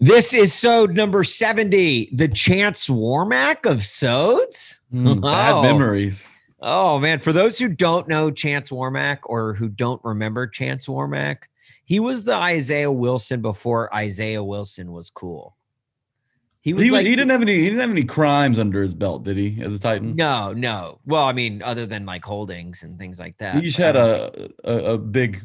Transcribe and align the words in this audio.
This 0.00 0.32
is 0.32 0.52
Sode 0.54 0.94
number 0.94 1.24
70, 1.24 2.10
the 2.14 2.28
Chance 2.28 2.88
Warmack 2.88 3.66
of 3.66 3.78
Sodes. 3.78 4.80
Mm, 4.92 5.20
bad 5.22 5.54
Oh. 5.54 5.62
memories. 5.62 6.28
Oh, 6.60 6.98
man. 7.00 7.18
For 7.18 7.32
those 7.32 7.58
who 7.58 7.68
don't 7.68 8.06
know 8.08 8.30
Chance 8.30 8.70
Warmack 8.70 9.18
or 9.24 9.54
who 9.54 9.68
don't 9.68 10.00
remember 10.04 10.46
Chance 10.46 10.86
Warmack, 10.86 11.44
he 11.84 11.98
was 11.98 12.24
the 12.24 12.34
Isaiah 12.36 12.92
Wilson 12.92 13.42
before 13.42 13.92
Isaiah 13.94 14.42
Wilson 14.44 14.92
was 14.92 15.10
cool. 15.10 15.56
He 16.60 16.74
was 16.74 16.84
He, 16.84 16.90
like, 16.92 17.06
he 17.06 17.16
didn't 17.16 17.30
have 17.30 17.42
any. 17.42 17.54
He 17.56 17.64
didn't 17.64 17.80
have 17.80 17.90
any 17.90 18.04
crimes 18.04 18.58
under 18.58 18.82
his 18.82 18.92
belt, 18.94 19.24
did 19.24 19.36
he? 19.36 19.58
As 19.62 19.72
a 19.74 19.78
Titan, 19.78 20.14
No, 20.16 20.52
no. 20.52 20.98
Well, 21.06 21.24
I 21.24 21.32
mean, 21.32 21.62
other 21.62 21.86
than 21.86 22.04
like 22.06 22.24
holdings 22.24 22.82
and 22.82 22.98
things 22.98 23.18
like 23.18 23.36
that. 23.38 23.54
he 23.56 23.62
just 23.62 23.78
had 23.78 23.96
Um, 23.96 24.30
a, 24.64 24.72
a 24.72 24.94
a 24.94 24.98
big, 24.98 25.40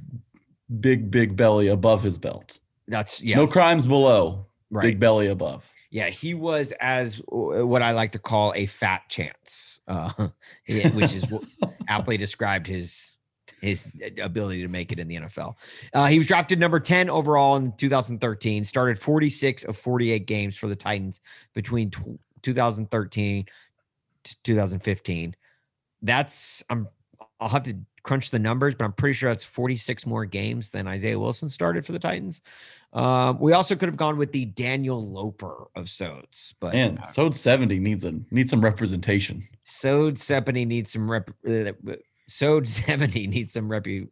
big, 0.80 1.10
big 1.10 1.36
belly 1.36 1.68
above 1.70 2.04
his 2.04 2.18
belt. 2.18 2.60
That's 2.88 3.22
yes. 3.22 3.38
No 3.38 3.48
crimes 3.48 3.86
below. 3.86 4.46
Right. 4.70 4.84
Big 4.84 5.00
belly 5.00 5.28
above. 5.28 5.64
Yeah, 5.92 6.10
he 6.10 6.34
was 6.34 6.74
as 6.82 7.22
uh, 7.32 7.66
what 7.66 7.84
I 7.84 7.92
like 7.92 8.12
to 8.14 8.20
call 8.20 8.52
a 8.56 8.66
fat 8.66 9.04
chance, 9.10 9.80
uh, 9.88 10.12
which 10.68 11.14
is 11.14 11.24
aptly 11.88 12.18
described 12.18 12.66
his 12.66 13.16
his 13.62 13.96
ability 14.22 14.62
to 14.62 14.68
make 14.68 14.92
it 14.92 15.00
in 15.00 15.08
the 15.08 15.16
NFL. 15.16 15.56
Uh, 15.94 16.08
he 16.08 16.18
was 16.18 16.28
drafted 16.28 16.60
number 16.60 16.82
10 16.82 17.10
overall 17.10 17.56
in 17.56 17.72
2013, 17.78 18.64
started 18.66 19.00
46 19.00 19.64
of 19.64 19.78
48 19.78 20.28
games 20.28 20.58
for 20.58 20.68
the 20.68 20.76
Titans 20.76 21.22
between 21.54 21.90
tw 21.90 22.20
2013 22.42 23.46
to 24.24 24.36
2015. 24.44 25.36
That's 26.02 26.64
I'm 26.70 26.88
I'll 27.40 27.50
have 27.50 27.64
to 27.64 27.78
crunch 28.04 28.32
the 28.32 28.40
numbers, 28.40 28.76
but 28.76 28.86
I'm 28.86 28.94
pretty 28.94 29.14
sure 29.14 29.30
that's 29.30 29.44
46 29.44 30.06
more 30.06 30.26
games 30.26 30.70
than 30.70 30.88
Isaiah 30.88 31.18
Wilson 31.18 31.50
started 31.50 31.86
for 31.86 31.94
the 31.94 32.00
Titans. 32.00 32.42
Um, 32.92 33.40
we 33.40 33.54
also 33.54 33.76
could 33.76 33.90
have 33.90 33.98
gone 33.98 34.18
with 34.18 34.32
the 34.32 34.46
Daniel 34.46 35.04
Loper 35.10 35.68
of 35.76 35.86
Sodes, 35.86 36.54
but 36.60 36.74
Man, 36.74 37.00
uh, 37.00 37.06
Sode 37.08 37.34
seventy 37.34 37.80
needs 37.80 38.04
a 38.04 38.14
needs 38.30 38.52
some 38.52 38.64
representation. 38.64 39.48
Sode 39.64 40.20
70 40.20 40.66
needs 40.66 40.92
some 40.92 41.10
rep. 41.10 41.32
Uh, 41.48 41.72
Sode 42.28 42.70
70 42.70 43.28
needs 43.28 43.54
some 43.54 43.68
repu. 43.68 44.08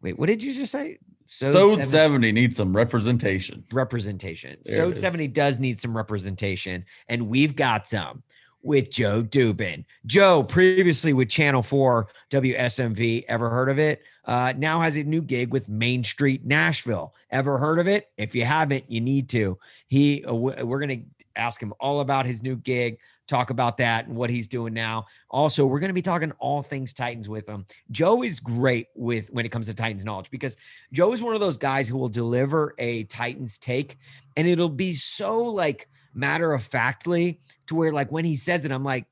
Wait, 0.00 0.18
what 0.18 0.26
did 0.26 0.42
you 0.42 0.52
just 0.52 0.72
say? 0.72 0.98
Sode 1.26 1.52
70 1.52 1.84
seventy 1.84 2.32
needs 2.32 2.56
some 2.56 2.76
representation. 2.76 3.64
representation. 3.72 4.58
There 4.64 4.74
Sode 4.74 4.98
70 4.98 5.28
does 5.28 5.60
need 5.60 5.78
some 5.78 5.96
representation, 5.96 6.84
and 7.08 7.28
we've 7.28 7.54
got 7.54 7.88
some 7.88 8.24
with 8.62 8.90
Joe 8.90 9.22
Dubin. 9.22 9.84
Joe, 10.06 10.42
previously 10.42 11.12
with 11.12 11.28
Channel 11.28 11.62
4 11.62 12.08
WSMV, 12.30 13.24
ever 13.28 13.50
heard 13.50 13.68
of 13.68 13.78
it? 13.78 14.02
Uh, 14.24 14.52
now 14.56 14.80
has 14.80 14.96
a 14.96 15.02
new 15.02 15.20
gig 15.20 15.52
with 15.52 15.68
Main 15.68 16.04
Street 16.04 16.44
Nashville. 16.44 17.14
Ever 17.30 17.58
heard 17.58 17.78
of 17.78 17.88
it? 17.88 18.10
If 18.16 18.34
you 18.34 18.44
haven't, 18.44 18.84
you 18.88 19.00
need 19.00 19.28
to. 19.30 19.58
He, 19.88 20.24
uh, 20.24 20.34
we're 20.34 20.78
going 20.78 21.00
to 21.00 21.24
ask 21.36 21.60
him 21.60 21.72
all 21.80 22.00
about 22.00 22.26
his 22.26 22.42
new 22.42 22.56
gig, 22.56 22.98
talk 23.26 23.50
about 23.50 23.76
that 23.78 24.06
and 24.06 24.16
what 24.16 24.30
he's 24.30 24.46
doing 24.46 24.74
now. 24.74 25.06
Also, 25.30 25.66
we're 25.66 25.80
going 25.80 25.90
to 25.90 25.94
be 25.94 26.02
talking 26.02 26.32
all 26.38 26.62
things 26.62 26.92
Titans 26.92 27.28
with 27.28 27.48
him. 27.48 27.66
Joe 27.90 28.22
is 28.22 28.38
great 28.38 28.88
with 28.94 29.28
when 29.30 29.46
it 29.46 29.48
comes 29.48 29.66
to 29.66 29.74
Titans 29.74 30.04
knowledge 30.04 30.30
because 30.30 30.56
Joe 30.92 31.12
is 31.12 31.22
one 31.22 31.34
of 31.34 31.40
those 31.40 31.56
guys 31.56 31.88
who 31.88 31.96
will 31.96 32.08
deliver 32.08 32.74
a 32.78 33.04
Titans 33.04 33.58
take 33.58 33.98
and 34.36 34.46
it'll 34.46 34.68
be 34.68 34.92
so 34.92 35.42
like 35.42 35.88
matter 36.14 36.52
of 36.52 36.62
factly 36.62 37.40
to 37.66 37.74
where 37.74 37.92
like 37.92 38.12
when 38.12 38.24
he 38.24 38.36
says 38.36 38.64
it, 38.64 38.72
I'm 38.72 38.84
like, 38.84 39.06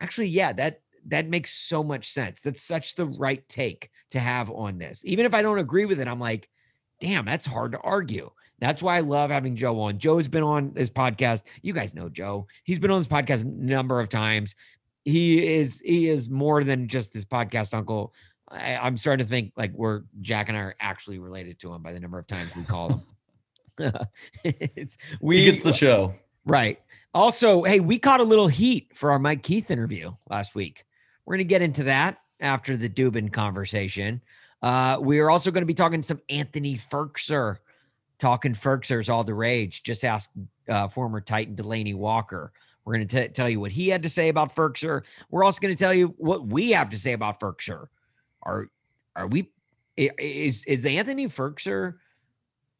actually, 0.00 0.28
yeah, 0.28 0.52
that 0.52 0.80
that 1.06 1.28
makes 1.28 1.52
so 1.52 1.84
much 1.84 2.10
sense. 2.10 2.42
That's 2.42 2.62
such 2.62 2.94
the 2.94 3.06
right 3.06 3.46
take 3.48 3.90
to 4.10 4.20
have 4.20 4.50
on 4.50 4.78
this. 4.78 5.02
Even 5.04 5.24
if 5.24 5.34
I 5.34 5.42
don't 5.42 5.58
agree 5.58 5.84
with 5.84 6.00
it, 6.00 6.08
I'm 6.08 6.20
like, 6.20 6.48
damn, 7.00 7.24
that's 7.24 7.46
hard 7.46 7.72
to 7.72 7.78
argue. 7.78 8.30
That's 8.58 8.82
why 8.82 8.96
I 8.96 9.00
love 9.00 9.30
having 9.30 9.54
Joe 9.54 9.80
on. 9.80 9.98
Joe's 9.98 10.28
been 10.28 10.42
on 10.42 10.72
this 10.72 10.88
podcast. 10.88 11.42
You 11.62 11.72
guys 11.72 11.94
know 11.94 12.08
Joe. 12.08 12.46
He's 12.64 12.78
been 12.78 12.90
on 12.90 13.00
this 13.00 13.08
podcast 13.08 13.42
a 13.42 13.44
number 13.44 14.00
of 14.00 14.08
times. 14.08 14.54
He 15.04 15.54
is 15.54 15.80
he 15.80 16.08
is 16.08 16.28
more 16.28 16.64
than 16.64 16.88
just 16.88 17.12
this 17.12 17.24
podcast 17.24 17.74
uncle. 17.74 18.14
I, 18.48 18.76
I'm 18.76 18.96
starting 18.96 19.24
to 19.24 19.30
think 19.30 19.52
like 19.56 19.72
we're 19.72 20.02
Jack 20.20 20.48
and 20.48 20.56
I 20.56 20.60
are 20.62 20.76
actually 20.80 21.18
related 21.18 21.58
to 21.60 21.72
him 21.72 21.82
by 21.82 21.92
the 21.92 22.00
number 22.00 22.18
of 22.18 22.26
times 22.26 22.50
we 22.56 22.64
call 22.64 22.88
him. 22.88 23.02
it's 24.44 24.96
we 25.20 25.38
He 25.38 25.50
gets 25.50 25.62
the 25.62 25.74
show. 25.74 26.14
Right. 26.46 26.80
Also, 27.12 27.62
hey, 27.64 27.80
we 27.80 27.98
caught 27.98 28.20
a 28.20 28.24
little 28.24 28.46
heat 28.46 28.92
for 28.94 29.10
our 29.10 29.18
Mike 29.18 29.42
Keith 29.42 29.70
interview 29.70 30.12
last 30.30 30.54
week. 30.54 30.84
We're 31.24 31.34
going 31.34 31.46
to 31.46 31.48
get 31.48 31.60
into 31.60 31.82
that 31.84 32.18
after 32.40 32.76
the 32.76 32.88
Dubin 32.88 33.32
conversation. 33.32 34.22
Uh, 34.62 34.98
we 35.00 35.18
are 35.18 35.28
also 35.28 35.50
going 35.50 35.62
to 35.62 35.66
be 35.66 35.74
talking 35.74 36.00
to 36.00 36.06
some 36.06 36.20
Anthony 36.30 36.78
Firkser. 36.78 37.58
Talking 38.18 38.54
Firkser's 38.54 39.10
all 39.10 39.24
the 39.24 39.34
rage. 39.34 39.82
Just 39.82 40.04
ask 40.04 40.30
uh, 40.68 40.88
former 40.88 41.20
Titan 41.20 41.54
Delanie 41.54 41.94
Walker. 41.94 42.52
We're 42.84 42.94
going 42.94 43.08
to 43.08 43.28
tell 43.28 43.48
you 43.50 43.60
what 43.60 43.72
he 43.72 43.88
had 43.88 44.02
to 44.04 44.08
say 44.08 44.28
about 44.28 44.54
Firkser. 44.54 45.02
We're 45.30 45.44
also 45.44 45.60
going 45.60 45.74
to 45.74 45.78
tell 45.78 45.92
you 45.92 46.14
what 46.16 46.46
we 46.46 46.70
have 46.70 46.88
to 46.90 46.98
say 46.98 47.12
about 47.12 47.40
Firkser. 47.40 47.88
Are 48.44 48.70
are 49.16 49.26
we 49.26 49.50
is 49.96 50.64
is 50.64 50.86
Anthony 50.86 51.26
Firkser 51.26 51.94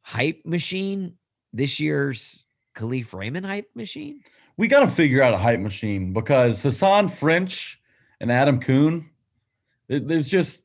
hype 0.01 0.43
machine 0.45 1.13
this 1.53 1.79
year's 1.79 2.45
Kalif 2.77 3.13
Raymond 3.13 3.45
hype 3.45 3.69
machine? 3.75 4.21
We 4.55 4.67
got 4.67 4.81
to 4.81 4.87
figure 4.87 5.21
out 5.21 5.33
a 5.33 5.37
hype 5.37 5.59
machine 5.59 6.13
because 6.13 6.61
Hassan 6.61 7.09
French 7.09 7.79
and 8.19 8.31
Adam 8.31 8.59
Kuhn, 8.59 9.09
there's 9.87 10.27
just 10.27 10.63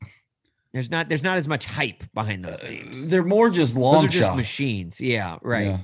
There's 0.73 0.89
not 0.89 1.09
there's 1.09 1.23
not 1.23 1.37
as 1.37 1.47
much 1.47 1.65
hype 1.65 2.03
behind 2.13 2.43
those 2.43 2.59
uh, 2.59 2.63
names. 2.63 3.07
they're 3.07 3.23
more 3.23 3.49
just 3.49 3.75
long 3.75 3.95
Those 3.95 4.05
are 4.05 4.07
just 4.09 4.25
shots. 4.25 4.37
machines. 4.37 5.01
Yeah, 5.01 5.37
right. 5.41 5.67
Yeah. 5.67 5.79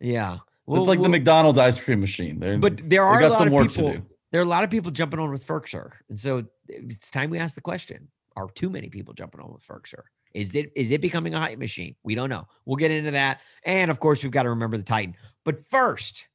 Yeah. 0.00 0.38
it's 0.68 0.88
like 0.88 1.00
the 1.00 1.08
McDonald's 1.08 1.58
ice 1.58 1.80
cream 1.80 2.00
machine. 2.00 2.40
They're, 2.40 2.58
but 2.58 2.88
there 2.88 3.04
are 3.04 3.22
a 3.22 3.28
lot 3.28 3.46
of 3.46 3.68
people. 3.68 3.96
There 4.32 4.40
are 4.40 4.44
a 4.44 4.48
lot 4.48 4.62
of 4.62 4.70
people 4.70 4.92
jumping 4.92 5.18
on 5.18 5.30
with 5.30 5.44
Firkser, 5.44 5.90
and 6.08 6.18
so 6.18 6.44
it's 6.68 7.10
time 7.10 7.30
we 7.30 7.38
ask 7.38 7.56
the 7.56 7.60
question: 7.60 8.08
Are 8.36 8.48
too 8.54 8.70
many 8.70 8.88
people 8.88 9.12
jumping 9.12 9.40
on 9.40 9.52
with 9.52 9.66
Firkser? 9.66 10.02
Is 10.34 10.54
it 10.54 10.72
is 10.76 10.90
it 10.90 11.00
becoming 11.00 11.34
a 11.34 11.40
hype 11.40 11.58
machine? 11.58 11.96
We 12.02 12.14
don't 12.14 12.30
know. 12.30 12.46
We'll 12.64 12.76
get 12.76 12.90
into 12.90 13.10
that, 13.12 13.40
and 13.64 13.90
of 13.90 14.00
course, 14.00 14.22
we've 14.22 14.32
got 14.32 14.44
to 14.44 14.50
remember 14.50 14.76
the 14.76 14.82
Titan. 14.82 15.16
But 15.44 15.68
first, 15.70 16.26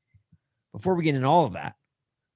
before 0.73 0.95
we 0.95 1.03
get 1.03 1.16
into 1.16 1.28
all 1.28 1.45
of 1.45 1.53
that, 1.53 1.75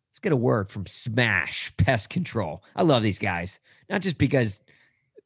let's 0.09 0.19
get 0.19 0.31
a 0.31 0.37
word 0.37 0.69
from 0.69 0.85
Smash 0.85 1.73
Pest 1.77 2.09
Control. 2.09 2.63
I 2.75 2.83
love 2.83 3.03
these 3.03 3.19
guys, 3.19 3.59
not 3.89 4.01
just 4.01 4.17
because 4.17 4.61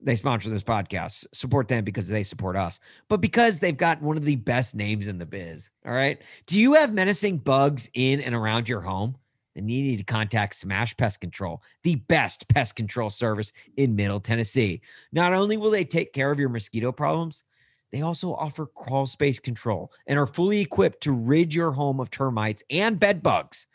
they 0.02 0.16
sponsor 0.16 0.50
this 0.50 0.63
podcast, 0.63 1.25
support 1.34 1.68
them 1.68 1.84
because 1.84 2.07
they 2.07 2.24
support 2.24 2.56
us, 2.56 2.80
but 3.10 3.22
because 3.22 3.60
they've 3.60 3.78
got 3.78 4.02
one 4.02 4.18
of 4.18 4.25
the 4.25 4.36
best 4.36 4.75
names 4.75 5.07
in 5.07 5.18
the 5.18 5.25
biz. 5.25 5.72
All 5.86 5.94
right. 5.94 6.22
Do 6.46 6.60
you 6.60 6.74
have 6.74 6.94
menacing 6.94 7.38
bugs 7.38 7.90
in 7.94 8.19
and 8.19 8.36
around 8.36 8.68
your 8.68 8.81
home? 8.81 9.16
Then 9.56 9.70
you 9.70 9.84
need 9.84 9.98
to 9.98 10.04
contact 10.04 10.56
Smash 10.56 10.98
Pest 10.98 11.22
Control, 11.22 11.62
the 11.84 11.96
best 11.96 12.48
pest 12.48 12.76
control 12.76 13.10
service 13.10 13.54
in 13.78 13.96
Middle 13.96 14.20
Tennessee. 14.20 14.82
Not 15.12 15.34
only 15.34 15.58
will 15.58 15.72
they 15.72 15.86
take 15.86 16.14
care 16.14 16.32
of 16.32 16.40
your 16.40 16.50
mosquito 16.50 16.92
problems, 16.92 17.44
they 17.92 18.02
also 18.02 18.34
offer 18.34 18.66
crawl 18.66 19.06
space 19.06 19.40
control 19.40 19.92
and 20.08 20.18
are 20.18 20.26
fully 20.26 20.60
equipped 20.60 21.04
to 21.04 21.12
rid 21.12 21.54
your 21.54 21.72
home 21.72 22.00
of 22.00 22.10
termites 22.10 22.64
and 22.72 23.00
bed 23.00 23.22
bugs. 23.22 23.68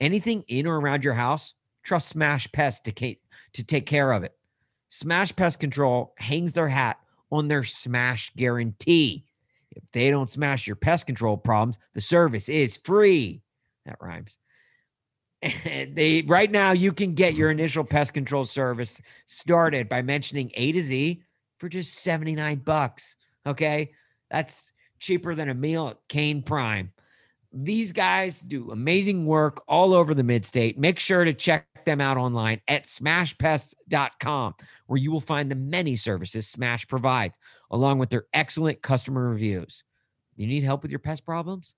Anything 0.00 0.44
in 0.48 0.66
or 0.66 0.78
around 0.78 1.04
your 1.04 1.14
house, 1.14 1.54
trust 1.82 2.08
Smash 2.10 2.50
Pest 2.52 2.84
to, 2.84 2.92
ca- 2.92 3.20
to 3.54 3.64
take 3.64 3.86
care 3.86 4.12
of 4.12 4.24
it. 4.24 4.36
Smash 4.90 5.34
Pest 5.34 5.58
Control 5.58 6.12
hangs 6.18 6.52
their 6.52 6.68
hat 6.68 6.98
on 7.30 7.48
their 7.48 7.64
smash 7.64 8.30
guarantee. 8.36 9.24
If 9.70 9.90
they 9.92 10.10
don't 10.10 10.28
smash 10.28 10.66
your 10.66 10.76
pest 10.76 11.06
control 11.06 11.38
problems, 11.38 11.78
the 11.94 12.00
service 12.02 12.50
is 12.50 12.76
free. 12.76 13.40
That 13.86 13.96
rhymes. 14.02 14.38
They 15.94 16.22
right 16.22 16.50
now 16.50 16.72
you 16.72 16.92
can 16.92 17.14
get 17.14 17.34
your 17.34 17.50
initial 17.50 17.84
pest 17.84 18.14
control 18.14 18.44
service 18.44 19.00
started 19.26 19.88
by 19.88 20.02
mentioning 20.02 20.50
A 20.54 20.72
to 20.72 20.82
Z 20.82 21.22
for 21.58 21.68
just 21.68 21.94
79 21.94 22.58
bucks. 22.58 23.16
Okay. 23.46 23.92
That's 24.30 24.72
cheaper 24.98 25.34
than 25.34 25.50
a 25.50 25.54
meal 25.54 25.88
at 25.88 25.98
Kayne 26.08 26.42
Prime. 26.42 26.92
These 27.52 27.92
guys 27.92 28.40
do 28.40 28.70
amazing 28.70 29.26
work 29.26 29.62
all 29.68 29.92
over 29.92 30.14
the 30.14 30.22
mid-state. 30.22 30.78
Make 30.78 30.98
sure 30.98 31.24
to 31.24 31.34
check 31.34 31.66
them 31.84 32.00
out 32.00 32.16
online 32.16 32.62
at 32.66 32.84
smashpest.com, 32.84 34.54
where 34.86 34.96
you 34.96 35.12
will 35.12 35.20
find 35.20 35.50
the 35.50 35.56
many 35.56 35.96
services 35.96 36.48
Smash 36.48 36.88
provides, 36.88 37.38
along 37.70 37.98
with 37.98 38.08
their 38.08 38.24
excellent 38.32 38.80
customer 38.80 39.28
reviews. 39.28 39.84
You 40.34 40.46
need 40.46 40.62
help 40.62 40.80
with 40.82 40.90
your 40.90 41.00
pest 41.00 41.26
problems? 41.26 41.74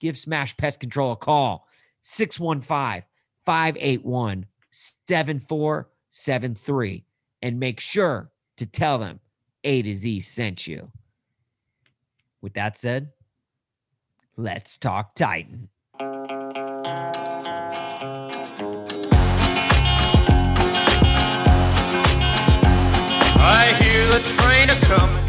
Give 0.00 0.16
Smash 0.16 0.56
Pest 0.56 0.80
Control 0.80 1.12
a 1.12 1.16
call 1.16 1.68
615 2.10 3.04
581 3.44 4.46
7473 4.70 7.04
and 7.42 7.60
make 7.60 7.80
sure 7.80 8.30
to 8.56 8.64
tell 8.64 8.96
them 8.98 9.20
A 9.62 9.82
to 9.82 9.94
Z 9.94 10.20
sent 10.20 10.66
you. 10.66 10.90
With 12.40 12.54
that 12.54 12.78
said, 12.78 13.10
let's 14.38 14.78
talk 14.78 15.14
Titan. 15.16 15.68
I 16.00 16.04
hear 23.82 24.06
the 24.06 24.20
train 24.38 24.70
a 24.70 24.76
coming, 24.86 25.24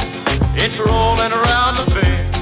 it's 0.56 0.80
rolling 0.80 1.34
around 1.34 1.76
the 1.76 1.84
bend, 1.94 2.34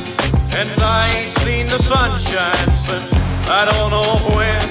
and 0.54 0.70
I 0.80 1.12
ain't 1.16 1.36
seen 1.40 1.66
the 1.66 1.82
sunshine 1.82 2.70
since 2.86 3.17
I 3.50 3.64
don't 3.64 3.92
know 3.92 4.36
when. 4.36 4.62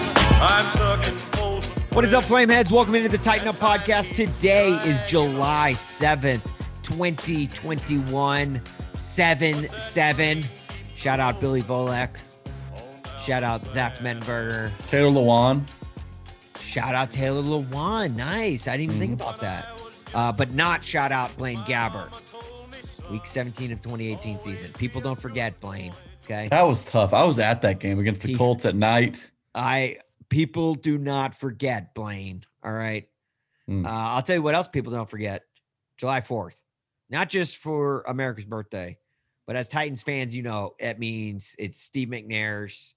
I'm 0.42 0.70
sucking. 0.76 1.86
What 1.94 2.04
is 2.04 2.12
up, 2.12 2.24
Flameheads? 2.24 2.70
Welcome 2.70 2.94
into 2.94 3.08
the 3.08 3.16
Titan 3.16 3.48
Up 3.48 3.54
Podcast. 3.54 4.14
Today 4.14 4.68
is 4.84 5.00
July 5.06 5.72
7th, 5.74 6.42
2021. 6.82 8.60
7 9.00 9.68
7. 9.80 10.44
Shout 10.94 11.20
out 11.20 11.40
Billy 11.40 11.62
Volek. 11.62 12.16
Shout 13.24 13.42
out 13.42 13.64
Zach 13.68 13.96
Mettenberger. 14.00 14.70
Taylor 14.90 15.10
Lewan. 15.10 15.62
Shout 16.60 16.94
out 16.94 17.10
Taylor 17.10 17.42
Lewan. 17.42 18.14
Nice. 18.14 18.68
I 18.68 18.76
didn't 18.76 18.94
even 18.94 19.08
think 19.08 19.20
about 19.20 19.40
that. 19.40 19.68
Uh, 20.14 20.32
but 20.32 20.52
not 20.52 20.84
shout 20.84 21.12
out 21.12 21.34
Blaine 21.38 21.56
Gabbert. 21.60 22.10
Week 23.10 23.24
17 23.26 23.72
of 23.72 23.80
2018 23.80 24.38
season. 24.38 24.70
People 24.74 25.00
don't 25.00 25.18
forget 25.18 25.58
Blaine. 25.60 25.94
Okay. 26.26 26.48
That 26.48 26.62
was 26.62 26.84
tough. 26.84 27.12
I 27.14 27.22
was 27.24 27.38
at 27.38 27.62
that 27.62 27.78
game 27.78 27.98
against 28.00 28.22
the 28.22 28.28
He- 28.28 28.36
Colts 28.36 28.64
at 28.64 28.74
night. 28.74 29.16
I 29.54 29.98
people 30.28 30.74
do 30.74 30.98
not 30.98 31.34
forget 31.34 31.94
Blaine. 31.94 32.44
All 32.64 32.72
right. 32.72 33.08
Mm. 33.70 33.86
Uh, 33.86 33.88
I'll 33.88 34.22
tell 34.22 34.36
you 34.36 34.42
what 34.42 34.54
else 34.54 34.66
people 34.66 34.92
don't 34.92 35.08
forget. 35.08 35.42
July 35.96 36.20
4th. 36.20 36.56
Not 37.08 37.30
just 37.30 37.58
for 37.58 38.02
America's 38.08 38.44
birthday, 38.44 38.98
but 39.46 39.54
as 39.54 39.68
Titans 39.68 40.02
fans, 40.02 40.34
you 40.34 40.42
know, 40.42 40.74
it 40.80 40.98
means 40.98 41.54
it's 41.58 41.80
Steve 41.80 42.08
McNair's 42.08 42.96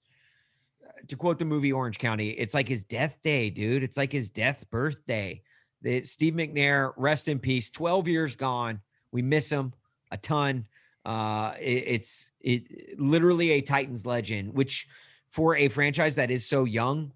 uh, 0.84 0.90
to 1.06 1.16
quote 1.16 1.38
the 1.38 1.44
movie 1.44 1.72
Orange 1.72 1.98
County, 1.98 2.30
it's 2.30 2.52
like 2.54 2.68
his 2.68 2.82
death 2.82 3.16
day, 3.22 3.48
dude. 3.50 3.84
It's 3.84 3.96
like 3.96 4.12
his 4.12 4.30
death 4.30 4.68
birthday. 4.70 5.40
The 5.82 6.02
Steve 6.02 6.34
McNair, 6.34 6.92
rest 6.96 7.28
in 7.28 7.38
peace. 7.38 7.70
12 7.70 8.08
years 8.08 8.34
gone. 8.36 8.80
We 9.12 9.22
miss 9.22 9.48
him 9.50 9.72
a 10.10 10.16
ton. 10.16 10.66
Uh, 11.04 11.54
it- 11.60 11.84
it's 11.86 12.30
it 12.40 12.98
literally 12.98 13.52
a 13.52 13.60
Titans 13.60 14.04
legend, 14.06 14.52
which 14.54 14.86
for 15.30 15.56
a 15.56 15.68
franchise 15.68 16.14
that 16.16 16.30
is 16.30 16.46
so 16.46 16.64
young, 16.64 17.12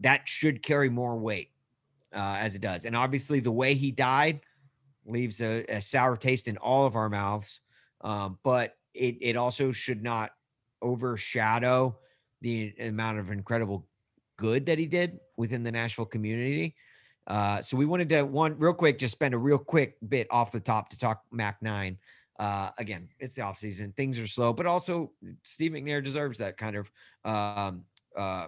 that 0.00 0.28
should 0.28 0.62
carry 0.62 0.88
more 0.88 1.16
weight 1.18 1.50
uh, 2.14 2.36
as 2.38 2.54
it 2.54 2.62
does. 2.62 2.84
And 2.84 2.96
obviously, 2.96 3.40
the 3.40 3.50
way 3.52 3.74
he 3.74 3.90
died 3.90 4.40
leaves 5.06 5.40
a, 5.40 5.64
a 5.68 5.80
sour 5.80 6.16
taste 6.16 6.48
in 6.48 6.56
all 6.58 6.86
of 6.86 6.96
our 6.96 7.08
mouths. 7.08 7.60
Um, 8.02 8.38
but 8.42 8.76
it 8.94 9.16
it 9.20 9.36
also 9.36 9.72
should 9.72 10.02
not 10.02 10.30
overshadow 10.82 11.96
the 12.40 12.72
amount 12.80 13.18
of 13.18 13.30
incredible 13.30 13.86
good 14.36 14.64
that 14.66 14.78
he 14.78 14.86
did 14.86 15.18
within 15.36 15.62
the 15.62 15.70
Nashville 15.70 16.06
community. 16.06 16.74
Uh, 17.26 17.60
so 17.60 17.76
we 17.76 17.86
wanted 17.86 18.08
to 18.08 18.22
one 18.22 18.58
real 18.58 18.72
quick, 18.72 18.98
just 18.98 19.12
spend 19.12 19.34
a 19.34 19.38
real 19.38 19.58
quick 19.58 19.96
bit 20.08 20.26
off 20.30 20.50
the 20.50 20.60
top 20.60 20.88
to 20.88 20.98
talk 20.98 21.22
Mac 21.30 21.60
Nine. 21.62 21.98
Uh, 22.40 22.70
again, 22.78 23.06
it's 23.18 23.34
the 23.34 23.42
off 23.42 23.58
season; 23.58 23.92
things 23.96 24.18
are 24.18 24.26
slow, 24.26 24.52
but 24.52 24.64
also 24.64 25.12
Steve 25.42 25.72
McNair 25.72 26.02
deserves 26.02 26.38
that 26.38 26.56
kind 26.56 26.74
of 26.74 26.90
um, 27.24 27.84
uh, 28.16 28.46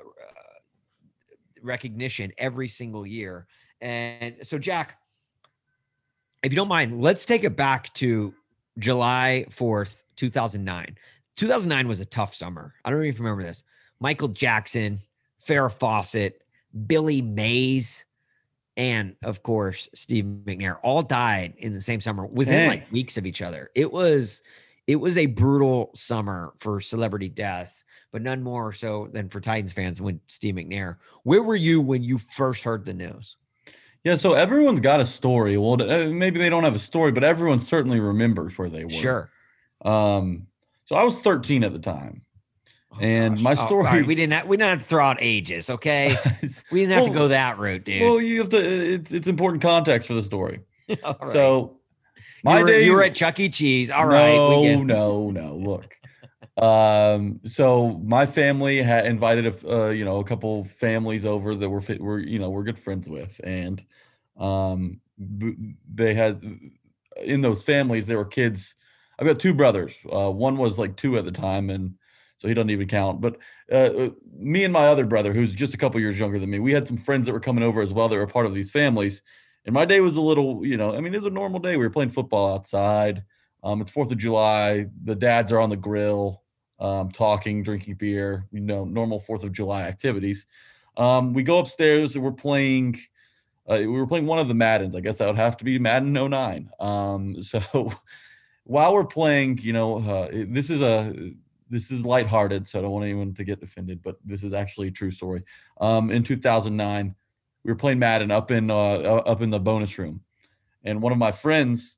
recognition 1.62 2.32
every 2.38 2.68
single 2.68 3.06
year. 3.06 3.46
And 3.82 4.36
so, 4.42 4.58
Jack, 4.58 4.96
if 6.42 6.52
you 6.52 6.56
don't 6.56 6.68
mind, 6.68 7.02
let's 7.02 7.26
take 7.26 7.44
it 7.44 7.54
back 7.54 7.92
to 7.94 8.34
July 8.78 9.44
4th, 9.50 10.02
2009. 10.16 10.96
2009 11.36 11.88
was 11.88 12.00
a 12.00 12.06
tough 12.06 12.34
summer. 12.34 12.74
I 12.84 12.90
don't 12.90 13.04
you 13.04 13.12
remember 13.12 13.42
this. 13.42 13.62
Michael 14.00 14.28
Jackson, 14.28 15.00
Farrah 15.46 15.72
Fawcett, 15.72 16.42
Billy 16.86 17.20
Mays, 17.20 18.04
and 18.76 19.16
of 19.22 19.42
course, 19.42 19.88
Steve 19.94 20.24
McNair 20.24 20.78
all 20.82 21.02
died 21.02 21.54
in 21.58 21.74
the 21.74 21.80
same 21.80 22.00
summer 22.00 22.26
within 22.26 22.60
Dang. 22.60 22.69
like 22.69 22.92
weeks 22.92 23.16
of 23.16 23.26
each 23.26 23.42
other. 23.42 23.70
It 23.74 23.90
was 23.92 24.42
it 24.86 24.96
was 24.96 25.16
a 25.16 25.26
brutal 25.26 25.90
summer 25.94 26.54
for 26.58 26.80
celebrity 26.80 27.28
deaths, 27.28 27.84
but 28.10 28.22
none 28.22 28.42
more 28.42 28.72
so 28.72 29.08
than 29.12 29.28
for 29.28 29.40
Titans 29.40 29.72
fans 29.72 30.00
when 30.00 30.20
Steve 30.26 30.54
McNair. 30.56 30.96
Where 31.22 31.42
were 31.42 31.56
you 31.56 31.80
when 31.80 32.02
you 32.02 32.19
first 32.19 32.64
heard 32.64 32.84
the 32.84 32.94
news? 32.94 33.36
Yeah, 34.04 34.16
so 34.16 34.32
everyone's 34.32 34.80
got 34.80 35.00
a 35.00 35.06
story. 35.06 35.56
Well, 35.56 35.80
uh, 35.80 36.08
maybe 36.08 36.40
they 36.40 36.50
don't 36.50 36.64
have 36.64 36.74
a 36.74 36.80
story, 36.80 37.12
but 37.12 37.22
everyone 37.22 37.60
certainly 37.60 38.00
remembers 38.00 38.58
where 38.58 38.69
they 38.69 38.84
were. 38.84 38.90
Sure. 38.90 39.30
Um, 39.84 40.48
so 40.86 40.96
I 40.96 41.04
was 41.04 41.14
13 41.16 41.62
at 41.62 41.72
the 41.72 41.78
time. 41.78 42.22
Oh, 42.94 42.98
And 43.00 43.40
my 43.40 43.52
Oh, 43.52 43.66
story- 43.66 43.84
right, 43.84 44.06
we 44.06 44.14
didn't 44.14 44.34
have, 44.34 44.46
we 44.46 44.56
didn't 44.56 44.70
have 44.70 44.78
to 44.80 44.84
throw 44.84 45.04
out 45.04 45.18
ages, 45.20 45.70
okay? 45.70 46.16
We 46.70 46.80
didn't 46.80 46.92
have 46.92 47.06
to 47.06 47.12
go 47.12 47.28
that 47.28 47.58
route, 47.58 47.84
dude. 47.84 48.02
well, 48.02 48.20
you 48.20 48.38
have 48.40 48.50
to. 48.50 48.58
It's 48.94 49.12
it's 49.12 49.26
important 49.28 49.62
context 49.62 50.06
for 50.08 50.14
the 50.14 50.22
story. 50.22 50.60
Right. 50.88 51.28
So 51.28 51.78
you 52.16 52.22
my 52.44 52.60
were, 52.60 52.66
day. 52.66 52.84
you 52.84 52.92
were 52.92 53.02
at 53.02 53.14
Chuck 53.14 53.40
E. 53.40 53.48
Cheese. 53.48 53.90
All 53.90 54.06
right. 54.06 54.36
No, 54.36 54.62
get- 54.62 54.84
no, 54.84 55.30
no. 55.30 55.54
Look. 55.56 55.94
um 56.58 57.40
so 57.46 57.98
my 58.04 58.26
family 58.26 58.82
had 58.82 59.06
invited 59.06 59.46
a 59.46 59.84
uh, 59.86 59.88
you 59.88 60.04
know 60.04 60.18
a 60.18 60.24
couple 60.24 60.64
families 60.64 61.24
over 61.24 61.54
that 61.54 61.68
were 61.68 61.80
fit 61.80 61.98
were 62.00 62.18
you 62.18 62.38
know 62.38 62.50
we're 62.50 62.62
good 62.62 62.78
friends 62.78 63.08
with 63.08 63.40
and 63.43 63.82
um 64.38 65.00
b- 65.38 65.55
they 65.94 66.12
had 66.12 66.44
in 67.24 67.40
those 67.40 67.62
families 67.62 68.05
there 68.06 68.19
were 68.19 68.26
kids 68.26 68.74
i've 69.19 69.26
got 69.26 69.38
two 69.38 69.55
brothers 69.55 69.96
uh 70.12 70.31
one 70.31 70.58
was 70.58 70.78
like 70.78 70.94
two 70.96 71.17
at 71.17 71.24
the 71.24 71.32
time 71.32 71.70
and 71.70 71.94
so 72.43 72.49
he 72.49 72.55
doesn't 72.55 72.70
even 72.70 72.89
count 72.89 73.20
but 73.20 73.39
uh, 73.70 73.75
uh 73.75 74.11
me 74.37 74.65
and 74.65 74.72
my 74.72 74.87
other 74.87 75.06
brother 75.06 75.32
who's 75.32 75.55
just 75.55 75.75
a 75.75 75.79
couple 75.79 76.01
years 76.01 76.19
younger 76.19 76.39
than 76.39 76.51
me 76.51 76.58
we 76.58 76.72
had 76.72 76.87
some 76.87 76.96
friends 76.96 77.25
that 77.25 77.32
were 77.32 77.41
coming 77.41 77.65
over 77.65 77.81
as 77.81 77.93
well 77.93 78.08
that 78.08 78.17
were 78.17 78.27
part 78.27 78.46
of 78.46 78.55
these 78.55 78.70
families 78.70 79.22
and 79.65 79.72
my 79.72 79.84
day 79.84 80.01
was 80.01 80.17
a 80.17 80.20
little 80.20 80.67
you 80.67 80.77
know 80.77 80.94
i 80.94 81.01
mean 81.01 81.15
it 81.15 81.22
was 81.22 81.31
a 81.31 81.34
normal 81.34 81.61
day 81.61 81.77
we 81.77 81.84
were 81.84 81.91
playing 81.91 82.11
football 82.11 82.53
outside 82.53 83.22
um, 83.63 83.81
it's 83.81 83.91
Fourth 83.91 84.11
of 84.11 84.19
July. 84.19 84.87
The 85.05 85.15
dads 85.15 85.53
are 85.53 85.61
on 85.61 85.70
the 85.70 85.77
grill, 85.77 86.43
um, 86.81 87.11
talking, 87.11 87.63
drinking 87.63 87.94
beer. 87.94 88.46
You 88.53 88.61
know, 88.61 88.84
normal 88.84 89.20
Fourth 89.20 89.44
of 89.44 89.53
July 89.53 89.82
activities. 89.82 90.46
Um, 90.96 91.32
we 91.32 91.43
go 91.43 91.58
upstairs. 91.58 92.15
and 92.15 92.25
We're 92.25 92.32
playing. 92.32 92.99
Uh, 93.67 93.79
we 93.81 93.87
were 93.87 94.06
playing 94.06 94.27
one 94.27 94.41
of 94.41 94.49
the 94.49 94.55
Maddens. 94.55 94.96
I 94.96 95.01
guess 95.01 95.19
that 95.19 95.27
would 95.27 95.37
have 95.37 95.56
to 95.58 95.65
be 95.65 95.79
Madden 95.79 96.13
09. 96.13 96.70
Um, 96.81 97.43
so 97.43 97.93
while 98.65 98.94
we're 98.94 99.05
playing, 99.05 99.58
you 99.58 99.72
know, 99.72 99.99
uh, 99.99 100.29
this 100.32 100.70
is 100.70 100.82
a 100.82 101.32
this 101.72 101.91
is 101.91 102.05
lighthearted, 102.05 102.69
so 102.69 102.79
I 102.79 102.82
don't 102.82 102.91
want 102.91 103.06
anyone 103.06 103.32
to 103.34 103.44
get 103.44 103.62
offended, 103.62 104.02
but 104.02 104.17
this 104.24 104.44
is 104.44 104.52
actually 104.52 104.88
a 104.88 104.93
true 104.93 105.10
story. 105.10 105.43
Um, 105.81 106.10
in 106.10 106.22
2009, 106.22 107.14
we 107.64 107.72
were 107.72 107.76
playing 107.76 107.98
Madden 107.98 108.31
up 108.31 108.50
in 108.50 108.70
uh, 108.70 108.74
up 108.74 109.41
in 109.41 109.48
the 109.48 109.58
bonus 109.58 109.96
room, 109.98 110.20
and 110.84 111.00
one 111.00 111.12
of 111.12 111.19
my 111.19 111.32
friends 111.32 111.96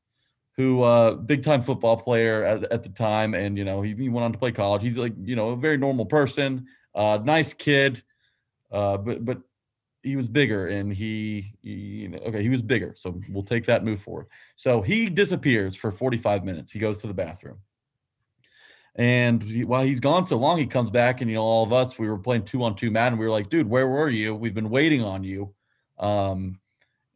who 0.57 0.85
uh 0.85 1.15
big 1.15 1.43
time 1.43 1.63
football 1.63 1.97
player 1.97 2.45
at, 2.45 2.63
at 2.71 2.83
the 2.85 2.89
time 2.89 3.35
and 3.35 3.59
you 3.59 3.65
know 3.65 3.83
he, 3.83 3.93
he 3.95 4.09
went 4.09 4.25
on 4.25 4.33
to 4.33 4.39
play 4.39 4.53
college. 4.53 4.83
He's 4.83 4.97
like 4.97 5.13
you 5.25 5.35
know 5.35 5.51
a 5.51 5.57
very 5.57 5.77
normal 5.77 6.07
person 6.07 6.67
uh 6.95 7.19
nice 7.25 7.53
kid 7.53 8.05
uh 8.71 8.97
but 8.97 9.25
but 9.25 9.41
he 10.05 10.15
was 10.15 10.29
bigger 10.29 10.69
and 10.69 10.93
he, 10.93 11.55
he 11.63 12.09
okay 12.25 12.43
he 12.43 12.51
was 12.51 12.63
bigger 12.63 12.95
so 12.97 13.21
we'll 13.31 13.43
take 13.43 13.65
that 13.67 13.85
move 13.85 14.01
forward. 14.01 14.27
So 14.55 14.81
he 14.81 15.11
disappears 15.11 15.75
for 15.75 15.91
45 15.91 16.45
minutes. 16.45 16.71
He 16.71 16.79
goes 16.79 16.99
to 16.99 17.09
the 17.09 17.15
bathroom 17.15 17.59
and 18.97 19.43
he, 19.43 19.65
while 19.65 19.83
he's 19.85 20.01
gone 20.01 20.27
so 20.27 20.37
long 20.37 20.59
he 20.59 20.67
comes 20.67 20.91
back 20.91 21.21
and 21.21 21.31
you 21.31 21.37
know 21.37 21.43
all 21.43 21.65
of 21.65 21.73
us 21.73 21.99
we 21.99 22.09
were 22.09 22.19
playing 22.19 22.45
two 22.45 22.63
on 22.63 22.77
two 22.77 22.91
Madden 22.91 23.19
we 23.19 23.25
were 23.25 23.31
like 23.31 23.49
dude 23.51 23.69
where 23.69 23.89
were 23.89 24.09
you 24.09 24.35
we've 24.35 24.55
been 24.55 24.71
waiting 24.71 25.03
on 25.03 25.25
you 25.25 25.53
um 25.99 26.61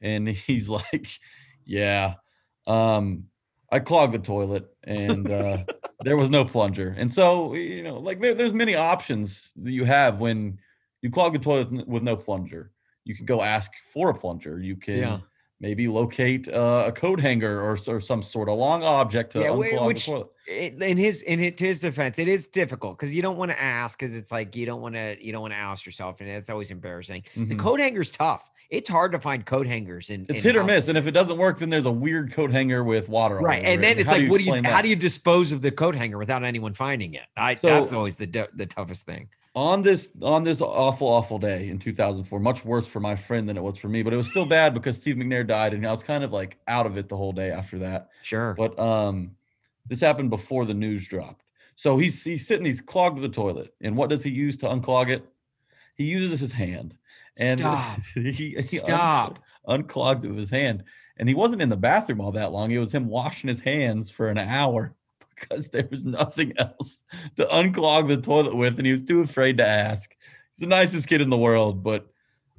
and 0.01 0.29
he's 0.47 0.69
like 0.69 1.09
yeah 1.65 2.15
um 2.67 3.25
i 3.71 3.79
clogged 3.79 4.15
the 4.15 4.19
toilet 4.19 4.67
and 4.85 5.31
uh 5.31 5.59
there 6.03 6.17
was 6.17 6.31
no 6.31 6.45
plunger 6.45 6.95
and 6.97 7.13
so 7.13 7.55
you 7.55 7.83
know 7.83 7.99
like 7.99 8.21
there, 8.21 8.35
there's 8.35 8.53
many 8.53 8.75
options 8.75 9.51
that 9.57 9.73
you 9.73 9.85
have 9.85 10.19
when 10.21 10.59
You 11.03 11.11
clog 11.11 11.33
the 11.33 11.39
toilet 11.39 11.71
with- 11.71 11.87
with 11.87 12.03
no 12.03 12.17
plunger. 12.17 12.73
You 13.05 13.15
can 13.15 13.25
go 13.25 13.41
ask 13.41 13.71
for 13.93 14.11
a 14.11 14.15
plunger. 14.15 14.59
You 14.59 14.77
can 14.77 14.97
Yeah. 14.97 15.19
Maybe 15.61 15.89
locate 15.89 16.49
uh, 16.49 16.85
a 16.87 16.93
coat 16.93 17.21
hanger 17.21 17.61
or, 17.61 17.79
or 17.89 18.01
some 18.01 18.23
sort 18.23 18.49
of 18.49 18.59
long 18.59 18.83
object 18.83 19.33
to 19.33 19.41
Yeah, 19.41 19.49
unclog 19.49 19.87
which- 19.87 20.07
the 20.07 20.13
toilet. 20.13 20.29
it, 20.47 20.83
in 20.83 20.97
his 20.97 21.23
in 21.23 21.39
his, 21.39 21.55
to 21.57 21.67
his 21.67 21.81
defense, 21.81 22.19
it 22.19 22.29
is 22.29 22.47
difficult 22.47 22.99
because 22.99 23.15
you 23.15 23.23
don't 23.23 23.37
want 23.37 23.51
to 23.51 23.61
ask 23.61 23.99
because 23.99 24.17
it's 24.17 24.31
like 24.33 24.55
you 24.57 24.67
don't 24.67 24.81
want 24.81 24.95
to 24.95 25.17
you 25.25 25.33
don't 25.33 25.43
want 25.43 25.53
to 25.55 25.59
oust 25.59 25.85
yourself, 25.87 26.21
and 26.21 26.29
it's 26.29 26.51
always 26.51 26.71
embarrassing. 26.71 27.23
The 27.37 27.55
Mhm. 27.55 27.59
coat 27.59 27.81
hanger's 27.81 28.11
tough. 28.11 28.51
It's 28.71 28.89
hard 28.89 29.13
to 29.13 29.19
find 29.19 29.47
coat 29.47 29.67
hangers 29.67 30.11
and 30.11 30.29
It's 30.29 30.39
in 30.41 30.43
hit 30.43 30.57
or 30.57 30.63
miss, 30.63 30.89
and 30.89 30.99
if 30.99 31.07
it 31.07 31.13
doesn't 31.13 31.39
work, 31.39 31.59
then 31.59 31.71
there's 31.71 31.87
a 31.87 31.91
weird 31.91 32.33
coat 32.33 32.51
hanger 32.51 32.85
with 32.85 33.09
water. 33.09 33.39
Right, 33.39 33.65
and 33.65 33.81
it. 33.81 33.83
then 33.83 33.99
it's 33.99 34.11
how 34.11 34.19
like, 34.19 34.31
what 34.31 34.39
do 34.39 34.45
you? 34.45 34.61
How 34.63 34.83
do 34.83 34.89
you 34.91 34.97
dispose 34.97 35.53
of 35.53 35.63
the 35.63 35.71
coat 35.71 35.95
hanger 35.97 36.19
without 36.19 36.45
anyone 36.45 36.75
finding 36.75 37.15
it? 37.15 37.25
I 37.37 37.55
So- 37.55 37.61
that's 37.69 37.93
always 37.93 38.17
the 38.17 38.49
the 38.55 38.67
toughest 38.67 39.07
thing. 39.07 39.29
On 39.59 39.83
this 39.83 40.09
on 40.23 40.45
this 40.45 40.61
awful 40.61 41.09
awful 41.09 41.39
day 41.39 41.69
in 41.69 41.81
2004 41.81 42.39
much 42.39 42.65
worse 42.65 42.87
for 42.87 43.01
my 43.01 43.17
friend 43.17 43.49
than 43.49 43.57
it 43.57 43.63
was 43.63 43.77
for 43.77 43.89
me 43.89 44.03
but 44.05 44.13
it 44.13 44.17
was 44.17 44.31
still 44.31 44.47
bad 44.47 44.73
because 44.73 44.97
steve 44.97 45.17
mcnair 45.17 45.45
died 45.45 45.75
and 45.75 45.85
i 45.85 45.91
was 45.91 46.03
kind 46.03 46.23
of 46.23 46.33
like 46.33 46.59
out 46.69 46.87
of 46.87 46.97
it 46.97 47.09
the 47.09 47.17
whole 47.17 47.33
day 47.33 47.51
after 47.51 47.79
that. 47.81 48.09
Sure. 48.23 48.55
but 48.55 48.79
um 48.79 49.33
this 49.89 50.01
happened 50.01 50.31
before 50.31 50.67
the 50.67 50.75
news 50.75 51.09
dropped. 51.09 51.45
So 51.75 51.97
he's 51.97 52.23
he's 52.23 52.47
sitting 52.47 52.67
he's 52.67 52.81
clogged 52.81 53.21
the 53.21 53.29
toilet 53.29 53.75
and 53.81 53.97
what 53.97 54.11
does 54.11 54.23
he 54.23 54.31
use 54.31 54.57
to 54.59 54.67
unclog 54.67 55.11
it? 55.11 55.25
He 55.97 56.05
uses 56.05 56.39
his 56.39 56.53
hand. 56.53 56.95
And 57.39 57.61
Stop. 57.61 58.01
he, 58.15 58.31
he 58.33 58.63
Stop. 58.63 59.39
un- 59.67 59.83
unclogs 59.83 60.25
it 60.25 60.29
with 60.29 60.39
his 60.39 60.51
hand. 60.51 60.85
And 61.17 61.29
he 61.29 61.35
wasn't 61.35 61.63
in 61.63 61.69
the 61.69 61.77
bathroom 61.77 62.21
all 62.21 62.33
that 62.33 62.53
long. 62.53 62.71
It 62.71 62.79
was 62.79 62.95
him 62.95 63.09
washing 63.09 63.49
his 63.49 63.61
hands 63.61 64.09
for 64.11 64.29
an 64.29 64.39
hour 64.39 64.95
because 65.41 65.69
there 65.71 65.87
was 65.91 66.05
nothing 66.05 66.53
else 66.59 67.03
to 67.37 67.45
unclog 67.47 68.09
the 68.09 68.17
toilet 68.17 68.55
with, 68.55 68.79
and 68.79 68.87
he 68.87 68.93
was 68.93 69.03
too 69.03 69.21
afraid 69.21 69.59
to 69.59 69.67
ask. 69.67 70.15
He's 70.53 70.61
the 70.61 70.67
nicest 70.67 71.07
kid 71.09 71.21
in 71.21 71.31
the 71.31 71.37
world, 71.39 71.83
but 71.83 72.07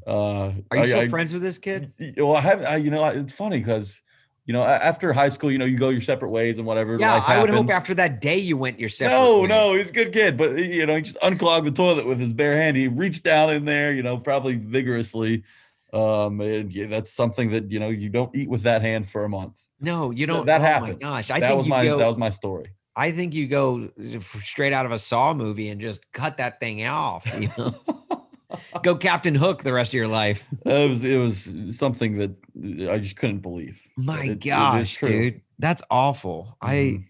uh, 0.08 0.54
Are 0.72 0.78
you 0.78 0.82
I- 0.82 0.86
still 0.86 1.00
I- 1.00 1.08
friends 1.10 1.34
with 1.34 1.42
this 1.42 1.58
kid? 1.58 1.94
Well, 2.18 2.36
I 2.36 2.42
have, 2.42 2.64
I, 2.64 2.76
you 2.78 2.92
know, 2.92 3.06
it's 3.06 3.34
funny 3.34 3.60
because 3.60 4.02
you 4.46 4.54
know 4.54 4.64
after 4.64 5.14
high 5.14 5.30
school, 5.30 5.52
you 5.52 5.58
know, 5.60 5.66
you 5.66 5.78
go 5.78 5.90
your 5.90 6.02
separate 6.02 6.30
ways 6.30 6.58
and 6.58 6.66
whatever. 6.66 6.98
Yeah, 7.00 7.24
I 7.28 7.40
would 7.40 7.50
hope 7.52 7.70
after 7.70 7.94
that 7.96 8.20
day 8.22 8.38
you 8.38 8.58
went 8.58 8.80
your 8.80 8.90
separate. 8.90 9.16
No, 9.16 9.42
ways. 9.42 9.50
no, 9.50 9.74
he's 9.76 9.90
a 9.90 9.92
good 9.92 10.12
kid, 10.12 10.38
but 10.38 10.58
you 10.58 10.86
know, 10.88 10.96
he 10.96 11.02
just 11.04 11.18
unclogged 11.22 11.68
the 11.68 11.72
toilet 11.72 12.08
with 12.08 12.20
his 12.20 12.34
bare 12.34 12.58
hand. 12.58 12.76
He 12.76 12.88
reached 12.88 13.24
down 13.24 13.52
in 13.52 13.66
there, 13.66 13.94
you 13.94 14.02
know, 14.02 14.18
probably 14.18 14.56
vigorously. 14.56 15.44
Um, 15.94 16.40
and 16.42 16.72
yeah, 16.72 16.86
that's 16.88 17.12
something 17.12 17.52
that 17.52 17.72
you 17.72 17.80
know 17.80 17.90
you 17.90 18.10
don't 18.10 18.36
eat 18.36 18.50
with 18.50 18.64
that 18.64 18.82
hand 18.82 19.10
for 19.10 19.24
a 19.26 19.30
month. 19.30 19.54
No, 19.80 20.12
you 20.12 20.26
don't. 20.28 20.46
that 20.46 20.62
oh 20.62 20.64
happened. 20.64 20.94
my 20.94 21.00
gosh, 21.00 21.32
I 21.32 21.40
that 21.40 21.48
think 21.48 21.58
was 21.58 21.66
you 21.68 21.70
my 21.72 21.86
go. 21.86 21.98
that 21.98 22.08
was 22.08 22.18
my 22.18 22.30
story. 22.30 22.70
I 22.96 23.12
think 23.12 23.34
you 23.34 23.48
go 23.48 23.90
straight 24.44 24.74
out 24.74 24.86
of 24.86 24.92
a 24.92 25.00
Saw 25.00 25.34
movie 25.34 25.70
and 25.70 25.80
just 25.80 26.12
cut 26.12 26.38
that 26.38 26.60
thing 26.60 26.86
off. 26.86 27.26
You 27.40 27.50
know, 27.58 27.76
go 28.84 28.96
Captain 28.96 29.36
Hook 29.36 29.64
the 29.64 29.72
rest 29.72 29.92
of 29.92 29.94
your 29.94 30.08
life. 30.08 30.44
it 30.66 30.90
was 30.90 31.04
it 31.04 31.18
was 31.18 31.50
something 31.78 32.18
that 32.18 32.32
I 32.92 33.00
just 33.00 33.16
couldn't 33.16 33.40
believe. 33.40 33.80
My 33.96 34.24
It- 34.26 34.30
it 34.32 34.40
gosh, 34.46 34.94
true. 34.96 35.10
dude, 35.32 35.42
that's 35.60 35.84
awful. 35.90 36.58
I 36.62 36.74
Mhm. 36.76 37.06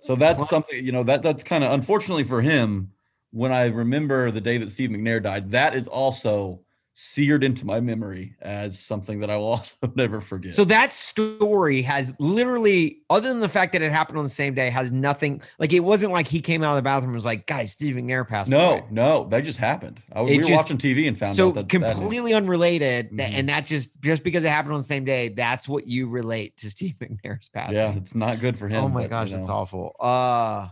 so 0.00 0.16
that's 0.16 0.38
What? 0.40 0.48
something 0.48 0.84
you 0.84 0.92
know 0.92 1.04
that 1.04 1.22
that's 1.22 1.44
kind 1.44 1.62
of 1.62 1.72
unfortunately 1.72 2.24
for 2.24 2.42
him. 2.42 2.92
When 3.30 3.52
I 3.52 3.66
remember 3.66 4.30
the 4.30 4.40
day 4.42 4.58
that 4.58 4.70
Steve 4.70 4.90
McNair 4.90 5.22
died, 5.22 5.52
that 5.52 5.74
is 5.74 5.86
also 5.88 6.60
seared 6.94 7.42
into 7.42 7.64
my 7.64 7.80
memory 7.80 8.36
as 8.42 8.78
something 8.78 9.18
that 9.20 9.30
I 9.30 9.36
will 9.36 9.44
also 9.48 9.76
never 9.94 10.20
forget. 10.20 10.52
so 10.54 10.64
that 10.66 10.92
story 10.92 11.80
has 11.82 12.14
literally, 12.18 12.98
other 13.08 13.28
than 13.30 13.40
the 13.40 13.48
fact 13.48 13.72
that 13.72 13.80
it 13.82 13.90
happened 13.90 14.18
on 14.18 14.24
the 14.24 14.28
same 14.30 14.52
day, 14.54 14.68
has 14.68 14.92
nothing. 14.92 15.40
Like 15.58 15.72
it 15.72 15.80
wasn't 15.80 16.12
like 16.12 16.28
he 16.28 16.40
came 16.40 16.62
out 16.62 16.72
of 16.72 16.76
the 16.76 16.82
bathroom 16.82 17.10
and 17.10 17.14
was 17.16 17.24
like, 17.24 17.46
"Guys, 17.46 17.72
Steve 17.72 17.96
McNair 17.96 18.28
passed 18.28 18.50
no, 18.50 18.72
away." 18.72 18.84
no, 18.90 19.26
that 19.30 19.42
just 19.44 19.58
happened. 19.58 20.02
I, 20.12 20.20
we 20.22 20.36
were 20.36 20.42
just- 20.44 20.52
watching 20.64 20.76
TV 20.78 21.08
and 21.08 21.18
found 21.18 21.34
so 21.34 21.48
out 21.48 21.54
that 21.54 21.68
that 21.70 21.96
completely 21.96 22.34
unrelated, 22.34 23.08
tha- 23.10 23.22
Mhm. 23.22 23.34
and 23.34 23.48
that 23.48 23.64
just 23.66 23.90
just 24.00 24.22
because 24.22 24.44
it 24.44 24.48
happened 24.50 24.74
on 24.74 24.80
the 24.80 24.84
same 24.84 25.04
day, 25.04 25.28
that's 25.30 25.66
what 25.68 25.86
you 25.86 26.08
relate 26.08 26.56
to 26.58 26.70
Steve 26.70 26.94
McNair's 27.00 27.48
passing. 27.48 27.74
yeah, 27.76 27.92
it's 27.94 28.14
not 28.14 28.38
good 28.40 28.58
for 28.58 28.68
him. 28.68 28.84
oh 28.84 28.88
my 28.88 28.94
but, 28.94 29.02
you 29.04 29.08
gosh, 29.08 29.30
that's 29.30 29.48
awful. 29.48 29.96
Uh 29.98 30.68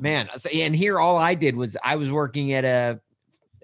man. 0.00 0.28
So, 0.36 0.48
and 0.50 0.76
here 0.76 1.00
all 1.00 1.16
I 1.16 1.34
did 1.34 1.56
was 1.56 1.76
I 1.82 1.96
was 1.96 2.12
working 2.12 2.52
at 2.52 2.64
a 2.64 3.00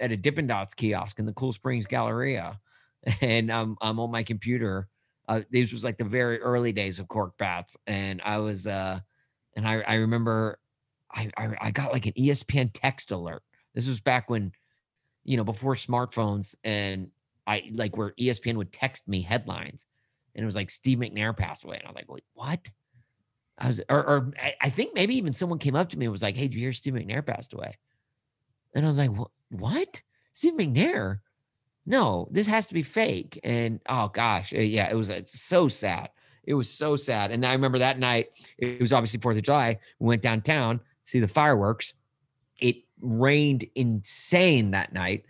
at 0.00 0.12
a 0.12 0.16
Dippin' 0.16 0.46
Dots 0.46 0.74
kiosk 0.74 1.18
in 1.18 1.26
the 1.26 1.32
Cool 1.32 1.52
Springs 1.52 1.86
Galleria. 1.86 2.60
And 3.20 3.52
I'm 3.52 3.76
I'm 3.82 4.00
on 4.00 4.10
my 4.10 4.22
computer. 4.22 4.88
Uh 5.28 5.42
this 5.50 5.72
was 5.72 5.84
like 5.84 5.98
the 5.98 6.04
very 6.04 6.40
early 6.40 6.72
days 6.72 6.98
of 6.98 7.06
cork 7.08 7.36
bats. 7.36 7.76
And 7.86 8.22
I 8.24 8.38
was 8.38 8.66
uh 8.66 9.00
and 9.56 9.68
I, 9.68 9.80
I 9.82 9.94
remember 9.96 10.58
I, 11.12 11.30
I 11.36 11.54
I 11.60 11.70
got 11.70 11.92
like 11.92 12.06
an 12.06 12.14
ESPN 12.14 12.70
text 12.72 13.10
alert. 13.10 13.42
This 13.74 13.86
was 13.86 14.00
back 14.00 14.30
when, 14.30 14.52
you 15.24 15.36
know, 15.36 15.44
before 15.44 15.74
smartphones 15.74 16.54
and 16.64 17.10
I 17.46 17.64
like 17.72 17.96
where 17.98 18.14
ESPN 18.18 18.56
would 18.56 18.72
text 18.72 19.06
me 19.06 19.20
headlines. 19.20 19.84
And 20.34 20.42
it 20.42 20.46
was 20.46 20.56
like 20.56 20.70
Steve 20.70 20.98
McNair 20.98 21.36
passed 21.36 21.64
away. 21.64 21.76
And 21.76 21.84
I 21.86 21.90
was 21.90 21.96
like, 21.96 22.10
wait, 22.10 22.24
what? 22.32 22.66
I 23.58 23.66
was, 23.68 23.80
or, 23.88 24.04
or 24.06 24.32
I- 24.42 24.54
I 24.62 24.70
think 24.70 24.94
maybe 24.94 25.16
even 25.16 25.32
someone 25.32 25.58
came 25.58 25.76
up 25.76 25.90
to 25.90 25.98
me 25.98 26.06
and 26.06 26.12
was 26.12 26.22
like, 26.22 26.36
"Hey, 26.36 26.48
did 26.48 26.54
you 26.54 26.60
hear 26.60 26.72
Steve 26.72 26.94
McNair 26.94 27.24
passed 27.24 27.52
away?" 27.52 27.76
And 28.74 28.84
I 28.84 28.88
was 28.88 28.98
like, 28.98 29.10
"What? 29.12 29.30
What? 29.50 30.02
Steve 30.32 30.54
McNair? 30.54 31.20
No, 31.86 32.28
this 32.30 32.46
has 32.46 32.66
to 32.66 32.74
be 32.74 32.82
fake." 32.82 33.38
And 33.44 33.80
oh 33.88 34.08
gosh, 34.08 34.52
uh, 34.52 34.58
yeah, 34.58 34.90
it 34.90 34.94
was 34.94 35.10
uh, 35.10 35.22
so 35.24 35.68
sad. 35.68 36.10
It 36.44 36.54
was 36.54 36.68
so 36.68 36.96
sad. 36.96 37.30
And 37.30 37.44
I 37.44 37.52
remember 37.52 37.78
that 37.78 37.98
night. 37.98 38.30
It 38.58 38.80
was 38.80 38.92
obviously 38.92 39.20
Fourth 39.20 39.36
of 39.36 39.42
July. 39.42 39.78
We 39.98 40.08
went 40.08 40.22
downtown 40.22 40.80
see 41.04 41.20
the 41.20 41.28
fireworks. 41.28 41.94
It 42.58 42.76
rained 43.00 43.64
insane 43.74 44.70
that 44.70 44.92
night. 44.92 45.24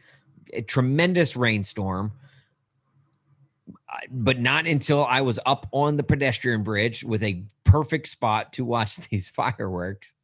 A 0.53 0.63
tremendous 0.63 1.37
rainstorm 1.37 2.13
but 4.11 4.41
not 4.41 4.67
until 4.67 5.05
I 5.05 5.21
was 5.21 5.39
up 5.47 5.69
on 5.73 5.97
the 5.97 6.03
pedestrian 6.03 6.63
bridge 6.63 7.05
with 7.05 7.23
a 7.23 7.45
perfect 7.65 8.09
spot 8.09 8.53
to 8.55 8.65
watch 8.65 8.97
these 9.11 9.31
fireworks. 9.31 10.15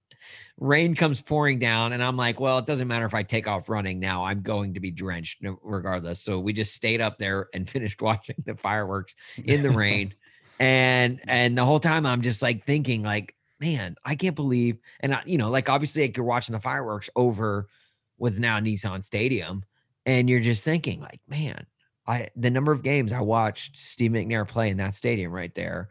Rain 0.59 0.95
comes 0.95 1.23
pouring 1.23 1.59
down, 1.59 1.93
and 1.93 2.03
I'm 2.03 2.17
like, 2.17 2.41
well, 2.41 2.59
it 2.59 2.67
doesn't 2.67 2.89
matter 2.89 3.07
if 3.07 3.15
I 3.15 3.23
take 3.23 3.47
off 3.47 3.69
running 3.69 4.01
now. 4.01 4.25
I'm 4.25 4.43
going 4.43 4.75
to 4.75 4.81
be 4.81 4.91
drenched 4.91 5.43
regardless. 5.63 6.21
So 6.21 6.39
we 6.39 6.53
just 6.53 6.75
stayed 6.75 7.01
up 7.01 7.19
there 7.19 7.49
and 7.55 7.69
finished 7.71 8.03
watching 8.03 8.37
the 8.45 8.57
fireworks 8.57 9.15
in 9.45 9.63
the 9.63 9.71
rain. 9.71 10.15
and 10.59 11.21
and 11.29 11.57
the 11.57 11.65
whole 11.65 11.81
time 11.81 12.07
I'm 12.07 12.23
just 12.23 12.43
like 12.43 12.65
thinking, 12.65 13.03
like, 13.03 13.35
man, 13.61 13.97
I 14.05 14.15
can't 14.15 14.37
believe. 14.37 14.79
And 15.01 15.15
I, 15.15 15.23
you 15.25 15.39
know, 15.39 15.51
like 15.51 15.69
obviously, 15.69 16.03
like 16.03 16.17
you're 16.17 16.27
watching 16.27 16.53
the 16.53 16.61
fireworks 16.61 17.11
over 17.17 17.69
what's 18.17 18.39
now 18.39 18.59
Nissan 18.61 19.03
Stadium, 19.03 19.65
and 20.07 20.29
you're 20.29 20.41
just 20.41 20.65
thinking, 20.65 21.01
like, 21.01 21.21
man, 21.29 21.67
I 22.07 22.29
the 22.37 22.51
number 22.51 22.73
of 22.73 22.83
games 22.83 23.13
I 23.13 23.21
watched 23.21 23.77
Steve 23.77 24.11
McNair 24.13 24.47
play 24.47 24.71
in 24.71 24.79
that 24.79 24.95
stadium 24.95 25.33
right 25.33 25.55
there, 25.55 25.89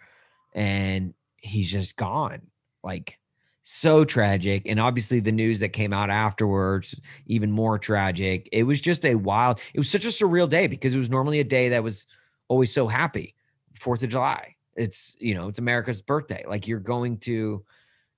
and 0.54 1.14
he's 1.38 1.72
just 1.72 1.96
gone. 1.96 2.42
Like 2.84 3.19
so 3.72 4.04
tragic. 4.04 4.64
And 4.66 4.80
obviously 4.80 5.20
the 5.20 5.32
news 5.32 5.60
that 5.60 5.70
came 5.70 5.94
out 5.94 6.10
afterwards, 6.10 6.96
even 7.28 7.52
more 7.52 7.78
tragic. 7.78 8.50
It 8.52 8.64
was 8.64 8.82
just 8.82 9.06
a 9.06 9.14
wild, 9.16 9.60
it 9.74 9.80
was 9.80 9.90
such 9.90 10.06
a 10.06 10.10
surreal 10.10 10.50
day 10.50 10.66
because 10.66 10.96
it 10.96 10.98
was 10.98 11.10
normally 11.12 11.40
a 11.40 11.44
day 11.44 11.70
that 11.70 11.84
was 11.84 12.08
always 12.48 12.74
so 12.74 12.88
happy. 12.88 13.36
Fourth 13.76 14.02
of 14.04 14.10
July. 14.10 14.56
It's 14.76 15.16
you 15.20 15.36
know, 15.36 15.48
it's 15.50 15.60
America's 15.60 16.02
birthday. 16.02 16.44
Like 16.48 16.68
you're 16.68 16.80
going 16.80 17.18
to 17.20 17.64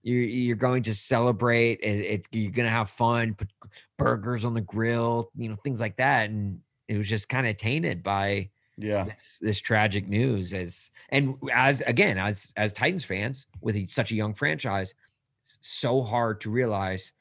you're 0.03 0.22
you're 0.24 0.55
going 0.55 0.84
to 0.84 0.93
celebrate. 0.93 1.79
It, 1.81 2.00
it's 2.00 2.27
you're 2.31 2.51
gonna 2.51 2.70
have 2.70 2.89
fun, 2.89 3.34
put 3.34 3.50
burgers 3.98 4.46
on 4.46 4.53
the 4.53 4.62
grill, 4.62 5.31
you 5.36 5.50
know, 5.50 5.55
things 5.63 5.79
like 5.79 5.98
that. 5.98 6.29
And 6.29 6.60
it 6.88 6.98
was 6.98 7.08
just 7.08 7.29
kind 7.29 7.46
of 7.48 7.58
tainted 7.58 8.03
by 8.03 8.50
Yeah. 8.77 9.03
this, 9.03 9.38
this 9.41 9.60
tragic 9.60 10.08
news 10.08 10.53
as 10.53 10.91
and 11.10 11.36
as 11.51 11.81
again 11.81 12.17
as 12.17 12.53
as 12.55 12.74
Titans 12.74 13.03
fans 13.03 13.48
with 13.60 13.75
a, 13.75 13.86
such 13.88 14.12
a 14.12 14.15
young 14.15 14.34
franchise, 14.34 14.96
so 15.43 16.01
hard 16.01 16.41
to 16.41 16.50
realize 16.50 17.13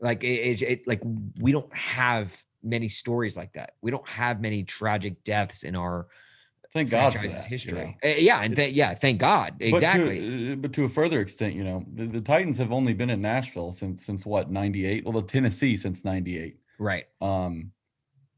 like 0.00 0.24
it, 0.24 0.26
it, 0.26 0.62
it 0.62 0.86
like 0.86 1.00
we 1.40 1.52
don't 1.52 1.74
have 1.74 2.34
many 2.62 2.88
stories 2.88 3.36
like 3.36 3.52
that. 3.54 3.74
We 3.82 3.90
don't 3.90 4.06
have 4.08 4.40
many 4.40 4.62
tragic 4.64 5.22
deaths 5.24 5.62
in 5.62 5.76
our 5.76 6.08
Thank 6.72 6.90
God 6.90 7.14
for 7.14 7.28
that, 7.28 7.44
you 7.44 7.48
history. 7.48 7.72
know. 8.02 8.10
Uh, 8.10 8.14
yeah, 8.16 8.40
and 8.40 8.56
th- 8.56 8.74
yeah, 8.74 8.94
thank 8.94 9.20
God. 9.20 9.54
But 9.60 9.68
Exactly. 9.68 10.18
to, 10.18 10.52
uh, 10.52 10.56
but 10.56 10.72
to 10.72 10.84
a 10.84 10.88
further 10.88 11.20
extent, 11.20 11.54
you 11.54 11.62
know, 11.62 11.84
the, 11.94 12.06
the 12.06 12.20
Titans 12.20 12.58
have 12.58 12.72
only 12.72 12.92
been 12.92 13.10
in 13.10 13.22
Nashville 13.22 13.70
since 13.70 14.04
since 14.04 14.26
what 14.26 14.50
'98. 14.50 15.04
Well, 15.04 15.12
the 15.12 15.22
Tennessee 15.22 15.76
since 15.76 16.04
'98. 16.04 16.58
right. 16.80 17.04
Um, 17.20 17.70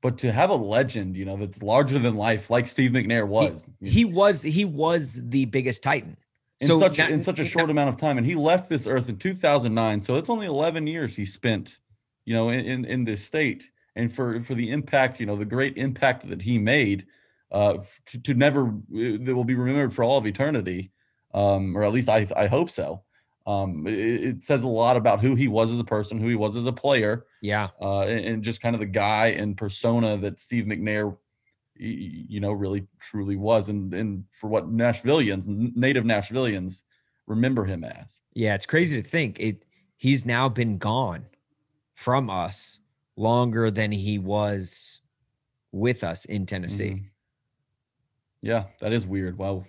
but 0.02 0.18
to 0.18 0.30
have 0.30 0.50
a 0.50 0.54
legend, 0.54 1.16
you 1.16 1.24
know, 1.24 1.38
that's 1.38 1.62
larger 1.62 1.98
than 1.98 2.14
life, 2.14 2.50
like 2.50 2.68
Steve 2.68 2.90
McNair 2.90 3.26
was, 3.26 3.66
you 3.80 3.90
He 3.90 4.04
was 4.04 4.42
he 4.42 4.66
was 4.66 5.18
the 5.30 5.46
biggest 5.46 5.82
Titan. 5.82 6.18
In 6.60 6.66
so 6.66 6.78
such 6.78 6.96
that- 6.96 7.10
in 7.10 7.22
such 7.22 7.38
a 7.38 7.44
short 7.44 7.70
amount 7.70 7.88
of 7.90 7.96
time, 7.96 8.18
and 8.18 8.26
he 8.26 8.34
left 8.34 8.68
this 8.68 8.86
earth 8.86 9.08
in 9.08 9.16
2009. 9.18 10.00
So 10.00 10.16
it's 10.16 10.30
only 10.30 10.46
11 10.46 10.86
years 10.86 11.14
he 11.16 11.26
spent, 11.26 11.78
you 12.24 12.34
know, 12.34 12.48
in 12.50 12.60
in, 12.64 12.84
in 12.84 13.04
this 13.04 13.24
state, 13.24 13.68
and 13.94 14.12
for 14.12 14.42
for 14.42 14.54
the 14.54 14.70
impact, 14.70 15.20
you 15.20 15.26
know, 15.26 15.36
the 15.36 15.44
great 15.44 15.76
impact 15.76 16.28
that 16.28 16.42
he 16.42 16.58
made, 16.58 17.06
uh, 17.52 17.78
to, 18.06 18.18
to 18.20 18.34
never 18.34 18.68
uh, 18.68 19.18
that 19.20 19.34
will 19.34 19.44
be 19.44 19.54
remembered 19.54 19.94
for 19.94 20.02
all 20.04 20.18
of 20.18 20.26
eternity, 20.26 20.90
um, 21.34 21.76
or 21.76 21.84
at 21.84 21.92
least 21.92 22.08
I 22.08 22.26
I 22.36 22.46
hope 22.46 22.70
so. 22.70 23.02
Um, 23.46 23.86
it, 23.86 24.24
it 24.24 24.42
says 24.42 24.64
a 24.64 24.68
lot 24.68 24.96
about 24.96 25.20
who 25.20 25.36
he 25.36 25.46
was 25.46 25.70
as 25.70 25.78
a 25.78 25.84
person, 25.84 26.18
who 26.18 26.26
he 26.26 26.34
was 26.34 26.56
as 26.56 26.66
a 26.66 26.72
player, 26.72 27.26
Yeah. 27.42 27.68
uh, 27.80 28.00
and, 28.00 28.24
and 28.24 28.42
just 28.42 28.60
kind 28.60 28.74
of 28.74 28.80
the 28.80 28.86
guy 28.86 29.28
and 29.28 29.56
persona 29.56 30.16
that 30.16 30.40
Steve 30.40 30.64
McNair, 30.64 31.16
you 31.78 32.40
know, 32.40 32.52
really 32.52 32.86
truly 33.00 33.36
was, 33.36 33.68
and 33.68 33.92
and 33.94 34.24
for 34.30 34.48
what 34.48 34.70
Nashvillians, 34.70 35.46
native 35.76 36.04
Nashvillians, 36.04 36.82
remember 37.26 37.64
him 37.64 37.84
as. 37.84 38.20
Yeah, 38.34 38.54
it's 38.54 38.66
crazy 38.66 39.02
to 39.02 39.08
think 39.08 39.38
it 39.40 39.64
he's 39.96 40.24
now 40.26 40.48
been 40.48 40.78
gone 40.78 41.26
from 41.94 42.28
us 42.30 42.80
longer 43.16 43.70
than 43.70 43.90
he 43.92 44.18
was 44.18 45.00
with 45.72 46.04
us 46.04 46.24
in 46.26 46.46
Tennessee. 46.46 46.90
Mhm. 46.90 47.04
Yeah, 48.42 48.64
that 48.80 48.92
is 48.92 49.06
weird. 49.06 49.38
Wow, 49.38 49.64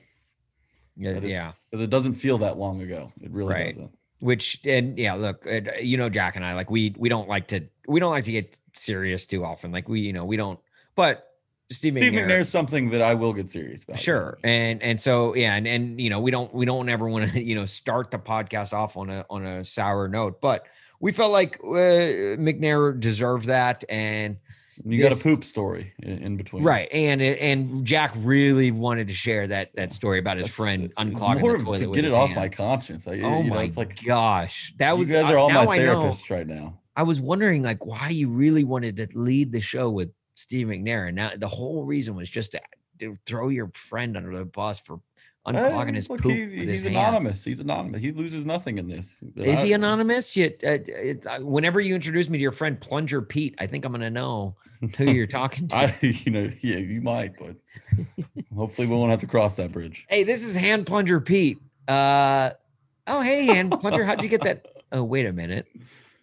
Yeah, 0.96 1.20
yeah. 1.20 1.54
'cause 1.72 1.82
it 1.82 1.90
doesn't 1.90 2.16
feel 2.16 2.38
that 2.40 2.58
long 2.58 2.82
ago. 2.82 3.12
It 3.22 3.32
really 3.32 3.54
Right. 3.54 3.76
doesn't. 3.76 3.98
Which 4.20 4.60
and 4.66 4.98
yeah, 4.98 5.14
look, 5.14 5.46
it, 5.46 5.84
you 5.84 5.96
know, 5.96 6.10
Jack 6.10 6.36
and 6.36 6.44
I 6.44 6.54
like 6.56 6.72
we 6.72 6.94
we 6.98 7.08
don't 7.08 7.30
like 7.30 7.48
to 7.50 7.62
we 7.88 8.00
don't 8.00 8.10
like 8.12 8.24
to 8.26 8.32
get 8.32 8.60
serious 8.74 9.28
too 9.28 9.46
often. 9.46 9.72
Like 9.72 9.88
we 9.88 10.02
you 10.02 10.12
know 10.14 10.26
we 10.26 10.38
don't. 10.38 10.60
But 10.96 11.27
Steve, 11.70 11.96
Steve 11.96 12.14
McNair, 12.14 12.40
is 12.42 12.50
something 12.50 12.90
that 12.92 13.02
I 13.02 13.14
will 13.14 13.34
get 13.34 13.50
serious 13.50 13.84
about. 13.84 14.00
Sure. 14.00 14.38
And 14.44 14.82
and 14.82 15.00
so 15.02 15.36
yeah, 15.36 15.56
and 15.56 15.68
and 15.68 16.00
you 16.00 16.10
know, 16.10 16.20
we 16.20 16.32
don't 16.32 16.54
we 16.54 16.66
don't 16.66 16.88
ever 16.90 17.08
want 17.10 17.32
to, 17.32 17.42
you 17.44 17.56
know, 17.56 17.66
start 17.66 18.12
the 18.12 18.20
podcast 18.20 18.72
off 18.74 18.96
on 18.98 19.10
a 19.10 19.26
on 19.30 19.46
a 19.46 19.66
sour 19.66 20.08
note, 20.08 20.40
but 20.42 20.66
we 21.00 21.12
felt 21.12 21.32
like 21.32 21.60
uh, 21.64 22.38
McNair 22.38 23.00
deserved 23.00 23.46
that 23.48 23.84
and 23.90 24.38
You 24.86 25.04
got 25.04 25.20
a 25.20 25.22
poop 25.22 25.44
story 25.44 25.94
in, 26.02 26.18
in 26.20 26.38
between. 26.38 26.64
right. 26.64 26.88
And 26.92 27.22
and 27.22 27.84
Jack 27.86 28.14
really 28.16 28.72
wanted 28.72 29.08
to 29.10 29.14
share 29.14 29.46
that 29.48 29.76
that 29.76 29.92
story 29.92 30.20
about 30.20 30.38
his 30.38 30.46
That's- 30.46 30.56
friend 30.56 30.84
it's 30.86 30.94
unclogging 30.94 31.42
more 31.42 31.58
the 31.58 31.64
toilet 31.66 31.80
to 31.80 31.94
get 31.94 32.06
it 32.06 32.14
off 32.14 32.30
hand. 32.30 32.40
my 32.40 32.48
conscience. 32.50 33.08
I, 33.08 33.12
Oh 33.12 33.16
you 33.16 33.50
know, 33.50 33.56
my 33.56 33.64
it's 33.64 33.76
like 33.78 34.02
gosh. 34.06 34.74
That 34.78 34.98
was 34.98 35.10
you 35.10 35.16
guys 35.18 35.30
uh, 35.30 35.34
are 35.34 35.38
all 35.38 35.50
my 35.50 35.66
therapists 35.80 36.30
right 36.30 36.48
now. 36.48 36.80
I 36.96 37.04
was 37.04 37.20
wondering 37.20 37.62
like 37.62 37.86
why 37.86 38.08
you 38.10 38.30
really 38.30 38.64
wanted 38.64 38.96
to 38.98 39.08
lead 39.14 39.52
the 39.52 39.60
show 39.60 39.90
with 39.90 40.10
Steve 40.38 40.68
McNair. 40.68 41.08
And 41.08 41.16
now 41.16 41.32
the 41.36 41.48
whole 41.48 41.84
reason 41.84 42.16
was 42.16 42.30
just 42.30 42.52
to, 42.52 42.62
to 43.00 43.18
throw 43.26 43.50
your 43.50 43.70
friend 43.74 44.16
under 44.16 44.38
the 44.38 44.46
bus 44.46 44.80
for 44.80 45.00
unclogging 45.48 45.90
Eh, 45.94 45.96
his 45.96 46.10
look, 46.12 46.22
poop 46.22 46.32
he- 46.34 46.42
with 46.42 46.52
he's 46.52 46.70
his 46.70 46.84
hand. 46.84 46.96
anonymous. 46.96 47.44
He's 47.44 47.60
anonymous. 47.60 48.02
He 48.02 48.12
loses 48.12 48.46
nothing 48.46 48.78
in 48.78 48.88
this. 48.88 49.24
Is 49.36 49.62
he 49.64 49.74
anonymous? 49.74 50.38
Yet, 50.38 50.64
uh, 50.64 50.78
it, 50.86 51.26
uh, 51.26 51.40
whenever 51.40 51.80
you 51.82 51.96
introduce 51.96 52.30
me 52.30 52.38
to 52.38 52.42
your 52.42 52.52
friend 52.52 52.80
Plunger 52.80 53.22
Pete, 53.22 53.56
I 53.58 53.66
think 53.66 53.84
I'm 53.84 53.92
going 53.92 54.02
to 54.02 54.12
know 54.12 54.56
who 54.98 55.06
you're 55.12 55.26
talking 55.26 55.68
to. 55.70 55.76
I, 55.78 55.98
you 56.02 56.32
know, 56.32 56.52
yeah, 56.62 56.78
you 56.78 57.02
might, 57.02 57.34
but 57.40 57.56
hopefully 58.56 58.88
we 58.88 58.96
won't 58.96 59.10
have 59.10 59.22
to 59.22 59.28
cross 59.28 59.56
that 59.56 59.72
bridge. 59.72 60.06
hey, 60.08 60.24
this 60.24 60.46
is 60.46 60.56
Hand 60.56 60.86
Plunger 60.86 61.20
Pete. 61.20 61.58
Uh, 61.88 62.52
oh, 63.08 63.22
hey, 63.22 63.46
Hand 63.48 63.72
Plunger, 63.82 64.06
how'd 64.06 64.22
you 64.22 64.30
get 64.30 64.42
that? 64.42 64.68
Oh, 64.92 65.04
wait 65.04 65.26
a 65.26 65.34
minute. 65.34 65.66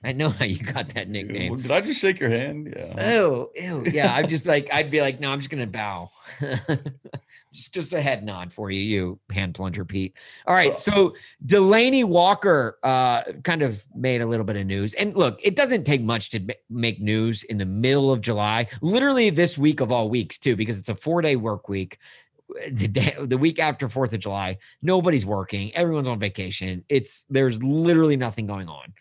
I 0.05 0.13
know 0.13 0.29
how 0.29 0.45
you 0.45 0.63
got 0.63 0.91
that 0.91 1.09
nickname. 1.09 1.57
Did 1.57 1.71
I 1.71 1.81
just 1.81 2.01
shake 2.01 2.21
your 2.21 2.31
hand? 2.31 2.75
Yeah. 2.77 3.15
Oh, 3.17 3.51
ew. 3.55 3.83
Yeah, 3.91 4.15
I'm 4.15 4.29
just 4.29 4.45
like, 4.45 4.69
I'd 4.73 4.91
be 4.91 5.01
like, 5.01 5.19
no, 5.19 5.31
I'm 5.31 5.39
just 5.41 5.51
gonna 5.51 5.67
bow. 5.67 6.11
just 7.53 7.73
just 7.73 7.93
a 7.93 8.01
head 8.01 8.25
nod 8.25 8.53
for 8.53 8.71
you, 8.71 8.81
you 8.81 9.19
hand 9.31 9.55
plunger 9.55 9.85
Pete. 9.85 10.15
All 10.47 10.55
right. 10.55 10.79
So 10.79 11.15
Delanie 11.47 12.05
Walker 12.05 12.79
uh 12.83 13.23
kind 13.43 13.63
of 13.63 13.85
made 13.95 14.21
a 14.21 14.27
little 14.27 14.45
bit 14.45 14.57
of 14.57 14.67
news. 14.67 14.95
And 14.95 15.17
look, 15.17 15.41
it 15.43 15.57
doesn't 15.57 15.85
take 15.85 16.03
much 16.03 16.31
to 16.31 16.55
make 16.69 17.01
news 17.01 17.45
in 17.45 17.59
the 17.59 17.65
middle 17.67 18.13
of 18.13 18.21
July, 18.21 18.69
literally 18.83 19.31
this 19.31 19.57
week 19.57 19.81
of 19.81 19.91
all 19.91 20.11
weeks, 20.11 20.39
too, 20.39 20.57
because 20.57 20.79
it's 20.79 20.89
a 20.89 20.95
four-day 20.95 21.37
work 21.37 21.69
week. 21.69 21.99
The 22.71 22.87
day, 22.87 23.17
the 23.19 23.39
week 23.39 23.59
after 23.59 23.89
Fourth 23.89 24.13
of 24.13 24.21
July, 24.21 24.59
nobody's 24.83 25.25
working. 25.25 25.75
Everyone's 25.75 26.07
on 26.07 26.21
vacation. 26.21 26.85
It's 26.91 27.25
there's 27.31 27.61
literally 27.63 28.19
nothing 28.19 28.47
going 28.47 28.69
on, 28.69 28.93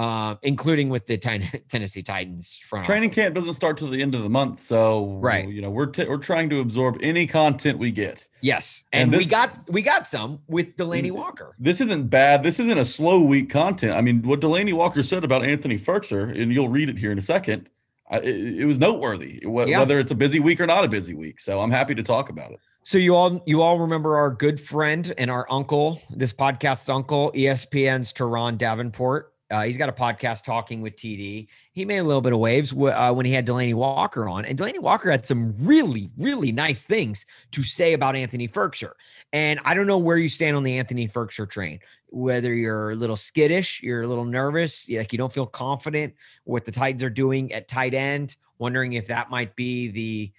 uh, 0.00 0.34
including 0.42 0.88
with 0.88 1.04
the 1.06 1.18
Ten- 1.18 1.42
Tennessee 1.68 2.02
Titans 2.02 2.58
front. 2.68 2.86
Training 2.86 3.10
office. 3.10 3.16
camp 3.16 3.34
doesn't 3.34 3.52
start 3.54 3.76
till 3.76 3.88
the 3.90 4.00
end 4.00 4.14
of 4.14 4.22
the 4.22 4.30
month, 4.30 4.60
so 4.60 5.16
Right. 5.20 5.46
You 5.48 5.60
know, 5.60 5.70
we're 5.70 5.86
t- 5.86 6.06
we're 6.08 6.16
trying 6.16 6.48
to 6.50 6.60
absorb 6.60 6.96
any 7.02 7.26
content 7.26 7.78
we 7.78 7.90
get. 7.90 8.26
Yes, 8.40 8.84
And 8.92 9.02
and, 9.02 9.12
we 9.12 9.18
this- 9.18 9.26
Mm, 9.26 9.30
got 9.30 9.70
we 9.70 9.82
got 9.82 10.08
some 10.08 10.38
with 10.48 10.76
Delanie 10.76 11.10
Walker. 11.12 11.54
This 11.58 11.80
isn't 11.82 12.08
bad. 12.08 12.42
This 12.42 12.58
isn't 12.58 12.78
a 12.78 12.84
slow 12.86 13.20
week 13.20 13.50
content. 13.50 13.92
I 13.94 14.00
mean, 14.00 14.22
what 14.22 14.40
Delanie 14.40 14.72
Walker 14.74 15.02
said 15.02 15.22
about 15.24 15.44
Anthony 15.44 15.78
Firkser, 15.78 16.22
and 16.40 16.50
you'll 16.52 16.70
read 16.70 16.88
it 16.88 16.96
here 16.96 17.12
in 17.12 17.18
a 17.18 17.22
second. 17.22 17.68
I, 18.10 18.16
it, 18.18 18.60
it 18.62 18.64
was 18.66 18.78
noteworthy, 18.78 19.40
Yeah. 19.44 19.78
whether 19.80 20.00
it's 20.00 20.10
a 20.10 20.16
busy 20.16 20.40
week 20.40 20.60
or 20.60 20.66
not 20.66 20.84
a 20.84 20.88
busy 20.88 21.14
week. 21.14 21.38
So 21.40 21.60
I'm 21.60 21.70
happy 21.70 21.94
to 21.94 22.02
talk 22.02 22.28
about 22.30 22.50
it. 22.52 22.58
So 22.82 22.96
you 22.96 23.14
all 23.14 23.42
you 23.46 23.60
all 23.62 23.78
remember 23.78 24.16
our 24.16 24.30
good 24.30 24.58
friend 24.58 25.12
and 25.18 25.30
our 25.30 25.46
uncle, 25.50 26.00
this 26.16 26.32
podcast's 26.32 26.88
uncle, 26.88 27.30
ESPN's 27.36 28.12
Turron 28.14 28.56
Davenport. 28.56 29.32
Uh, 29.50 29.62
he's 29.62 29.76
got 29.76 29.88
a 29.88 29.92
podcast 29.92 30.44
talking 30.44 30.80
with 30.80 30.94
TD. 30.94 31.48
He 31.72 31.84
made 31.84 31.98
a 31.98 32.04
little 32.04 32.20
bit 32.20 32.32
of 32.32 32.38
waves 32.38 32.70
wh- 32.70 32.94
uh, 32.94 33.12
when 33.12 33.26
he 33.26 33.32
had 33.32 33.46
Delanie 33.46 33.74
Walker 33.74 34.28
on, 34.28 34.44
and 34.44 34.56
Delanie 34.56 34.78
Walker 34.78 35.10
had 35.10 35.26
some 35.26 35.54
really, 35.60 36.08
really 36.18 36.52
nice 36.52 36.84
things 36.84 37.26
to 37.50 37.62
say 37.62 37.92
about 37.92 38.14
Anthony 38.14 38.46
Firkser. 38.46 38.92
And 39.32 39.58
I 39.64 39.74
don't 39.74 39.88
know 39.88 39.98
where 39.98 40.18
you 40.18 40.28
stand 40.28 40.56
on 40.56 40.62
the 40.62 40.78
Anthony 40.78 41.08
Firkser 41.08 41.50
train. 41.50 41.80
Whether 42.08 42.54
you're 42.54 42.90
a 42.90 42.94
little 42.94 43.16
skittish, 43.16 43.82
you're 43.82 44.02
a 44.02 44.06
little 44.06 44.24
nervous, 44.24 44.88
like 44.88 45.12
you 45.12 45.18
don't 45.18 45.32
feel 45.32 45.46
confident 45.46 46.14
what 46.44 46.64
the 46.64 46.72
Titans 46.72 47.02
are 47.02 47.10
doing 47.10 47.52
at 47.52 47.68
tight 47.68 47.94
end, 47.94 48.36
wondering 48.58 48.92
if 48.92 49.08
that 49.08 49.30
might 49.30 49.56
be 49.56 49.88
the 49.88 50.32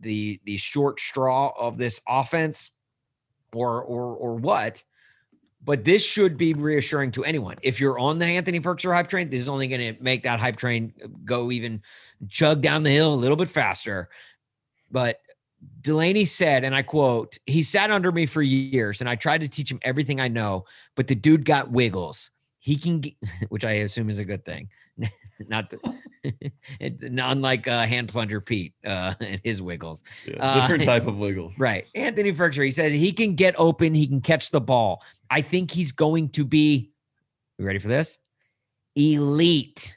the 0.00 0.40
the 0.44 0.56
short 0.56 1.00
straw 1.00 1.52
of 1.56 1.78
this 1.78 2.00
offense 2.08 2.72
or 3.52 3.82
or 3.82 4.14
or 4.16 4.34
what 4.34 4.82
but 5.64 5.84
this 5.84 6.04
should 6.04 6.36
be 6.36 6.54
reassuring 6.54 7.10
to 7.12 7.24
anyone. 7.24 7.56
If 7.62 7.80
you're 7.80 7.98
on 7.98 8.18
the 8.18 8.26
anthony 8.26 8.60
Firkser 8.60 8.92
hype 8.92 9.08
train 9.08 9.28
this 9.28 9.40
is 9.40 9.48
only 9.48 9.68
going 9.68 9.94
to 9.94 10.02
make 10.02 10.22
that 10.24 10.40
hype 10.40 10.56
train 10.56 10.92
uh, 11.02 11.08
go 11.24 11.50
even 11.50 11.82
chug 12.28 12.60
down 12.60 12.82
the 12.82 12.90
hill 12.90 13.12
a 13.12 13.16
little 13.16 13.36
bit 13.36 13.48
faster. 13.48 14.08
But 14.90 15.20
delanie 15.80 16.26
said 16.26 16.64
and 16.64 16.74
i 16.74 16.82
quote 16.82 17.38
he 17.46 17.62
sat 17.62 17.88
under 17.88 18.10
me 18.10 18.26
for 18.26 18.42
years 18.42 19.00
and 19.00 19.08
i 19.08 19.14
tried 19.14 19.40
to 19.40 19.46
teach 19.46 19.70
him 19.70 19.78
everything 19.82 20.20
i 20.20 20.26
know 20.26 20.64
but 20.96 21.06
the 21.06 21.14
dude 21.14 21.44
got 21.44 21.70
wiggles. 21.70 22.30
He 22.58 22.76
can 22.76 23.00
get, 23.00 23.14
which 23.48 23.64
i 23.64 23.72
assume 23.72 24.10
is 24.10 24.18
a 24.18 24.24
good 24.24 24.44
thing 24.44 24.68
not 25.48 25.70
the, 25.70 25.78
it- 26.80 27.02
unlike 27.02 27.66
uh, 27.68 27.86
hand 27.86 28.08
plunger 28.08 28.40
pete 28.40 28.74
uh, 28.86 29.14
and 29.20 29.40
his 29.44 29.60
wiggles 29.62 30.02
Yeah, 30.26 30.34
Uh, 30.40 30.60
different 30.62 30.84
type 30.92 31.06
of 31.06 31.18
wiggles. 31.18 31.52
Right. 31.58 31.86
Anthony 31.94 32.32
Firkser, 32.32 32.64
he 32.64 32.70
says 32.70 32.92
he 32.92 33.12
can 33.12 33.34
get 33.34 33.54
open, 33.58 33.94
he 33.94 34.06
can 34.06 34.20
catch 34.20 34.50
the 34.50 34.60
ball. 34.60 35.02
I 35.30 35.40
think 35.42 35.70
he's 35.70 35.92
going 35.92 36.28
to 36.30 36.44
be, 36.44 36.92
you 37.58 37.64
ready 37.66 37.78
for 37.78 37.88
this? 37.88 38.18
Elite. 38.96 39.96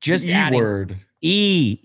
Just 0.00 0.26
E 0.26 0.32
adding 0.32 0.58
word. 0.58 0.96
E, 1.22 1.78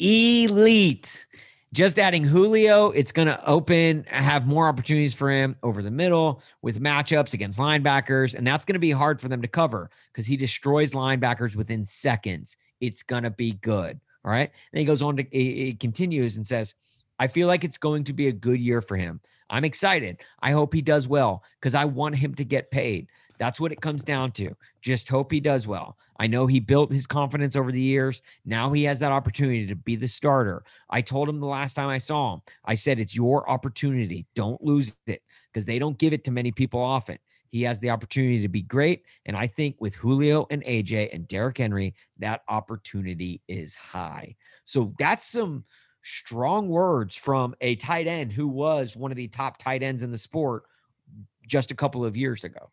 elite. 0.48 1.26
Just 1.72 2.00
adding 2.00 2.24
Julio, 2.24 2.90
it's 2.92 3.12
going 3.12 3.28
to 3.28 3.46
open, 3.46 4.04
have 4.08 4.48
more 4.48 4.68
opportunities 4.68 5.14
for 5.14 5.30
him 5.30 5.56
over 5.62 5.84
the 5.84 5.92
middle 5.92 6.42
with 6.64 6.82
matchups 6.82 7.34
against 7.36 7.60
linebackers. 7.60 8.34
And 8.34 8.46
that's 8.46 8.66
going 8.66 8.74
to 8.74 8.80
be 8.80 8.90
hard 8.92 9.22
for 9.22 9.30
them 9.30 9.42
to 9.44 9.48
cover 9.48 9.92
because 10.12 10.26
he 10.26 10.36
destroys 10.36 10.94
linebackers 10.94 11.56
within 11.56 11.86
seconds. 11.86 12.58
It's 12.82 13.04
going 13.04 13.24
to 13.24 13.32
be 13.32 13.54
good. 13.54 14.00
All 14.26 14.32
right. 14.32 14.52
Then 14.72 14.80
he 14.80 14.86
goes 14.86 15.02
on 15.02 15.18
to, 15.18 15.26
he 15.32 15.74
continues 15.74 16.38
and 16.38 16.46
says, 16.46 16.76
I 17.20 17.28
feel 17.28 17.48
like 17.48 17.64
it's 17.64 17.78
going 17.78 18.04
to 18.06 18.14
be 18.14 18.28
a 18.28 18.34
good 18.34 18.60
year 18.60 18.82
for 18.82 18.98
him. 18.98 19.20
I'm 19.50 19.66
excited. 19.66 20.18
I 20.42 20.52
hope 20.52 20.74
he 20.74 20.82
does 20.82 21.08
well 21.08 21.44
because 21.60 21.76
I 21.76 21.86
want 21.86 22.16
him 22.16 22.36
to 22.36 22.46
get 22.46 22.72
paid. 22.72 23.08
That's 23.40 23.60
what 23.60 23.72
it 23.72 23.82
comes 23.82 24.04
down 24.04 24.34
to. 24.34 24.56
Just 24.82 25.08
hope 25.08 25.32
he 25.32 25.40
does 25.40 25.66
well. 25.66 25.98
I 26.20 26.28
know 26.28 26.46
he 26.46 26.60
built 26.60 26.92
his 26.92 27.08
confidence 27.08 27.56
over 27.56 27.72
the 27.72 27.82
years. 27.82 28.22
Now 28.46 28.72
he 28.74 28.84
has 28.84 29.00
that 29.00 29.14
opportunity 29.14 29.66
to 29.68 29.76
be 29.76 29.96
the 29.96 30.08
starter. 30.08 30.64
I 30.90 31.02
told 31.02 31.30
him 31.30 31.40
the 31.40 31.48
last 31.48 31.74
time 31.74 31.88
I 31.88 31.98
saw 31.98 32.34
him, 32.34 32.42
I 32.66 32.76
said, 32.76 33.00
it's 33.00 33.16
your 33.16 33.50
opportunity. 33.50 34.26
Don't 34.36 34.62
lose 34.62 34.98
it 35.08 35.24
because 35.52 35.66
they 35.66 35.80
don't 35.80 35.98
give 35.98 36.12
it 36.12 36.26
to 36.26 36.32
many 36.32 36.52
people 36.52 36.82
often. 36.82 37.18
He 37.50 37.64
has 37.64 37.80
the 37.80 37.90
opportunity 37.90 38.42
to 38.42 38.48
be 38.48 38.62
great. 38.62 39.04
And 39.26 39.36
I 39.36 39.48
think 39.48 39.76
with 39.80 39.96
Julio 39.96 40.46
and 40.50 40.64
AJ 40.64 41.14
and 41.14 41.28
Derrick 41.28 41.58
Henry, 41.58 41.96
that 42.18 42.42
opportunity 42.48 43.42
is 43.48 43.76
high. 43.76 44.36
So 44.66 44.94
that's 45.00 45.26
some 45.26 45.64
strong 46.04 46.70
words 46.70 47.16
from 47.16 47.56
a 47.62 47.76
tight 47.76 48.08
end 48.08 48.32
who 48.32 48.48
was 48.48 48.96
one 48.96 49.12
of 49.12 49.18
the 49.18 49.28
top 49.28 49.58
tight 49.58 49.84
ends 49.84 50.04
in 50.04 50.12
the 50.12 50.18
sport 50.18 50.64
just 51.48 51.72
a 51.72 51.76
couple 51.76 52.06
of 52.06 52.16
years 52.16 52.44
ago. 52.44 52.70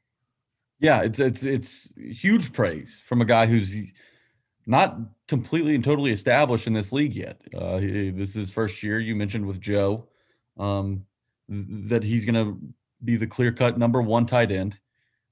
Yeah, 0.79 1.03
it's 1.03 1.19
it's 1.19 1.43
it's 1.43 1.93
huge 1.97 2.53
praise 2.53 3.01
from 3.07 3.23
a 3.23 3.25
guy 3.25 3.47
who's 3.47 3.75
not 4.67 4.99
completely 5.27 5.75
and 5.75 5.83
totally 5.83 6.11
established 6.11 6.67
in 6.67 6.75
this 6.75 6.93
league 6.93 7.15
yet. 7.15 7.41
Uh, 7.57 7.79
he- 7.79 8.11
this 8.11 8.37
is 8.37 8.51
first 8.51 8.83
year. 8.83 9.01
You 9.01 9.17
mentioned 9.17 9.47
with 9.47 9.61
Joe 9.61 10.07
um, 10.59 11.07
that 11.49 12.03
he's 12.03 12.25
going 12.25 12.35
to 12.35 12.61
be 13.07 13.17
the 13.17 13.27
clear 13.27 13.53
cut 13.53 13.79
number 13.79 14.03
one 14.03 14.27
tight 14.27 14.51
end, 14.53 14.77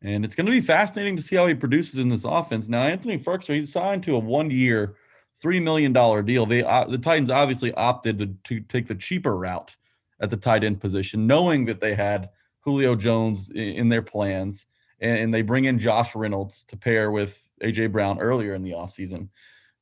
and 0.00 0.24
it's 0.24 0.34
going 0.34 0.46
to 0.46 0.52
be 0.52 0.60
fascinating 0.60 1.16
to 1.16 1.22
see 1.22 1.36
how 1.36 1.46
he 1.46 1.54
produces 1.54 1.98
in 1.98 2.08
this 2.08 2.24
offense. 2.24 2.68
Now, 2.68 2.84
Anthony 2.84 3.18
Firkser, 3.18 3.54
he's 3.54 3.72
signed 3.72 4.02
to 4.04 4.14
a 4.16 4.18
one 4.18 4.50
year, 4.50 4.96
three 5.42 5.60
million 5.60 5.92
dollar 5.92 6.22
deal. 6.22 6.46
They 6.46 6.62
uh, 6.62 6.84
the 6.84 6.98
Titans 6.98 7.30
obviously 7.30 7.72
opted 7.74 8.18
to, 8.18 8.26
to 8.44 8.60
take 8.60 8.86
the 8.86 8.94
cheaper 8.94 9.36
route 9.36 9.74
at 10.20 10.30
the 10.30 10.36
tight 10.36 10.64
end 10.64 10.80
position, 10.80 11.26
knowing 11.26 11.64
that 11.66 11.80
they 11.80 11.94
had 11.94 12.30
Julio 12.60 12.94
Jones 12.94 13.50
i- 13.54 13.58
in 13.58 13.88
their 13.88 14.02
plans 14.02 14.66
and, 15.00 15.18
and 15.18 15.34
they 15.34 15.42
bring 15.42 15.64
in 15.66 15.78
Josh 15.78 16.14
Reynolds 16.14 16.64
to 16.68 16.76
pair 16.76 17.10
with 17.10 17.46
AJ 17.62 17.92
Brown 17.92 18.18
earlier 18.20 18.54
in 18.54 18.62
the 18.62 18.72
offseason. 18.72 19.28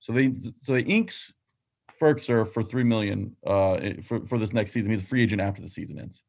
So 0.01 0.13
they 0.13 0.33
so 0.59 0.73
they 0.73 0.81
inks 0.83 1.33
Firkser 2.01 2.49
for 2.51 2.63
three 2.63 2.83
million 2.83 3.37
uh, 3.47 3.79
for 4.03 4.27
for 4.27 4.39
this 4.39 4.53
next 4.53 4.73
season. 4.73 4.91
He's 4.91 5.05
a 5.05 5.07
free 5.07 5.23
agent 5.23 5.41
after 5.41 5.63
the 5.63 5.69
season 5.69 5.99
ends. 5.99 6.25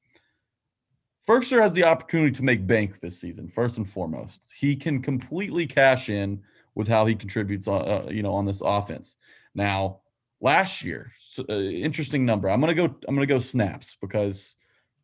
Firkser 1.27 1.61
has 1.61 1.73
the 1.73 1.85
opportunity 1.85 2.31
to 2.31 2.43
make 2.43 2.67
bank 2.67 2.99
this 2.99 3.19
season. 3.19 3.47
First 3.47 3.77
and 3.77 3.87
foremost, 3.87 4.53
he 4.57 4.75
can 4.75 5.01
completely 5.01 5.65
cash 5.65 6.09
in 6.09 6.41
with 6.75 6.87
how 6.87 7.05
he 7.05 7.15
contributes, 7.15 7.67
on, 7.67 7.87
uh, 7.87 8.09
you 8.09 8.23
know, 8.23 8.33
on 8.33 8.45
this 8.45 8.61
offense. 8.63 9.15
Now, 9.55 10.01
last 10.41 10.83
year, 10.83 11.13
uh, 11.49 11.53
interesting 11.53 12.25
number. 12.25 12.49
I'm 12.49 12.59
gonna 12.59 12.73
go. 12.73 12.85
I'm 13.07 13.15
gonna 13.15 13.25
go 13.25 13.39
snaps 13.39 13.95
because 14.01 14.55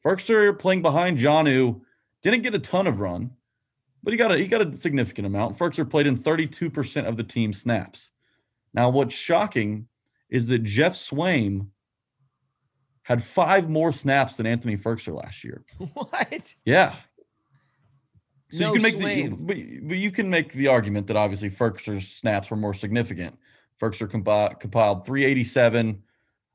Firkser 0.03 0.57
playing 0.57 0.81
behind 0.81 1.17
Jonnu 1.17 1.79
didn't 2.21 2.43
get 2.43 2.55
a 2.55 2.59
ton 2.59 2.87
of 2.87 2.99
run, 2.99 3.31
but 4.03 4.11
he 4.11 4.17
got 4.17 4.31
a 4.31 4.37
he 4.37 4.47
got 4.47 4.61
a 4.61 4.75
significant 4.75 5.25
amount. 5.25 5.57
Firkser 5.57 5.89
played 5.89 6.07
in 6.07 6.17
32% 6.17 7.07
of 7.07 7.17
the 7.17 7.23
team 7.23 7.53
snaps. 7.53 8.11
Now, 8.73 8.89
what's 8.89 9.15
shocking 9.15 9.87
is 10.29 10.47
that 10.47 10.63
Geoff 10.63 10.93
Swaim 10.93 11.67
had 13.09 13.23
five 13.23 13.67
more 13.67 13.91
snaps 13.91 14.37
than 14.37 14.45
Anthony 14.45 14.77
Firkser 14.77 15.13
last 15.13 15.43
year. 15.43 15.65
What? 15.93 16.53
Yeah. 16.63 16.95
So 18.51 18.59
No 18.59 18.73
you 18.75 18.81
can 18.81 18.81
make 18.83 18.97
the, 18.99 19.27
but, 19.29 19.57
but 19.87 19.97
you 19.97 20.11
can 20.11 20.29
make 20.29 20.53
the 20.53 20.67
argument 20.67 21.07
that 21.07 21.17
obviously 21.17 21.49
Firkser's 21.49 22.07
snaps 22.07 22.49
were 22.49 22.57
more 22.57 22.73
significant. 22.73 23.37
Firkser 23.81 24.07
compi- 24.07 24.59
compiled 24.59 25.05
387 25.05 26.03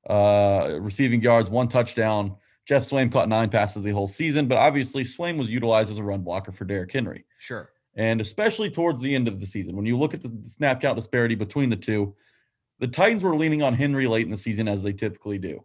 uh, 0.08 0.78
receiving 0.80 1.20
yards, 1.20 1.50
one 1.50 1.68
touchdown. 1.68 2.36
Geoff 2.66 2.88
Swaim 2.88 3.12
caught 3.12 3.28
nine 3.28 3.50
passes 3.50 3.82
the 3.82 3.90
whole 3.90 4.08
season, 4.08 4.46
but 4.46 4.56
obviously 4.56 5.02
Swaim 5.02 5.36
was 5.36 5.48
utilized 5.48 5.90
as 5.90 5.98
a 5.98 6.02
run 6.02 6.22
blocker 6.22 6.52
for 6.52 6.64
Derrick 6.64 6.92
Henry. 6.92 7.24
Sure. 7.38 7.70
And 7.96 8.20
especially 8.20 8.70
towards 8.70 9.00
the 9.00 9.14
end 9.14 9.28
of 9.28 9.40
the 9.40 9.46
season, 9.46 9.76
when 9.76 9.86
you 9.86 9.98
look 9.98 10.14
at 10.14 10.22
the 10.22 10.32
snap 10.42 10.80
count 10.80 10.96
disparity 10.96 11.34
between 11.34 11.68
the 11.68 11.76
two, 11.76 12.14
the 12.78 12.88
Titans 12.88 13.22
were 13.22 13.36
leaning 13.36 13.62
on 13.62 13.74
Henry 13.74 14.06
late 14.06 14.24
in 14.24 14.30
the 14.30 14.36
season 14.36 14.68
as 14.68 14.82
they 14.82 14.92
typically 14.92 15.38
do. 15.38 15.64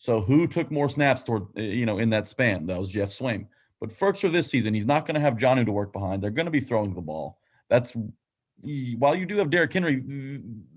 So 0.00 0.22
who 0.22 0.46
took 0.46 0.70
more 0.70 0.88
snaps 0.88 1.22
toward 1.24 1.44
uh, 1.56 1.60
you 1.60 1.86
know 1.86 1.98
in 1.98 2.10
that 2.10 2.26
span? 2.26 2.66
That 2.66 2.78
was 2.78 2.88
Geoff 2.88 3.10
Swaim. 3.10 3.46
But 3.80 3.96
Firkser 3.96 4.32
this 4.32 4.48
season, 4.48 4.74
he's 4.74 4.86
not 4.86 5.06
going 5.06 5.14
to 5.14 5.20
have 5.20 5.34
Jonnu 5.34 5.64
to 5.66 5.72
work 5.72 5.92
behind. 5.92 6.22
They're 6.22 6.30
going 6.30 6.46
to 6.46 6.50
be 6.50 6.60
throwing 6.60 6.94
the 6.94 7.00
ball. 7.00 7.38
That's 7.68 7.92
while 8.98 9.14
you 9.14 9.24
do 9.24 9.36
have 9.36 9.50
Derrick 9.50 9.72
Henry, 9.72 10.02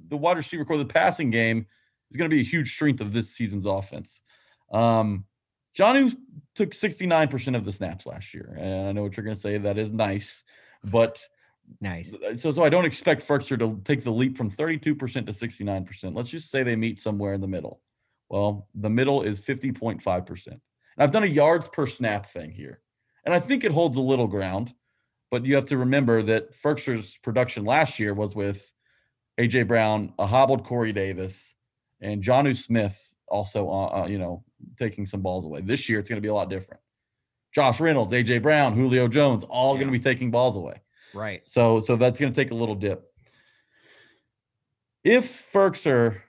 the 0.07 0.17
wide 0.17 0.37
receiver 0.37 0.63
core, 0.63 0.77
the 0.77 0.85
passing 0.85 1.31
game 1.31 1.65
is 2.11 2.17
going 2.17 2.29
to 2.29 2.33
be 2.33 2.41
a 2.41 2.45
huge 2.45 2.73
strength 2.73 3.01
of 3.01 3.11
this 3.11 3.29
season's 3.29 3.65
offense. 3.65 4.21
Um, 4.71 5.25
Jonnu 5.77 6.15
took 6.55 6.71
69% 6.71 7.57
of 7.57 7.65
the 7.65 7.71
snaps 7.71 8.05
last 8.05 8.33
year. 8.33 8.55
And 8.59 8.87
I 8.87 8.91
know 8.91 9.03
what 9.03 9.17
you're 9.17 9.23
going 9.23 9.35
to 9.35 9.41
say. 9.41 9.57
That 9.57 9.77
is 9.77 9.91
nice. 9.91 10.43
But 10.91 11.19
Nice. 11.79 12.13
so 12.37 12.51
so 12.51 12.63
I 12.63 12.69
don't 12.69 12.85
expect 12.85 13.25
Firkser 13.25 13.57
to 13.57 13.79
take 13.85 14.03
the 14.03 14.11
leap 14.11 14.37
from 14.37 14.51
32% 14.51 14.81
to 14.83 14.97
69%. 14.99 16.15
Let's 16.15 16.29
just 16.29 16.51
say 16.51 16.61
they 16.61 16.75
meet 16.75 16.99
somewhere 16.99 17.33
in 17.33 17.41
the 17.41 17.47
middle. 17.47 17.81
Well, 18.33 18.67
the 18.73 18.89
middle 18.89 19.21
is 19.21 19.39
50.5%. 19.39 20.47
And 20.47 20.59
I've 20.97 21.11
done 21.11 21.21
a 21.21 21.27
yards 21.27 21.67
per 21.67 21.85
snap 21.85 22.25
thing 22.25 22.49
here. 22.49 22.81
And 23.25 23.31
I 23.31 23.39
think 23.39 23.63
it 23.63 23.71
holds 23.71 23.95
a 23.95 24.01
little 24.01 24.25
ground, 24.25 24.73
but 25.29 25.45
you 25.45 25.53
have 25.53 25.65
to 25.65 25.77
remember 25.77 26.23
that 26.23 26.59
Firkser's 26.59 27.15
production 27.21 27.63
last 27.63 27.99
year 27.99 28.15
was 28.15 28.35
with 28.35 28.73
AJ 29.39 29.67
Brown, 29.67 30.13
a 30.17 30.25
hobbled 30.25 30.63
Corey 30.63 30.91
Davis, 30.91 31.53
and 32.01 32.23
Jonnu 32.23 32.57
Smith 32.57 33.13
also 33.27 33.69
uh, 33.69 34.01
uh, 34.01 34.07
you 34.07 34.17
know, 34.17 34.43
taking 34.79 35.05
some 35.05 35.21
balls 35.21 35.45
away. 35.45 35.61
This 35.61 35.87
year 35.87 35.99
it's 35.99 36.09
going 36.09 36.17
to 36.17 36.25
be 36.25 36.29
a 36.29 36.33
lot 36.33 36.49
different. 36.49 36.81
Josh 37.53 37.79
Reynolds, 37.79 38.13
AJ 38.13 38.41
Brown, 38.41 38.73
Julio 38.73 39.07
Jones, 39.07 39.43
all 39.43 39.75
going 39.75 39.85
to 39.85 39.91
be 39.91 39.99
taking 39.99 40.31
balls 40.31 40.55
away. 40.55 40.81
Right. 41.13 41.45
So 41.45 41.79
so 41.81 41.97
that's 41.97 42.19
going 42.19 42.33
to 42.33 42.43
take 42.43 42.49
a 42.49 42.55
little 42.55 42.73
dip. 42.73 43.03
If 45.03 45.53
Firkser 45.53 46.21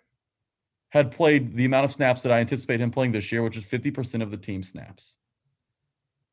had 0.94 1.10
played 1.10 1.56
the 1.56 1.64
amount 1.64 1.84
of 1.84 1.92
snaps 1.92 2.22
that 2.22 2.30
I 2.30 2.38
anticipate 2.38 2.80
him 2.80 2.92
playing 2.92 3.10
this 3.10 3.32
year, 3.32 3.42
which 3.42 3.56
is 3.56 3.64
50% 3.64 4.22
of 4.22 4.30
the 4.30 4.36
team 4.36 4.62
snaps, 4.62 5.16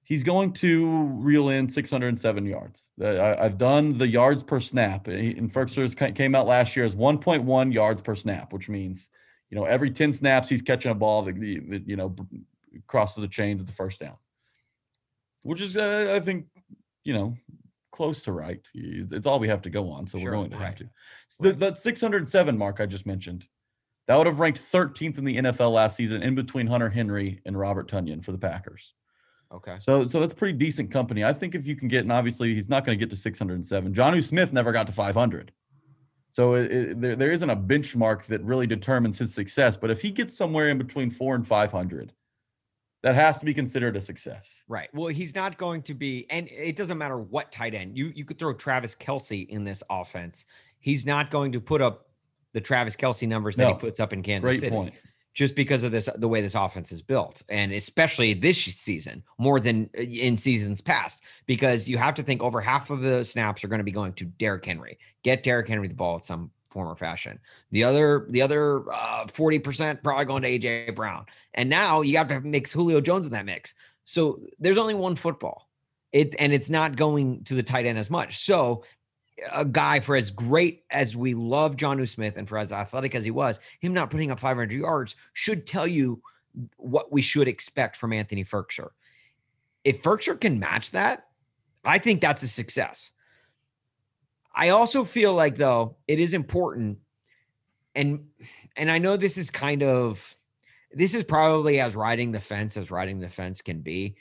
he's 0.04 0.21
going 0.21 0.54
to 0.54 1.06
reel 1.15 1.50
in 1.50 1.67
607 1.67 2.45
yards. 2.45 2.89
I, 3.04 3.41
have 3.41 3.58
done 3.58 3.97
the 3.97 4.08
yards 4.08 4.43
per 4.43 4.60
snap. 4.60 5.08
And 5.08 5.52
Firkser's 5.52 5.95
came 5.95 6.36
out 6.36 6.45
last 6.45 6.76
year 6.76 6.86
as 6.86 6.93
1.1 6.93 7.74
yards 7.74 8.02
per 8.02 8.13
snap, 8.13 8.54
which 8.54 8.69
means, 8.69 9.10
you 9.50 9.58
know, 9.58 9.65
every 9.65 9.89
10 9.89 10.13
snaps 10.13 10.47
he's 10.47 10.62
catching 10.62 10.91
a 10.91 10.95
ball 10.95 11.24
that, 11.24 11.38
you 11.38 11.95
know, 11.95 12.15
crosses 12.86 13.21
the 13.21 13.28
chains 13.28 13.62
at 13.62 13.65
the 13.65 13.74
first 13.74 14.00
down, 14.00 14.17
which 15.41 15.60
is, 15.60 15.76
uh, 15.76 16.13
I 16.15 16.19
think, 16.19 16.45
you 17.04 17.15
know, 17.15 17.36
close 17.91 18.21
to 18.24 18.32
right. 18.32 18.62
It's 18.76 19.26
all 19.26 19.39
we 19.39 19.47
have 19.47 19.63
to 19.63 19.71
go 19.71 19.89
on, 19.89 20.06
so 20.06 20.19
Sure, 20.19 20.26
we're 20.26 20.38
going 20.38 20.52
to 20.52 20.58
right, 20.58 20.65
have 20.65 20.76
to. 20.76 20.89
So 21.30 21.45
th- 21.45 21.56
that 21.56 21.80
607 21.80 22.56
mark 22.56 22.80
I 22.80 22.86
just 22.86 23.08
mentioned, 23.08 23.47
that 24.12 24.17
would 24.17 24.28
have 24.28 24.39
ranked 24.39 24.60
13th 24.60 25.17
in 25.19 25.24
the 25.24 25.38
NFL 25.38 25.71
last 25.71 25.95
season, 25.95 26.21
in 26.21 26.36
between 26.36 26.67
Hunter 26.67 26.89
Henry 26.89 27.39
and 27.45 27.58
Robert 27.58 27.89
Tonyan 27.89 28.21
for 28.21 28.34
the 28.34 28.38
Packers. 28.38 28.93
Okay. 29.54 29.78
So, 29.80 30.06
so 30.06 30.19
that's 30.19 30.34
pretty 30.34 30.58
decent 30.58 30.91
company. 30.91 31.24
I 31.24 31.32
think 31.32 31.56
if 31.56 31.65
you 31.65 31.78
can 31.78 31.88
get, 31.88 32.02
and 32.02 32.12
obviously 32.12 32.54
he's 32.54 32.67
not 32.67 32.84
going 32.84 33.00
to 33.00 33.00
get 33.00 33.10
to 33.12 33.15
607. 33.15 33.93
Johnny 33.93 34.21
Smith 34.21 34.52
never 34.52 34.74
got 34.74 34.86
to 34.88 34.91
500. 34.91 35.54
So 36.32 36.56
it, 36.56 36.71
it- 36.74 37.00
there, 37.02 37.15
there 37.15 37.32
isn't 37.32 37.50
a 37.50 37.56
benchmark 37.56 38.26
that 38.26 38.43
really 38.43 38.67
determines 38.67 39.17
his 39.17 39.34
success. 39.34 39.78
But 39.78 39.91
if 39.91 40.02
he 40.02 40.12
gets 40.12 40.36
somewhere 40.36 40.67
in 40.67 40.78
between 40.78 41.10
four 41.10 41.36
and 41.36 41.47
500, 41.47 42.12
that 43.04 43.15
has 43.15 43.38
to 43.39 43.45
be 43.45 43.54
considered 43.54 43.95
a 43.95 44.02
success. 44.02 44.62
Right. 44.67 44.89
Well, 44.93 45.08
he's 45.08 45.36
not 45.36 45.58
going 45.58 45.84
to 45.84 45.93
be, 45.93 46.26
and 46.30 46.50
it 46.50 46.76
doesn't 46.76 46.97
matter 46.97 47.17
what 47.17 47.50
tight 47.50 47.74
end. 47.76 47.97
You 47.97 48.12
you 48.13 48.26
could 48.26 48.38
throw 48.38 48.54
Travis 48.54 48.93
Kelce 48.93 49.47
in 49.47 49.63
this 49.63 49.82
offense. 49.89 50.45
He's 50.80 51.06
not 51.06 51.32
going 51.32 51.54
to 51.54 51.62
put 51.62 51.82
up 51.82 52.11
the 52.53 52.61
Travis 52.61 52.95
Kelce 52.95 53.27
numbers 53.27 53.55
that 53.55 53.67
he 53.67 53.73
puts 53.73 53.99
up 53.99 54.13
in 54.13 54.21
Kansas 54.21 54.59
City. 54.59 54.69
point. 54.69 54.93
Just 55.33 55.55
because 55.55 55.83
of 55.83 55.93
this, 55.93 56.09
the 56.17 56.27
way 56.27 56.41
this 56.41 56.55
offense 56.55 56.91
is 56.91 57.01
built, 57.01 57.41
and 57.47 57.71
especially 57.71 58.33
this 58.33 58.57
season, 58.57 59.23
more 59.37 59.61
than 59.61 59.89
uh, 59.97 60.01
in 60.01 60.35
seasons 60.35 60.81
past, 60.81 61.23
because 61.45 61.87
you 61.87 61.97
have 61.97 62.13
to 62.15 62.23
think 62.23 62.43
over 62.43 62.59
half 62.59 62.89
of 62.89 62.99
the 62.99 63.23
snaps 63.23 63.63
are 63.63 63.69
going 63.69 63.79
to 63.79 63.85
be 63.85 63.93
going 63.93 64.11
to 64.13 64.25
Derrick 64.25 64.65
Henry. 64.65 64.99
Get 65.23 65.43
Derrick 65.43 65.69
Henry 65.69 65.87
the 65.87 65.93
ball 65.93 66.17
at 66.17 66.25
some 66.25 66.51
form 66.69 66.89
or 66.89 66.97
fashion. 66.97 67.39
The 67.71 67.81
other, 67.85 68.25
the 68.29 68.41
other 68.41 68.83
uh, 68.91 69.25
forty 69.27 69.57
percent 69.57 70.03
probably 70.03 70.25
going 70.25 70.41
to 70.41 70.59
AJ 70.59 70.95
Brown. 70.95 71.25
And 71.53 71.69
now 71.69 72.01
you 72.01 72.17
have 72.17 72.27
to 72.27 72.41
mix 72.41 72.73
Julio 72.73 72.99
Jones 72.99 73.25
in 73.25 73.31
that 73.31 73.45
mix. 73.45 73.73
So 74.03 74.37
there's 74.59 74.77
only 74.77 74.95
one 74.95 75.15
football. 75.15 75.69
It 76.11 76.35
and 76.39 76.51
it's 76.51 76.69
not 76.69 76.97
going 76.97 77.45
to 77.45 77.53
the 77.55 77.63
tight 77.63 77.85
end 77.85 77.97
as 77.97 78.09
much. 78.09 78.43
So 78.43 78.83
a 79.51 79.65
guy 79.65 79.99
for 79.99 80.15
as 80.15 80.32
great 80.32 80.84
as 80.91 81.15
we 81.15 81.34
love 81.34 81.75
John 81.75 82.06
Smith 82.06 82.38
and 82.38 82.47
for 82.47 82.58
as 82.58 82.71
athletic 82.71 83.15
as 83.15 83.23
he 83.23 83.32
was, 83.32 83.60
him 83.80 83.93
not 83.93 84.10
putting 84.10 84.32
up 84.32 84.39
500 84.39 84.71
yards 84.71 85.15
should 85.34 85.65
tell 85.65 85.88
you 85.88 86.21
what 86.77 87.12
we 87.12 87.21
should 87.21 87.47
expect 87.47 87.95
from 87.95 88.13
Anthony 88.13 88.43
Firkser. 88.43 88.89
If 89.84 90.01
Firkser 90.04 90.39
can 90.39 90.60
match 90.60 90.91
that, 90.91 91.27
I 91.84 91.97
think 91.97 92.21
that's 92.21 92.43
a 92.43 92.47
success. 92.47 93.12
I 94.54 94.69
also 94.69 95.04
feel 95.04 95.34
like 95.34 95.58
though 95.58 95.95
it 96.08 96.19
is 96.19 96.34
important 96.34 96.99
and 97.95 98.25
and 98.75 98.91
I 98.91 98.99
know 98.99 99.17
this 99.17 99.38
is 99.38 99.49
kind 99.49 99.84
of 99.84 100.36
this 100.93 101.13
is 101.13 101.23
probably 101.23 101.80
as 101.80 101.95
riding 101.95 102.32
the 102.32 102.39
fence 102.39 102.77
as 102.77 102.91
riding 102.91 103.19
the 103.19 103.30
fence 103.30 103.62
can 103.62 103.80
be. 103.80 104.15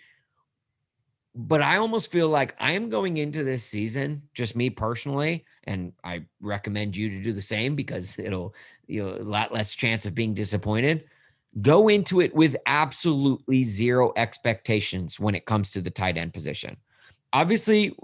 But 1.34 1.62
I 1.62 1.76
almost 1.76 2.10
feel 2.10 2.28
like 2.28 2.54
I 2.58 2.72
am 2.72 2.88
going 2.88 3.18
into 3.18 3.44
this 3.44 3.64
season, 3.64 4.22
just 4.34 4.56
me 4.56 4.68
personally, 4.68 5.44
and 5.64 5.92
I 6.02 6.24
recommend 6.40 6.96
you 6.96 7.08
to 7.08 7.22
do 7.22 7.32
the 7.32 7.40
same 7.40 7.76
because 7.76 8.18
it'll 8.18 8.54
you 8.86 9.04
know 9.04 9.14
a 9.14 9.22
lot 9.22 9.52
less 9.52 9.74
chance 9.74 10.06
of 10.06 10.14
being 10.14 10.34
disappointed. 10.34 11.04
Go 11.62 11.88
into 11.88 12.20
it 12.20 12.34
with 12.34 12.56
absolutely 12.66 13.62
zero 13.64 14.12
expectations 14.16 15.20
when 15.20 15.34
it 15.34 15.46
comes 15.46 15.70
to 15.72 15.80
the 15.80 15.90
tight 15.90 16.16
end 16.16 16.34
position. 16.34 16.76
Obviously, 17.32 17.96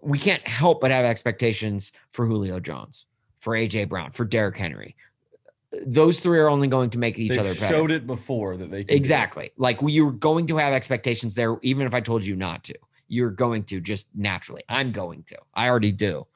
we 0.00 0.18
can't 0.18 0.46
help 0.46 0.80
but 0.80 0.90
have 0.90 1.04
expectations 1.04 1.92
for 2.10 2.26
Julio 2.26 2.58
Jones, 2.58 3.06
for 3.38 3.54
AJ 3.54 3.88
Brown, 3.88 4.10
for 4.10 4.24
Derrick 4.24 4.56
Henry. 4.56 4.96
Those 5.86 6.20
three 6.20 6.38
are 6.38 6.48
only 6.48 6.68
going 6.68 6.90
to 6.90 6.98
make 6.98 7.18
each 7.18 7.32
They 7.32 7.38
other 7.38 7.54
better. 7.54 7.68
showed 7.68 7.90
it 7.90 8.06
before 8.06 8.56
that 8.56 8.70
they 8.70 8.84
can 8.84 8.88
do 8.88 8.94
it. 8.94 8.96
Exactly. 8.96 9.50
Like 9.56 9.78
you're 9.82 10.12
going 10.12 10.46
to 10.48 10.56
have 10.58 10.72
expectations 10.72 11.34
there, 11.34 11.56
even 11.62 11.86
if 11.86 11.94
I 11.94 12.00
told 12.00 12.24
you 12.24 12.36
not 12.36 12.64
to. 12.64 12.74
You're 13.08 13.30
going 13.30 13.64
to 13.64 13.80
just 13.80 14.06
naturally. 14.14 14.62
I'm 14.68 14.92
going 14.92 15.22
to. 15.24 15.38
I 15.54 15.68
already 15.68 15.92
do. 15.92 16.26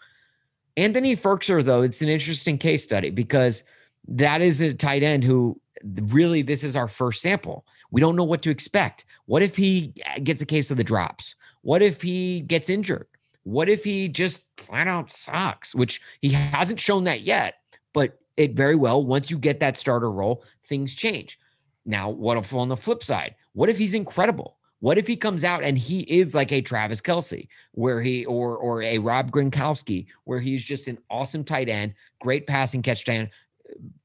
Anthony 0.77 1.17
Firkser, 1.17 1.65
though, 1.65 1.83
it's 1.83 2.03
an 2.03 2.09
interesting 2.09 2.59
case 2.59 2.83
study 2.83 3.11
because 3.11 3.65
that 4.09 4.41
is 4.43 4.61
a 4.61 4.75
tight 4.75 5.03
end 5.03 5.25
who 5.25 5.61
really 5.85 6.43
this 6.43 6.65
is 6.65 6.77
our 6.77 6.89
first 6.89 7.23
sample. 7.23 7.67
We 7.91 8.01
don't 8.01 8.17
know 8.17 8.25
what 8.25 8.43
to 8.43 8.51
expect. 8.51 9.05
What 9.27 9.43
if 9.43 9.57
he 9.57 9.93
uh, 10.07 10.19
gets 10.23 10.43
a 10.43 10.47
case 10.47 10.71
of 10.71 10.77
the 10.77 10.85
drops? 10.85 11.35
What 11.63 11.83
if 11.83 12.03
he 12.03 12.41
gets 12.41 12.69
injured? 12.69 13.07
What 13.45 13.69
if 13.69 13.85
he 13.85 14.09
just 14.09 14.45
flat 14.57 14.89
out 14.89 15.13
sucks, 15.13 15.75
which 15.75 16.01
he 16.21 16.31
hasn't 16.31 16.81
shown 16.81 17.05
that 17.05 17.21
yet, 17.23 17.55
but 17.93 18.19
it 18.37 18.55
very 18.55 18.77
well, 18.77 19.05
once 19.05 19.31
you 19.31 19.39
get 19.39 19.61
that 19.61 19.77
starter 19.77 20.11
role, 20.11 20.45
things 20.65 20.95
change. 20.95 21.39
Now, 21.85 22.11
what 22.11 22.37
if 22.37 22.53
on 22.53 22.69
the 22.69 22.77
flip 22.77 23.03
side? 23.03 23.35
What 23.53 23.71
if 23.71 23.79
he's 23.79 23.95
incredible? 23.95 24.57
What 24.81 24.99
if 24.99 25.07
he 25.07 25.17
comes 25.17 25.43
out 25.43 25.63
and 25.65 25.79
he 25.79 26.01
is 26.01 26.35
like 26.35 26.53
a 26.53 26.61
Travis 26.61 27.01
Kelce, 27.01 27.49
where 27.73 28.03
he 28.03 28.27
or 28.27 28.57
or 28.59 28.83
a 28.83 28.99
Rob 28.99 29.31
Gronkowski, 29.31 30.07
where 30.25 30.41
he's 30.41 30.63
just 30.63 30.87
an 30.89 30.99
awesome 31.11 31.45
tight 31.45 31.69
end, 31.69 31.95
great 32.21 32.47
passing 32.47 32.83
catch 32.83 33.09
end, 33.09 33.31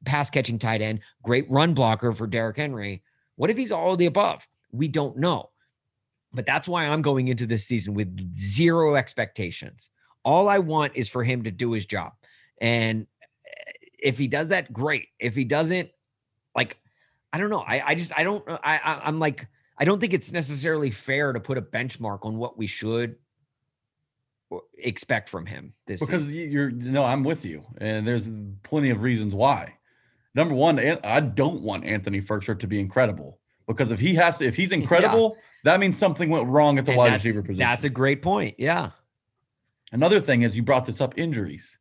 pass 0.05 0.29
catching 0.29 0.57
tight 0.57 0.81
end, 0.81 1.01
great 1.23 1.49
run 1.49 1.73
blocker 1.73 2.13
for 2.13 2.25
Derrick 2.25 2.57
Henry. 2.57 3.03
What 3.35 3.49
if 3.49 3.57
he's 3.57 3.71
all 3.71 3.93
of 3.93 3.99
the 3.99 4.05
above? 4.05 4.47
We 4.71 4.87
don't 4.87 5.17
know. 5.17 5.49
But 6.33 6.45
that's 6.45 6.67
why 6.67 6.85
I'm 6.85 7.01
going 7.01 7.27
into 7.27 7.45
this 7.45 7.65
season 7.65 7.93
with 7.93 8.37
zero 8.37 8.95
expectations. 8.95 9.89
All 10.23 10.47
I 10.47 10.59
want 10.59 10.93
is 10.95 11.09
for 11.09 11.23
him 11.23 11.43
to 11.43 11.51
do 11.51 11.73
his 11.73 11.85
job. 11.85 12.13
And 12.61 13.07
if 14.01 14.17
he 14.17 14.27
does 14.27 14.49
that, 14.49 14.73
great. 14.73 15.07
If 15.19 15.35
he 15.35 15.43
doesn't, 15.43 15.89
like, 16.55 16.77
I 17.31 17.37
don't 17.37 17.49
know. 17.49 17.63
I, 17.65 17.81
I 17.87 17.95
just, 17.95 18.17
I 18.17 18.23
don't, 18.23 18.43
I, 18.47 18.59
I, 18.63 19.01
I'm 19.05 19.19
like, 19.19 19.47
I 19.77 19.85
don't 19.85 19.99
think 19.99 20.13
it's 20.13 20.31
necessarily 20.31 20.91
fair 20.91 21.33
to 21.33 21.39
put 21.39 21.57
a 21.57 21.61
benchmark 21.61 22.19
on 22.25 22.37
what 22.37 22.57
we 22.57 22.67
should 22.67 23.15
expect 24.77 25.29
from 25.29 25.45
him 25.45 25.73
this 25.85 25.99
because 25.99 26.23
season. 26.23 26.51
you're 26.51 26.71
no 26.71 27.05
i'm 27.05 27.23
with 27.23 27.45
you 27.45 27.63
and 27.77 28.05
there's 28.05 28.29
plenty 28.63 28.89
of 28.89 29.01
reasons 29.01 29.33
why 29.33 29.73
number 30.35 30.53
one 30.53 30.79
i 31.05 31.19
don't 31.19 31.61
want 31.61 31.85
anthony 31.85 32.21
Firkser 32.21 32.59
to 32.59 32.67
be 32.67 32.79
incredible 32.79 33.39
because 33.65 33.91
if 33.91 33.99
he 33.99 34.13
has 34.15 34.37
to 34.39 34.45
if 34.45 34.55
he's 34.55 34.71
incredible 34.73 35.35
yeah. 35.37 35.71
that 35.71 35.79
means 35.79 35.97
something 35.97 36.29
went 36.29 36.47
wrong 36.47 36.77
at 36.77 36.85
the 36.85 36.91
and 36.91 36.97
wide 36.97 37.13
receiver 37.13 37.41
position 37.41 37.59
that's 37.59 37.85
a 37.85 37.89
great 37.89 38.21
point 38.21 38.55
yeah 38.57 38.91
another 39.93 40.19
thing 40.19 40.41
is 40.41 40.55
you 40.55 40.63
brought 40.63 40.85
this 40.85 40.99
up 40.99 41.17
injuries 41.17 41.77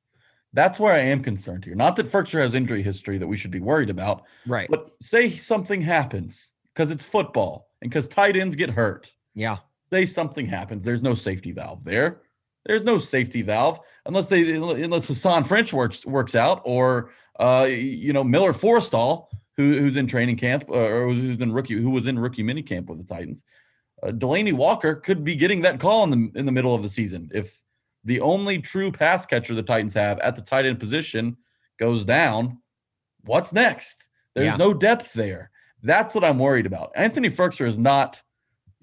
that's 0.52 0.80
where 0.80 0.94
i 0.94 0.98
am 0.98 1.22
concerned 1.22 1.64
here. 1.64 1.74
Not 1.74 1.96
that 1.96 2.10
Firkser 2.10 2.40
has 2.40 2.54
injury 2.54 2.82
history 2.82 3.18
that 3.18 3.26
we 3.26 3.36
should 3.36 3.50
be 3.50 3.60
worried 3.60 3.90
about 3.90 4.24
right. 4.46 4.68
but 4.70 4.90
say 5.00 5.30
something 5.36 5.80
happens 5.80 6.52
because 6.74 6.90
it's 6.90 7.04
football 7.04 7.68
and 7.82 7.90
because 7.90 8.08
tight 8.08 8.36
ends 8.36 8.56
get 8.56 8.70
hurt. 8.70 9.12
Yeah. 9.34 9.58
Say 9.92 10.06
something 10.06 10.46
happens. 10.46 10.84
There's 10.84 11.02
no 11.02 11.14
safety 11.14 11.52
valve 11.52 11.84
there. 11.84 12.22
There's 12.66 12.84
no 12.84 12.98
safety 12.98 13.42
valve 13.42 13.80
unless 14.06 14.28
they 14.28 14.54
unless 14.54 15.06
Hasahn 15.06 15.46
French 15.46 15.72
works 15.72 16.04
works 16.04 16.34
out 16.34 16.62
or 16.64 17.10
uh, 17.38 17.66
you 17.68 18.12
know 18.12 18.22
Miller 18.22 18.52
Forristall 18.52 19.26
who, 19.56 19.78
who's 19.78 19.96
in 19.96 20.06
training 20.06 20.36
camp 20.36 20.64
uh, 20.68 20.74
or 20.74 21.12
who's 21.12 21.40
in 21.40 21.52
rookie 21.52 21.80
who 21.80 21.90
was 21.90 22.06
in 22.06 22.18
rookie 22.18 22.42
mini 22.42 22.62
camp 22.62 22.88
with 22.88 22.98
the 22.98 23.14
Titans. 23.14 23.44
Uh, 24.02 24.08
Delanie 24.08 24.52
Walker 24.52 24.94
could 24.94 25.24
be 25.24 25.36
getting 25.36 25.62
that 25.62 25.80
call 25.80 26.04
in 26.04 26.10
the 26.10 26.38
in 26.38 26.44
the 26.44 26.52
middle 26.52 26.74
of 26.74 26.82
the 26.82 26.88
season 26.88 27.30
if 27.32 27.58
the 28.04 28.20
only 28.20 28.58
true 28.58 28.90
pass 28.90 29.26
catcher 29.26 29.54
the 29.54 29.62
Titans 29.62 29.94
have 29.94 30.18
at 30.20 30.36
the 30.36 30.42
tight 30.42 30.66
end 30.66 30.80
position 30.80 31.36
goes 31.78 32.04
down. 32.04 32.58
What's 33.24 33.52
next? 33.52 34.08
There's 34.34 34.46
yeah. 34.46 34.56
no 34.56 34.72
depth 34.72 35.12
there. 35.12 35.50
That's 35.82 36.14
what 36.14 36.24
I'm 36.24 36.38
worried 36.38 36.66
about. 36.66 36.92
Anthony 36.94 37.28
Firkser 37.28 37.66
is 37.66 37.78
not 37.78 38.22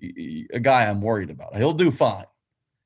a 0.02 0.60
guy 0.60 0.86
I'm 0.86 1.02
worried 1.02 1.30
about. 1.30 1.56
He'll 1.56 1.74
do 1.74 1.92
fine. 1.92 2.26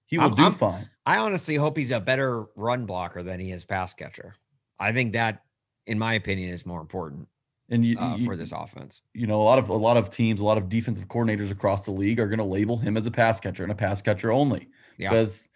He 0.06 0.18
will 0.18 0.26
I'm, 0.26 0.36
do 0.36 0.44
I'm, 0.44 0.52
fine. 0.52 0.90
I 1.06 1.18
honestly 1.18 1.56
hope 1.56 1.78
he's 1.78 1.92
a 1.92 2.00
better 2.00 2.46
run 2.56 2.86
blocker 2.86 3.24
than 3.24 3.40
he 3.40 3.52
is 3.52 3.64
pass 3.64 3.94
catcher. 3.94 4.36
I 4.80 4.92
think 4.92 5.14
that, 5.14 5.44
in 5.88 5.98
my 5.98 6.14
opinion, 6.16 6.54
is 6.54 6.66
more 6.66 6.82
important. 6.82 7.28
And 7.70 7.86
you, 7.86 7.98
uh, 7.98 8.18
you, 8.18 8.26
for 8.26 8.36
this 8.36 8.52
offense, 8.52 9.02
you 9.14 9.28
know, 9.28 9.42
a 9.42 9.44
lot 9.44 9.58
of 9.58 9.70
a 9.70 9.74
lot 9.74 9.96
of 9.96 10.10
teams, 10.10 10.42
a 10.42 10.44
lot 10.44 10.58
of 10.58 10.68
defensive 10.68 11.08
coordinators 11.08 11.52
across 11.52 11.86
the 11.86 11.92
league 11.92 12.20
are 12.20 12.28
going 12.28 12.40
to 12.40 12.44
label 12.44 12.76
him 12.76 12.98
as 12.98 13.06
a 13.06 13.12
pass 13.12 13.40
catcher 13.40 13.64
and 13.64 13.72
a 13.72 13.76
pass 13.76 14.02
catcher 14.02 14.32
only. 14.32 14.68
Yeah. 14.98 15.10
Because 15.10 15.48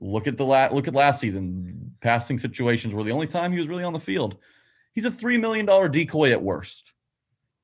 look 0.00 0.26
at 0.26 0.36
the 0.36 0.44
la- 0.44 0.68
look 0.72 0.88
at 0.88 0.94
last 0.94 1.20
season, 1.20 1.94
passing 2.00 2.38
situations 2.38 2.94
were 2.94 3.04
the 3.04 3.12
only 3.12 3.26
time 3.26 3.52
he 3.52 3.58
was 3.58 3.68
really 3.68 3.84
on 3.84 3.92
the 3.92 4.00
field. 4.00 4.36
He's 4.92 5.04
a 5.04 5.10
three 5.10 5.38
million 5.38 5.66
dollar 5.66 5.88
decoy 5.88 6.32
at 6.32 6.42
worst. 6.42 6.92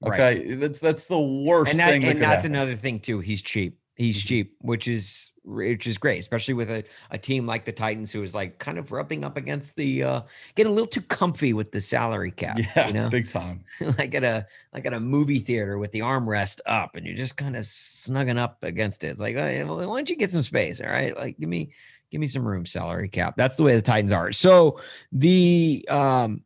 Okay, 0.05 0.49
right. 0.49 0.61
that's 0.61 0.81
that's 0.81 1.05
the 1.05 1.21
worst 1.21 1.71
and 1.71 1.81
that, 1.81 1.91
thing. 1.91 2.03
That 2.03 2.11
and 2.11 2.23
that's 2.23 2.43
happen. 2.43 2.55
another 2.55 2.75
thing 2.75 3.01
too. 3.01 3.21
He's 3.21 3.41
cheap. 3.41 3.79
He's 3.95 4.19
mm-hmm. 4.19 4.29
cheap, 4.29 4.57
which 4.61 4.89
is 4.89 5.31
which 5.45 5.87
is 5.87 5.99
great, 5.99 6.21
especially 6.21 6.55
with 6.55 6.71
a, 6.71 6.85
a 7.11 7.19
team 7.19 7.47
like 7.47 7.65
the 7.65 7.73
Titans, 7.73 8.13
who 8.13 8.23
is 8.23 8.35
like 8.35 8.59
kind 8.59 8.79
of 8.79 8.93
rubbing 8.93 9.25
up 9.25 9.37
against 9.37 9.77
the 9.77 10.03
uh 10.03 10.21
getting 10.55 10.73
a 10.73 10.75
little 10.75 10.89
too 10.89 11.03
comfy 11.03 11.53
with 11.53 11.73
the 11.73 11.81
salary 11.81 12.31
cap. 12.31 12.59
Yeah, 12.59 12.87
you 12.89 12.95
know, 12.95 13.09
big 13.11 13.31
time. 13.31 13.65
like 13.99 14.15
at 14.15 14.25
a 14.25 14.47
like 14.73 14.87
at 14.87 14.95
a 14.95 15.01
movie 15.01 15.39
theater 15.39 15.79
with 15.79 15.93
the 15.93 16.01
armrest 16.01 16.61
up, 16.67 16.97
and 16.97 17.07
you're 17.07 17.17
just 17.17 17.37
kind 17.37 17.57
of 17.57 17.65
snugging 17.65 18.39
up 18.39 18.59
against 18.63 19.05
it. 19.05 19.09
It's 19.09 19.21
like, 19.21 19.37
hey, 19.37 19.63
why 19.65 19.85
don't 19.85 20.11
you 20.11 20.17
get 20.17 20.31
some 20.31 20.43
space? 20.43 20.81
All 20.81 20.91
right, 20.91 21.17
like 21.17 21.39
give 21.39 21.49
me 21.49 21.73
give 22.13 22.21
me 22.21 22.27
some 22.29 22.47
room, 22.47 22.65
salary 22.67 23.09
cap. 23.09 23.35
That's 23.37 23.57
the 23.57 23.65
way 23.65 23.75
the 23.75 23.83
Titans 23.83 24.13
are. 24.13 24.31
So 24.31 24.79
the 25.11 25.85
um 25.91 26.45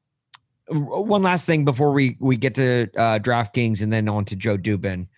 one 0.68 1.22
last 1.22 1.44
thing 1.44 1.64
before 1.64 1.92
we 1.92 2.16
we 2.20 2.36
get 2.36 2.54
to 2.54 2.88
uh 2.96 3.18
DraftKings 3.18 3.82
and 3.82 3.92
then 3.92 4.08
on 4.08 4.24
to 4.26 4.36
Joe 4.36 4.56
Dubin. 4.56 5.08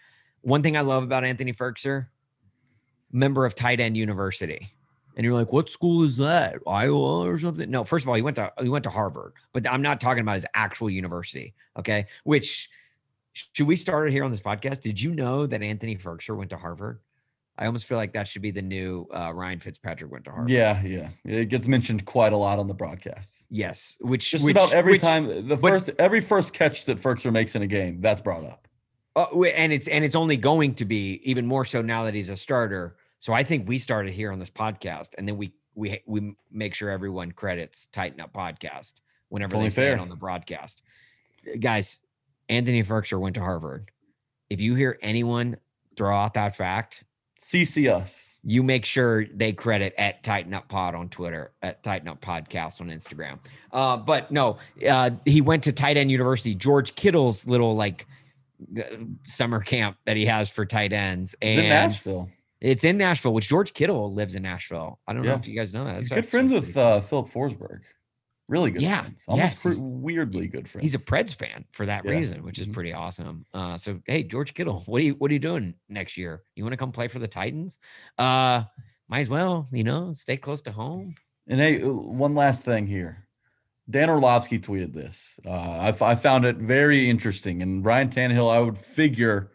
One 0.40 0.62
thing 0.62 0.76
I 0.76 0.80
love 0.80 1.04
about 1.04 1.24
Anthony 1.24 1.52
Firkser, 1.52 2.06
member 3.12 3.44
of 3.44 3.54
Tight 3.54 3.78
End 3.78 3.96
University. 3.96 4.72
And 5.16 5.24
you're 5.24 5.34
like, 5.34 5.52
what 5.52 5.68
school 5.68 6.04
is 6.04 6.16
that? 6.18 6.58
Iowa 6.66 7.26
or 7.26 7.38
something? 7.40 7.68
No, 7.68 7.82
first 7.82 8.04
of 8.04 8.08
all, 8.08 8.14
he 8.14 8.22
went 8.22 8.36
to 8.36 8.50
he 8.62 8.68
went 8.68 8.84
to 8.84 8.90
Harvard, 8.90 9.34
but 9.52 9.68
I'm 9.70 9.82
not 9.82 10.00
talking 10.00 10.22
about 10.22 10.36
his 10.36 10.46
actual 10.54 10.88
university. 10.88 11.54
Okay. 11.78 12.06
Which 12.24 12.70
should 13.32 13.66
we 13.66 13.76
start 13.76 14.10
here 14.10 14.24
on 14.24 14.30
this 14.30 14.40
podcast? 14.40 14.80
Did 14.80 15.00
you 15.00 15.14
know 15.14 15.46
that 15.46 15.62
Anthony 15.62 15.96
Firkser 15.96 16.36
went 16.36 16.50
to 16.50 16.56
Harvard? 16.56 17.00
I 17.58 17.66
almost 17.66 17.86
feel 17.86 17.98
like 17.98 18.12
that 18.12 18.28
should 18.28 18.42
be 18.42 18.52
the 18.52 18.62
new 18.62 19.08
uh, 19.12 19.32
Ryan 19.34 19.58
Fitzpatrick 19.58 20.12
went 20.12 20.24
to 20.26 20.30
Harvard. 20.30 20.50
Yeah, 20.50 20.80
yeah, 20.82 21.08
it 21.24 21.46
gets 21.46 21.66
mentioned 21.66 22.04
quite 22.06 22.32
a 22.32 22.36
lot 22.36 22.60
on 22.60 22.68
the 22.68 22.74
broadcast. 22.74 23.44
Yes, 23.50 23.96
which 24.00 24.30
just 24.30 24.44
which, 24.44 24.54
about 24.54 24.72
every 24.72 24.92
which, 24.92 25.02
time 25.02 25.48
the 25.48 25.56
but, 25.56 25.70
first 25.70 25.90
every 25.98 26.20
first 26.20 26.52
catch 26.52 26.84
that 26.84 26.98
Firkser 26.98 27.32
makes 27.32 27.56
in 27.56 27.62
a 27.62 27.66
game 27.66 28.00
that's 28.00 28.20
brought 28.20 28.44
up. 28.44 28.68
Uh, 29.16 29.42
and 29.56 29.72
it's 29.72 29.88
and 29.88 30.04
it's 30.04 30.14
only 30.14 30.36
going 30.36 30.74
to 30.76 30.84
be 30.84 31.20
even 31.24 31.44
more 31.46 31.64
so 31.64 31.82
now 31.82 32.04
that 32.04 32.14
he's 32.14 32.28
a 32.28 32.36
starter. 32.36 32.96
So 33.18 33.32
I 33.32 33.42
think 33.42 33.68
we 33.68 33.78
started 33.78 34.14
here 34.14 34.30
on 34.30 34.38
this 34.38 34.50
podcast, 34.50 35.10
and 35.18 35.26
then 35.26 35.36
we 35.36 35.52
we 35.74 36.00
we 36.06 36.36
make 36.52 36.74
sure 36.74 36.90
everyone 36.90 37.32
credits 37.32 37.86
Titan 37.86 38.20
Up 38.20 38.32
Podcast 38.32 38.94
whenever 39.30 39.58
they 39.58 39.70
say 39.70 39.82
fair. 39.82 39.94
it 39.94 40.00
on 40.00 40.08
the 40.08 40.16
broadcast. 40.16 40.82
Guys, 41.58 41.98
Anthony 42.48 42.84
Firkser 42.84 43.18
went 43.18 43.34
to 43.34 43.40
Harvard. 43.40 43.90
If 44.48 44.60
you 44.60 44.76
hear 44.76 44.96
anyone 45.02 45.56
throw 45.96 46.16
out 46.16 46.34
that 46.34 46.54
fact, 46.54 47.02
CC 47.38 47.92
us. 47.92 48.36
You 48.44 48.62
make 48.62 48.84
sure 48.84 49.26
they 49.26 49.52
credit 49.52 49.94
at 49.98 50.22
Titan 50.22 50.54
Up 50.54 50.68
Pod 50.68 50.94
on 50.94 51.08
Twitter, 51.08 51.52
at 51.62 51.82
Titan 51.82 52.08
Up 52.08 52.20
Podcast 52.20 52.80
on 52.80 52.88
Instagram. 52.88 53.38
Uh, 53.72 53.96
but 53.96 54.30
no, 54.30 54.58
uh, 54.88 55.10
he 55.24 55.40
went 55.40 55.64
to 55.64 55.72
Tight 55.72 55.96
End 55.96 56.10
University. 56.10 56.54
George 56.54 56.94
Kittle's 56.94 57.46
little 57.46 57.74
like 57.74 58.06
summer 59.26 59.60
camp 59.60 59.96
that 60.06 60.16
he 60.16 60.26
has 60.26 60.50
for 60.50 60.64
tight 60.64 60.92
ends. 60.92 61.34
And 61.42 61.60
in 61.60 61.68
Nashville. 61.68 62.28
It's 62.60 62.84
in 62.84 62.96
Nashville, 62.96 63.32
which 63.34 63.48
George 63.48 63.72
Kittle 63.72 64.12
lives 64.12 64.34
in 64.34 64.42
Nashville. 64.42 64.98
I 65.06 65.12
don't 65.12 65.22
yeah. 65.22 65.30
know 65.30 65.36
if 65.36 65.46
you 65.46 65.54
guys 65.54 65.72
know 65.72 65.84
that. 65.84 65.96
He's 65.96 66.08
good 66.08 66.26
friends 66.26 66.50
with 66.52 66.76
uh, 66.76 67.00
Filip 67.00 67.30
Forsberg. 67.30 67.80
Really 68.48 68.70
good. 68.70 68.80
Yeah. 68.80 69.02
Friends. 69.02 69.24
Almost 69.28 69.64
yes. 69.64 69.76
weirdly 69.78 70.48
good 70.48 70.68
friends. 70.68 70.82
He's 70.82 70.94
a 70.94 70.98
Preds 70.98 71.34
fan 71.34 71.66
for 71.70 71.84
that 71.84 72.04
yeah. 72.04 72.12
reason, 72.12 72.42
which 72.42 72.58
is 72.58 72.66
mm-hmm. 72.66 72.74
pretty 72.74 72.92
awesome. 72.94 73.44
Uh, 73.52 73.76
so 73.76 74.00
hey, 74.06 74.22
George 74.22 74.54
Kittle, 74.54 74.82
what 74.86 75.02
are 75.02 75.04
you 75.04 75.14
what 75.14 75.30
are 75.30 75.34
you 75.34 75.40
doing 75.40 75.74
next 75.88 76.16
year? 76.16 76.42
You 76.56 76.64
want 76.64 76.72
to 76.72 76.78
come 76.78 76.90
play 76.90 77.08
for 77.08 77.18
the 77.18 77.28
Titans? 77.28 77.78
Uh, 78.16 78.64
might 79.08 79.20
as 79.20 79.28
well, 79.28 79.66
you 79.70 79.84
know, 79.84 80.14
stay 80.14 80.36
close 80.36 80.62
to 80.62 80.72
home. 80.72 81.14
And 81.46 81.60
hey, 81.60 81.82
uh, 81.82 81.92
one 81.92 82.34
last 82.34 82.64
thing 82.64 82.86
here. 82.86 83.26
Dan 83.90 84.10
Orlovsky 84.10 84.58
tweeted 84.58 84.92
this. 84.92 85.38
Uh, 85.46 85.50
I, 85.50 85.96
I 86.00 86.14
found 86.14 86.44
it 86.44 86.56
very 86.56 87.08
interesting. 87.08 87.62
And 87.62 87.82
Ryan 87.82 88.10
Tannehill, 88.10 88.52
I 88.52 88.58
would 88.58 88.76
figure, 88.76 89.52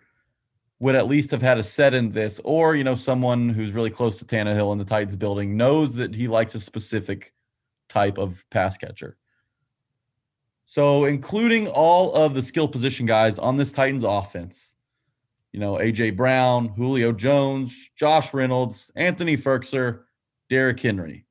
would 0.79 0.95
at 0.95 1.07
least 1.07 1.29
have 1.29 1.41
had 1.41 1.59
a 1.59 1.63
set 1.63 1.93
in 1.93 2.11
this, 2.11 2.41
or 2.43 2.75
you 2.75 2.83
know, 2.83 2.95
someone 2.95 3.49
who's 3.49 3.73
really 3.73 3.91
close 3.91 4.17
to 4.17 4.25
Tannehill 4.25 4.71
in 4.71 4.79
the 4.79 4.85
Titans 4.85 5.15
building 5.15 5.55
knows 5.55 5.93
that 5.95 6.15
he 6.15 6.27
likes 6.27 6.55
a 6.55 6.59
specific 6.59 7.33
type 7.89 8.17
of 8.17 8.43
pass 8.49 8.77
catcher. 8.77 9.17
So, 10.65 11.05
including 11.05 11.67
all 11.67 12.13
of 12.13 12.33
the 12.33 12.41
skill 12.41 12.67
position 12.67 13.05
guys 13.05 13.37
on 13.37 13.57
this 13.57 13.71
Titans 13.71 14.03
offense, 14.03 14.75
you 15.51 15.59
know, 15.59 15.73
AJ 15.73 16.17
Brown, 16.17 16.69
Julio 16.69 17.11
Jones, 17.11 17.75
Josh 17.95 18.33
Reynolds, 18.33 18.91
Anthony 18.95 19.37
Firkser, 19.37 20.01
Derrick 20.49 20.79
Henry. 20.79 21.25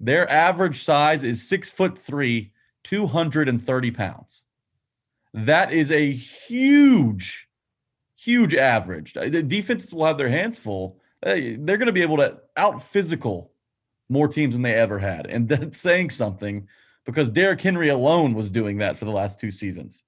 Their 0.00 0.30
average 0.30 0.84
size 0.84 1.24
is 1.24 1.48
six 1.48 1.70
foot 1.70 1.98
three, 1.98 2.52
230 2.84 3.90
pounds. 3.90 4.44
That 5.34 5.72
is 5.72 5.90
a 5.90 6.10
huge, 6.12 7.48
huge 8.16 8.54
average. 8.54 9.14
The 9.14 9.42
defenses 9.42 9.92
will 9.92 10.04
have 10.04 10.18
their 10.18 10.28
hands 10.28 10.58
full. 10.58 11.00
They're 11.22 11.56
going 11.56 11.86
to 11.86 11.92
be 11.92 12.02
able 12.02 12.18
to 12.18 12.38
out 12.56 12.82
physical 12.82 13.52
more 14.08 14.28
teams 14.28 14.54
than 14.54 14.62
they 14.62 14.74
ever 14.74 14.98
had. 14.98 15.26
And 15.26 15.48
that's 15.48 15.78
saying 15.78 16.10
something 16.10 16.68
because 17.04 17.30
Derrick 17.30 17.60
Henry 17.60 17.88
alone 17.88 18.34
was 18.34 18.50
doing 18.50 18.78
that 18.78 18.98
for 18.98 19.04
the 19.04 19.10
last 19.10 19.40
two 19.40 19.50
seasons. 19.50 20.04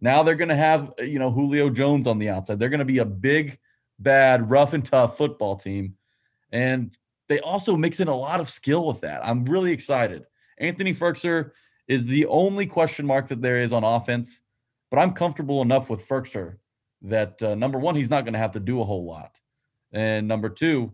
Now 0.00 0.22
they're 0.22 0.34
going 0.34 0.48
to 0.48 0.56
have, 0.56 0.92
you 0.98 1.18
know, 1.18 1.30
Julio 1.30 1.70
Jones 1.70 2.06
on 2.06 2.18
the 2.18 2.28
outside. 2.28 2.58
They're 2.58 2.68
going 2.68 2.78
to 2.80 2.84
be 2.84 2.98
a 2.98 3.04
big, 3.04 3.58
bad, 3.98 4.50
rough 4.50 4.72
and 4.72 4.84
tough 4.84 5.16
football 5.16 5.56
team. 5.56 5.96
And 6.52 6.96
they 7.28 7.40
also 7.40 7.76
mix 7.76 8.00
in 8.00 8.08
a 8.08 8.16
lot 8.16 8.40
of 8.40 8.50
skill 8.50 8.86
with 8.86 9.00
that. 9.00 9.24
I'm 9.24 9.44
really 9.46 9.72
excited. 9.72 10.24
Anthony 10.58 10.94
Firkser 10.94 11.52
is 11.88 12.06
the 12.06 12.26
only 12.26 12.66
question 12.66 13.06
mark 13.06 13.28
that 13.28 13.40
there 13.40 13.60
is 13.60 13.72
on 13.72 13.84
offense, 13.84 14.42
but 14.90 14.98
I'm 14.98 15.12
comfortable 15.12 15.62
enough 15.62 15.90
with 15.90 16.06
Firkser 16.06 16.56
that 17.02 17.42
uh, 17.42 17.54
number 17.54 17.78
one, 17.78 17.94
he's 17.94 18.10
not 18.10 18.24
going 18.24 18.32
to 18.34 18.38
have 18.38 18.52
to 18.52 18.60
do 18.60 18.80
a 18.80 18.84
whole 18.84 19.04
lot. 19.04 19.32
And 19.92 20.26
number 20.26 20.48
two, 20.48 20.92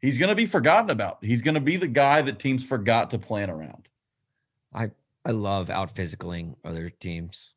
he's 0.00 0.18
going 0.18 0.28
to 0.28 0.34
be 0.34 0.46
forgotten 0.46 0.90
about. 0.90 1.18
He's 1.22 1.42
going 1.42 1.54
to 1.54 1.60
be 1.60 1.76
the 1.76 1.88
guy 1.88 2.22
that 2.22 2.38
teams 2.38 2.64
forgot 2.64 3.10
to 3.10 3.18
plan 3.18 3.50
around. 3.50 3.88
I 4.74 4.90
I 5.24 5.32
love 5.32 5.70
out 5.70 5.94
physicaling 5.94 6.54
other 6.64 6.90
teams. 6.90 7.54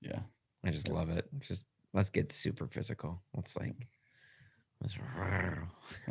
Yeah. 0.00 0.20
I 0.64 0.70
just 0.70 0.88
love 0.88 1.08
it. 1.08 1.26
Just 1.40 1.66
let's 1.94 2.10
get 2.10 2.32
super 2.32 2.66
physical. 2.66 3.22
Let's 3.34 3.56
like 3.56 3.86
let's 4.82 4.96
All 4.98 5.24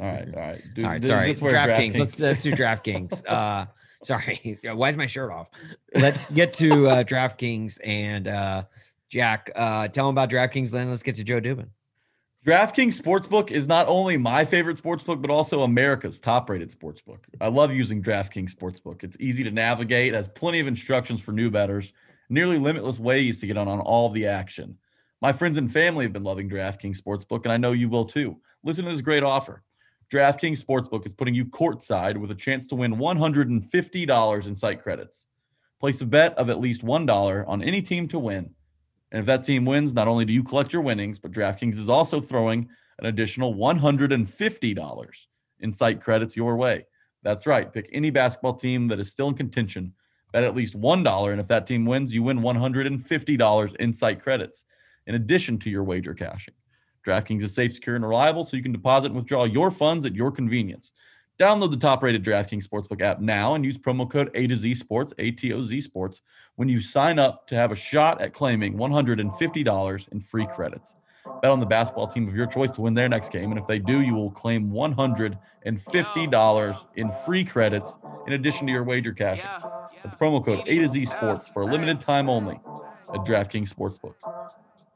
right. 0.04 0.28
All 0.36 0.42
right. 0.42 0.64
Dude, 0.74 0.86
all 0.86 0.92
right, 0.92 1.04
sorry. 1.04 1.28
this 1.28 1.38
is 1.38 1.42
where 1.42 1.52
DraftKings. 1.52 1.98
Let's 1.98 2.20
let's 2.20 2.44
do 2.44 2.52
DraftKings. 2.52 3.24
Uh 3.30 3.66
sorry. 4.02 4.58
Why 4.64 4.90
is 4.90 4.98
my 4.98 5.08
shirt 5.08 5.32
off? 5.32 5.50
Let's 5.94 6.26
get 6.32 6.54
to 6.54 6.88
uh 6.88 7.04
DraftKings 7.04 7.80
and 7.84 8.28
uh 8.28 8.64
Jack, 9.10 9.52
uh 9.56 9.88
tell 9.90 10.08
them 10.08 10.16
about 10.16 10.30
DraftKings, 10.30 10.72
then 10.72 10.90
let's 10.90 11.04
get 11.04 11.16
to 11.16 11.24
Joe 11.24 11.42
Dubin. 11.42 11.68
DraftKings 12.46 12.98
Sportsbook 12.98 13.52
is 13.52 13.68
not 13.68 13.90
only 13.90 14.16
my 14.16 14.46
favorite 14.46 14.82
sportsbook, 14.82 15.22
but 15.22 15.30
also 15.30 15.64
America's 15.64 16.20
top 16.20 16.50
rated 16.50 16.72
sportsbook. 16.72 17.20
I 17.42 17.50
love 17.50 17.74
using 17.74 18.02
DraftKings 18.02 18.56
Sportsbook. 18.56 19.04
It's 19.04 19.18
easy 19.20 19.44
to 19.44 19.52
navigate, 19.52 20.14
has 20.14 20.30
plenty 20.30 20.62
of 20.62 20.68
instructions 20.68 21.20
for 21.20 21.34
new 21.34 21.52
bettors, 21.52 21.92
nearly 22.30 22.58
limitless 22.58 22.98
ways 22.98 23.42
to 23.42 23.48
get 23.48 23.58
on, 23.58 23.68
on 23.68 23.82
all 23.82 24.10
the 24.10 24.26
action. 24.26 24.78
My 25.22 25.34
friends 25.34 25.58
and 25.58 25.70
family 25.70 26.06
have 26.06 26.14
been 26.14 26.24
loving 26.24 26.50
DraftKings 26.50 27.02
Sportsbook, 27.02 27.44
and 27.44 27.52
I 27.52 27.58
know 27.58 27.74
you 27.74 27.90
will 27.90 28.06
too. 28.06 28.38
Listen 28.64 28.86
to 28.86 28.92
this 28.92 29.02
great 29.02 29.24
offer. 29.24 29.62
DraftKings 30.10 30.64
Sportsbook 30.64 31.06
is 31.06 31.14
putting 31.14 31.36
you 31.36 31.44
courtside 31.44 32.16
with 32.16 32.32
a 32.32 32.36
chance 32.36 32.68
to 32.68 32.76
win 32.76 32.96
$150 32.96 34.48
in 34.48 34.56
site 34.56 34.82
credits. 34.82 35.28
Place 35.82 36.00
a 36.00 36.06
bet 36.06 36.38
of 36.38 36.50
at 36.50 36.62
least 36.62 36.86
$1 36.86 37.48
on 37.50 37.62
any 37.62 37.82
team 37.82 38.08
to 38.08 38.18
win. 38.18 38.56
And 39.12 39.20
if 39.20 39.26
that 39.26 39.44
team 39.44 39.66
wins, 39.66 39.94
not 39.94 40.08
only 40.08 40.26
do 40.26 40.34
you 40.34 40.44
collect 40.44 40.72
your 40.72 40.82
winnings, 40.82 41.20
but 41.20 41.32
DraftKings 41.32 41.78
is 41.78 41.90
also 41.90 42.22
throwing 42.22 42.70
an 43.00 43.08
additional 43.08 43.56
$150 43.56 45.26
in 45.62 45.72
site 45.72 46.02
credits 46.02 46.38
your 46.38 46.56
way. 46.58 46.86
That's 47.24 47.48
right. 47.48 47.72
Pick 47.72 47.90
any 47.92 48.12
basketball 48.12 48.54
team 48.54 48.88
that 48.90 49.00
is 49.00 49.10
still 49.10 49.28
in 49.28 49.36
contention, 49.36 49.94
bet 50.32 50.44
at 50.44 50.56
least 50.56 50.80
$1. 50.80 51.32
And 51.32 51.42
if 51.42 51.48
that 51.48 51.68
team 51.68 51.86
wins, 51.86 52.14
you 52.14 52.24
win 52.24 52.40
$150 52.40 53.76
in 53.78 53.94
site 53.94 54.22
credits 54.22 54.64
in 55.08 55.16
addition 55.16 55.58
to 55.60 55.70
your 55.70 55.84
wager 55.84 56.14
cashing. 56.14 56.54
DraftKings 57.06 57.44
is 57.44 57.56
safe, 57.56 57.74
secure, 57.74 57.96
and 57.96 58.06
reliable, 58.06 58.44
so 58.44 58.58
you 58.58 58.64
can 58.64 58.72
deposit 58.72 59.08
and 59.08 59.16
withdraw 59.16 59.46
your 59.46 59.72
funds 59.72 60.06
at 60.06 60.16
your 60.16 60.32
convenience. 60.32 60.92
Download 61.40 61.72
the 61.72 61.78
top 61.78 62.04
rated 62.04 62.26
DraftKings 62.26 62.68
Sportsbook 62.68 63.02
app 63.02 63.22
now 63.22 63.56
and 63.56 63.64
use 63.64 63.78
promo 63.78 64.10
code 64.10 64.30
A 64.36 64.46
to 64.48 64.56
Z 64.56 64.74
Sports, 64.74 65.14
A 65.20 65.32
T 65.32 65.54
O 65.54 65.64
Z 65.64 65.80
Sports, 65.80 66.22
when 66.58 66.68
you 66.68 66.82
sign 66.82 67.18
up 67.18 67.48
to 67.48 67.56
have 67.56 67.72
a 67.72 67.76
shot 67.76 68.22
at 68.22 68.34
claiming 68.34 68.78
$150 68.78 70.10
in 70.10 70.20
free 70.20 70.46
credits. 70.48 70.96
Bet 71.42 71.50
on 71.50 71.62
the 71.62 71.66
basketball 71.66 72.08
team 72.08 72.28
of 72.28 72.36
your 72.36 72.46
choice 72.46 72.72
to 72.72 72.82
win 72.82 72.94
their 72.94 73.08
next 73.08 73.32
game. 73.32 73.52
And 73.52 73.60
if 73.60 73.66
they 73.68 73.80
do, 73.80 74.02
you 74.02 74.14
will 74.14 74.32
claim 74.32 74.70
$150 74.70 76.86
in 76.96 77.12
free 77.26 77.46
credits 77.46 77.98
in 78.28 78.34
addition 78.34 78.68
to 78.68 78.74
your 78.74 78.84
wager 78.84 79.14
cash. 79.14 79.40
That's 80.04 80.16
promo 80.16 80.44
code 80.44 80.64
A 80.68 80.80
to 80.80 80.90
Z 80.90 81.06
Sports 81.06 81.48
for 81.48 81.62
a 81.62 81.66
limited 81.66 82.02
time 82.02 82.30
only 82.30 82.60
at 83.14 83.22
DraftKings 83.22 83.74
Sportsbook. 83.74 84.16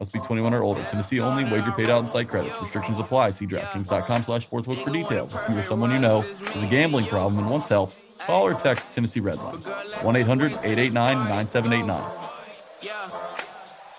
Must 0.03 0.11
be 0.11 0.19
21 0.19 0.53
or 0.53 0.63
older. 0.63 0.83
Tennessee 0.91 1.21
only. 1.21 1.45
Wager 1.45 1.71
paid 1.71 1.89
out 1.89 2.03
in 2.03 2.09
site 2.09 2.27
credits. 2.27 2.53
Restrictions 2.61 2.99
apply. 2.99 3.29
See 3.29 3.47
DraftKings.com 3.47 4.23
slash 4.25 4.49
sportsbook 4.49 4.83
for 4.83 4.89
details. 4.89 5.33
If 5.33 5.49
you 5.49 5.57
or 5.59 5.61
someone 5.61 5.91
you 5.91 5.99
know 5.99 6.19
has 6.19 6.61
a 6.61 6.67
gambling 6.67 7.05
problem 7.05 7.39
and 7.39 7.49
wants 7.49 7.69
help, 7.69 7.93
call 8.19 8.43
or 8.43 8.53
text 8.53 8.83
Tennessee 8.93 9.21
Redline. 9.21 9.63
1-800-889-9789. 10.03 11.87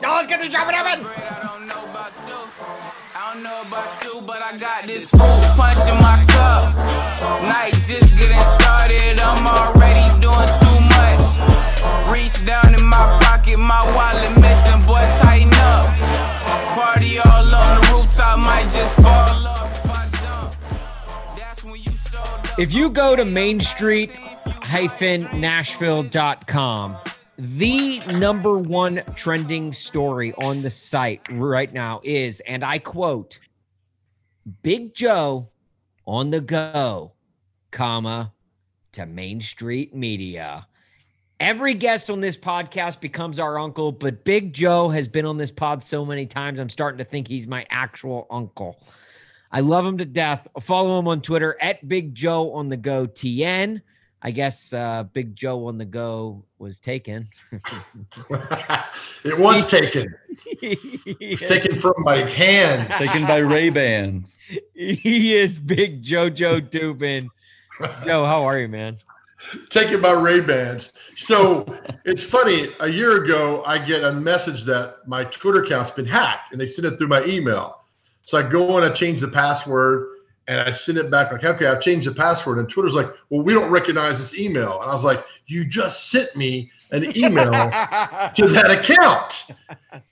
Now 0.02 0.16
let's 0.16 0.28
get 0.28 0.42
to 0.42 0.48
Joe 0.50 0.58
Dubin. 0.58 0.76
I 0.76 1.40
don't 1.40 1.66
know 1.68 1.82
about 1.88 2.12
you. 2.28 2.36
I 3.16 3.32
don't 3.32 3.42
know 3.42 3.62
about 3.66 4.04
you, 4.04 4.20
but 4.26 4.42
I 4.42 4.58
got 4.58 4.84
this 4.84 5.08
full 5.08 5.40
punch 5.56 5.88
in 5.88 5.96
my 6.04 6.20
cup. 6.28 6.68
Night 7.48 7.72
just 7.72 8.12
getting 8.20 8.44
started. 8.60 9.16
I'm 9.24 9.46
already 9.48 10.04
doing 10.20 10.52
too 10.60 10.80
much. 10.84 11.40
Reach 12.12 12.44
down 12.44 12.74
in 12.74 12.84
my 12.84 13.18
pocket, 13.24 13.56
my 13.58 13.80
wallet 13.96 14.36
missing, 14.36 14.84
boy, 14.84 15.00
tighten 15.24 15.48
up. 15.48 15.53
Party 16.74 17.18
all 17.18 17.54
on 17.54 17.80
the 17.80 17.92
rooftop, 17.92 18.38
might 18.38 18.64
just 18.64 19.00
fall 19.00 19.44
if 22.56 22.72
you 22.72 22.88
go 22.88 23.16
to 23.16 23.24
Main 23.24 23.60
Street 23.60 24.16
Nashville.com, 25.34 26.96
the 27.36 27.98
number 28.16 28.58
one 28.58 29.02
trending 29.16 29.72
story 29.72 30.32
on 30.34 30.62
the 30.62 30.70
site 30.70 31.20
right 31.32 31.72
now 31.72 32.00
is, 32.04 32.40
and 32.46 32.64
I 32.64 32.78
quote, 32.78 33.40
Big 34.62 34.94
Joe 34.94 35.48
on 36.06 36.30
the 36.30 36.40
go, 36.40 37.12
comma, 37.72 38.32
to 38.92 39.04
Main 39.04 39.40
Street 39.40 39.92
Media. 39.92 40.68
Every 41.44 41.74
guest 41.74 42.08
on 42.08 42.22
this 42.22 42.38
podcast 42.38 43.00
becomes 43.02 43.38
our 43.38 43.58
uncle, 43.58 43.92
but 43.92 44.24
Big 44.24 44.54
Joe 44.54 44.88
has 44.88 45.06
been 45.06 45.26
on 45.26 45.36
this 45.36 45.50
pod 45.50 45.84
so 45.84 46.02
many 46.02 46.24
times, 46.24 46.58
I'm 46.58 46.70
starting 46.70 46.96
to 46.96 47.04
think 47.04 47.28
he's 47.28 47.46
my 47.46 47.66
actual 47.68 48.26
uncle. 48.30 48.80
I 49.52 49.60
love 49.60 49.84
him 49.84 49.98
to 49.98 50.06
death. 50.06 50.48
Follow 50.62 50.98
him 50.98 51.06
on 51.06 51.20
Twitter 51.20 51.54
at 51.60 51.86
Big 51.86 52.14
Joe 52.14 52.50
on 52.54 52.70
the 52.70 52.78
Go 52.78 53.06
TN. 53.06 53.82
I 54.22 54.30
guess 54.30 54.72
uh, 54.72 55.02
Big 55.12 55.36
Joe 55.36 55.66
on 55.66 55.76
the 55.76 55.84
Go 55.84 56.46
was 56.56 56.78
taken. 56.78 57.28
it 59.22 59.38
was 59.38 59.68
taken. 59.68 60.14
he, 60.62 61.36
Taken 61.36 61.78
from 61.78 61.92
my 61.98 62.26
hands. 62.26 62.98
Taken 62.98 63.26
by 63.26 63.36
Ray 63.36 63.68
Bans. 63.68 64.38
is, 64.74 64.98
he 65.02 65.34
is 65.34 65.58
Big 65.58 66.02
JoJo 66.02 66.70
Dubin. 66.70 67.28
Joe, 68.06 68.24
how 68.24 68.44
are 68.44 68.58
you, 68.58 68.68
man? 68.68 68.96
Taken 69.70 70.00
by 70.00 70.12
Ray 70.12 70.40
Bans. 70.40 70.92
So 71.16 71.66
it's 72.04 72.22
funny. 72.22 72.68
A 72.80 72.88
year 72.88 73.22
ago, 73.24 73.62
I 73.66 73.78
get 73.78 74.04
a 74.04 74.12
message 74.12 74.64
that 74.64 75.06
my 75.06 75.24
Twitter 75.24 75.62
account's 75.62 75.90
been 75.90 76.06
hacked, 76.06 76.52
and 76.52 76.60
they 76.60 76.66
send 76.66 76.86
it 76.86 76.98
through 76.98 77.08
my 77.08 77.24
email. 77.24 77.84
So 78.24 78.38
I 78.38 78.50
go 78.50 78.76
and 78.76 78.84
I 78.84 78.90
change 78.90 79.20
the 79.20 79.28
password, 79.28 80.08
and 80.46 80.60
I 80.60 80.70
send 80.70 80.98
it 80.98 81.10
back 81.10 81.32
like, 81.32 81.44
okay, 81.44 81.66
I've 81.66 81.80
changed 81.80 82.06
the 82.06 82.12
password. 82.12 82.58
And 82.58 82.68
Twitter's 82.68 82.94
like, 82.94 83.08
well, 83.30 83.42
we 83.42 83.54
don't 83.54 83.70
recognize 83.70 84.18
this 84.18 84.38
email. 84.38 84.80
And 84.80 84.90
I 84.90 84.92
was 84.92 85.04
like, 85.04 85.24
you 85.46 85.64
just 85.64 86.10
sent 86.10 86.34
me 86.36 86.70
an 86.90 87.16
email 87.16 87.50
to 87.50 88.48
that 88.48 88.70
account. 88.70 89.46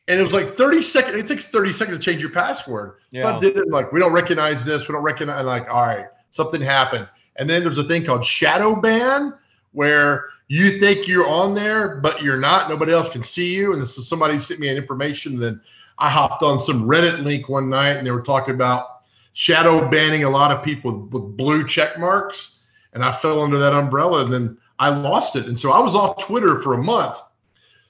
And 0.08 0.20
it 0.20 0.22
was 0.22 0.32
like 0.32 0.54
30 0.56 0.80
seconds. 0.80 1.16
It 1.16 1.28
takes 1.28 1.46
30 1.46 1.72
seconds 1.72 1.98
to 1.98 2.02
change 2.02 2.22
your 2.22 2.30
password. 2.30 2.94
So 3.16 3.26
I 3.26 3.38
did 3.38 3.56
it 3.58 3.68
like, 3.68 3.92
we 3.92 4.00
don't 4.00 4.12
recognize 4.12 4.64
this. 4.64 4.88
We 4.88 4.94
don't 4.94 5.02
recognize. 5.02 5.40
I'm 5.40 5.46
like, 5.46 5.68
all 5.68 5.82
right, 5.82 6.06
something 6.30 6.60
happened. 6.60 7.08
And 7.36 7.48
then 7.48 7.62
there's 7.62 7.78
a 7.78 7.84
thing 7.84 8.04
called 8.04 8.24
shadow 8.24 8.74
ban 8.74 9.34
where 9.72 10.26
you 10.48 10.78
think 10.78 11.08
you're 11.08 11.26
on 11.26 11.54
there, 11.54 11.96
but 11.96 12.22
you're 12.22 12.36
not. 12.36 12.68
Nobody 12.68 12.92
else 12.92 13.08
can 13.08 13.22
see 13.22 13.54
you. 13.54 13.72
And 13.72 13.86
so 13.86 14.02
somebody 14.02 14.38
sent 14.38 14.60
me 14.60 14.68
an 14.68 14.76
information. 14.76 15.38
Then 15.38 15.60
I 15.98 16.10
hopped 16.10 16.42
on 16.42 16.60
some 16.60 16.84
Reddit 16.84 17.22
link 17.22 17.48
one 17.48 17.70
night 17.70 17.96
and 17.96 18.06
they 18.06 18.10
were 18.10 18.22
talking 18.22 18.54
about 18.54 19.02
shadow 19.32 19.88
banning 19.88 20.24
a 20.24 20.30
lot 20.30 20.50
of 20.50 20.62
people 20.62 20.92
with 21.10 21.36
blue 21.36 21.66
check 21.66 21.98
marks. 21.98 22.60
And 22.92 23.02
I 23.02 23.12
fell 23.12 23.40
under 23.40 23.58
that 23.58 23.72
umbrella 23.72 24.24
and 24.24 24.32
then 24.32 24.58
I 24.78 24.90
lost 24.90 25.36
it. 25.36 25.46
And 25.46 25.58
so 25.58 25.72
I 25.72 25.78
was 25.78 25.94
off 25.94 26.22
Twitter 26.22 26.60
for 26.60 26.74
a 26.74 26.82
month. 26.82 27.18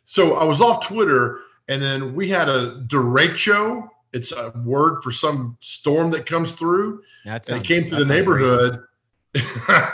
So 0.05 0.35
I 0.35 0.44
was 0.44 0.61
off 0.61 0.87
Twitter 0.87 1.40
and 1.68 1.83
then 1.83 2.14
we 2.14 2.28
had 2.28 2.48
a 2.48 2.85
derecho. 2.87 3.88
It's 4.12 4.31
a 4.31 4.52
word 4.64 5.02
for 5.02 5.11
some 5.11 5.57
storm 5.61 6.11
that 6.11 6.26
comes 6.26 6.55
through 6.55 7.02
That 7.24 7.48
and 7.48 7.59
it 7.59 7.66
came 7.66 7.88
to 7.88 7.96
the 7.96 8.05
neighborhood. 8.05 8.74
racist. 8.74 8.87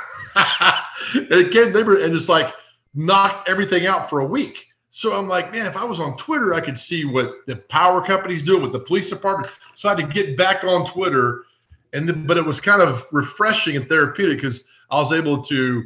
it 1.15 1.53
came 1.53 1.73
to 1.73 2.05
and 2.05 2.15
just 2.15 2.29
like 2.29 2.53
knocked 2.95 3.49
everything 3.49 3.87
out 3.87 4.11
for 4.11 4.21
a 4.21 4.27
week. 4.27 4.67
So 4.91 5.17
I'm 5.17 5.29
like, 5.29 5.53
man, 5.53 5.67
if 5.67 5.77
I 5.77 5.85
was 5.85 6.01
on 6.01 6.17
Twitter, 6.17 6.55
I 6.55 6.61
could 6.61 6.79
see 6.79 7.05
what 7.05 7.47
the 7.47 7.57
power 7.57 8.05
company's 8.05 8.43
doing 8.43 8.63
with 8.63 8.73
the 8.73 8.81
police 8.81 9.09
department. 9.09 9.53
So 9.75 9.89
I 9.89 9.95
had 9.95 10.09
to 10.09 10.13
get 10.13 10.37
back 10.37 10.65
on 10.65 10.85
Twitter, 10.85 11.45
and 11.93 12.09
then, 12.09 12.27
but 12.27 12.37
it 12.37 12.45
was 12.45 12.61
kind 12.61 12.83
of 12.83 13.07
refreshing 13.13 13.77
and 13.77 13.89
therapeutic 13.89 14.39
because 14.39 14.65
I 14.91 14.97
was 14.97 15.13
able 15.13 15.43
to 15.45 15.85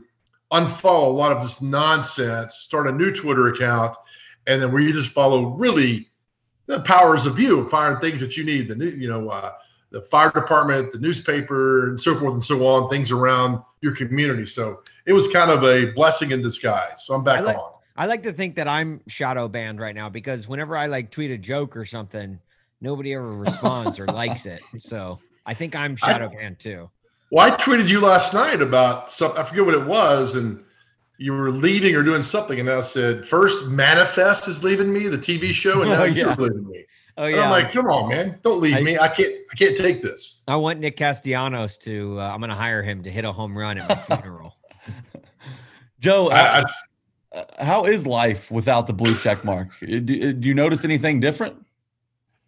unfollow 0.53 1.07
a 1.07 1.11
lot 1.11 1.33
of 1.33 1.43
this 1.43 1.61
nonsense, 1.61 2.55
start 2.55 2.87
a 2.87 2.93
new 2.93 3.11
Twitter 3.11 3.49
account, 3.49 3.97
and 4.47 4.63
then 4.63 4.71
where 4.73 4.83
you 4.83 4.93
just 4.93 5.13
follow 5.13 5.47
really 5.57 6.11
the 6.67 6.81
powers 6.81 7.27
of 7.27 7.39
you, 7.39 7.69
firing 7.69 8.01
things 8.01 8.21
that 8.21 8.37
you 8.37 8.45
need, 8.45 8.69
the 8.69 8.77
new, 8.77 8.89
you 8.89 9.09
know, 9.09 9.29
uh, 9.29 9.53
the 9.93 10.01
fire 10.03 10.31
department, 10.31 10.93
the 10.93 10.99
newspaper, 10.99 11.89
and 11.89 12.01
so 12.01 12.19
forth 12.19 12.33
and 12.33 12.43
so 12.45 12.67
on, 12.67 12.89
things 12.91 13.11
around 13.11 13.63
your 13.81 13.95
community. 13.95 14.47
So 14.47 14.83
it 15.07 15.13
was 15.13 15.29
kind 15.29 15.51
of 15.51 15.63
a 15.65 15.93
blessing 15.93 16.31
in 16.33 16.43
disguise. 16.43 17.05
So 17.05 17.15
I'm 17.15 17.23
back 17.25 17.39
I 17.41 17.43
like- 17.43 17.57
on. 17.57 17.69
I 17.95 18.07
like 18.07 18.23
to 18.23 18.33
think 18.33 18.55
that 18.55 18.67
I'm 18.67 19.03
shadow 19.07 19.49
banned 19.49 19.79
right 19.79 19.95
now 19.95 20.09
because 20.09 20.49
whenever 20.49 20.75
I 20.79 20.87
like 20.87 21.11
tweet 21.11 21.31
a 21.31 21.37
joke 21.37 21.77
or 21.77 21.85
something, 21.85 22.41
nobody 22.81 23.13
ever 23.13 23.31
responds 23.37 24.01
or 24.01 24.07
likes 24.07 24.47
it. 24.47 24.63
So 24.81 25.19
I 25.45 25.53
think 25.53 25.77
I'm 25.77 25.97
I- 26.03 26.11
shadow 26.13 26.31
banned 26.31 26.59
too. 26.59 26.89
Well, 27.31 27.47
I 27.51 27.55
tweeted 27.57 27.89
you 27.89 28.01
last 28.01 28.33
night 28.35 28.61
about 28.63 29.11
something. 29.11 29.41
I 29.41 29.45
forget 29.45 29.65
what 29.67 29.75
it 29.75 29.85
was, 29.87 30.35
and 30.37 30.63
you 31.19 31.33
were 31.35 31.51
leaving 31.51 31.95
or 31.95 32.03
doing 32.03 32.23
something, 32.23 32.59
and 32.61 32.69
I 32.69 32.81
said, 32.83 33.27
first 33.27 33.69
Manifest 33.69 34.49
is 34.49 34.63
leaving 34.65 34.93
me, 34.93 35.09
the 35.09 35.17
TV 35.19 35.53
show, 35.53 35.81
and 35.83 35.91
oh, 35.93 35.95
now 35.95 36.03
Oh, 36.03 36.05
you're 36.05 36.35
leaving 36.35 36.67
me. 36.69 36.85
Oh 37.19 37.25
And. 37.25 37.37
I'm 37.41 37.51
like, 37.51 37.71
come 37.71 37.87
on, 37.87 38.09
man, 38.09 38.39
don't 38.43 38.61
leave 38.61 38.77
I- 38.77 38.81
me. 38.81 38.99
I 38.99 39.09
can't. 39.09 39.33
I 39.53 39.55
can't 39.57 39.77
take 39.77 40.03
this. 40.03 40.43
I 40.49 40.57
want 40.57 40.81
Nick 40.81 40.97
Castellanos 40.97 41.77
to. 41.79 42.19
Uh, 42.21 42.25
I'm 42.31 42.41
going 42.41 42.51
to 42.51 42.57
hire 42.57 42.83
him 42.83 43.03
to 43.03 43.11
hit 43.11 43.25
a 43.25 43.33
home 43.33 43.57
run 43.57 43.79
at 43.79 44.09
my 44.09 44.17
funeral. 44.21 44.57
Joe, 46.01 46.29
I, 46.31 46.41
uh, 46.41 46.65
I, 47.35 47.39
uh, 47.39 47.65
how 47.65 47.85
is 47.85 48.07
life 48.07 48.51
without 48.51 48.87
the 48.87 48.93
blue 48.93 49.15
check 49.17 49.45
mark? 49.45 49.69
Do, 49.81 50.01
do 50.01 50.49
you 50.49 50.55
notice 50.55 50.85
anything 50.85 51.21
different? 51.21 51.57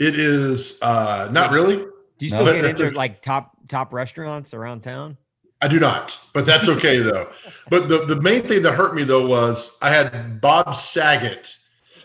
it 0.00 0.18
is 0.18 0.78
uh, 0.82 1.28
not 1.30 1.52
really. 1.52 1.76
Do 1.76 2.26
you 2.26 2.28
still 2.28 2.44
that- 2.46 2.54
get 2.54 2.64
into 2.64 2.86
okay. 2.86 2.94
like 2.94 3.22
top 3.22 3.56
top 3.68 3.92
restaurants 3.92 4.54
around 4.54 4.82
town? 4.82 5.16
I 5.62 5.68
do 5.68 5.78
not, 5.80 6.18
but 6.34 6.44
that's 6.44 6.68
okay 6.68 6.98
though. 6.98 7.30
But 7.70 7.88
the, 7.88 8.04
the 8.04 8.20
main 8.20 8.42
thing 8.46 8.62
that 8.62 8.72
hurt 8.72 8.94
me 8.94 9.02
though 9.04 9.26
was 9.26 9.78
I 9.80 9.94
had 9.94 10.40
Bob 10.40 10.74
Saget. 10.74 11.54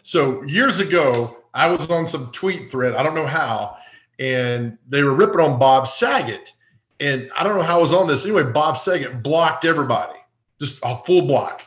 So 0.04 0.42
years 0.44 0.80
ago, 0.80 1.39
I 1.54 1.68
was 1.70 1.90
on 1.90 2.08
some 2.08 2.32
tweet 2.32 2.70
thread, 2.70 2.96
I 2.96 3.04
don't 3.04 3.16
know 3.16 3.28
how, 3.28 3.78
and 4.20 4.78
they 4.88 5.04
were 5.04 5.14
ripping 5.14 5.40
on 5.40 5.60
Bob 5.60 5.88
Saget. 5.88 6.54
And 7.00 7.32
I 7.36 7.44
don't 7.44 7.56
know 7.56 7.64
how 7.64 7.80
I 7.80 7.82
was 7.82 7.94
on 7.94 8.08
this. 8.08 8.24
Anyway, 8.24 8.44
Bob 8.44 8.78
Saget 8.78 9.24
blocked 9.24 9.66
everybody, 9.66 10.20
just 10.60 10.80
a 10.84 10.96
full 10.98 11.22
block. 11.22 11.62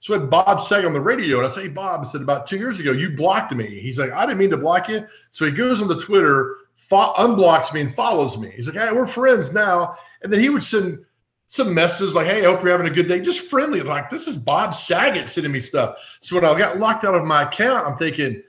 So 0.00 0.14
I 0.14 0.20
had 0.20 0.30
Bob 0.30 0.60
Saget 0.60 0.86
on 0.86 0.92
the 0.92 1.00
radio, 1.00 1.38
and 1.38 1.46
I 1.46 1.50
say, 1.50 1.62
hey, 1.62 1.68
Bob, 1.68 2.02
I 2.02 2.04
said, 2.04 2.22
about 2.22 2.46
two 2.46 2.58
years 2.58 2.78
ago, 2.78 2.92
you 2.92 3.10
blocked 3.10 3.52
me. 3.52 3.80
He's 3.80 3.98
like, 3.98 4.12
I 4.12 4.22
didn't 4.24 4.38
mean 4.38 4.50
to 4.50 4.56
block 4.56 4.88
you. 4.88 5.04
So 5.30 5.44
he 5.44 5.50
goes 5.50 5.82
on 5.82 5.88
the 5.88 6.00
Twitter, 6.00 6.56
fo- 6.76 7.14
unblocks 7.14 7.74
me, 7.74 7.80
and 7.80 7.94
follows 7.94 8.38
me. 8.38 8.52
He's 8.54 8.68
like, 8.68 8.76
hey, 8.76 8.92
we're 8.92 9.06
friends 9.06 9.52
now. 9.52 9.96
And 10.22 10.32
then 10.32 10.40
he 10.40 10.48
would 10.48 10.62
send 10.62 11.04
some 11.48 11.72
messages 11.74 12.14
like, 12.14 12.26
"Hey, 12.26 12.40
I 12.40 12.44
hope 12.44 12.62
you're 12.62 12.72
having 12.72 12.90
a 12.90 12.94
good 12.94 13.08
day." 13.08 13.20
Just 13.20 13.48
friendly, 13.48 13.80
like 13.80 14.10
this 14.10 14.26
is 14.26 14.36
Bob 14.36 14.74
Saget 14.74 15.30
sending 15.30 15.52
me 15.52 15.60
stuff. 15.60 15.96
So 16.20 16.36
when 16.36 16.44
I 16.44 16.58
got 16.58 16.78
locked 16.78 17.04
out 17.04 17.14
of 17.14 17.24
my 17.24 17.42
account, 17.44 17.86
I'm 17.86 17.96
thinking, 17.96 18.42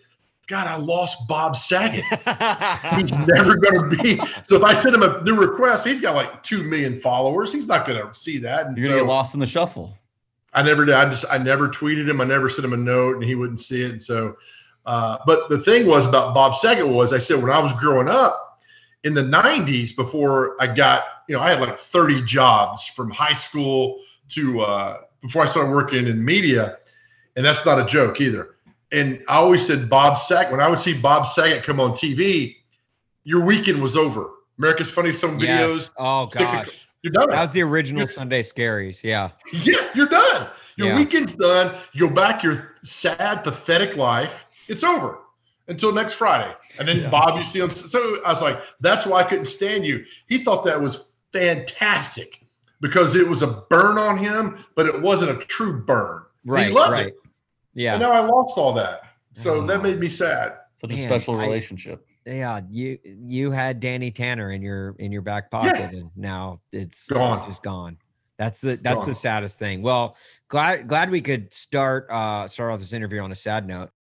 God, 0.48 0.66
I 0.66 0.78
lost 0.78 1.28
Bob 1.28 1.58
Saget. 1.58 2.06
He's 2.96 3.12
never 3.12 3.58
going 3.58 3.90
to 3.90 3.98
be. 4.02 4.18
So 4.44 4.56
if 4.56 4.64
I 4.64 4.74
send 4.74 4.96
him 4.96 5.04
a 5.04 5.22
new 5.24 5.36
request, 5.36 5.86
he's 5.86 6.00
got 6.00 6.16
like 6.16 6.42
two 6.42 6.64
million 6.64 6.98
followers. 6.98 7.52
He's 7.52 7.68
not 7.68 7.86
going 7.86 8.02
to 8.02 8.14
see 8.14 8.38
that. 8.40 8.66
And 8.66 8.78
You're 8.78 8.88
gonna 8.88 9.02
so 9.02 9.06
get 9.06 9.12
lost 9.12 9.34
in 9.34 9.42
the 9.42 9.48
shuffle. 9.48 9.98
I 10.54 10.64
never 10.64 10.86
did. 10.86 10.96
I 10.96 11.06
just 11.06 11.26
I 11.30 11.38
never 11.38 11.68
tweeted 11.68 12.10
him. 12.10 12.22
I 12.22 12.24
never 12.24 12.48
sent 12.50 12.66
him 12.66 12.74
a 12.74 12.78
note, 12.78 13.16
and 13.16 13.24
he 13.24 13.36
wouldn't 13.36 13.60
see 13.60 13.84
it. 13.84 13.92
And 13.92 14.02
so, 14.02 14.38
uh, 14.86 15.18
but 15.26 15.50
the 15.50 15.60
thing 15.60 15.86
was 15.86 16.06
about 16.06 16.34
Bob 16.34 16.56
Saget 16.56 16.88
was 16.88 17.14
I 17.14 17.20
said 17.20 17.42
when 17.42 17.52
I 17.52 17.60
was 17.60 17.74
growing 17.74 18.08
up 18.08 18.62
in 19.04 19.14
the 19.14 19.22
'90s, 19.22 19.96
before 19.96 20.56
I 20.60 20.74
got 20.74 21.04
you 21.28 21.36
know 21.36 21.42
I 21.42 21.52
had 21.52 21.60
like 21.60 21.78
30 21.78 22.24
jobs 22.24 22.88
from 22.88 23.12
high 23.12 23.34
school 23.34 24.00
to 24.30 24.62
uh, 24.62 24.98
before 25.22 25.44
I 25.44 25.46
started 25.46 25.72
working 25.72 26.08
in 26.08 26.24
media, 26.24 26.78
and 27.36 27.46
that's 27.46 27.66
not 27.66 27.80
a 27.80 27.86
joke 27.86 28.20
either. 28.22 28.56
And 28.92 29.22
I 29.28 29.36
always 29.36 29.66
said 29.66 29.90
Bob 29.90 30.18
Saget 30.18 30.52
when 30.52 30.60
I 30.62 30.70
would 30.70 30.80
see 30.80 30.94
Bob 30.94 31.28
Saget 31.28 31.64
come 31.64 31.80
on 31.80 31.92
TV, 31.92 32.56
your 33.24 33.42
weekend 33.42 33.82
was 33.82 33.98
over. 33.98 34.30
America's 34.58 34.90
Funniest 34.90 35.22
Home 35.22 35.38
Videos. 35.40 35.76
Yes. 35.76 35.92
Oh 35.98 36.26
six 36.28 36.42
o'clock. 36.44 36.66
gosh, 36.66 36.88
You're 37.04 37.14
done. 37.14 37.30
that 37.30 37.42
was 37.42 37.52
the 37.52 37.62
original 37.64 38.00
You're- 38.02 38.12
Sunday 38.12 38.42
Scaries. 38.44 39.04
Yeah. 39.04 39.32
Yeah, 39.52 39.76
you're 39.94 40.08
done. 40.08 40.48
Your 40.78 40.88
Yeah. 40.90 40.96
weekend's 40.98 41.36
done. 41.36 41.76
You 41.94 42.08
go 42.08 42.14
back 42.14 42.44
your 42.44 42.76
sad, 42.84 43.44
pathetic 43.44 43.98
life. 43.98 44.46
It's 44.68 44.84
over 44.84 45.20
until 45.68 45.92
next 45.92 46.14
Friday. 46.14 46.54
And 46.80 46.88
then 46.88 47.02
Yeah. 47.02 47.10
Bob, 47.10 47.38
you 47.38 47.44
see 47.44 47.60
him. 47.60 47.70
So 47.70 48.22
I 48.24 48.32
was 48.32 48.42
like, 48.42 48.60
that's 48.80 49.06
why 49.06 49.20
I 49.20 49.24
couldn't 49.24 49.46
stand 49.48 49.86
you. 49.86 50.06
He 50.28 50.38
thought 50.44 50.64
that 50.66 50.80
was 50.80 51.06
fantastic 51.34 52.40
because 52.80 53.16
it 53.16 53.28
was 53.28 53.42
a 53.42 53.48
burn 53.70 53.98
on 53.98 54.18
him, 54.18 54.64
but 54.76 54.86
it 54.86 55.02
wasn't 55.02 55.32
a 55.32 55.46
true 55.46 55.82
burn. 55.82 56.24
Right. 56.46 56.68
he 56.68 56.72
loved 56.72 56.92
right. 56.94 57.08
it. 57.08 57.16
Yeah. 57.78 57.94
And 57.94 58.02
now 58.02 58.12
I 58.12 58.20
lost 58.22 58.58
all 58.58 58.74
that. 58.74 59.02
So 59.34 59.66
that 59.68 59.80
Oh. 59.80 59.84
made 59.84 60.00
me 60.00 60.10
sad. 60.10 60.54
Such 60.82 60.92
a 60.92 60.96
Man, 60.96 61.08
special 61.08 61.36
I- 61.40 61.46
relationship. 61.46 62.06
yeah 62.26 62.60
you 62.70 63.00
you 63.06 63.52
had 63.52 63.80
danny 63.80 64.12
tanner 64.12 64.52
in 64.52 64.62
your 64.62 64.96
in 65.00 65.14
your 65.14 65.22
back 65.22 65.50
pocket 65.50 65.94
and 65.94 66.10
now 66.18 66.60
it's 66.74 67.08
Gone. 67.08 67.48
just 67.48 67.64
gone 67.64 67.96
that's 68.38 68.60
the 68.60 68.76
that's 68.76 69.00
the 69.00 69.06
Gone. 69.06 69.16
saddest 69.16 69.58
thing 69.60 69.82
well 69.82 70.18
glad 70.50 70.90
glad 70.90 71.10
we 71.10 71.22
could 71.22 71.54
start 71.54 72.06
uh 72.12 72.46
start 72.46 72.74
off 72.74 72.80
this 72.82 72.92
interview 72.92 73.22
on 73.22 73.32
a 73.32 73.36
sad 73.36 73.66
note 73.66 73.92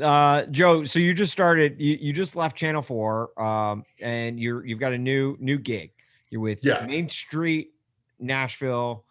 uh 0.00 0.44
joe 0.46 0.82
so 0.84 0.98
you 0.98 1.12
just 1.12 1.30
started 1.30 1.78
you, 1.78 1.98
you 2.00 2.14
just 2.14 2.36
left 2.36 2.56
channel 2.56 2.80
4 2.80 3.38
um 3.38 3.84
and 4.00 4.40
you're 4.40 4.64
you've 4.64 4.80
got 4.80 4.94
a 4.94 4.98
new 4.98 5.36
new 5.38 5.58
gig 5.58 5.90
you're 6.30 6.40
with 6.40 6.64
Yeah. 6.64 6.86
main 6.86 7.06
street 7.10 7.72
nashville 8.18 9.04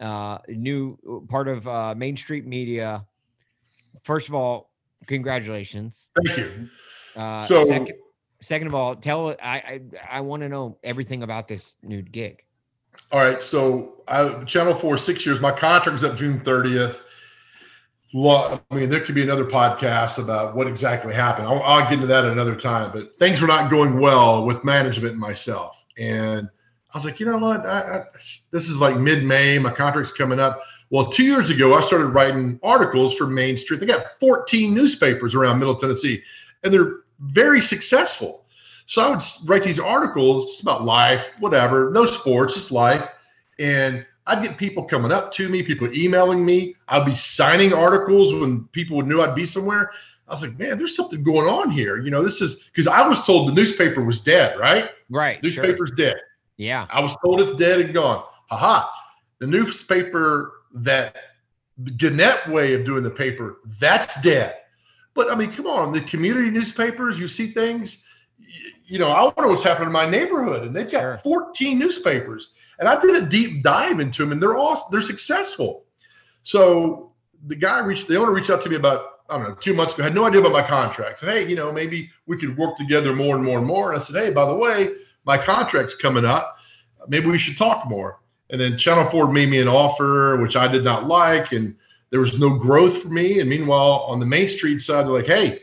uh 0.00 0.36
new 0.48 0.98
part 1.30 1.48
of 1.48 1.66
uh 1.66 1.94
main 1.96 2.14
street 2.14 2.44
media 2.46 3.06
first 4.08 4.28
of 4.28 4.34
all 4.34 4.70
congratulations 5.06 6.08
Thank 6.24 6.38
you. 6.38 6.68
uh, 7.14 7.44
So- 7.44 7.64
second, 7.64 7.92
second 8.40 8.66
of 8.68 8.74
all, 8.74 8.96
tell 8.96 9.36
I 9.42 9.56
I, 9.72 9.80
I 10.18 10.20
want 10.22 10.42
to 10.42 10.48
know 10.48 10.78
everything 10.82 11.22
about 11.22 11.46
this 11.46 11.74
new 11.82 12.00
gig. 12.02 12.42
All 13.12 13.20
right. 13.20 13.42
So 13.42 14.02
I 14.08 14.42
Channel 14.44 14.74
Four 14.74 14.96
six 14.96 15.24
years. 15.26 15.40
My 15.40 15.52
contract 15.52 15.92
was 15.92 16.04
up 16.04 16.16
June 16.16 16.40
thirtieth. 16.40 17.02
I 18.14 18.58
mean, 18.70 18.88
there 18.88 19.00
could 19.00 19.14
be 19.14 19.22
another 19.22 19.44
podcast 19.44 20.16
about 20.18 20.56
what 20.56 20.66
exactly 20.66 21.12
happened. 21.14 21.46
I'll, 21.46 21.62
I'll 21.62 21.82
get 21.82 21.92
into 21.94 22.06
that 22.06 22.24
another 22.24 22.56
time. 22.56 22.90
But 22.92 23.14
things 23.16 23.42
were 23.42 23.46
not 23.46 23.70
going 23.70 24.00
well 24.00 24.46
with 24.46 24.64
management 24.64 25.12
and 25.12 25.20
myself. 25.20 25.84
And 25.98 26.48
I 26.92 26.96
was 26.96 27.04
like, 27.04 27.20
you 27.20 27.26
know 27.26 27.36
what? 27.36 27.66
I, 27.66 27.78
I, 27.98 28.04
this 28.50 28.68
is 28.70 28.78
like 28.78 28.96
mid-May. 28.96 29.58
My 29.58 29.70
contract's 29.70 30.10
coming 30.10 30.40
up. 30.40 30.58
Well, 30.90 31.06
two 31.06 31.24
years 31.24 31.50
ago, 31.50 31.74
I 31.74 31.82
started 31.82 32.06
writing 32.06 32.58
articles 32.62 33.14
for 33.14 33.26
Main 33.26 33.56
Street. 33.56 33.80
They 33.80 33.86
got 33.86 34.18
14 34.20 34.72
newspapers 34.72 35.34
around 35.34 35.58
Middle 35.58 35.74
Tennessee, 35.74 36.22
and 36.64 36.72
they're 36.72 37.00
very 37.20 37.60
successful. 37.60 38.46
So 38.86 39.02
I 39.02 39.10
would 39.10 39.22
write 39.46 39.62
these 39.62 39.78
articles 39.78 40.46
just 40.46 40.62
about 40.62 40.84
life, 40.84 41.28
whatever, 41.40 41.90
no 41.90 42.06
sports, 42.06 42.54
just 42.54 42.70
life. 42.70 43.06
And 43.58 44.06
I'd 44.26 44.42
get 44.42 44.56
people 44.56 44.84
coming 44.84 45.12
up 45.12 45.30
to 45.32 45.48
me, 45.48 45.62
people 45.62 45.92
emailing 45.92 46.44
me. 46.44 46.74
I'd 46.88 47.04
be 47.04 47.14
signing 47.14 47.74
articles 47.74 48.32
when 48.32 48.64
people 48.68 49.02
knew 49.02 49.20
I'd 49.20 49.34
be 49.34 49.44
somewhere. 49.44 49.90
I 50.26 50.32
was 50.32 50.42
like, 50.42 50.58
man, 50.58 50.78
there's 50.78 50.96
something 50.96 51.22
going 51.22 51.48
on 51.48 51.70
here. 51.70 51.98
You 51.98 52.10
know, 52.10 52.22
this 52.22 52.40
is 52.40 52.56
because 52.72 52.86
I 52.86 53.06
was 53.06 53.24
told 53.24 53.48
the 53.48 53.52
newspaper 53.52 54.02
was 54.02 54.20
dead, 54.20 54.58
right? 54.58 54.90
Right. 55.10 55.36
sure. 55.36 55.64
Newspaper's 55.64 55.90
dead. 55.92 56.16
Yeah. 56.56 56.86
I 56.90 57.00
was 57.00 57.16
told 57.22 57.40
it's 57.40 57.54
dead 57.54 57.80
and 57.80 57.92
gone. 57.92 58.24
Haha. 58.48 58.88
The 59.38 59.46
newspaper 59.46 60.57
that 60.74 61.16
the 61.78 61.90
Gannett 61.90 62.48
way 62.48 62.74
of 62.74 62.84
doing 62.84 63.02
the 63.02 63.10
paper, 63.10 63.58
that's 63.80 64.20
dead. 64.22 64.56
But 65.14 65.30
I 65.30 65.34
mean, 65.34 65.52
come 65.52 65.66
on, 65.66 65.92
the 65.92 66.00
community 66.00 66.50
newspapers, 66.50 67.18
you 67.18 67.28
see 67.28 67.48
things, 67.48 68.04
you 68.86 68.98
know, 68.98 69.08
I 69.08 69.24
wonder 69.24 69.48
what's 69.48 69.62
happening 69.62 69.88
in 69.88 69.92
my 69.92 70.08
neighborhood. 70.08 70.62
And 70.62 70.74
they've 70.74 70.90
got 70.90 71.00
Sure. 71.00 71.20
14 71.24 71.78
newspapers. 71.78 72.54
And 72.78 72.88
I 72.88 72.98
did 73.00 73.16
a 73.16 73.26
deep 73.26 73.62
dive 73.62 74.00
into 74.00 74.22
them 74.22 74.32
and 74.32 74.40
they're 74.40 74.56
all 74.56 74.80
they're 74.90 75.00
successful. 75.00 75.84
So 76.42 77.12
the 77.46 77.56
guy 77.56 77.80
reached 77.80 78.08
the 78.08 78.16
owner 78.16 78.32
reached 78.32 78.50
out 78.50 78.62
to 78.62 78.70
me 78.70 78.76
about 78.76 79.18
I 79.28 79.36
don't 79.36 79.48
know, 79.48 79.54
two 79.56 79.74
months 79.74 79.92
ago, 79.92 80.02
had 80.04 80.14
no 80.14 80.24
idea 80.24 80.40
about 80.40 80.52
my 80.52 80.66
contract. 80.66 81.18
Said, 81.18 81.28
hey, 81.28 81.48
you 81.48 81.54
know, 81.54 81.70
maybe 81.70 82.10
we 82.26 82.38
could 82.38 82.56
work 82.56 82.76
together 82.76 83.14
more 83.14 83.36
and 83.36 83.44
more 83.44 83.58
and 83.58 83.66
more. 83.66 83.92
And 83.92 84.00
I 84.00 84.02
said, 84.02 84.16
hey, 84.16 84.30
by 84.30 84.46
the 84.46 84.54
way, 84.54 84.88
my 85.24 85.36
contract's 85.36 85.94
coming 85.94 86.24
up. 86.24 86.56
Maybe 87.08 87.26
we 87.26 87.38
should 87.38 87.58
talk 87.58 87.86
more. 87.86 88.20
And 88.50 88.60
then 88.60 88.78
Channel 88.78 89.10
4 89.10 89.30
made 89.30 89.50
me 89.50 89.60
an 89.60 89.68
offer, 89.68 90.36
which 90.40 90.56
I 90.56 90.68
did 90.68 90.84
not 90.84 91.06
like. 91.06 91.52
And 91.52 91.76
there 92.10 92.20
was 92.20 92.38
no 92.38 92.50
growth 92.50 93.02
for 93.02 93.08
me. 93.08 93.40
And 93.40 93.48
meanwhile, 93.48 94.04
on 94.08 94.20
the 94.20 94.26
Main 94.26 94.48
Street 94.48 94.80
side, 94.80 95.04
they're 95.04 95.12
like, 95.12 95.26
hey, 95.26 95.60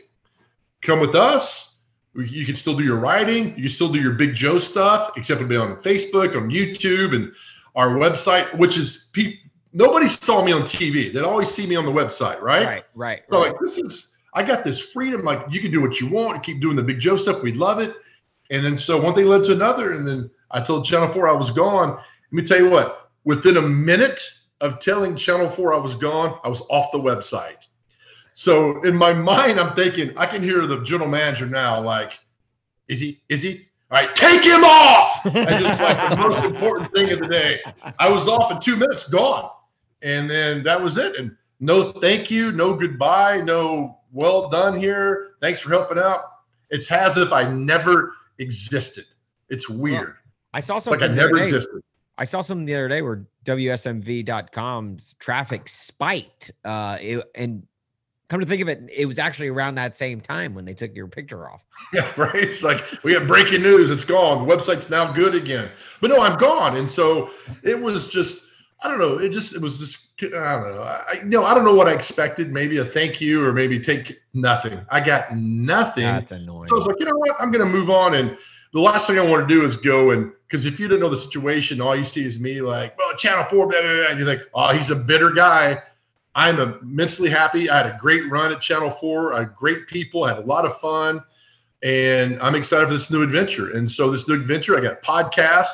come 0.82 1.00
with 1.00 1.14
us. 1.14 1.80
You 2.14 2.46
can 2.46 2.56
still 2.56 2.76
do 2.76 2.84
your 2.84 2.96
writing. 2.96 3.48
You 3.56 3.62
can 3.62 3.68
still 3.68 3.92
do 3.92 4.00
your 4.00 4.12
Big 4.12 4.34
Joe 4.34 4.58
stuff, 4.58 5.12
except 5.16 5.40
it'll 5.40 5.50
be 5.50 5.56
on 5.56 5.76
Facebook, 5.76 6.36
on 6.36 6.50
YouTube, 6.50 7.14
and 7.14 7.32
our 7.74 7.90
website, 7.90 8.56
which 8.56 8.78
is 8.78 9.10
pe- 9.12 9.38
nobody 9.74 10.08
saw 10.08 10.42
me 10.42 10.52
on 10.52 10.62
TV. 10.62 11.12
They'd 11.12 11.22
always 11.22 11.50
see 11.50 11.66
me 11.66 11.76
on 11.76 11.84
the 11.84 11.92
website, 11.92 12.40
right? 12.40 12.66
Right. 12.66 12.84
Right. 12.94 13.22
So 13.30 13.42
right. 13.42 13.52
like 13.52 13.60
this 13.60 13.76
is 13.76 14.16
I 14.32 14.42
got 14.42 14.64
this 14.64 14.80
freedom. 14.80 15.24
Like 15.24 15.44
you 15.50 15.60
can 15.60 15.70
do 15.70 15.82
what 15.82 16.00
you 16.00 16.08
want, 16.08 16.36
and 16.36 16.42
keep 16.42 16.60
doing 16.60 16.76
the 16.76 16.82
big 16.82 17.00
Joe 17.00 17.18
stuff. 17.18 17.42
We'd 17.42 17.58
love 17.58 17.80
it. 17.80 17.94
And 18.50 18.64
then 18.64 18.76
so 18.76 19.00
one 19.00 19.14
thing 19.14 19.26
led 19.26 19.44
to 19.44 19.52
another. 19.52 19.92
And 19.92 20.06
then 20.06 20.30
I 20.50 20.62
told 20.62 20.84
Channel 20.84 21.12
4 21.12 21.28
I 21.28 21.32
was 21.32 21.50
gone. 21.50 22.00
Let 22.32 22.42
me 22.42 22.44
tell 22.44 22.58
you 22.58 22.70
what, 22.70 23.10
within 23.24 23.56
a 23.56 23.62
minute 23.62 24.20
of 24.60 24.78
telling 24.80 25.16
Channel 25.16 25.50
4 25.50 25.74
I 25.74 25.78
was 25.78 25.94
gone, 25.94 26.38
I 26.44 26.48
was 26.48 26.62
off 26.70 26.90
the 26.92 26.98
website. 26.98 27.66
So 28.34 28.82
in 28.82 28.96
my 28.96 29.12
mind, 29.12 29.58
I'm 29.60 29.74
thinking, 29.74 30.16
I 30.16 30.26
can 30.26 30.42
hear 30.42 30.66
the 30.66 30.82
general 30.82 31.08
manager 31.08 31.46
now, 31.46 31.80
like, 31.80 32.18
is 32.88 33.00
he, 33.00 33.22
is 33.28 33.42
he? 33.42 33.66
All 33.90 34.00
right, 34.00 34.14
take 34.14 34.42
him 34.42 34.64
off. 34.64 35.24
And 35.26 35.64
it's 35.64 35.80
like 35.80 36.10
the 36.10 36.16
most 36.28 36.44
important 36.44 36.92
thing 36.94 37.12
of 37.12 37.20
the 37.20 37.28
day. 37.28 37.60
I 37.98 38.08
was 38.08 38.26
off 38.26 38.50
in 38.50 38.60
two 38.60 38.76
minutes, 38.76 39.08
gone. 39.08 39.50
And 40.02 40.28
then 40.28 40.64
that 40.64 40.80
was 40.80 40.98
it. 40.98 41.16
And 41.16 41.36
no 41.60 41.92
thank 41.92 42.30
you, 42.30 42.52
no 42.52 42.74
goodbye, 42.74 43.40
no 43.40 43.98
well 44.12 44.48
done 44.48 44.78
here. 44.78 45.36
Thanks 45.40 45.60
for 45.60 45.70
helping 45.70 45.98
out. 45.98 46.20
It's 46.70 46.90
as 46.90 47.16
if 47.16 47.32
I 47.32 47.48
never 47.50 48.14
existed. 48.38 49.04
It's 49.48 49.68
weird. 49.68 50.16
I 50.52 50.60
saw 50.60 50.76
It's 50.76 50.86
like. 50.86 51.02
I 51.02 51.06
never 51.08 51.38
day- 51.38 51.44
existed. 51.44 51.82
I 52.18 52.24
saw 52.24 52.40
something 52.40 52.64
the 52.66 52.74
other 52.74 52.88
day 52.88 53.02
where 53.02 53.26
WSMV.com's 53.44 55.14
traffic 55.18 55.68
spiked, 55.68 56.50
uh, 56.64 56.98
it, 57.00 57.24
and 57.34 57.66
Come 58.28 58.40
to 58.40 58.46
think 58.46 58.60
of 58.60 58.68
it, 58.68 58.82
it 58.92 59.06
was 59.06 59.20
actually 59.20 59.48
around 59.48 59.76
that 59.76 59.94
same 59.94 60.20
time 60.20 60.52
when 60.52 60.64
they 60.64 60.74
took 60.74 60.96
your 60.96 61.06
picture 61.06 61.48
off. 61.48 61.62
Yeah, 61.92 62.10
right. 62.16 62.34
It's 62.34 62.64
like 62.64 62.82
we 63.04 63.12
have 63.12 63.28
breaking 63.28 63.62
news. 63.62 63.90
It's 63.90 64.02
gone. 64.02 64.46
The 64.46 64.52
website's 64.52 64.90
now 64.90 65.12
good 65.12 65.36
again. 65.36 65.68
But 66.00 66.10
no, 66.10 66.20
I'm 66.20 66.36
gone. 66.36 66.76
And 66.76 66.90
so 66.90 67.30
it 67.62 67.80
was 67.80 68.08
just, 68.08 68.42
I 68.82 68.88
don't 68.88 68.98
know. 68.98 69.18
It 69.18 69.28
just, 69.28 69.54
it 69.54 69.62
was 69.62 69.78
just, 69.78 70.08
I 70.20 70.56
don't 70.56 70.74
know. 70.74 70.82
I, 70.82 71.20
know, 71.22 71.44
I 71.44 71.54
don't 71.54 71.64
know 71.64 71.74
what 71.74 71.86
I 71.86 71.92
expected. 71.92 72.52
Maybe 72.52 72.78
a 72.78 72.84
thank 72.84 73.20
you 73.20 73.44
or 73.44 73.52
maybe 73.52 73.78
take 73.78 74.18
nothing. 74.34 74.80
I 74.90 74.98
got 74.98 75.36
nothing. 75.36 76.02
That's 76.02 76.32
annoying. 76.32 76.66
So 76.68 76.74
I 76.74 76.78
was 76.78 76.86
like, 76.88 76.96
you 76.98 77.06
know 77.06 77.16
what? 77.18 77.36
I'm 77.38 77.52
going 77.52 77.64
to 77.64 77.70
move 77.70 77.88
on. 77.88 78.14
And 78.14 78.36
the 78.76 78.82
last 78.82 79.06
thing 79.06 79.18
I 79.18 79.22
want 79.22 79.48
to 79.48 79.54
do 79.54 79.64
is 79.64 79.74
go 79.74 80.10
and 80.10 80.30
because 80.46 80.66
if 80.66 80.78
you 80.78 80.86
didn't 80.86 81.00
know 81.00 81.08
the 81.08 81.16
situation, 81.16 81.80
all 81.80 81.96
you 81.96 82.04
see 82.04 82.26
is 82.26 82.38
me 82.38 82.60
like, 82.60 82.96
well, 82.98 83.16
Channel 83.16 83.44
Four, 83.44 83.68
blah, 83.68 83.80
blah, 83.80 83.96
blah, 83.96 84.06
and 84.10 84.20
you 84.20 84.26
think, 84.26 84.42
oh, 84.52 84.70
he's 84.74 84.90
a 84.90 84.94
bitter 84.94 85.30
guy. 85.30 85.82
I'm 86.34 86.60
immensely 86.60 87.30
happy. 87.30 87.70
I 87.70 87.78
had 87.78 87.86
a 87.86 87.96
great 87.98 88.30
run 88.30 88.52
at 88.52 88.60
Channel 88.60 88.90
Four. 88.90 89.32
I 89.32 89.38
had 89.40 89.56
great 89.56 89.86
people. 89.86 90.24
I 90.24 90.34
had 90.34 90.44
a 90.44 90.46
lot 90.46 90.66
of 90.66 90.78
fun, 90.78 91.22
and 91.82 92.38
I'm 92.42 92.54
excited 92.54 92.86
for 92.86 92.92
this 92.92 93.10
new 93.10 93.22
adventure. 93.22 93.70
And 93.70 93.90
so 93.90 94.10
this 94.10 94.28
new 94.28 94.34
adventure, 94.34 94.76
I 94.76 94.82
got 94.82 95.02
podcast. 95.02 95.70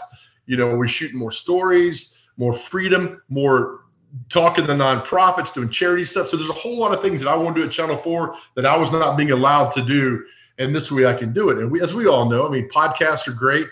You 0.46 0.56
know, 0.56 0.76
we're 0.76 0.86
shooting 0.86 1.18
more 1.18 1.32
stories, 1.32 2.16
more 2.36 2.52
freedom, 2.52 3.20
more 3.28 3.80
talking 4.28 4.64
to 4.64 4.74
nonprofits, 4.74 5.52
doing 5.52 5.70
charity 5.70 6.04
stuff. 6.04 6.28
So 6.28 6.36
there's 6.36 6.50
a 6.50 6.54
whole 6.54 6.78
lot 6.78 6.94
of 6.94 7.02
things 7.02 7.20
that 7.22 7.28
I 7.28 7.34
want 7.34 7.56
to 7.56 7.62
do 7.62 7.66
at 7.66 7.72
Channel 7.72 7.96
Four 7.96 8.36
that 8.54 8.64
I 8.64 8.76
was 8.76 8.92
not 8.92 9.16
being 9.16 9.32
allowed 9.32 9.70
to 9.70 9.82
do 9.82 10.24
and 10.58 10.74
this 10.74 10.90
way 10.92 11.06
I 11.06 11.14
can 11.14 11.32
do 11.32 11.50
it. 11.50 11.58
And 11.58 11.70
we, 11.70 11.80
as 11.80 11.94
we 11.94 12.06
all 12.06 12.28
know, 12.28 12.46
I 12.46 12.50
mean, 12.50 12.68
podcasts 12.68 13.26
are 13.28 13.32
great, 13.32 13.68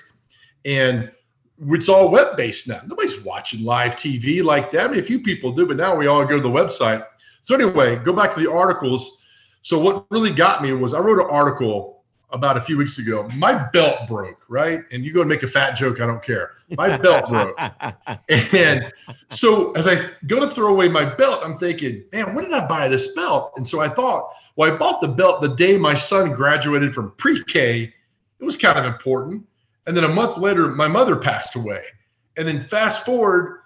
and 0.65 1.11
it's 1.69 1.89
all 1.89 2.11
web 2.11 2.37
based 2.37 2.69
now. 2.69 2.81
Nobody's 2.87 3.21
watching 3.21 3.65
live 3.65 3.93
TV 3.93 4.43
like 4.43 4.71
that. 4.73 4.87
I 4.87 4.91
mean, 4.91 5.01
a 5.01 5.03
few 5.03 5.21
people 5.21 5.53
do, 5.53 5.67
but 5.67 5.77
now 5.77 5.97
we 5.97 6.07
all 6.07 6.25
go 6.25 6.37
to 6.37 6.43
the 6.43 6.49
website. 6.49 7.05
So 7.43 7.55
anyway, 7.55 7.97
go 7.97 8.13
back 8.13 8.33
to 8.35 8.41
the 8.41 8.51
articles. 8.51 9.23
So 9.63 9.79
what 9.79 10.07
really 10.11 10.33
got 10.33 10.63
me 10.63 10.73
was 10.73 10.95
I 10.95 11.01
wrote 11.01 11.21
an 11.21 11.29
article 11.31 12.01
about 12.33 12.57
a 12.57 12.61
few 12.61 12.77
weeks 12.77 12.99
ago. 12.99 13.29
My 13.35 13.69
belt 13.73 14.09
broke, 14.09 14.45
right? 14.49 14.81
And 14.93 15.05
you 15.05 15.13
go 15.13 15.21
and 15.21 15.29
make 15.29 15.43
a 15.43 15.49
fat 15.49 15.77
joke, 15.77 16.01
I 16.01 16.07
don't 16.07 16.23
care. 16.23 16.53
My 16.77 16.97
belt 16.97 17.29
broke. 17.29 17.59
And 18.53 18.93
so 19.29 19.73
as 19.73 19.87
I 19.87 20.09
go 20.27 20.41
to 20.41 20.49
throw 20.55 20.73
away 20.73 20.89
my 20.89 21.05
belt, 21.05 21.41
I'm 21.43 21.59
thinking, 21.59 22.05
man, 22.13 22.35
when 22.35 22.45
did 22.45 22.55
I 22.55 22.67
buy 22.67 22.89
this 22.89 23.15
belt? 23.15 23.53
And 23.57 23.67
so 23.67 23.81
I 23.81 23.89
thought, 23.89 24.31
well, 24.61 24.71
I 24.71 24.77
bought 24.77 25.01
the 25.01 25.09
belt 25.09 25.41
the 25.41 25.57
day 25.57 25.79
my 25.79 25.95
son 25.95 26.35
graduated 26.35 26.95
from 26.95 27.13
pre-K. 27.13 27.95
It 28.41 28.45
was 28.45 28.59
kind 28.59 28.79
of 28.79 28.85
important. 28.85 29.47
And 29.87 29.97
then 29.97 30.05
a 30.05 30.09
month 30.09 30.37
later, 30.37 30.69
my 30.69 30.87
mother 30.87 31.17
passed 31.17 31.57
away. 31.57 31.83
And 32.37 32.47
then 32.47 32.61
fast 32.61 33.07
forward, 33.07 33.61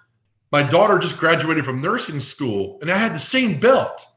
my 0.53 0.63
daughter 0.63 0.97
just 0.97 1.17
graduated 1.17 1.65
from 1.65 1.81
nursing 1.81 2.21
school, 2.21 2.79
and 2.79 2.89
I 2.89 2.97
had 2.97 3.13
the 3.13 3.19
same 3.19 3.59
belt, 3.59 4.07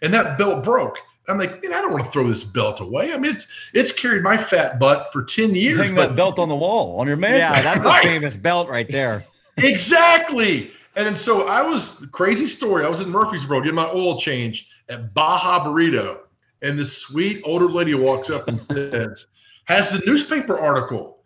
and 0.00 0.14
that 0.14 0.38
belt 0.38 0.62
broke. 0.62 0.98
I'm 1.26 1.38
like, 1.38 1.60
man, 1.60 1.72
I 1.72 1.80
don't 1.82 1.90
want 1.90 2.04
to 2.04 2.10
throw 2.12 2.28
this 2.28 2.44
belt 2.44 2.78
away. 2.78 3.12
I 3.12 3.18
mean, 3.18 3.34
it's 3.34 3.48
it's 3.74 3.90
carried 3.90 4.22
my 4.22 4.36
fat 4.36 4.78
butt 4.78 5.08
for 5.12 5.24
10 5.24 5.56
years. 5.56 5.80
Hang 5.80 5.96
that 5.96 6.14
belt 6.14 6.38
on 6.38 6.48
the 6.48 6.54
wall 6.54 7.00
on 7.00 7.08
your 7.08 7.16
mantle. 7.16 7.40
Yeah, 7.40 7.62
that's 7.62 7.84
Right. 7.84 8.04
a 8.04 8.08
famous 8.08 8.36
belt 8.36 8.68
right 8.68 8.88
there. 8.88 9.24
exactly. 9.56 10.70
And 10.94 11.04
then 11.04 11.16
so 11.16 11.48
I 11.48 11.62
was 11.62 12.06
crazy 12.12 12.46
story. 12.46 12.84
I 12.84 12.88
was 12.88 13.00
in 13.00 13.08
Murfreesboro 13.10 13.60
getting 13.60 13.74
my 13.74 13.90
oil 13.90 14.20
change 14.20 14.68
at 14.88 15.12
Baja 15.14 15.64
Burrito, 15.64 16.20
and 16.62 16.78
this 16.78 16.96
sweet 16.96 17.40
older 17.44 17.68
lady 17.68 17.94
walks 17.94 18.30
up 18.30 18.48
and 18.48 18.62
says, 18.62 19.26
has 19.68 19.90
the 19.90 20.02
newspaper 20.06 20.58
article, 20.58 21.18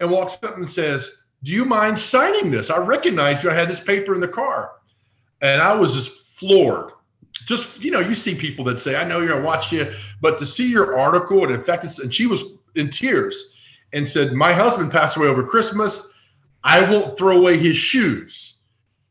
and 0.00 0.10
walks 0.10 0.36
up 0.42 0.56
and 0.56 0.68
says, 0.68 1.24
"Do 1.44 1.52
you 1.52 1.64
mind 1.64 1.98
signing 1.98 2.50
this? 2.50 2.68
I 2.68 2.78
recognized 2.78 3.44
you. 3.44 3.50
I 3.50 3.54
had 3.54 3.70
this 3.70 3.80
paper 3.80 4.14
in 4.14 4.20
the 4.20 4.28
car." 4.28 4.72
And 5.40 5.62
I 5.62 5.74
was 5.74 5.94
just 5.94 6.10
floored. 6.36 6.90
Just 7.46 7.80
you 7.82 7.92
know, 7.92 8.00
you 8.00 8.14
see 8.14 8.34
people 8.34 8.64
that 8.64 8.80
say, 8.80 8.96
"I 8.96 9.04
know 9.04 9.20
you're 9.20 9.28
gonna 9.28 9.44
watch 9.44 9.72
you," 9.72 9.92
but 10.20 10.38
to 10.40 10.46
see 10.46 10.68
your 10.68 10.98
article 10.98 11.44
and 11.44 11.54
in 11.54 11.60
fact, 11.62 11.84
and 11.98 12.12
she 12.12 12.26
was 12.26 12.42
in 12.74 12.90
tears 12.90 13.52
and 13.92 14.08
said, 14.08 14.32
"My 14.32 14.52
husband 14.52 14.90
passed 14.90 15.16
away 15.16 15.28
over 15.28 15.44
Christmas. 15.44 16.12
I 16.64 16.80
won't 16.80 17.16
throw 17.16 17.38
away 17.38 17.58
his 17.58 17.76
shoes." 17.76 18.54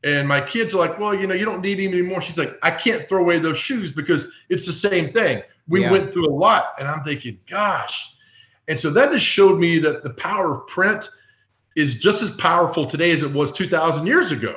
And 0.03 0.28
my 0.28 0.41
kids 0.41 0.74
are 0.74 0.80
like, 0.80 0.99
"Well, 0.99 1.15
you 1.15 1.26
know, 1.26 1.36
you 1.36 1.45
don't 1.45 1.61
need 1.61 1.80
him 1.80 1.93
anymore." 1.93 2.21
She's 2.21 2.38
like, 2.38 2.59
"I 2.61 2.71
can't 2.71 3.07
throw 3.07 3.21
away 3.21 3.39
those 3.39 3.57
shoes 3.57 3.93
because 3.93 4.28
it's 4.49 4.65
the 4.65 4.74
same 4.74 5.13
thing. 5.13 5.41
We 5.68 5.82
Yeah. 5.82 5.91
went 5.91 6.11
through 6.14 6.28
a 6.28 6.36
lot." 6.36 6.74
And 6.80 6.88
I'm 6.88 7.03
thinking, 7.03 7.39
"Gosh." 7.49 8.09
And 8.68 8.80
so 8.80 8.89
that 8.91 9.11
just 9.11 9.26
showed 9.26 9.59
me 9.59 9.80
that 9.80 10.03
the 10.03 10.11
power 10.11 10.55
of 10.55 10.68
print 10.68 11.09
is 11.76 11.99
just 11.99 12.22
as 12.22 12.32
powerful 12.32 12.86
today 12.86 13.11
as 13.11 13.24
it 13.24 13.32
was 13.32 13.51
2,000 13.51 14.05
years 14.07 14.32
ago. 14.32 14.55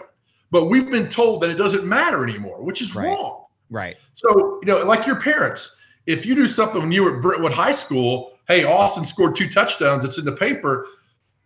But 0.50 0.66
we've 0.66 0.90
been 0.90 1.08
told 1.08 1.42
that 1.42 1.50
it 1.50 1.56
doesn't 1.56 1.84
matter 1.84 2.22
anymore, 2.22 2.62
which 2.62 2.80
is 2.82 2.94
Right. 2.94 3.06
wrong. 3.06 3.44
Right. 3.70 3.96
So, 4.12 4.60
you 4.62 4.66
know, 4.66 4.78
like 4.78 5.06
your 5.06 5.20
parents, 5.20 5.76
if 6.06 6.24
you 6.24 6.34
do 6.36 6.46
something 6.46 6.80
when 6.80 6.92
you 6.92 7.02
were 7.02 7.16
at 7.16 7.22
Brentwood 7.22 7.52
High 7.52 7.72
School, 7.72 8.38
hey, 8.48 8.62
Austin 8.64 9.04
scored 9.04 9.34
two 9.34 9.48
touchdowns, 9.48 10.04
it's 10.04 10.18
in 10.18 10.24
the 10.24 10.32
paper, 10.32 10.86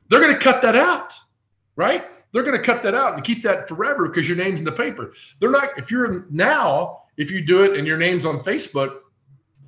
they're 0.09 0.21
going 0.21 0.35
to 0.35 0.39
cut 0.39 0.61
that 0.61 0.77
out, 0.77 1.15
right? 1.77 2.05
They're 2.33 2.43
going 2.43 2.59
to 2.59 2.63
cut 2.63 2.83
that 2.83 2.95
out 2.95 3.15
and 3.15 3.25
keep 3.25 3.43
that 3.45 3.69
forever 3.69 4.07
because 4.07 4.29
your 4.29 4.37
name's 4.37 4.59
in 4.59 4.65
the 4.65 4.73
paper. 4.73 5.13
They're 5.39 5.51
not, 5.51 5.79
if 5.79 5.91
you're 5.91 6.27
now, 6.31 7.05
if 7.17 7.31
you 7.31 7.41
do 7.41 7.63
it 7.63 7.79
and 7.79 7.87
your 7.87 7.97
name's 7.97 8.27
on 8.27 8.41
Facebook, 8.41 9.00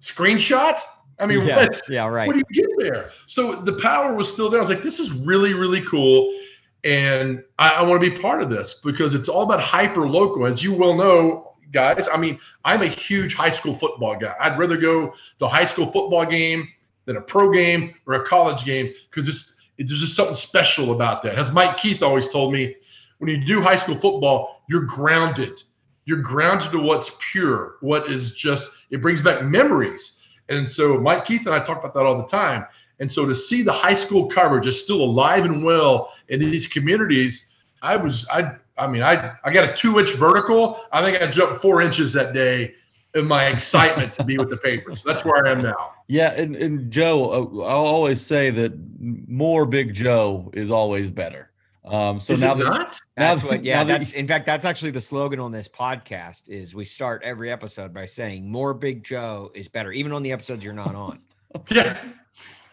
screenshot. 0.02 0.78
I 1.18 1.26
mean, 1.26 1.46
yeah, 1.46 1.56
what? 1.56 1.88
yeah, 1.88 2.08
right. 2.08 2.26
What 2.26 2.34
do 2.34 2.42
you 2.50 2.66
get 2.66 2.70
there? 2.78 3.10
So 3.26 3.54
the 3.54 3.74
power 3.74 4.14
was 4.14 4.32
still 4.32 4.50
there. 4.50 4.60
I 4.60 4.62
was 4.62 4.70
like, 4.70 4.82
this 4.82 4.98
is 4.98 5.12
really, 5.12 5.54
really 5.54 5.82
cool. 5.82 6.36
And 6.84 7.44
I, 7.58 7.70
I 7.70 7.82
want 7.82 8.02
to 8.02 8.10
be 8.10 8.16
part 8.16 8.42
of 8.42 8.50
this 8.50 8.80
because 8.84 9.14
it's 9.14 9.28
all 9.28 9.42
about 9.42 9.60
hyper 9.60 10.06
local. 10.06 10.46
As 10.46 10.62
you 10.62 10.74
well 10.74 10.94
know, 10.94 11.52
guys, 11.70 12.08
I 12.12 12.16
mean, 12.16 12.40
I'm 12.64 12.82
a 12.82 12.86
huge 12.86 13.34
high 13.34 13.50
school 13.50 13.74
football 13.74 14.16
guy. 14.18 14.34
I'd 14.40 14.58
rather 14.58 14.76
go 14.76 15.14
to 15.38 15.44
a 15.44 15.48
high 15.48 15.64
school 15.64 15.92
football 15.92 16.26
game 16.26 16.68
than 17.04 17.16
a 17.16 17.20
pro 17.20 17.52
game 17.52 17.94
or 18.06 18.14
a 18.14 18.26
college 18.26 18.64
game 18.64 18.92
because 19.10 19.28
it's 19.28 19.60
it, 19.78 19.88
there's 19.88 20.00
just 20.00 20.16
something 20.16 20.34
special 20.34 20.92
about 20.92 21.22
that. 21.22 21.36
As 21.36 21.52
Mike 21.52 21.76
Keith 21.78 22.02
always 22.02 22.28
told 22.28 22.52
me, 22.52 22.76
when 23.18 23.30
you 23.30 23.44
do 23.44 23.60
high 23.60 23.76
school 23.76 23.94
football, 23.94 24.62
you're 24.68 24.84
grounded. 24.84 25.62
You're 26.04 26.20
grounded 26.20 26.72
to 26.72 26.80
what's 26.80 27.12
pure, 27.30 27.76
what 27.80 28.10
is 28.10 28.34
just, 28.34 28.70
it 28.90 29.00
brings 29.00 29.22
back 29.22 29.44
memories. 29.44 30.22
And 30.48 30.68
so 30.68 30.98
Mike 30.98 31.24
Keith 31.24 31.46
and 31.46 31.54
I 31.54 31.60
talk 31.60 31.78
about 31.78 31.94
that 31.94 32.04
all 32.04 32.16
the 32.16 32.26
time. 32.26 32.66
And 33.00 33.10
so 33.10 33.26
to 33.26 33.34
see 33.34 33.62
the 33.62 33.72
high 33.72 33.94
school 33.94 34.26
coverage 34.26 34.66
is 34.66 34.82
still 34.82 35.02
alive 35.02 35.44
and 35.44 35.64
well 35.64 36.12
in 36.28 36.40
these 36.40 36.66
communities, 36.66 37.54
I 37.82 37.96
was, 37.96 38.28
I, 38.30 38.56
I 38.76 38.86
mean, 38.86 39.02
I, 39.02 39.34
I 39.44 39.52
got 39.52 39.68
a 39.68 39.74
two 39.74 39.98
inch 39.98 40.14
vertical. 40.14 40.80
I 40.92 41.02
think 41.02 41.22
I 41.22 41.30
jumped 41.30 41.62
four 41.62 41.82
inches 41.82 42.12
that 42.14 42.32
day 42.32 42.74
in 43.14 43.26
my 43.26 43.46
excitement 43.46 44.14
to 44.14 44.24
be 44.24 44.38
with 44.38 44.50
the 44.50 44.56
paper. 44.56 44.96
So 44.96 45.08
that's 45.08 45.24
where 45.24 45.46
I 45.46 45.52
am 45.52 45.62
now. 45.62 45.92
Yeah, 46.08 46.32
and, 46.32 46.56
and 46.56 46.90
Joe, 46.90 47.30
uh, 47.30 47.64
I'll 47.64 47.86
always 47.86 48.20
say 48.20 48.50
that 48.50 48.72
more 48.98 49.66
Big 49.66 49.94
Joe 49.94 50.50
is 50.52 50.70
always 50.70 51.10
better. 51.10 51.51
Um, 51.84 52.20
so 52.20 52.32
Is 52.34 52.40
now 52.40 52.54
that, 52.54 52.64
not? 52.64 53.00
That's 53.16 53.40
that- 53.42 53.48
what, 53.50 53.64
yeah. 53.64 53.82
that 53.82 53.98
That's 54.00 54.12
in 54.12 54.26
fact, 54.28 54.46
that's 54.46 54.64
actually 54.64 54.92
the 54.92 55.00
slogan 55.00 55.40
on 55.40 55.50
this 55.50 55.68
podcast. 55.68 56.48
Is 56.48 56.74
we 56.74 56.84
start 56.84 57.22
every 57.24 57.50
episode 57.50 57.92
by 57.92 58.04
saying 58.06 58.48
more 58.50 58.72
Big 58.72 59.02
Joe 59.02 59.50
is 59.54 59.66
better, 59.68 59.90
even 59.92 60.12
on 60.12 60.22
the 60.22 60.30
episodes 60.32 60.62
you're 60.64 60.72
not 60.74 60.94
on. 60.94 61.18
Yeah. 61.70 61.98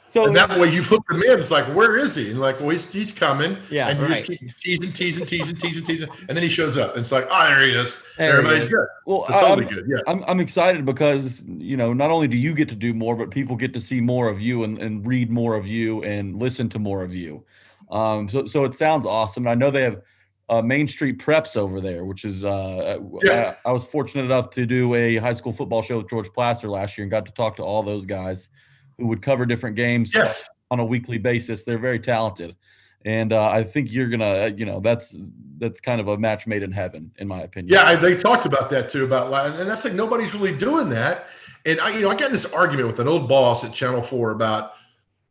so 0.05 0.26
And 0.26 0.36
that 0.38 0.57
way 0.57 0.72
you 0.72 0.82
hook 0.82 1.03
him 1.12 1.22
in. 1.22 1.38
It's 1.39 1.51
like, 1.51 1.66
where 1.76 1.97
is 1.97 2.16
he? 2.16 2.30
And 2.32 2.39
like, 2.39 2.60
well, 2.62 2.70
he's, 2.70 2.86
he's 2.89 3.12
coming. 3.12 3.57
Yeah, 3.70 3.89
And 3.89 3.99
you 3.99 4.05
right. 4.05 4.24
just 4.26 4.39
keep 4.39 4.55
teasing, 4.57 4.93
teasing, 4.93 5.26
teasing, 5.26 5.55
teasing, 5.57 5.86
teasing. 5.86 6.10
And 6.30 6.38
then 6.38 6.43
he 6.43 6.47
shows 6.49 6.78
up. 6.78 6.91
And 6.95 7.01
it's 7.01 7.12
like, 7.12 7.28
oh, 7.30 7.47
there 7.49 7.62
he 7.62 7.72
is. 7.74 7.97
There 8.18 8.32
he 8.32 8.38
Everybody's 8.38 8.64
is. 8.64 8.70
good. 8.70 8.88
well, 9.05 9.26
So 9.28 9.34
totally 9.34 9.66
I'm- 9.66 9.74
good. 9.76 9.86
Yeah. 9.89 9.97
I'm 10.07 10.24
I'm 10.28 10.39
excited 10.39 10.86
because 10.86 11.43
you 11.45 11.76
know 11.76 11.91
not 11.93 12.10
only 12.10 12.28
do 12.30 12.38
you 12.38 12.53
get 12.53 12.70
to 12.70 12.76
do 12.76 12.93
more, 12.93 13.16
but 13.18 13.32
people 13.32 13.55
get 13.57 13.74
to 13.74 13.82
see 13.82 13.99
more 14.01 14.30
of 14.30 14.39
you 14.39 14.64
and, 14.64 14.78
and 14.78 15.05
read 15.05 15.30
more 15.30 15.55
of 15.55 15.68
you 15.68 16.03
and 16.03 16.38
listen 16.39 16.70
to 16.70 16.80
more 16.80 17.03
of 17.03 17.14
you. 17.14 17.43
Um, 17.89 18.29
so 18.29 18.45
so 18.45 18.65
it 18.65 18.73
sounds 18.73 19.05
awesome. 19.05 19.47
I 19.47 19.55
know 19.55 19.71
they 19.71 19.83
have 19.83 20.01
uh, 20.49 20.61
Main 20.61 20.87
Street 20.87 21.19
Preps 21.19 21.55
over 21.55 21.79
there, 21.81 22.05
which 22.05 22.25
is 22.25 22.43
uh, 22.43 22.99
Yeah. 23.23 23.55
I, 23.65 23.69
I 23.69 23.71
was 23.71 23.85
fortunate 23.85 24.23
enough 24.25 24.49
to 24.51 24.65
do 24.65 24.93
a 24.95 25.17
high 25.17 25.33
school 25.33 25.53
football 25.53 25.81
show 25.81 25.97
with 25.97 26.09
George 26.09 26.29
Plaster 26.33 26.69
last 26.69 26.97
year 26.97 27.03
and 27.03 27.11
got 27.11 27.25
to 27.25 27.31
talk 27.33 27.55
to 27.57 27.63
all 27.63 27.83
those 27.83 28.05
guys 28.05 28.49
who 28.97 29.07
would 29.07 29.21
cover 29.21 29.45
different 29.45 29.75
games 29.75 30.13
Yes. 30.13 30.47
on 30.71 30.79
a 30.79 30.85
weekly 30.85 31.17
basis. 31.17 31.63
They're 31.63 31.77
very 31.79 31.99
talented, 31.99 32.55
and 33.05 33.31
uh, 33.33 33.49
I 33.49 33.63
think 33.63 33.91
you're 33.91 34.09
gonna 34.09 34.25
uh, 34.25 34.51
you 34.55 34.65
know 34.65 34.79
that's 34.79 35.15
that's 35.57 35.79
kind 35.79 36.01
of 36.01 36.07
a 36.07 36.17
match 36.17 36.47
made 36.47 36.63
in 36.63 36.71
heaven, 36.71 37.11
in 37.17 37.27
my 37.27 37.41
opinion. 37.41 37.73
Yeah, 37.73 37.85
I, 37.85 37.95
they 37.95 38.15
talked 38.15 38.45
about 38.45 38.69
that 38.71 38.89
too. 38.89 39.05
About 39.05 39.33
and 39.59 39.69
that's 39.69 39.83
like 39.83 39.93
nobody's 39.93 40.33
really 40.33 40.55
doing 40.55 40.89
that. 40.89 41.25
And 41.65 41.79
I, 41.81 41.89
you 41.91 42.01
know, 42.01 42.09
I 42.09 42.15
got 42.15 42.27
in 42.27 42.31
this 42.31 42.45
argument 42.45 42.87
with 42.87 42.99
an 42.99 43.07
old 43.07 43.27
boss 43.27 43.63
at 43.63 43.73
Channel 43.73 44.01
Four 44.01 44.31
about 44.31 44.73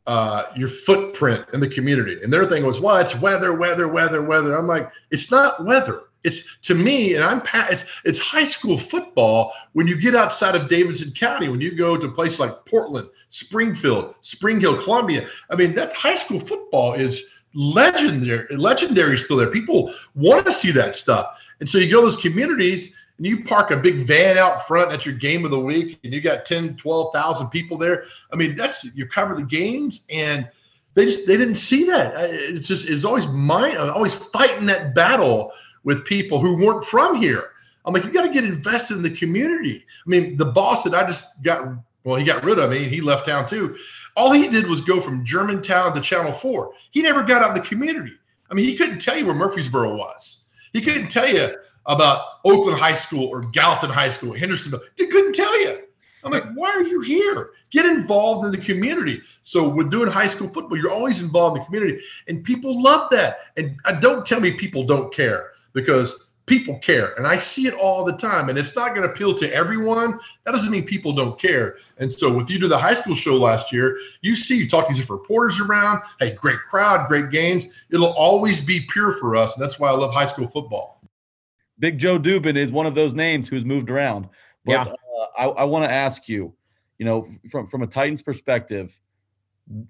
uh, 0.09 0.51
your 0.55 0.69
footprint 0.69 1.45
in 1.53 1.59
the 1.59 1.67
community, 1.67 2.19
and 2.23 2.33
their 2.33 2.43
thing 2.43 2.65
was, 2.65 2.79
well, 2.79 2.97
it's 2.97 3.15
weather, 3.21 3.53
weather, 3.53 3.87
weather, 3.87 4.23
weather. 4.23 4.57
I'm 4.57 4.65
like, 4.65 4.91
it's 5.11 5.29
not 5.29 5.63
weather. 5.63 6.01
It's 6.23 6.59
to 6.63 6.73
me, 6.73 7.13
and 7.13 7.23
I'm 7.23 7.43
it's, 7.69 7.85
it's 8.05 8.17
high 8.17 8.45
school 8.45 8.79
football. 8.79 9.53
When 9.73 9.85
you 9.85 9.95
get 10.01 10.15
outside 10.15 10.55
of 10.55 10.67
Davidson 10.67 11.11
County, 11.11 11.47
when 11.47 11.61
you 11.61 11.75
go 11.75 11.95
to 11.95 12.09
places 12.09 12.39
like 12.39 12.65
Portland, 12.65 13.07
Springfield, 13.29 14.15
Spring 14.21 14.59
Hill, 14.59 14.81
Columbia, 14.81 15.27
I 15.51 15.55
mean, 15.55 15.75
that 15.75 15.93
high 15.93 16.15
school 16.15 16.39
football 16.39 16.93
is 16.93 17.29
legendary. 17.53 18.47
Legendary 18.55 19.15
still 19.15 19.37
there. 19.37 19.51
People 19.51 19.93
want 20.15 20.43
to 20.47 20.51
see 20.51 20.71
that 20.71 20.95
stuff. 20.95 21.39
And 21.59 21.69
so 21.69 21.77
you 21.77 21.91
go 21.91 21.99
to 21.99 22.07
those 22.07 22.17
communities 22.17 22.95
and 23.19 23.27
you 23.27 23.43
park 23.43 23.69
a 23.71 23.77
big 23.77 24.05
van 24.07 24.37
out 24.37 24.65
front 24.65 24.93
at 24.93 25.05
your 25.05 25.13
game 25.13 25.43
of 25.43 25.51
the 25.51 25.59
week 25.59 25.99
and 26.05 26.13
you 26.13 26.21
got 26.21 26.45
10, 26.45 26.77
12,000 26.77 27.49
people 27.49 27.77
there. 27.77 28.05
I 28.31 28.37
mean, 28.37 28.55
that's 28.55 28.95
you 28.95 29.05
cover 29.05 29.35
the 29.35 29.43
games 29.43 30.05
and 30.09 30.49
they 30.93 31.05
just 31.05 31.27
they 31.27 31.35
didn't 31.35 31.55
see 31.55 31.83
that. 31.85 32.13
It's 32.15 32.67
just 32.67 32.87
it's 32.87 33.05
always 33.05 33.27
mine 33.27 33.77
always 33.77 34.15
fighting 34.15 34.65
that 34.67 34.95
battle 34.95 35.51
with 35.83 36.05
people 36.05 36.39
who 36.39 36.65
weren't 36.65 36.85
from 36.85 37.21
here. 37.21 37.49
I'm 37.85 37.93
like, 37.93 38.05
you 38.05 38.11
got 38.11 38.25
to 38.25 38.33
get 38.33 38.45
invested 38.45 38.97
in 38.97 39.03
the 39.03 39.15
community. 39.15 39.85
I 40.05 40.09
mean, 40.09 40.37
the 40.37 40.45
boss 40.45 40.83
that 40.83 40.93
I 40.95 41.05
just 41.05 41.43
got 41.43 41.73
well, 42.05 42.15
he 42.15 42.23
got 42.23 42.43
rid 42.45 42.57
of 42.57 42.69
me. 42.71 42.85
He 42.85 43.01
left 43.01 43.25
town 43.25 43.47
too. 43.47 43.75
All 44.15 44.31
he 44.31 44.47
did 44.47 44.65
was 44.65 44.79
go 44.79 45.01
from 45.01 45.25
Germantown 45.25 45.93
to 45.93 46.01
Channel 46.01 46.33
4. 46.33 46.73
He 46.91 47.01
never 47.01 47.21
got 47.21 47.43
out 47.43 47.55
in 47.55 47.61
the 47.61 47.67
community. 47.67 48.13
I 48.49 48.53
mean, 48.53 48.65
he 48.65 48.77
couldn't 48.77 48.99
tell 48.99 49.17
you 49.17 49.25
where 49.25 49.35
Murfreesboro 49.35 49.95
was. 49.95 50.45
He 50.71 50.81
couldn't 50.81 51.09
tell 51.09 51.27
you 51.27 51.49
about 51.89 52.39
Oakland 52.45 52.79
High 52.79 52.93
School 52.93 53.25
or 53.25 53.41
Gallatin 53.41 53.89
High 53.89 54.09
School, 54.09 54.33
Hendersonville. 54.33 54.81
He 54.95 55.07
couldn't 55.07 55.33
tell 55.33 55.61
you. 55.61 55.79
I'm 56.23 56.31
like, 56.31 56.45
why 56.53 56.69
are 56.69 56.83
you 56.83 57.01
here? 57.01 57.51
Get 57.71 57.85
involved 57.85 58.45
in 58.45 58.51
the 58.51 58.57
community. 58.57 59.21
So 59.41 59.67
we're 59.67 59.83
doing 59.83 60.11
high 60.11 60.27
school 60.27 60.49
football. 60.49 60.77
You're 60.77 60.91
always 60.91 61.21
involved 61.21 61.57
in 61.57 61.63
the 61.63 61.65
community, 61.65 62.01
and 62.27 62.43
people 62.43 62.81
love 62.81 63.09
that. 63.11 63.39
And 63.57 63.77
uh, 63.85 63.99
don't 63.99 64.25
tell 64.25 64.39
me 64.39 64.51
people 64.51 64.83
don't 64.83 65.13
care 65.13 65.51
because 65.73 66.33
people 66.45 66.77
care, 66.79 67.13
and 67.13 67.25
I 67.25 67.37
see 67.37 67.67
it 67.67 67.73
all 67.73 68.03
the 68.03 68.17
time. 68.17 68.49
And 68.49 68.57
it's 68.57 68.75
not 68.75 68.89
going 68.89 69.07
to 69.07 69.13
appeal 69.13 69.33
to 69.35 69.53
everyone. 69.53 70.19
That 70.45 70.51
doesn't 70.51 70.71
mean 70.71 70.85
people 70.85 71.13
don't 71.13 71.39
care. 71.39 71.77
And 71.97 72.11
so 72.11 72.31
with 72.33 72.49
you 72.49 72.59
to 72.59 72.67
the 72.67 72.77
high 72.77 72.95
school 72.95 73.15
show 73.15 73.37
last 73.37 73.71
year, 73.71 73.97
you 74.21 74.35
see 74.35 74.57
you 74.57 74.69
talk 74.69 74.89
to 74.89 74.93
these 74.93 75.09
reporters 75.09 75.59
around. 75.59 76.01
Hey, 76.19 76.33
great 76.33 76.59
crowd, 76.69 77.07
great 77.07 77.31
games. 77.31 77.67
It'll 77.91 78.13
always 78.13 78.59
be 78.59 78.81
pure 78.91 79.13
for 79.13 79.35
us, 79.37 79.55
and 79.55 79.63
that's 79.63 79.79
why 79.79 79.89
I 79.89 79.93
love 79.93 80.13
high 80.13 80.25
school 80.25 80.47
football. 80.47 80.98
Big 81.79 81.97
Joe 81.97 82.19
Dubin 82.19 82.57
is 82.57 82.71
one 82.71 82.85
of 82.85 82.95
those 82.95 83.13
names 83.13 83.47
who's 83.49 83.65
moved 83.65 83.89
around. 83.89 84.27
But 84.65 84.71
Yeah. 84.71 84.83
uh, 84.83 85.25
I, 85.37 85.45
I 85.45 85.63
want 85.63 85.85
to 85.85 85.91
ask 85.91 86.27
you, 86.27 86.53
you 86.97 87.05
know, 87.05 87.27
from 87.49 87.65
from 87.67 87.81
a 87.83 87.87
Titans 87.87 88.21
perspective, 88.21 88.99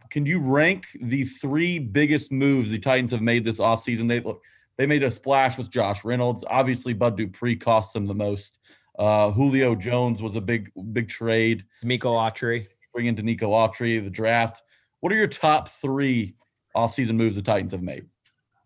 can 0.10 0.26
you 0.26 0.40
rank 0.40 0.86
the 1.02 1.26
three 1.26 1.80
biggest 1.80 2.32
moves 2.32 2.70
the 2.70 2.80
Titans 2.80 3.12
have 3.12 3.22
made 3.22 3.44
this 3.44 3.58
offseason? 3.58 4.08
They 4.08 4.20
look 4.20 4.42
they 4.78 4.86
made 4.86 5.04
a 5.04 5.12
splash 5.12 5.58
with 5.58 5.70
Josh 5.70 6.06
Reynolds. 6.06 6.44
Obviously, 6.48 6.94
Bud 6.94 7.18
Dupree 7.18 7.56
cost 7.56 7.94
them 7.94 8.06
the 8.06 8.14
most. 8.14 8.60
Uh, 8.98 9.32
Julio 9.32 9.76
Jones 9.76 10.22
was 10.22 10.36
a 10.36 10.42
big 10.42 10.72
big 10.94 11.08
trade. 11.10 11.66
Denico 11.84 12.12
Autry. 12.16 12.68
Bring 12.94 13.06
into 13.08 13.22
Nico 13.24 13.52
Autry, 13.52 14.04
the 14.04 14.10
draft. 14.10 14.62
What 15.00 15.12
are 15.14 15.16
your 15.16 15.28
top 15.28 15.70
three 15.70 16.36
offseason 16.76 17.16
moves 17.16 17.36
the 17.36 17.42
Titans 17.42 17.72
have 17.72 17.82
made? 17.82 18.06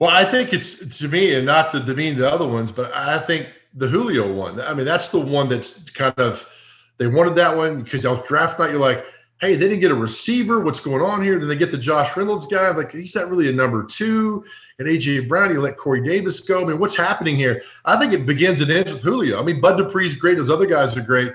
Well, 0.03 0.11
I 0.11 0.25
think 0.25 0.51
it's 0.51 0.97
to 0.97 1.07
me, 1.07 1.33
and 1.33 1.45
not 1.45 1.71
to 1.71 1.79
demean 1.79 2.17
the 2.17 2.29
other 2.29 2.45
ones, 2.45 2.73
but 2.73 2.93
I 2.93 3.19
think 3.19 3.47
the 3.73 3.87
Julio 3.87 4.33
one. 4.33 4.59
I 4.59 4.73
mean, 4.73 4.85
that's 4.85 5.07
the 5.07 5.17
one 5.17 5.47
that's 5.47 5.89
kind 5.91 6.13
of 6.17 6.45
they 6.97 7.07
wanted 7.07 7.35
that 7.35 7.55
one 7.55 7.83
because 7.83 8.03
was 8.03 8.21
draft 8.27 8.59
night. 8.59 8.71
You're 8.71 8.81
like, 8.81 9.05
hey, 9.39 9.55
they 9.55 9.69
didn't 9.69 9.79
get 9.79 9.91
a 9.91 9.95
receiver. 9.95 10.59
What's 10.59 10.81
going 10.81 11.01
on 11.01 11.23
here? 11.23 11.39
Then 11.39 11.47
they 11.47 11.55
get 11.55 11.71
the 11.71 11.77
Josh 11.77 12.17
Reynolds 12.17 12.47
guy. 12.47 12.71
Like 12.71 12.91
he's 12.91 13.15
not 13.15 13.29
really 13.29 13.47
a 13.47 13.53
number 13.53 13.85
two. 13.85 14.43
And 14.77 14.89
AJ 14.89 15.29
Brown, 15.29 15.53
you 15.53 15.61
let 15.61 15.77
Corey 15.77 16.05
Davis 16.05 16.41
go. 16.41 16.63
I 16.63 16.65
mean, 16.65 16.79
what's 16.79 16.97
happening 16.97 17.37
here? 17.37 17.63
I 17.85 17.97
think 17.97 18.11
it 18.11 18.25
begins 18.25 18.59
and 18.59 18.69
ends 18.69 18.91
with 18.91 19.03
Julio. 19.03 19.39
I 19.39 19.43
mean, 19.45 19.61
Bud 19.61 19.77
Dupree's 19.77 20.17
great. 20.17 20.37
Those 20.37 20.49
other 20.49 20.67
guys 20.67 20.97
are 20.97 21.01
great, 21.01 21.31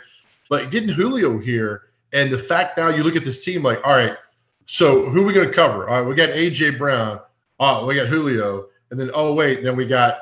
but 0.50 0.70
getting 0.70 0.90
Julio 0.90 1.38
here 1.38 1.84
and 2.12 2.30
the 2.30 2.36
fact 2.36 2.76
now 2.76 2.90
you 2.90 3.02
look 3.02 3.16
at 3.16 3.24
this 3.24 3.42
team 3.42 3.62
like, 3.62 3.80
all 3.82 3.96
right, 3.96 4.18
so 4.66 5.08
who 5.08 5.22
are 5.22 5.26
we 5.26 5.32
going 5.32 5.48
to 5.48 5.54
cover? 5.54 5.88
All 5.88 6.02
right, 6.02 6.06
we 6.06 6.14
got 6.14 6.28
AJ 6.28 6.76
Brown. 6.76 7.20
Oh, 7.60 7.86
we 7.86 7.94
got 7.94 8.08
Julio, 8.08 8.66
and 8.90 9.00
then 9.00 9.10
oh 9.14 9.34
wait, 9.34 9.62
then 9.62 9.76
we 9.76 9.86
got 9.86 10.18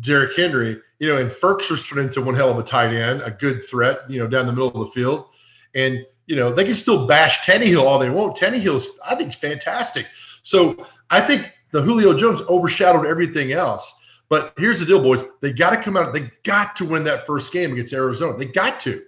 Derrick 0.00 0.36
Henry. 0.36 0.80
You 0.98 1.08
know, 1.08 1.20
and 1.20 1.30
Firkser's 1.30 1.84
turned 1.84 2.00
into 2.00 2.20
one 2.20 2.34
hell 2.34 2.50
of 2.50 2.58
a 2.58 2.62
tight 2.62 2.94
end, 2.94 3.22
a 3.22 3.30
good 3.30 3.64
threat. 3.64 3.98
You 4.08 4.20
know, 4.20 4.26
down 4.26 4.46
the 4.46 4.52
middle 4.52 4.68
of 4.68 4.86
the 4.86 4.92
field, 4.92 5.26
and 5.74 6.04
you 6.26 6.36
know 6.36 6.52
they 6.52 6.64
can 6.64 6.74
still 6.74 7.06
bash 7.06 7.40
Tannehill 7.40 7.82
all 7.82 7.98
they 7.98 8.10
want. 8.10 8.36
Tannehill's 8.36 8.98
I 9.04 9.14
think 9.14 9.32
fantastic. 9.34 10.06
So 10.42 10.86
I 11.10 11.20
think 11.20 11.52
the 11.72 11.82
Julio 11.82 12.16
Jones 12.16 12.40
overshadowed 12.48 13.06
everything 13.06 13.52
else. 13.52 13.94
But 14.28 14.52
here's 14.58 14.80
the 14.80 14.86
deal, 14.86 15.02
boys. 15.02 15.24
They 15.40 15.52
got 15.52 15.70
to 15.70 15.76
come 15.78 15.96
out. 15.96 16.12
They 16.12 16.30
got 16.42 16.76
to 16.76 16.84
win 16.84 17.04
that 17.04 17.26
first 17.26 17.50
game 17.50 17.72
against 17.72 17.92
Arizona. 17.92 18.36
They 18.36 18.44
got 18.44 18.78
to. 18.80 19.02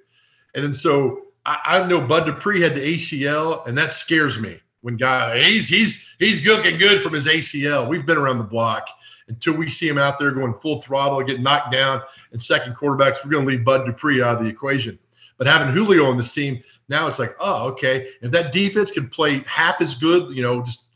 And 0.55 0.65
then 0.65 0.75
so 0.75 1.27
I, 1.45 1.59
I 1.65 1.87
know 1.87 2.01
Bud 2.01 2.25
Dupree 2.25 2.63
had 2.63 2.75
the 2.75 2.81
ACL, 2.81 3.67
and 3.67 3.77
that 3.79 3.95
scares 3.95 4.39
me. 4.41 4.61
When 4.83 4.97
guy 4.97 5.41
he's 5.41 5.69
he's 5.69 6.07
he's 6.19 6.47
looking 6.47 6.79
good 6.79 7.03
from 7.03 7.13
his 7.13 7.27
ACL. 7.27 7.89
We've 7.89 8.07
been 8.07 8.17
around 8.17 8.39
the 8.39 8.45
block 8.45 8.87
until 9.29 9.55
we 9.55 9.71
see 9.71 9.89
him 9.89 9.99
out 9.99 10.19
there 10.19 10.33
going 10.33 10.55
full 10.55 10.83
throttle, 10.83 11.23
get 11.23 11.41
knocked 11.41 11.73
down, 11.73 12.03
and 12.33 12.43
second 12.43 12.75
quarterbacks. 12.75 13.25
We're 13.25 13.31
going 13.31 13.47
to 13.47 13.53
leave 13.53 13.65
Bud 13.65 13.87
Dupree 13.87 14.23
out 14.23 14.39
of 14.39 14.45
the 14.45 14.51
equation. 14.51 14.99
But 15.39 15.47
having 15.47 15.73
Julio 15.73 16.05
on 16.05 16.17
this 16.17 16.33
team 16.33 16.63
now, 16.89 17.07
it's 17.07 17.19
like, 17.19 17.35
oh, 17.41 17.69
okay. 17.69 18.09
If 18.21 18.31
that 18.33 18.53
defense 18.53 18.91
can 18.91 19.09
play 19.09 19.43
half 19.47 19.81
as 19.81 19.95
good, 19.95 20.37
you 20.37 20.43
know, 20.43 20.63
just 20.63 20.91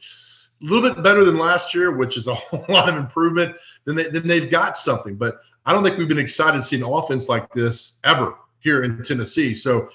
a 0.61 0.67
little 0.67 0.87
bit 0.87 1.03
better 1.03 1.25
than 1.25 1.39
last 1.39 1.75
year, 1.75 1.97
which 1.97 2.19
is 2.19 2.27
a 2.27 2.35
whole 2.35 2.65
lot 2.69 2.89
of 2.89 2.97
improvement, 2.97 3.57
then 3.87 3.95
they, 3.95 4.05
then 4.11 4.29
they've 4.29 4.51
got 4.51 4.77
something. 4.77 5.15
But 5.15 5.39
I 5.65 5.73
don't 5.73 5.83
think 5.83 5.97
we've 5.97 6.09
been 6.09 6.19
excited 6.19 6.59
to 6.59 6.63
see 6.63 6.77
an 6.77 6.83
offense 6.83 7.29
like 7.29 7.53
this 7.53 7.95
ever 8.05 8.37
here 8.61 8.83
in 8.83 9.03
Tennessee. 9.03 9.55
So 9.55 9.89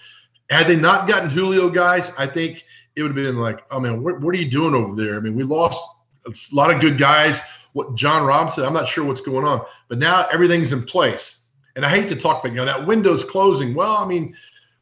had 0.49 0.67
they 0.67 0.75
not 0.75 1.07
gotten 1.07 1.29
Julio 1.29 1.69
guys, 1.69 2.11
I 2.17 2.25
think 2.25 2.65
it 2.99 3.03
would 3.03 3.15
have 3.15 3.23
been 3.23 3.37
like, 3.37 3.63
oh 3.71 3.79
man, 3.79 4.03
what, 4.03 4.19
what 4.21 4.35
are 4.35 4.37
you 4.37 4.49
doing 4.49 4.75
over 4.75 4.95
there? 4.95 5.15
I 5.15 5.19
mean, 5.19 5.35
we 5.35 5.43
lost 5.43 5.83
a 6.25 6.33
lot 6.51 6.73
of 6.73 6.81
good 6.81 6.97
guys. 6.97 7.41
What 7.73 7.95
Jon 7.95 8.25
Robinson, 8.25 8.65
I'm 8.65 8.73
not 8.73 8.87
sure 8.87 9.03
what's 9.03 9.21
going 9.21 9.45
on, 9.45 9.63
but 9.87 9.97
now 9.97 10.27
everything's 10.31 10.73
in 10.73 10.83
place. 10.83 11.47
And 11.75 11.85
I 11.85 11.89
hate 11.89 12.09
to 12.09 12.15
talk 12.15 12.43
about, 12.43 12.53
you 12.53 12.57
know, 12.57 12.65
that 12.65 12.85
window's 12.85 13.23
closing. 13.23 13.73
Well, 13.73 13.95
I 13.97 14.05
mean, 14.05 14.35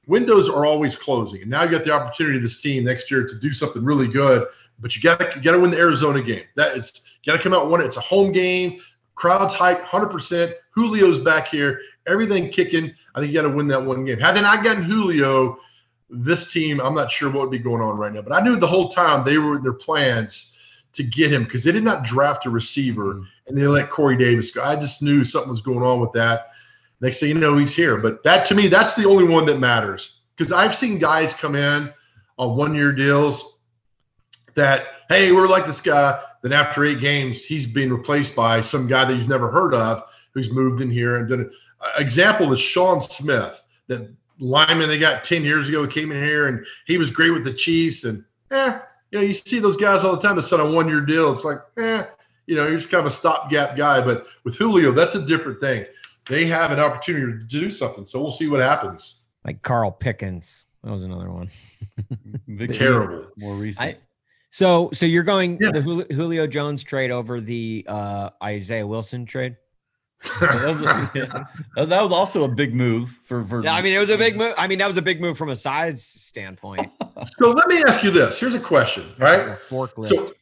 windows 0.07 0.49
are 0.49 0.65
always 0.65 0.95
closing. 0.95 1.41
And 1.41 1.51
now 1.51 1.63
you 1.63 1.71
got 1.71 1.83
the 1.83 1.91
opportunity 1.91 2.39
this 2.39 2.61
team 2.61 2.85
next 2.85 3.11
year 3.11 3.27
to 3.27 3.35
do 3.35 3.51
something 3.51 3.83
really 3.83 4.07
good. 4.07 4.47
But 4.79 4.95
you 4.95 5.01
got 5.01 5.19
to 5.19 5.39
got 5.39 5.51
to 5.51 5.59
win 5.59 5.71
the 5.71 5.77
Arizona 5.77 6.21
game. 6.21 6.43
That 6.55 6.77
is 6.77 7.03
got 7.25 7.33
to 7.33 7.39
come 7.43 7.53
out 7.53 7.69
one. 7.69 7.81
It's 7.81 7.97
a 7.97 8.01
home 8.01 8.31
game. 8.31 8.79
Crowd's 9.15 9.53
hyped, 9.53 9.83
100%. 9.83 10.53
Julio's 10.77 11.19
back 11.19 11.47
here. 11.47 11.81
Everything 12.05 12.51
kicking. 12.51 12.93
I 13.15 13.19
think 13.19 13.31
you 13.31 13.41
got 13.41 13.47
to 13.47 13.55
win 13.55 13.67
that 13.67 13.83
one 13.83 14.05
game. 14.05 14.19
Had 14.19 14.35
they 14.35 14.41
not 14.41 14.63
gotten 14.63 14.83
Julio, 14.83 15.57
this 16.09 16.51
team, 16.51 16.79
I'm 16.79 16.95
not 16.95 17.11
sure 17.11 17.29
what 17.29 17.41
would 17.41 17.51
be 17.51 17.59
going 17.59 17.81
on 17.81 17.97
right 17.97 18.13
now. 18.13 18.21
But 18.21 18.33
I 18.33 18.41
knew 18.41 18.55
the 18.55 18.67
whole 18.67 18.89
time 18.89 19.25
they 19.25 19.37
were 19.37 19.55
in 19.55 19.63
their 19.63 19.73
plans 19.73 20.57
to 20.93 21.03
get 21.03 21.31
him 21.31 21.43
because 21.43 21.63
they 21.63 21.71
did 21.71 21.83
not 21.83 22.03
draft 22.03 22.45
a 22.45 22.49
receiver 22.49 23.15
mm-hmm. 23.15 23.23
and 23.47 23.57
they 23.57 23.67
let 23.67 23.89
Corey 23.89 24.17
Davis 24.17 24.51
go. 24.51 24.63
I 24.63 24.75
just 24.75 25.01
knew 25.01 25.23
something 25.23 25.51
was 25.51 25.61
going 25.61 25.83
on 25.83 25.99
with 25.99 26.11
that. 26.13 26.51
Next 27.01 27.19
thing 27.19 27.29
you 27.29 27.35
know, 27.35 27.57
he's 27.57 27.75
here. 27.75 27.97
But 27.97 28.23
that 28.23 28.45
to 28.45 28.55
me, 28.55 28.67
that's 28.67 28.95
the 28.95 29.05
only 29.05 29.25
one 29.25 29.45
that 29.45 29.59
matters 29.59 30.21
because 30.35 30.51
I've 30.51 30.75
seen 30.75 30.97
guys 30.97 31.33
come 31.33 31.55
in 31.55 31.91
on 32.37 32.57
one 32.57 32.73
year 32.73 32.91
deals 32.91 33.59
that, 34.55 34.85
hey, 35.09 35.31
we're 35.31 35.47
like 35.47 35.65
this 35.65 35.81
guy. 35.81 36.21
Then 36.41 36.53
after 36.53 36.85
eight 36.85 36.99
games, 36.99 37.43
he's 37.43 37.67
being 37.67 37.91
replaced 37.91 38.35
by 38.35 38.61
some 38.61 38.87
guy 38.87 39.05
that 39.05 39.15
you've 39.15 39.29
never 39.29 39.51
heard 39.51 39.73
of 39.73 40.03
who's 40.33 40.51
moved 40.51 40.81
in 40.81 40.89
here 40.89 41.17
and 41.17 41.29
done 41.29 41.41
it. 41.41 41.51
Example 41.97 42.51
is 42.53 42.59
Sean 42.59 43.01
Smith, 43.01 43.61
that 43.87 44.11
lineman 44.39 44.87
they 44.89 44.99
got 44.99 45.23
10 45.23 45.43
years 45.43 45.69
ago 45.69 45.85
came 45.87 46.11
in 46.11 46.23
here 46.23 46.47
and 46.47 46.65
he 46.85 46.97
was 46.97 47.11
great 47.11 47.31
with 47.31 47.43
the 47.43 47.53
Chiefs. 47.53 48.03
And, 48.03 48.23
eh, 48.51 48.79
you 49.11 49.19
know, 49.19 49.25
you 49.25 49.33
see 49.33 49.59
those 49.59 49.77
guys 49.77 50.03
all 50.03 50.15
the 50.15 50.21
time 50.21 50.35
that 50.35 50.43
sign 50.43 50.59
a 50.59 50.69
one 50.71 50.87
year 50.87 51.01
deal. 51.01 51.31
It's 51.33 51.43
like, 51.43 51.59
eh, 51.77 52.03
you 52.45 52.55
know, 52.55 52.69
he's 52.69 52.81
just 52.83 52.91
kind 52.91 52.99
of 53.05 53.11
a 53.11 53.15
stopgap 53.15 53.75
guy. 53.77 54.03
But 54.03 54.27
with 54.43 54.55
Julio, 54.55 54.91
that's 54.91 55.15
a 55.15 55.25
different 55.25 55.59
thing. 55.59 55.85
They 56.29 56.45
have 56.45 56.71
an 56.71 56.79
opportunity 56.79 57.25
to 57.25 57.43
do 57.45 57.69
something. 57.71 58.05
So 58.05 58.21
we'll 58.21 58.31
see 58.31 58.47
what 58.49 58.59
happens. 58.61 59.21
Like 59.45 59.61
Carl 59.61 59.91
Pickens. 59.91 60.65
That 60.83 60.91
was 60.91 61.03
another 61.03 61.31
one. 61.31 61.49
Vic 62.47 62.73
Terrible. 62.73 63.27
More 63.37 63.55
recent. 63.55 63.85
I- 63.85 63.97
So 64.49 64.89
so 64.93 65.05
you're 65.05 65.23
going 65.23 65.57
Yeah. 65.61 65.71
the 65.71 65.81
Julio 65.81 66.47
Jones 66.47 66.83
trade 66.83 67.11
over 67.11 67.41
the 67.41 67.85
uh, 67.87 68.29
Isaiah 68.43 68.87
Wilson 68.87 69.25
trade? 69.25 69.55
That, 70.39 70.67
was, 70.67 70.81
yeah. 71.15 71.43
That- 71.75 71.89
that 71.89 72.01
was 72.01 72.11
also 72.11 72.43
a 72.43 72.47
big 72.47 72.73
move 72.73 73.17
for. 73.25 73.43
for 73.45 73.63
Yeah, 73.63 73.73
I 73.73 73.81
mean 73.81 73.95
it 73.95 73.99
was 73.99 74.09
a 74.09 74.17
big 74.17 74.37
move. 74.37 74.53
I 74.57 74.67
mean 74.67 74.79
that 74.79 74.87
was 74.87 74.97
a 74.97 75.01
big 75.01 75.21
move 75.21 75.37
from 75.37 75.49
a 75.49 75.55
size 75.55 76.03
standpoint. 76.03 76.91
so 77.37 77.51
let 77.51 77.67
me 77.67 77.83
ask 77.87 78.03
you 78.03 78.11
this. 78.11 78.39
Here's 78.39 78.55
a 78.55 78.59
question, 78.59 79.05
right? 79.17 79.39
A 79.39 79.57
forklift. 79.69 80.07
So 80.07 80.33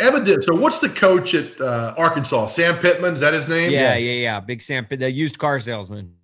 evident. 0.00 0.44
So 0.44 0.54
what's 0.54 0.80
the 0.80 0.88
coach 0.88 1.34
at 1.34 1.60
uh, 1.60 1.94
Arkansas? 1.96 2.48
Sam 2.48 2.78
Pittman, 2.78 3.14
is 3.14 3.20
that 3.20 3.34
his 3.34 3.48
name? 3.48 3.70
yeah, 3.70 3.96
yeah, 3.96 4.12
yeah. 4.12 4.40
Big 4.40 4.62
Sam, 4.62 4.86
the 4.90 5.10
used 5.10 5.38
car 5.38 5.60
salesman. 5.60 6.14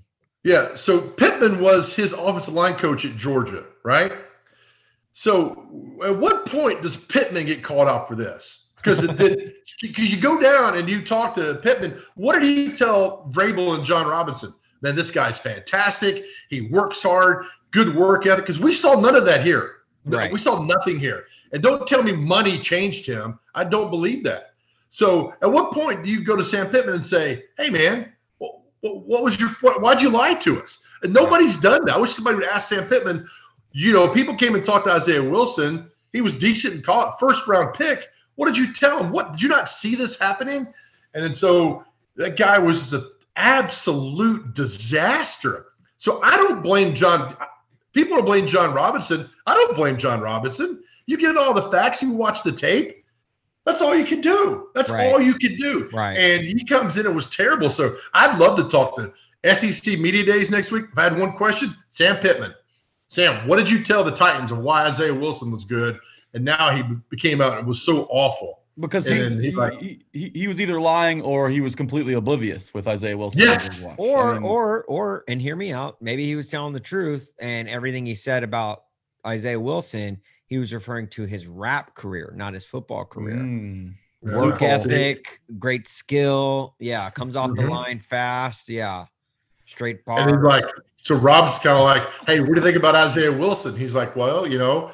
Yeah. 0.42 0.74
So 0.74 1.00
Pittman 1.00 1.60
was 1.60 1.94
his 1.94 2.12
offensive 2.12 2.54
line 2.54 2.76
coach 2.76 3.04
at 3.04 3.16
Georgia, 3.16 3.64
right? 3.84 4.12
So 5.12 5.98
at 6.04 6.16
what 6.16 6.46
point 6.46 6.82
does 6.82 6.96
Pittman 6.96 7.46
get 7.46 7.62
called 7.62 7.88
out 7.88 8.08
for 8.08 8.14
this? 8.14 8.68
Because 8.82 9.02
because 9.80 10.14
you 10.14 10.20
go 10.20 10.40
down 10.40 10.76
and 10.78 10.88
you 10.88 11.04
talk 11.04 11.34
to 11.34 11.56
Pittman, 11.56 12.00
what 12.14 12.34
did 12.34 12.42
he 12.42 12.72
tell 12.72 13.28
Vrabel 13.30 13.74
and 13.74 13.84
Jon 13.84 14.06
Robinson? 14.06 14.54
Man, 14.82 14.96
this 14.96 15.10
guy's 15.10 15.38
fantastic. 15.38 16.24
He 16.48 16.62
works 16.62 17.02
hard, 17.02 17.44
good 17.70 17.94
work 17.94 18.26
ethic. 18.26 18.44
Because 18.44 18.60
we 18.60 18.72
saw 18.72 18.98
none 18.98 19.14
of 19.14 19.26
that 19.26 19.44
here. 19.44 19.76
Right. 20.06 20.32
We 20.32 20.38
saw 20.38 20.62
nothing 20.62 20.98
here. 20.98 21.26
And 21.52 21.62
don't 21.62 21.86
tell 21.86 22.02
me 22.02 22.12
money 22.12 22.58
changed 22.58 23.04
him. 23.04 23.38
I 23.54 23.64
don't 23.64 23.90
believe 23.90 24.24
that. 24.24 24.54
So 24.88 25.34
at 25.42 25.52
what 25.52 25.72
point 25.72 26.04
do 26.04 26.10
you 26.10 26.24
go 26.24 26.36
to 26.36 26.44
Sam 26.44 26.68
Pittman 26.68 26.94
and 26.94 27.04
say, 27.04 27.44
"Hey, 27.58 27.70
man, 27.70 28.12
what, 28.38 28.60
what 28.80 29.22
was 29.22 29.38
your 29.38 29.50
what, 29.60 29.80
why'd 29.82 30.02
you 30.02 30.10
lie 30.10 30.34
to 30.34 30.60
us? 30.60 30.82
And 31.02 31.12
nobody's 31.12 31.58
done 31.58 31.84
that. 31.86 31.96
I 31.96 31.98
wish 31.98 32.14
somebody 32.14 32.36
would 32.36 32.44
ask 32.44 32.68
Sam 32.68 32.86
Pittman. 32.88 33.28
You 33.72 33.92
know, 33.92 34.08
people 34.08 34.34
came 34.34 34.54
and 34.54 34.64
talked 34.64 34.86
to 34.86 34.92
Isaiah 34.92 35.22
Wilson. 35.22 35.90
He 36.12 36.20
was 36.20 36.36
decent 36.36 36.74
and 36.74 36.84
caught 36.84 37.20
first 37.20 37.46
round 37.46 37.74
pick. 37.74 38.08
What 38.40 38.46
did 38.46 38.56
you 38.56 38.72
tell 38.72 39.04
him? 39.04 39.12
What 39.12 39.32
did 39.32 39.42
you 39.42 39.50
not 39.50 39.68
see 39.68 39.94
this 39.94 40.18
happening? 40.18 40.66
And 41.12 41.22
then 41.22 41.34
so 41.34 41.84
that 42.16 42.38
guy 42.38 42.58
was 42.58 42.94
an 42.94 43.06
absolute 43.36 44.54
disaster. 44.54 45.66
So 45.98 46.22
I 46.22 46.38
don't 46.38 46.62
blame 46.62 46.94
Jon. 46.94 47.36
People 47.92 48.16
don't 48.16 48.24
blame 48.24 48.46
Jon 48.46 48.72
Robinson. 48.72 49.28
I 49.46 49.52
don't 49.52 49.76
blame 49.76 49.98
Jon 49.98 50.22
Robinson. 50.22 50.82
You 51.04 51.18
get 51.18 51.36
all 51.36 51.52
the 51.52 51.70
facts, 51.70 52.00
you 52.00 52.12
watch 52.12 52.42
the 52.42 52.52
tape. 52.52 53.04
That's 53.66 53.82
all 53.82 53.94
you 53.94 54.06
can 54.06 54.22
do. 54.22 54.68
That's 54.74 54.90
Right. 54.90 55.12
all 55.12 55.20
you 55.20 55.34
can 55.34 55.56
do. 55.58 55.90
Right. 55.92 56.16
And 56.16 56.42
he 56.42 56.64
comes 56.64 56.96
in 56.96 57.04
and 57.04 57.14
was 57.14 57.28
terrible. 57.28 57.68
So 57.68 57.96
I'd 58.14 58.38
love 58.38 58.56
to 58.56 58.64
talk 58.64 58.96
to 58.96 59.12
SEC 59.44 59.98
Media 59.98 60.24
Days 60.24 60.50
next 60.50 60.72
week. 60.72 60.86
If 60.90 60.98
I 60.98 61.02
had 61.02 61.18
one 61.18 61.32
question, 61.32 61.76
Sam 61.90 62.16
Pittman. 62.16 62.54
Sam, 63.10 63.46
what 63.46 63.58
did 63.58 63.70
you 63.70 63.84
tell 63.84 64.02
the 64.02 64.12
Titans 64.12 64.50
of 64.50 64.60
why 64.60 64.86
Isaiah 64.86 65.12
Wilson 65.14 65.50
was 65.50 65.64
good? 65.64 65.98
And 66.34 66.44
now 66.44 66.70
he 66.70 66.82
became 67.10 67.40
out 67.40 67.58
and 67.58 67.66
was 67.66 67.82
so 67.82 68.04
awful. 68.10 68.58
Because 68.78 69.04
he, 69.04 69.14
he 69.14 69.40
he, 69.40 69.50
like- 69.50 69.78
he, 69.80 70.04
he, 70.12 70.30
he 70.34 70.48
was 70.48 70.60
either 70.60 70.80
lying 70.80 71.20
or 71.22 71.50
he 71.50 71.60
was 71.60 71.74
completely 71.74 72.14
oblivious 72.14 72.72
with 72.72 72.86
Isaiah 72.86 73.16
Wilson. 73.18 73.40
Yes. 73.40 73.84
Or 73.98 74.30
I 74.30 74.34
mean, 74.34 74.42
or 74.44 74.84
or 74.84 75.24
and 75.28 75.42
hear 75.42 75.56
me 75.56 75.72
out. 75.72 76.00
Maybe 76.00 76.24
he 76.24 76.34
was 76.36 76.48
telling 76.48 76.72
the 76.72 76.80
truth 76.80 77.34
and 77.40 77.68
everything 77.68 78.06
he 78.06 78.14
said 78.14 78.42
about 78.44 78.84
Isaiah 79.26 79.60
Wilson, 79.60 80.18
he 80.46 80.58
was 80.58 80.72
referring 80.72 81.08
to 81.08 81.24
his 81.26 81.46
rap 81.46 81.94
career, 81.94 82.32
not 82.36 82.54
his 82.54 82.64
football 82.64 83.04
career. 83.04 83.36
mm, 83.36 83.92
Work 84.22 84.60
Loophole. 84.62 84.68
ethic, 84.68 85.40
great 85.58 85.86
skill. 85.86 86.74
Yeah, 86.78 87.10
comes 87.10 87.36
off 87.36 87.54
the 87.56 87.62
Mhm. 87.62 87.70
line 87.70 88.00
fast. 88.00 88.68
Yeah. 88.70 89.06
Straight 89.66 90.04
bars. 90.06 90.20
And 90.20 90.30
then 90.30 90.42
like, 90.42 90.64
so 90.96 91.14
Rob's 91.16 91.58
kind 91.58 91.76
of 91.76 91.84
like, 91.84 92.02
hey, 92.26 92.40
what 92.40 92.48
do 92.48 92.54
you 92.56 92.62
think 92.62 92.76
about 92.76 92.94
Isaiah 92.94 93.30
Wilson? 93.32 93.76
He's 93.76 93.94
like, 93.94 94.16
well, 94.16 94.46
you 94.46 94.58
know, 94.58 94.90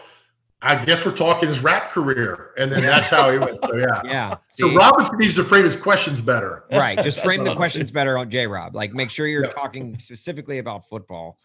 I 0.62 0.82
guess 0.84 1.04
we're 1.04 1.14
talking 1.16 1.48
his 1.48 1.60
rap 1.62 1.90
career. 1.90 2.50
And 2.56 2.72
then 2.72 2.82
that's 2.82 3.08
how 3.10 3.30
he 3.30 3.38
went. 3.38 3.58
So 3.64 3.76
yeah. 3.76 3.86
yeah. 4.04 4.34
So? 4.48 4.72
Robinson 4.74 5.18
needs 5.18 5.34
to 5.36 5.44
frame 5.44 5.64
his 5.64 5.76
questions 5.76 6.20
better. 6.20 6.64
right. 6.72 6.98
Just 7.02 7.20
frame 7.24 7.44
the 7.44 7.54
questions 7.54 7.90
better 7.90 8.16
on 8.16 8.30
J 8.30 8.46
Rob. 8.46 8.74
Like 8.74 8.92
make 8.94 9.10
sure 9.10 9.26
you're 9.26 9.44
Yeah. 9.44 9.50
talking 9.50 9.98
specifically 10.00 10.58
about 10.58 10.88
football. 10.88 11.38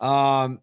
Um 0.00 0.60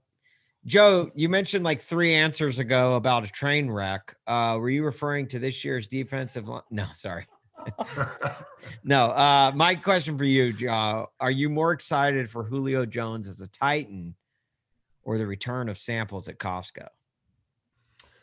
Joe, 0.65 1.11
you 1.13 1.29
mentioned 1.29 1.63
like 1.63 1.79
three 1.81 2.15
answers 2.15 2.57
ago 2.57 2.95
about 2.95 3.23
a 3.23 3.27
train 3.31 3.69
wreck. 3.69 4.15
Uh, 4.25 4.57
were 4.59 4.69
you 4.71 4.83
referring 4.83 5.27
to 5.27 5.37
this 5.37 5.63
year's 5.63 5.85
defensive 5.87 6.47
line? 6.47 6.63
No, 6.71 6.87
sorry. 6.95 7.27
No. 8.83 9.11
Uh, 9.11 9.51
my 9.55 9.75
question 9.75 10.17
for 10.17 10.23
you, 10.23 10.53
Joe, 10.53 11.07
are 11.19 11.31
you 11.31 11.49
more 11.49 11.71
excited 11.71 12.29
for 12.29 12.43
Julio 12.43 12.85
Jones 12.85 13.27
as 13.27 13.41
a 13.41 13.47
Titan 13.47 14.15
or 15.03 15.17
the 15.19 15.27
return 15.27 15.69
of 15.69 15.77
samples 15.77 16.27
at 16.27 16.39
Costco? 16.39 16.87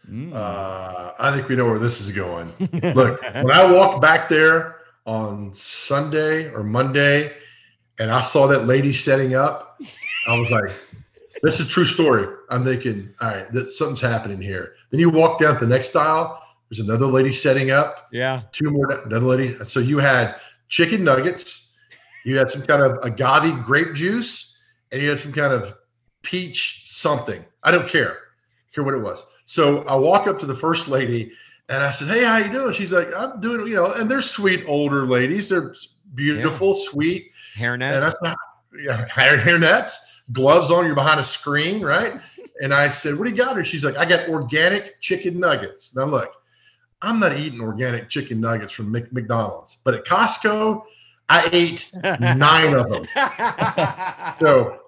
Mm. 0.09 0.33
Uh, 0.33 1.13
I 1.19 1.35
think 1.35 1.49
we 1.49 1.57
know 1.57 1.67
where 1.67 1.79
this 1.79 2.01
is 2.01 2.11
going. 2.11 2.53
Look, 2.95 3.23
when 3.23 3.51
I 3.51 3.71
walked 3.71 4.01
back 4.01 4.29
there 4.29 4.77
on 5.07 5.53
Sunday 5.55 6.51
or 6.51 6.63
Monday 6.63 7.33
and 7.99 8.11
I 8.11 8.21
saw 8.21 8.47
that 8.47 8.67
lady 8.67 8.93
setting 8.93 9.35
up, 9.35 9.81
I 10.27 10.39
was 10.39 10.51
like, 10.51 10.73
this 11.43 11.59
is 11.59 11.67
a 11.67 11.69
true 11.69 11.85
story. 11.85 12.27
I'm 12.51 12.65
thinking, 12.65 13.13
all 13.21 13.29
right, 13.29 13.53
that 13.53 13.71
something's 13.71 14.01
happening 14.01 14.41
here. 14.41 14.75
Then 14.91 15.01
you 15.01 15.11
walk 15.11 15.41
down 15.41 15.59
to 15.59 15.67
the 15.67 15.75
next 15.75 15.95
aisle, 15.97 16.41
there's 16.71 16.81
another 16.81 17.07
lady 17.07 17.31
setting 17.31 17.71
up, 17.71 18.09
yeah. 18.13 18.43
two 18.53 18.71
more, 18.71 18.91
another 19.05 19.27
lady. 19.27 19.57
So 19.65 19.81
you 19.81 19.99
had 19.99 20.37
chicken 20.69 21.05
nuggets, 21.05 21.75
you 22.25 22.39
had 22.39 22.49
some 22.49 22.63
kind 22.63 22.81
of 22.81 22.99
agave 23.03 23.65
grape 23.65 23.95
juice, 23.95 24.57
and 24.91 25.03
you 25.03 25.11
had 25.11 25.19
some 25.19 25.33
kind 25.33 25.53
of 25.53 25.75
peach 26.23 26.87
something. 26.89 27.45
I 27.63 27.73
don't 27.73 27.89
care, 27.89 28.17
care 28.75 28.85
what 28.85 28.95
it 28.95 29.01
was. 29.03 29.27
So 29.53 29.83
I 29.83 29.95
walk 29.97 30.27
up 30.27 30.39
to 30.39 30.47
the 30.47 30.57
first 30.57 30.89
lady 30.89 31.33
and 31.69 31.83
I 31.83 31.91
said, 31.91 32.09
"Hey, 32.09 32.25
how 32.25 32.39
you 32.39 32.51
doing?" 32.51 32.73
She's 32.73 32.91
like, 32.91 33.09
"I'm 33.15 33.39
doing," 33.39 33.67
you 33.67 33.75
know, 33.75 33.93
and 33.93 34.11
they're 34.11 34.23
sweet 34.23 34.65
older 34.67 35.07
ladies. 35.07 35.51
They're 35.51 35.75
beautiful, 36.15 36.73
sweet, 36.73 37.33
Hairnet. 37.55 37.95
and 37.97 38.03
I 38.03 38.11
thought, 38.11 38.39
yeah, 38.81 39.07
hair, 39.09 39.37
hair 39.37 39.59
nets, 39.59 40.01
gloves 40.33 40.71
on, 40.71 40.87
you're 40.87 40.95
behind 40.95 41.21
a 41.21 41.25
screen, 41.25 41.83
right? 41.83 42.15
And 42.63 42.73
I 42.73 42.89
said, 42.89 43.19
What 43.19 43.25
do 43.25 43.31
you 43.31 43.37
got 43.37 43.57
her? 43.57 43.65
She's 43.65 43.83
like, 43.83 43.97
I 43.97 44.05
got 44.05 44.29
organic 44.29 45.01
chicken 45.01 45.41
nuggets. 45.41 45.97
Now, 45.97 46.05
look, 46.05 46.31
I'm 47.01 47.19
not 47.19 47.37
eating 47.37 47.61
organic 47.61 48.09
chicken 48.09 48.41
nuggets 48.41 48.73
from 48.73 48.93
Mc- 48.93 49.13
McDonald's, 49.13 49.79
but 49.83 49.95
at 49.95 50.05
Costco, 50.05 50.83
I 51.29 51.49
ate 51.53 51.91
nine 52.21 52.75
of 52.75 52.91
them. 52.91 53.07
So 54.41 54.81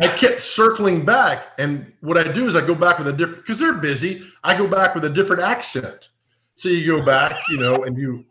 I 0.00 0.08
kept 0.16 0.42
circling 0.42 1.04
back. 1.04 1.46
And 1.58 1.92
what 2.00 2.16
I 2.18 2.30
do 2.32 2.46
is 2.48 2.56
I 2.56 2.66
go 2.66 2.74
back 2.74 2.98
with 2.98 3.08
a 3.08 3.12
different, 3.12 3.38
because 3.42 3.58
they're 3.58 3.74
busy, 3.74 4.22
I 4.44 4.56
go 4.56 4.66
back 4.66 4.94
with 4.94 5.04
a 5.04 5.10
different 5.10 5.42
accent. 5.42 6.08
So 6.56 6.68
you 6.68 6.96
go 6.96 7.04
back, 7.04 7.40
you 7.48 7.56
know, 7.58 7.84
and 7.84 7.96
you 7.96 8.24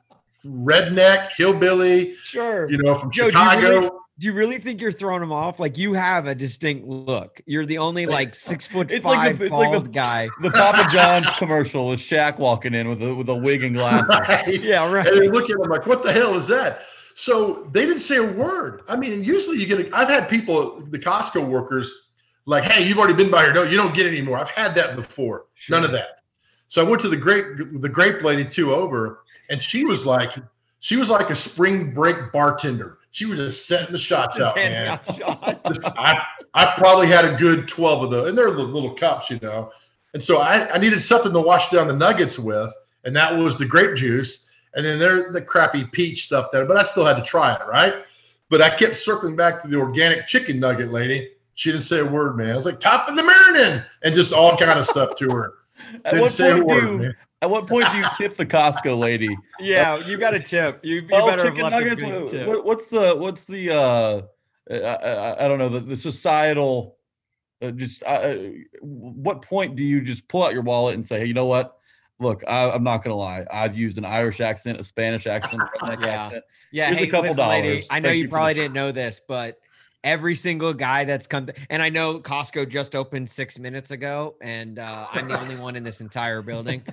redneck, 0.45 1.29
hillbilly, 1.35 2.15
sure. 2.23 2.69
you 2.69 2.77
know, 2.77 2.95
from 2.95 3.11
Joe, 3.11 3.29
do 3.31 3.37
you 3.37 3.45
really- 3.45 3.61
Chicago. 3.61 3.95
Do 4.19 4.27
you 4.27 4.33
really 4.33 4.57
think 4.59 4.81
you're 4.81 4.91
throwing 4.91 5.21
them 5.21 5.31
off? 5.31 5.61
Like 5.61 5.77
you 5.77 5.93
have 5.93 6.27
a 6.27 6.35
distinct 6.35 6.85
look. 6.85 7.39
You're 7.45 7.65
the 7.65 7.77
only 7.77 8.05
like 8.05 8.35
six 8.35 8.67
foot 8.67 8.91
It's 8.91 9.05
like 9.05 9.15
five 9.15 9.39
the- 9.39 9.45
it's 9.45 9.53
like 9.53 9.81
the- 9.85 9.89
guy. 9.89 10.27
the 10.41 10.51
Papa 10.51 10.89
John's 10.91 11.29
commercial 11.37 11.87
with 11.87 12.01
Shaq 12.01 12.37
walking 12.37 12.73
in 12.73 12.89
with 12.89 13.01
a, 13.01 13.15
with 13.15 13.29
a 13.29 13.35
wig 13.35 13.63
and 13.63 13.75
glasses. 13.77 14.09
Right? 14.27 14.59
Yeah, 14.61 14.91
right. 14.91 15.07
And 15.07 15.17
they 15.17 15.29
look 15.29 15.45
at 15.45 15.51
him 15.55 15.69
like, 15.69 15.85
what 15.85 16.03
the 16.03 16.11
hell 16.11 16.35
is 16.37 16.47
that? 16.49 16.81
So 17.19 17.67
they 17.73 17.81
didn't 17.81 17.99
say 17.99 18.15
a 18.15 18.23
word. 18.23 18.81
I 18.87 18.95
mean, 18.95 19.21
usually 19.21 19.57
you 19.57 19.65
get, 19.65 19.77
a, 19.77 19.93
I've 19.93 20.07
had 20.07 20.29
people, 20.29 20.79
the 20.79 20.97
Costco 20.97 21.45
workers, 21.45 21.91
like, 22.45 22.63
hey, 22.63 22.87
you've 22.87 22.97
already 22.97 23.13
been 23.13 23.29
by 23.29 23.43
here. 23.43 23.53
No, 23.53 23.63
you 23.63 23.75
don't 23.75 23.93
get 23.93 24.07
any 24.07 24.21
more. 24.21 24.37
I've 24.37 24.49
had 24.49 24.73
that 24.75 24.95
before. 24.95 25.47
None 25.69 25.83
of 25.83 25.91
that. 25.91 26.21
So 26.69 26.79
I 26.79 26.89
went 26.89 27.01
to 27.01 27.09
the 27.09 27.17
grape, 27.17 27.81
the 27.81 27.89
grape 27.89 28.23
lady 28.23 28.45
two 28.45 28.73
over, 28.73 29.25
and 29.49 29.61
she 29.61 29.83
was 29.83 30.05
like, 30.05 30.37
she 30.79 30.95
was 30.95 31.09
like 31.09 31.29
a 31.29 31.35
spring 31.35 31.93
break 31.93 32.31
bartender. 32.31 32.99
She 33.11 33.25
was 33.25 33.37
just 33.37 33.67
setting 33.67 33.91
the 33.91 33.99
shots 33.99 34.37
Just 34.37 34.51
out, 34.51 34.55
man. 34.55 34.87
out 34.87 35.17
shots. 35.17 35.79
I, 35.97 36.23
I 36.53 36.73
probably 36.77 37.07
had 37.07 37.25
a 37.25 37.35
good 37.35 37.67
12 37.67 38.03
of 38.05 38.11
those, 38.11 38.29
and 38.29 38.37
they're 38.37 38.51
the 38.51 38.63
little 38.63 38.95
cups, 38.95 39.29
you 39.29 39.39
know. 39.41 39.73
And 40.13 40.23
so 40.23 40.37
I, 40.37 40.73
I 40.73 40.77
needed 40.77 41.03
something 41.03 41.33
to 41.33 41.41
wash 41.41 41.69
down 41.69 41.89
the 41.89 41.97
nuggets 41.97 42.39
with, 42.39 42.73
and 43.03 43.13
that 43.17 43.35
was 43.35 43.57
the 43.57 43.65
grape 43.65 43.97
juice. 43.97 44.48
And 44.75 44.85
then 44.85 44.99
there 44.99 45.31
the 45.31 45.41
crappy 45.41 45.85
peach 45.85 46.25
stuff 46.25 46.49
there, 46.51 46.65
but 46.65 46.77
I 46.77 46.83
still 46.83 47.05
had 47.05 47.15
to 47.17 47.23
try 47.23 47.55
it, 47.55 47.61
right? 47.67 47.93
But 48.49 48.61
I 48.61 48.75
kept 48.75 48.97
circling 48.97 49.35
back 49.35 49.61
to 49.61 49.67
the 49.67 49.77
organic 49.77 50.27
chicken 50.27 50.59
nugget 50.59 50.91
lady. 50.91 51.31
She 51.55 51.71
didn't 51.71 51.83
say 51.83 51.99
a 51.99 52.05
word, 52.05 52.37
man. 52.37 52.51
I 52.51 52.55
was 52.55 52.65
like, 52.65 52.79
top 52.79 53.09
of 53.09 53.15
the 53.15 53.23
morning, 53.23 53.81
and 54.03 54.15
just 54.15 54.31
all 54.33 54.55
kind 54.57 54.79
of 54.79 54.85
stuff 54.85 55.15
to 55.17 55.29
her. 55.31 55.53
At 56.05 56.11
Didn't 56.11 56.21
what 56.21 56.31
say 56.31 56.51
a 56.51 56.55
point 56.55 56.67
do 56.67 56.67
word, 56.67 56.83
you, 56.83 56.97
man. 56.99 57.15
at 57.41 57.49
what 57.49 57.67
point 57.67 57.91
do 57.91 57.97
you 57.97 58.05
tip 58.17 58.35
the 58.37 58.45
Costco 58.45 58.97
lady? 58.99 59.35
Yeah, 59.59 59.97
you 60.05 60.17
got 60.17 60.33
a 60.35 60.39
tip. 60.39 60.79
You, 60.83 60.97
you 60.97 61.07
Well, 61.11 61.25
better 61.25 61.45
have 61.45 61.53
chicken 61.55 61.71
left 61.71 61.83
nuggets. 61.85 62.01
good 62.01 62.21
what- 62.23 62.31
tip. 62.31 62.47
what- 62.47 62.65
what's 62.65 62.85
the 62.87 63.15
what's 63.15 63.45
the 63.45 63.71
uh, 63.75 64.21
I, 64.71 64.75
I, 64.77 65.45
I 65.45 65.47
don't 65.47 65.57
know 65.57 65.69
the, 65.69 65.79
the 65.79 65.97
societal. 65.97 66.97
Uh, 67.61 67.71
just 67.71 68.03
uh, 68.03 68.05
uh, 68.05 68.37
what 68.81 69.41
point 69.41 69.75
do 69.75 69.83
you 69.83 69.99
just 70.01 70.27
pull 70.27 70.43
out 70.43 70.53
your 70.53 70.61
wallet 70.63 70.95
and 70.95 71.05
say, 71.05 71.19
hey, 71.19 71.25
you 71.25 71.33
know 71.33 71.45
what? 71.47 71.77
Look, 72.19 72.43
I, 72.47 72.69
I'm 72.69 72.83
not 72.83 73.03
gonna 73.03 73.15
lie. 73.15 73.45
I've 73.51 73.77
used 73.77 73.97
an 73.97 74.05
Irish 74.05 74.41
accent, 74.41 74.79
a 74.79 74.83
Spanish 74.83 75.25
accent, 75.25 75.61
a 75.81 75.97
Yeah. 76.01 76.25
accent. 76.25 76.43
Yeah, 76.71 76.89
Here's 76.93 77.07
a 77.07 77.11
couple 77.11 77.29
listen, 77.29 77.47
lady, 77.47 77.69
dollars. 77.69 77.87
I 77.89 77.99
know 77.99 78.11
you 78.11 78.23
you 78.23 78.29
probably 78.29 78.53
didn't 78.53 78.73
know 78.73 78.91
this, 78.91 79.21
but 79.27 79.59
every 80.03 80.35
single 80.35 80.73
guy 80.73 81.05
that's 81.05 81.25
come, 81.27 81.49
and 81.69 81.81
I 81.81 81.89
know 81.89 82.19
Costco 82.19 82.69
just 82.69 82.93
opened 82.95 83.29
six 83.29 83.57
minutes 83.57 83.91
ago, 83.91 84.35
and 84.41 84.77
uh, 84.79 85.07
I'm 85.11 85.27
the 85.27 85.39
only 85.39 85.55
one 85.55 85.75
in 85.75 85.83
this 85.83 86.01
entire 86.01 86.41
building. 86.41 86.83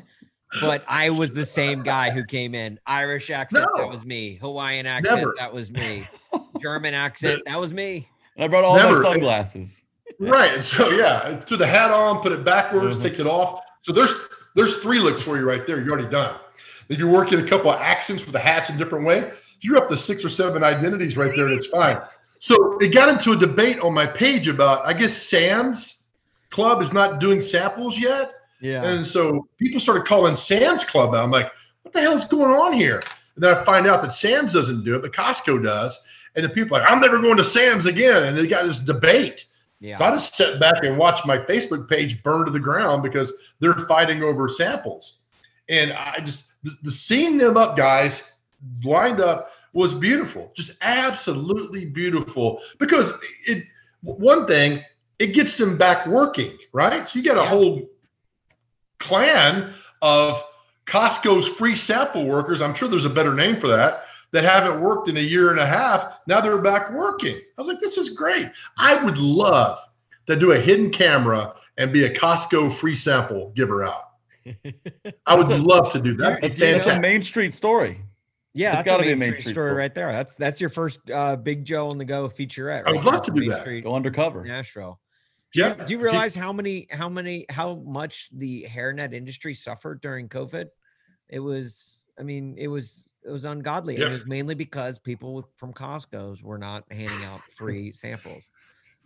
But 0.61 0.85
I 0.89 1.11
was 1.11 1.35
the 1.35 1.45
same 1.45 1.83
guy 1.83 2.11
who 2.11 2.25
came 2.25 2.55
in. 2.55 2.79
Irish 2.87 3.31
accent, 3.31 3.67
No. 3.77 3.83
that 3.83 3.91
was 3.91 4.07
me. 4.07 4.37
Hawaiian 4.37 4.87
accent, 4.87 5.17
Never. 5.19 5.35
that 5.37 5.53
was 5.53 5.71
me. 5.73 6.09
German 6.63 6.95
accent, 6.95 7.43
that 7.47 7.59
was 7.61 7.73
me. 7.73 8.09
And 8.37 8.45
I 8.45 8.49
brought 8.49 8.65
all 8.65 8.77
Never. 8.77 9.03
my 9.03 9.11
sunglasses. 9.13 9.83
Right. 10.21 10.55
And 10.55 10.65
so 10.65 10.91
yeah, 10.91 11.39
threw 11.41 11.57
the 11.57 11.67
hat 11.67 11.91
on, 11.91 12.23
put 12.23 12.31
it 12.33 12.45
backwards, 12.45 12.97
Mhm. 12.97 13.03
take 13.03 13.19
it 13.19 13.27
off. 13.27 13.61
So 13.83 13.93
there's 13.93 14.15
there's 14.57 14.79
three 14.79 14.99
looks 14.99 15.23
for 15.23 15.37
you 15.37 15.45
right 15.45 15.67
there. 15.67 15.81
You're 15.81 15.93
already 15.93 16.09
done. 16.09 16.35
If 16.89 16.99
you're 16.99 17.11
working 17.11 17.39
a 17.39 17.47
couple 17.47 17.71
of 17.71 17.81
accents 17.81 18.25
with 18.25 18.33
the 18.33 18.39
hats 18.41 18.71
in 18.71 18.79
different 18.79 19.05
way. 19.05 19.31
You're 19.61 19.77
up 19.77 19.89
to 19.89 19.97
six 19.97 20.25
or 20.25 20.29
seven 20.29 20.65
identities 20.65 21.17
right 21.17 21.35
there, 21.35 21.47
and 21.47 21.55
it's 21.55 21.67
fine. 21.67 21.99
So 22.39 22.79
it 22.79 22.93
got 22.93 23.09
into 23.09 23.33
a 23.33 23.37
debate 23.37 23.81
on 23.81 23.95
my 23.95 24.07
page 24.07 24.49
about 24.49 24.85
I 24.87 24.93
guess 24.93 25.17
Sam's 25.17 26.05
Club 26.51 26.81
is 26.81 26.93
not 26.93 27.21
doing 27.21 27.43
samples 27.43 27.99
yet. 27.99 28.35
Yeah. 28.61 28.85
And 28.85 29.07
so 29.07 29.49
people 29.59 29.81
started 29.81 30.07
calling 30.07 30.37
Sam's 30.37 30.85
Club 30.85 31.15
out. 31.15 31.25
I'm 31.25 31.31
like, 31.31 31.51
what 31.83 31.93
the 31.93 32.01
hell 32.01 32.17
is 32.17 32.25
going 32.25 32.55
on 32.55 32.73
here? 32.73 33.03
And 33.35 33.45
then 33.45 33.55
I 33.55 33.65
find 33.65 33.87
out 33.87 34.03
that 34.03 34.13
Sam's 34.13 34.53
doesn't 34.53 34.85
do 34.85 34.95
it, 34.95 35.03
but 35.03 35.13
Costco 35.13 35.63
does. 35.63 36.03
And 36.35 36.45
the 36.45 36.49
people 36.49 36.77
are 36.77 36.81
like, 36.81 36.91
I'm 36.91 37.01
never 37.01 37.19
going 37.19 37.37
to 37.37 37.45
Sam's 37.45 37.87
again. 37.87 38.25
And 38.25 38.37
they 38.37 38.47
got 38.47 38.65
this 38.65 38.81
debate. 38.81 39.47
Yeah. 39.81 39.97
So 39.97 40.05
I 40.07 40.11
just 40.11 40.35
sat 40.35 40.59
back 40.59 40.85
and 40.85 40.97
watched 40.97 41.27
my 41.27 41.39
Facebook 41.39 41.89
page 41.89 42.23
burn 42.23 42.47
to 42.47 42.51
the 42.51 42.59
ground 42.61 43.03
because 43.03 43.33
they're 43.61 43.75
fighting 43.75 44.23
over 44.23 44.49
samples. 44.49 45.19
And 45.69 45.93
I 45.93 46.21
just 46.21 46.53
the, 46.63 46.73
the 46.83 46.91
seeing 46.91 47.39
them 47.39 47.57
up 47.57 47.77
guys 47.77 48.33
lined 48.85 49.21
up 49.21 49.51
was 49.73 49.93
beautiful, 49.93 50.51
just 50.57 50.79
absolutely 50.81 51.85
beautiful. 51.85 52.61
Because 52.79 53.13
it, 53.47 53.65
one 54.01 54.47
thing, 54.47 54.83
it 55.19 55.35
gets 55.35 55.59
them 55.59 55.77
back 55.77 56.07
working, 56.07 56.57
right? 56.73 57.07
So 57.07 57.19
you 57.19 57.25
got 57.25 57.37
a 57.37 57.43
Yeah. 57.43 57.49
whole 57.49 57.83
clan 58.99 59.73
of 60.01 60.43
Costco's 60.87 61.49
free 61.49 61.77
sample 61.77 62.25
workers. 62.25 62.63
I'm 62.63 62.73
sure 62.73 62.89
there's 62.89 63.05
a 63.05 63.11
better 63.11 63.35
name 63.35 63.61
for 63.61 63.69
that 63.69 64.06
that 64.37 64.45
haven't 64.45 64.83
worked 64.83 65.09
in 65.09 65.17
a 65.17 65.21
year 65.21 65.51
and 65.51 65.59
a 65.59 65.67
half. 65.67 66.19
Now 66.27 66.43
they're 66.43 66.59
back 66.61 66.93
working. 66.93 67.37
I 67.37 67.63
was 67.63 67.67
like, 67.69 67.81
this 67.81 67.97
is 67.97 68.11
great. 68.11 68.51
I 68.79 69.03
would 69.03 69.17
love 69.17 69.79
to 70.27 70.37
do 70.37 70.53
a 70.53 70.61
hidden 70.61 70.91
camera 70.91 71.55
and 71.79 71.91
be 71.91 72.05
a 72.05 72.15
Costco 72.15 72.71
free 72.73 72.95
sample 72.95 73.51
giver 73.57 73.85
out. 73.85 74.11
I 75.27 75.35
would 75.35 75.49
love 75.49 75.91
to 75.93 76.01
do 76.01 76.15
that. 76.19 76.41
Do 76.43 76.49
you- 76.49 76.55
do 76.55 76.67
you 76.67 76.73
know- 76.73 76.79
It's 76.79 76.87
a. 76.87 77.01
Main 77.01 77.23
Street 77.23 77.55
story. 77.55 78.03
Yeah, 78.53 78.69
It's 78.69 78.77
that's 78.77 78.85
gotta 78.87 79.03
be 79.05 79.13
a 79.13 79.17
Main 79.17 79.19
Main 79.19 79.29
Street 79.33 79.41
Street 79.43 79.53
story 79.55 79.65
story. 79.69 79.77
right 79.79 79.95
there. 79.95 80.13
That's 80.13 80.35
that's 80.35 80.61
your 80.61 80.71
first 80.71 81.11
uh, 81.11 81.37
Big 81.37 81.65
Joe 81.65 81.89
on 81.89 81.97
the 81.99 82.05
go 82.05 82.29
featurette. 82.29 82.85
I 82.87 82.93
would 82.93 83.05
love 83.05 83.23
to 83.23 83.31
do 83.31 83.41
Main 83.41 83.49
that. 83.51 83.61
Street, 83.63 83.85
Go 83.85 83.95
undercover. 83.95 84.45
Nashville. 84.45 85.01
Yeah. 85.55 85.73
Do 85.75 85.91
you 85.93 85.99
realize 85.99 86.35
how 86.35 86.53
many, 86.53 86.87
how 86.91 87.09
many, 87.09 87.47
how 87.49 87.77
much 87.77 88.29
the 88.33 88.67
hairnet 88.69 89.15
industry 89.15 89.55
suffered 89.55 90.01
during 90.03 90.29
COVID? 90.29 90.67
It 91.31 91.39
was, 91.41 91.99
I 92.19 92.23
mean, 92.23 92.55
it 92.59 92.69
was, 92.69 93.09
it 93.25 93.31
was 93.31 93.45
ungodly, 93.45 93.95
and 93.95 94.03
Yeah. 94.03 94.09
it 94.11 94.13
was 94.13 94.27
mainly 94.27 94.55
because 94.55 94.99
people 94.99 95.35
with, 95.35 95.47
from 95.57 95.73
Costco's 95.73 96.43
were 96.43 96.59
not 96.59 96.85
handing 96.91 97.25
out 97.25 97.41
free 97.57 97.93
samples. 97.93 98.51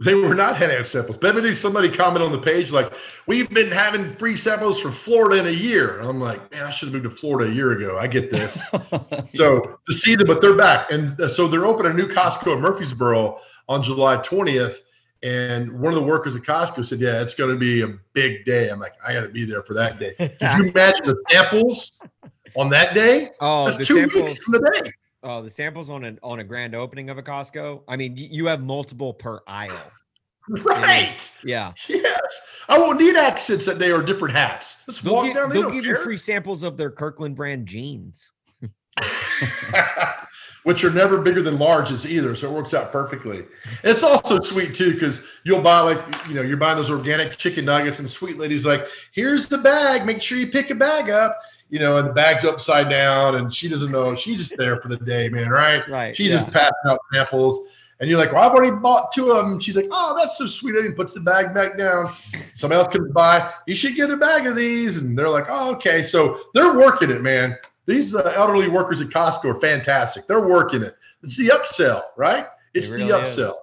They 0.03 0.15
were 0.15 0.35
not 0.35 0.57
handing 0.57 0.79
out 0.79 0.87
samples. 0.87 1.19
But 1.19 1.35
maybe 1.35 1.53
somebody 1.53 1.91
comment 1.91 2.23
on 2.25 2.33
the 2.33 2.39
page 2.39 2.73
like, 2.73 2.91
"We've 3.27 3.51
been 3.51 3.71
having 3.71 4.17
free 4.17 4.35
samples 4.35 4.81
from 4.81 4.93
Florida 4.93 5.41
in 5.41 5.47
a 5.47 5.51
year." 5.57 5.99
And 5.99 6.09
I'm 6.09 6.19
like, 6.19 6.51
"Man, 6.53 6.63
I 6.63 6.71
should 6.71 6.87
have 6.87 6.95
moved 6.95 7.05
to 7.05 7.21
Florida 7.21 7.51
a 7.51 7.55
year 7.55 7.73
ago." 7.73 7.99
I 7.99 8.07
get 8.07 8.31
this. 8.31 8.59
so 9.35 9.79
to 9.87 9.93
see 9.93 10.17
them, 10.17 10.27
but 10.27 10.41
they're 10.41 10.57
back, 10.57 10.91
and 10.91 11.21
uh, 11.21 11.29
so 11.29 11.47
they're 11.47 11.67
opening 11.67 11.93
a 11.93 11.95
new 11.95 12.09
Costco 12.09 12.55
in 12.57 12.63
Murfreesboro 12.63 13.41
on 13.69 13.83
July 13.83 14.17
20th. 14.19 14.77
And 15.23 15.71
one 15.79 15.93
of 15.93 16.01
the 16.01 16.07
workers 16.07 16.35
at 16.35 16.43
Costco 16.45 16.87
said, 16.87 16.99
"Yeah, 16.99 17.21
it's 17.21 17.35
going 17.35 17.51
to 17.51 17.59
be 17.59 17.83
a 17.83 17.89
big 18.15 18.47
day." 18.47 18.71
I'm 18.71 18.81
like, 18.81 18.95
"I 19.07 19.13
got 19.13 19.23
to 19.23 19.29
be 19.29 19.45
there 19.45 19.63
for 19.63 19.75
that 19.75 19.99
day." 19.99 20.15
Could 20.17 20.59
you 20.59 20.71
imagine 20.75 21.05
the 21.05 21.23
samples 21.29 22.01
on 22.57 22.69
that 22.71 22.95
day? 22.95 23.31
Oh, 23.41 23.67
That's 23.67 23.79
the 23.79 23.85
two 23.85 23.97
samples. 24.01 24.23
weeks 24.25 24.43
from 24.43 24.53
the 24.53 24.81
day. 24.83 24.93
Oh, 25.23 25.43
the 25.43 25.51
samples 25.51 25.91
on 25.91 26.05
a 26.05 26.17
on 26.23 26.41
a 26.41 26.45
grand 26.45 26.75
opening 26.75 27.11
of 27.11 27.19
a 27.19 27.23
Costco. 27.23 27.83
I 27.87 27.97
mean, 27.97 28.17
you 28.17 28.47
have 28.47 28.63
multiple 28.63 29.15
per 29.15 29.41
aisle. 29.47 29.77
Right. 30.65 31.31
Yeah, 31.45 31.75
Yes. 31.87 32.41
I 32.69 32.77
won't 32.77 32.99
need 32.99 33.15
accents 33.15 33.67
that 33.67 33.79
day 33.79 33.93
or 33.93 34.03
different 34.03 34.35
hats. 34.35 34.83
Just 34.85 35.05
they'll, 35.05 35.15
walk 35.15 35.33
down. 35.33 35.49
They 35.49 35.55
they'll 35.55 35.65
don't 35.65 35.73
give 35.73 35.85
you 35.85 35.95
free 35.95 36.17
samples 36.17 36.65
of 36.65 36.77
their 36.77 36.91
Kirkland 36.91 37.37
brand 37.37 37.67
jeans. 37.67 38.33
which 40.65 40.85
are 40.85 40.91
never 40.91 41.19
bigger 41.19 41.43
than 41.43 41.59
larges 41.59 42.09
either. 42.09 42.35
So 42.35 42.51
it 42.51 42.55
works 42.55 42.75
out 42.75 42.93
perfectly. 42.93 43.45
It's 43.83 44.03
also 44.03 44.41
sweet 44.41 44.75
too 44.75 44.93
because 44.95 45.25
you'll 45.45 45.63
buy 45.63 45.81
like 45.81 46.29
you 46.29 46.35
know 46.35 46.43
you're 46.43 46.57
buying 46.57 46.77
those 46.77 46.91
organic 46.91 47.37
chicken 47.37 47.65
nuggets 47.65 47.99
and 47.99 48.09
sweet 48.09 48.39
lady's 48.39 48.67
like, 48.67 48.87
"Here's 49.13 49.49
the 49.49 49.59
bag. 49.59 50.05
Make 50.05 50.23
sure 50.23 50.39
you 50.39 50.49
pick 50.49 50.71
a 50.71 50.75
bag 50.75 51.11
up." 51.11 51.37
You 51.71 51.79
know, 51.79 51.97
and 51.97 52.09
the 52.09 52.13
bag's 52.13 52.45
upside 52.45 52.91
down, 52.91 53.37
and 53.37 53.55
she 53.55 53.69
doesn't 53.69 53.93
know. 53.93 54.15
She's 54.17 54.39
just 54.39 54.57
there 54.57 54.81
for 54.81 54.89
the 54.89 54.97
day, 54.99 55.29
man. 55.29 55.49
Right? 55.49 55.89
Right. 55.89 56.17
She's 56.17 56.31
yeah. 56.31 56.41
just 56.41 56.53
passing 56.53 56.73
out 56.87 57.01
samples. 57.13 57.61
And 58.01 58.09
you're 58.09 58.19
like, 58.19 58.33
well, 58.33 58.43
I've 58.43 58.55
already 58.55 58.75
bought 58.75 59.13
two 59.13 59.31
of 59.31 59.45
them. 59.45 59.61
She's 59.61 59.77
like, 59.77 59.89
oh, 59.91 60.17
that's 60.19 60.39
so 60.39 60.47
sweet. 60.47 60.75
And 60.75 60.87
he 60.87 60.91
puts 60.91 61.13
the 61.13 61.21
bag 61.21 61.55
back 61.55 61.77
down. 61.77 62.15
Somebody 62.55 62.79
else 62.79 62.89
comes 62.89 63.13
by. 63.13 63.53
You 63.67 63.77
should 63.77 63.95
get 63.95 64.11
a 64.11 64.17
bag 64.17 64.47
of 64.47 64.57
these. 64.57 64.97
And 64.97 65.17
they're 65.17 65.29
like, 65.29 65.45
oh, 65.49 65.75
okay. 65.75 66.03
So 66.03 66.39
they're 66.55 66.73
working 66.73 67.11
it, 67.11 67.21
man. 67.21 67.59
These 67.85 68.15
uh, 68.15 68.33
elderly 68.37 68.69
workers 68.69 69.03
at 69.03 69.09
Costco 69.09 69.57
are 69.57 69.61
fantastic. 69.61 70.27
They're 70.27 70.41
working 70.41 70.83
it. 70.83 70.97
It's 71.23 71.37
the 71.37 71.49
upsell, 71.49 72.03
right? 72.17 72.47
It's 72.73 72.89
really 72.89 73.09
the 73.09 73.21
is. 73.21 73.37
upsell. 73.37 73.55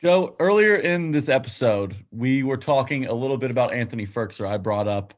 Joe, 0.00 0.36
earlier 0.40 0.76
in 0.76 1.12
this 1.12 1.28
episode, 1.28 1.96
we 2.10 2.42
were 2.42 2.56
talking 2.56 3.06
a 3.06 3.14
little 3.14 3.36
bit 3.36 3.50
about 3.50 3.74
Anthony 3.74 4.06
Firkser. 4.06 4.48
I 4.48 4.56
brought 4.56 4.88
up 4.88 5.12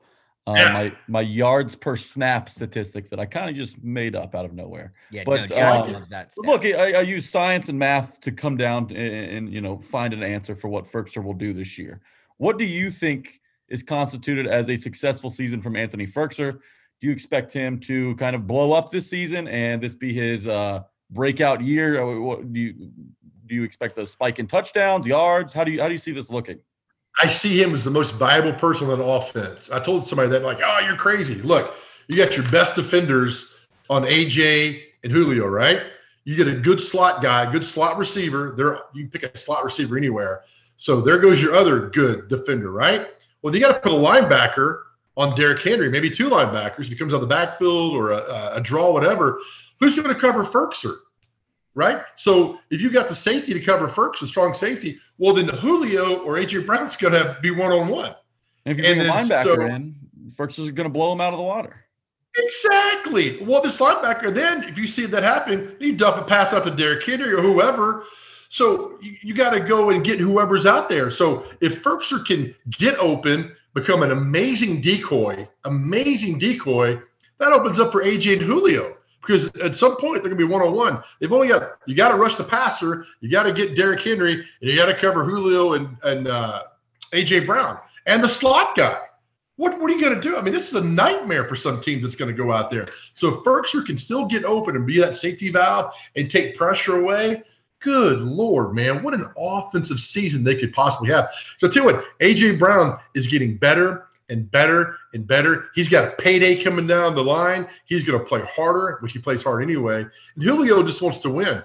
uh, 0.48 0.54
Yeah. 0.56 0.72
my 0.72 0.92
my 1.08 1.20
yards 1.20 1.76
per 1.76 1.96
snap 1.96 2.48
statistic 2.48 3.10
that 3.10 3.20
I 3.20 3.26
kind 3.26 3.50
of 3.50 3.56
just 3.56 3.82
made 3.82 4.16
up 4.16 4.34
out 4.34 4.44
of 4.44 4.54
nowhere. 4.54 4.94
Yeah, 5.10 5.24
but, 5.26 5.40
no, 5.40 5.46
Jared 5.46 5.82
um, 5.82 5.92
loves 5.92 6.08
that. 6.08 6.32
Stat. 6.32 6.46
Look, 6.46 6.64
I, 6.64 6.92
I 6.92 7.00
use 7.02 7.28
science 7.28 7.68
and 7.68 7.78
math 7.78 8.20
to 8.22 8.32
come 8.32 8.56
down 8.56 8.84
and, 8.90 9.30
and 9.36 9.52
you 9.52 9.60
know 9.60 9.78
find 9.78 10.14
an 10.14 10.22
answer 10.22 10.54
for 10.54 10.68
what 10.68 10.90
Firkser 10.90 11.22
will 11.22 11.34
do 11.34 11.52
this 11.52 11.76
year. 11.76 12.00
What 12.38 12.56
do 12.56 12.64
you 12.64 12.90
think 12.90 13.40
is 13.68 13.82
constituted 13.82 14.46
as 14.46 14.70
a 14.70 14.76
successful 14.76 15.28
season 15.28 15.60
from 15.60 15.76
Anthony 15.76 16.06
Firkser? 16.06 16.52
Do 17.00 17.06
you 17.06 17.12
expect 17.12 17.52
him 17.52 17.78
to 17.80 18.16
kind 18.16 18.34
of 18.34 18.46
blow 18.46 18.72
up 18.72 18.90
this 18.90 19.08
season 19.08 19.46
and 19.48 19.82
this 19.82 19.94
be 19.94 20.12
his 20.14 20.46
uh, 20.46 20.82
breakout 21.10 21.60
year? 21.62 22.20
What, 22.20 22.52
do 22.52 22.58
you 22.58 22.90
do 23.46 23.54
you 23.54 23.64
expect 23.64 23.98
a 23.98 24.06
spike 24.06 24.38
in 24.38 24.46
touchdowns, 24.46 25.06
yards? 25.06 25.52
How 25.52 25.64
do 25.64 25.72
you 25.72 25.80
how 25.80 25.88
do 25.88 25.92
you 25.92 25.98
see 25.98 26.12
this 26.12 26.30
looking? 26.30 26.60
I 27.20 27.26
see 27.26 27.60
him 27.60 27.74
as 27.74 27.84
the 27.84 27.90
most 27.90 28.14
viable 28.14 28.52
person 28.52 28.90
on 28.90 29.00
offense. 29.00 29.70
I 29.70 29.80
told 29.80 30.06
somebody 30.06 30.28
that, 30.30 30.42
like, 30.42 30.60
oh, 30.64 30.80
you're 30.86 30.96
crazy. 30.96 31.36
Look, 31.36 31.74
you 32.06 32.16
got 32.16 32.36
your 32.36 32.48
best 32.50 32.74
defenders 32.74 33.56
on 33.90 34.04
AJ 34.04 34.82
and 35.02 35.12
Julio, 35.12 35.46
right? 35.46 35.82
You 36.24 36.36
get 36.36 36.46
a 36.46 36.56
good 36.56 36.80
slot 36.80 37.22
guy, 37.22 37.50
good 37.50 37.64
slot 37.64 37.98
receiver. 37.98 38.54
There, 38.56 38.80
you 38.94 39.08
pick 39.08 39.22
a 39.22 39.36
slot 39.36 39.64
receiver 39.64 39.96
anywhere. 39.96 40.42
So 40.76 41.00
there 41.00 41.18
goes 41.18 41.42
your 41.42 41.54
other 41.54 41.88
good 41.88 42.28
defender, 42.28 42.70
right? 42.70 43.08
Well, 43.42 43.54
you 43.54 43.60
got 43.60 43.74
to 43.74 43.80
put 43.80 43.92
a 43.92 43.96
linebacker 43.96 44.82
on 45.16 45.34
Derrick 45.34 45.62
Henry, 45.62 45.90
maybe 45.90 46.08
two 46.08 46.28
linebackers. 46.28 46.84
He 46.84 46.94
comes 46.94 47.12
out 47.12 47.20
the 47.20 47.26
backfield 47.26 47.94
or 47.94 48.12
a, 48.12 48.52
a 48.54 48.60
draw, 48.60 48.92
whatever. 48.92 49.40
Who's 49.80 49.94
going 49.94 50.08
to 50.08 50.14
cover 50.14 50.44
Firkser? 50.44 50.94
Right? 51.74 52.02
So 52.16 52.58
if 52.70 52.80
you 52.80 52.90
got 52.90 53.08
the 53.08 53.14
safety 53.14 53.54
to 53.54 53.60
cover 53.60 53.88
Firks, 53.88 54.20
a 54.22 54.26
strong 54.26 54.52
safety, 54.54 54.98
well 55.18 55.34
then 55.34 55.48
Julio 55.48 56.18
or 56.24 56.34
AJ 56.34 56.66
Brown's 56.66 56.96
going 56.96 57.12
to 57.14 57.36
be 57.40 57.50
one 57.50 57.70
on 57.72 57.88
one. 57.88 58.14
And 58.66 58.78
if 58.78 58.78
you 58.78 58.84
And 58.90 58.98
bring 58.98 59.10
a 59.10 59.12
then 59.12 59.26
linebacker 59.26 59.44
so- 59.44 59.60
in, 59.62 59.94
is 60.48 60.56
going 60.72 60.84
to 60.84 60.88
blow 60.88 61.12
him 61.12 61.20
out 61.20 61.32
of 61.32 61.38
the 61.38 61.44
water. 61.44 61.84
Exactly. 62.36 63.42
Well, 63.44 63.60
this 63.62 63.78
linebacker, 63.78 64.32
then 64.32 64.62
if 64.64 64.78
you 64.78 64.86
see 64.86 65.06
that 65.06 65.22
happening, 65.22 65.74
you 65.80 65.96
dump 65.96 66.18
a 66.18 66.24
pass 66.24 66.52
out 66.52 66.64
to 66.64 66.70
Derrick 66.70 67.04
Henry 67.04 67.32
or 67.32 67.40
whoever. 67.42 68.04
So 68.48 68.98
you, 69.02 69.16
you 69.22 69.34
got 69.34 69.50
to 69.54 69.60
go 69.60 69.90
and 69.90 70.04
get 70.04 70.18
whoever's 70.18 70.66
out 70.66 70.88
there. 70.88 71.10
So 71.10 71.44
if 71.60 71.82
Firkser 71.82 72.24
can 72.24 72.54
get 72.70 72.96
open, 72.98 73.54
become 73.74 74.02
an 74.02 74.10
amazing 74.10 74.80
decoy, 74.80 75.48
amazing 75.64 76.38
decoy, 76.38 77.00
that 77.38 77.52
opens 77.52 77.80
up 77.80 77.92
for 77.92 78.02
AJ 78.02 78.34
and 78.34 78.42
Julio. 78.42 78.94
Because 79.28 79.54
at 79.60 79.76
some 79.76 79.96
point 79.96 80.22
they're 80.22 80.32
gonna 80.32 80.36
be 80.36 80.44
one 80.44 80.62
on 80.62 80.72
one. 80.72 81.02
They've 81.20 81.32
only 81.32 81.48
got 81.48 81.78
you 81.86 81.94
got 81.94 82.08
to 82.08 82.16
rush 82.16 82.36
the 82.36 82.44
passer, 82.44 83.04
you 83.20 83.30
got 83.30 83.42
to 83.42 83.52
get 83.52 83.76
Derrick 83.76 84.00
Henry, 84.00 84.32
and 84.32 84.46
you 84.60 84.74
got 84.74 84.86
to 84.86 84.94
cover 84.94 85.22
Julio 85.22 85.74
and 85.74 85.96
and 86.02 86.26
uh, 86.28 86.62
AJ 87.12 87.44
Brown 87.44 87.78
and 88.06 88.24
the 88.24 88.28
slot 88.28 88.74
guy. 88.74 88.98
What, 89.56 89.80
what 89.80 89.90
are 89.90 89.94
you 89.94 90.00
going 90.00 90.14
to 90.14 90.20
do? 90.20 90.36
I 90.36 90.40
mean, 90.40 90.54
this 90.54 90.68
is 90.68 90.74
a 90.74 90.84
nightmare 90.84 91.44
for 91.44 91.56
some 91.56 91.80
teams 91.80 92.02
that's 92.02 92.14
going 92.14 92.34
to 92.34 92.42
go 92.42 92.52
out 92.52 92.70
there. 92.70 92.88
So 93.14 93.28
if 93.28 93.34
Firkser 93.40 93.84
can 93.84 93.98
still 93.98 94.24
get 94.24 94.44
open 94.44 94.76
and 94.76 94.86
be 94.86 95.00
that 95.00 95.16
safety 95.16 95.50
valve 95.50 95.92
and 96.14 96.30
take 96.30 96.56
pressure 96.56 97.00
away, 97.00 97.42
good 97.80 98.20
Lord, 98.20 98.72
man, 98.72 99.02
what 99.02 99.14
an 99.14 99.28
offensive 99.36 99.98
season 99.98 100.44
they 100.44 100.54
could 100.54 100.72
possibly 100.72 101.10
have. 101.10 101.28
So 101.58 101.66
tell 101.66 101.82
you 101.82 101.92
what, 101.92 102.04
AJ 102.20 102.60
Brown 102.60 103.00
is 103.16 103.26
getting 103.26 103.56
better 103.56 104.07
and 104.28 104.50
better 104.50 104.96
and 105.14 105.26
better. 105.26 105.66
He's 105.74 105.88
got 105.88 106.04
a 106.04 106.10
payday 106.12 106.62
coming 106.62 106.86
down 106.86 107.14
the 107.14 107.24
line. 107.24 107.66
He's 107.86 108.04
going 108.04 108.18
to 108.18 108.24
play 108.24 108.42
harder, 108.42 108.98
which 109.00 109.12
he 109.12 109.18
plays 109.18 109.42
hard 109.42 109.62
anyway. 109.62 110.04
And 110.34 110.44
Julio 110.44 110.82
just 110.82 111.02
wants 111.02 111.18
to 111.20 111.30
win. 111.30 111.62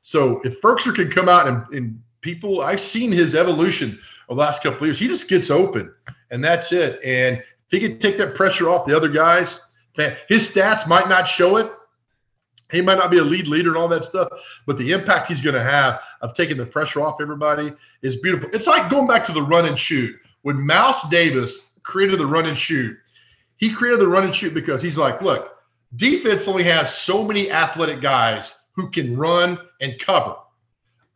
So 0.00 0.40
if 0.44 0.60
Firkser 0.60 0.94
can 0.94 1.10
come 1.10 1.28
out 1.28 1.48
and, 1.48 1.66
and 1.74 2.02
people, 2.20 2.60
I've 2.60 2.80
seen 2.80 3.10
his 3.10 3.34
evolution 3.34 3.98
the 4.28 4.34
last 4.34 4.62
couple 4.62 4.86
years. 4.86 4.98
He 4.98 5.08
just 5.08 5.28
gets 5.28 5.50
open, 5.50 5.92
and 6.30 6.42
that's 6.42 6.72
it. 6.72 7.02
And 7.04 7.36
if 7.38 7.70
he 7.70 7.80
can 7.80 7.98
take 7.98 8.18
that 8.18 8.34
pressure 8.34 8.68
off 8.68 8.86
the 8.86 8.96
other 8.96 9.08
guys, 9.08 9.74
his 10.28 10.50
stats 10.50 10.86
might 10.86 11.08
not 11.08 11.28
show 11.28 11.56
it. 11.56 11.70
He 12.72 12.80
might 12.80 12.98
not 12.98 13.10
be 13.10 13.18
a 13.18 13.24
lead 13.24 13.46
leader 13.46 13.68
and 13.68 13.76
all 13.76 13.88
that 13.88 14.04
stuff, 14.04 14.28
but 14.66 14.76
the 14.76 14.92
impact 14.92 15.28
he's 15.28 15.42
going 15.42 15.54
to 15.54 15.62
have 15.62 16.00
of 16.22 16.34
taking 16.34 16.56
the 16.56 16.66
pressure 16.66 17.02
off 17.02 17.20
everybody 17.20 17.72
is 18.02 18.16
beautiful. 18.16 18.50
It's 18.52 18.66
like 18.66 18.90
going 18.90 19.06
back 19.06 19.24
to 19.26 19.32
the 19.32 19.42
run 19.42 19.66
and 19.66 19.78
shoot. 19.78 20.16
When 20.42 20.66
Mouse 20.66 21.08
Davis 21.08 21.73
created 21.84 22.18
the 22.18 22.26
run 22.26 22.46
and 22.46 22.58
shoot, 22.58 22.96
he 23.56 23.72
created 23.72 24.00
the 24.00 24.08
run 24.08 24.24
and 24.24 24.34
shoot 24.34 24.52
because 24.52 24.82
he's 24.82 24.98
like, 24.98 25.22
look, 25.22 25.56
defense 25.96 26.48
only 26.48 26.64
has 26.64 26.94
so 26.94 27.24
many 27.24 27.50
athletic 27.50 28.00
guys 28.00 28.58
who 28.72 28.90
can 28.90 29.16
run 29.16 29.58
and 29.80 29.98
cover. 30.00 30.34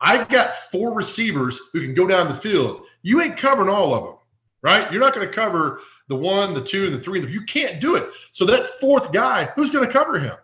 I've 0.01 0.29
got 0.29 0.55
four 0.71 0.93
receivers 0.93 1.59
who 1.73 1.81
can 1.81 1.93
go 1.93 2.07
down 2.07 2.29
the 2.29 2.35
field. 2.35 2.85
You 3.01 3.21
ain't 3.21 3.37
covering 3.37 3.69
all 3.69 3.93
of 3.93 4.03
them, 4.03 4.15
right? 4.61 4.91
You're 4.91 5.01
not 5.01 5.13
going 5.13 5.27
to 5.27 5.33
cover 5.33 5.81
the 6.07 6.15
one, 6.15 6.53
the 6.53 6.63
two, 6.63 6.85
and 6.85 6.93
the 6.93 6.99
three. 6.99 7.25
You 7.29 7.43
can't 7.43 7.81
do 7.81 7.95
it. 7.95 8.09
So 8.31 8.45
that 8.45 8.79
fourth 8.79 9.11
guy, 9.11 9.45
who's 9.55 9.69
going 9.69 9.85
to 9.85 9.91
cover 9.91 10.17
him? 10.19 10.35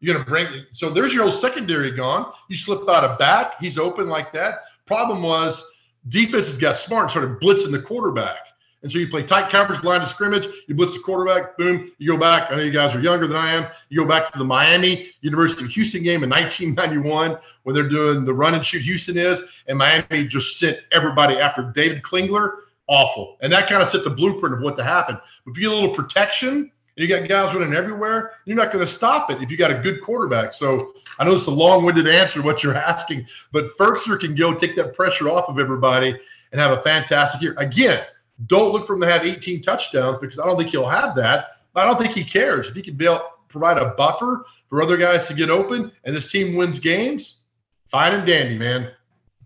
You're 0.00 0.14
going 0.14 0.24
to 0.24 0.30
bring. 0.30 0.64
So 0.72 0.88
there's 0.88 1.12
your 1.12 1.24
old 1.24 1.34
secondary 1.34 1.90
gone. 1.90 2.32
You 2.48 2.56
slip 2.56 2.88
out 2.88 3.04
a 3.04 3.16
back. 3.18 3.60
He's 3.60 3.78
open 3.78 4.08
like 4.08 4.32
that. 4.32 4.60
Problem 4.86 5.22
was 5.22 5.70
defenses 6.08 6.56
got 6.56 6.78
smart 6.78 7.02
and 7.02 7.10
started 7.10 7.40
blitzing 7.40 7.70
the 7.70 7.82
quarterback. 7.82 8.38
And 8.82 8.90
so 8.90 8.98
you 8.98 9.08
play 9.08 9.22
tight 9.22 9.50
coverage, 9.50 9.82
line 9.82 10.00
of 10.00 10.08
scrimmage, 10.08 10.48
you 10.66 10.74
blitz 10.74 10.94
the 10.94 11.00
quarterback, 11.00 11.58
boom, 11.58 11.92
you 11.98 12.12
go 12.12 12.16
back. 12.16 12.50
I 12.50 12.56
know 12.56 12.62
you 12.62 12.70
guys 12.70 12.94
are 12.94 13.00
younger 13.00 13.26
than 13.26 13.36
I 13.36 13.52
am. 13.52 13.66
You 13.90 14.00
go 14.02 14.08
back 14.08 14.30
to 14.32 14.38
the 14.38 14.44
Miami 14.44 15.10
University 15.20 15.64
of 15.64 15.70
Houston 15.70 16.02
game 16.02 16.24
in 16.24 16.30
1991 16.30 17.38
when 17.64 17.74
they're 17.74 17.88
doing 17.88 18.24
the 18.24 18.32
run 18.32 18.54
and 18.54 18.64
shoot 18.64 18.82
Houston 18.82 19.18
is, 19.18 19.42
and 19.66 19.76
Miami 19.76 20.26
just 20.26 20.58
sent 20.58 20.78
everybody 20.92 21.36
after 21.36 21.62
David 21.74 22.02
Klingler. 22.02 22.60
Awful. 22.86 23.36
And 23.42 23.52
that 23.52 23.68
kind 23.68 23.82
of 23.82 23.88
set 23.88 24.02
the 24.02 24.10
blueprint 24.10 24.54
of 24.54 24.62
what 24.62 24.76
to 24.76 24.82
happen. 24.82 25.18
If 25.46 25.56
you 25.58 25.64
get 25.64 25.72
a 25.72 25.74
little 25.74 25.94
protection, 25.94 26.72
and 26.96 27.08
you 27.08 27.16
got 27.16 27.28
guys 27.28 27.54
running 27.54 27.74
everywhere, 27.74 28.32
you're 28.44 28.56
not 28.56 28.72
going 28.72 28.84
to 28.84 28.90
stop 28.90 29.30
it 29.30 29.40
if 29.40 29.50
you 29.50 29.56
got 29.56 29.70
a 29.70 29.74
good 29.74 30.00
quarterback. 30.00 30.52
So 30.52 30.94
I 31.18 31.24
know 31.24 31.34
it's 31.34 31.46
a 31.46 31.50
long-winded 31.50 32.08
answer 32.08 32.40
to 32.40 32.42
what 32.42 32.62
you're 32.62 32.74
asking, 32.76 33.26
but 33.52 33.76
Firkser 33.78 34.18
can 34.18 34.34
go 34.34 34.52
take 34.52 34.74
that 34.76 34.94
pressure 34.94 35.28
off 35.28 35.48
of 35.48 35.58
everybody 35.58 36.18
and 36.52 36.60
have 36.60 36.76
a 36.76 36.82
fantastic 36.82 37.40
year. 37.42 37.54
Again, 37.58 38.02
don't 38.46 38.72
look 38.72 38.86
for 38.86 38.94
him 38.94 39.00
to 39.02 39.10
have 39.10 39.24
18 39.24 39.62
touchdowns 39.62 40.18
because 40.20 40.38
I 40.38 40.46
don't 40.46 40.56
think 40.56 40.70
he'll 40.70 40.88
have 40.88 41.14
that. 41.16 41.48
I 41.74 41.84
don't 41.84 42.00
think 42.00 42.14
he 42.14 42.24
cares. 42.24 42.68
If 42.68 42.74
he 42.74 42.82
can 42.82 43.00
able, 43.00 43.22
provide 43.48 43.78
a 43.78 43.94
buffer 43.94 44.44
for 44.68 44.82
other 44.82 44.96
guys 44.96 45.28
to 45.28 45.34
get 45.34 45.50
open 45.50 45.92
and 46.04 46.14
this 46.14 46.30
team 46.30 46.56
wins 46.56 46.78
games, 46.78 47.42
fine 47.86 48.14
and 48.14 48.26
dandy, 48.26 48.58
man. 48.58 48.90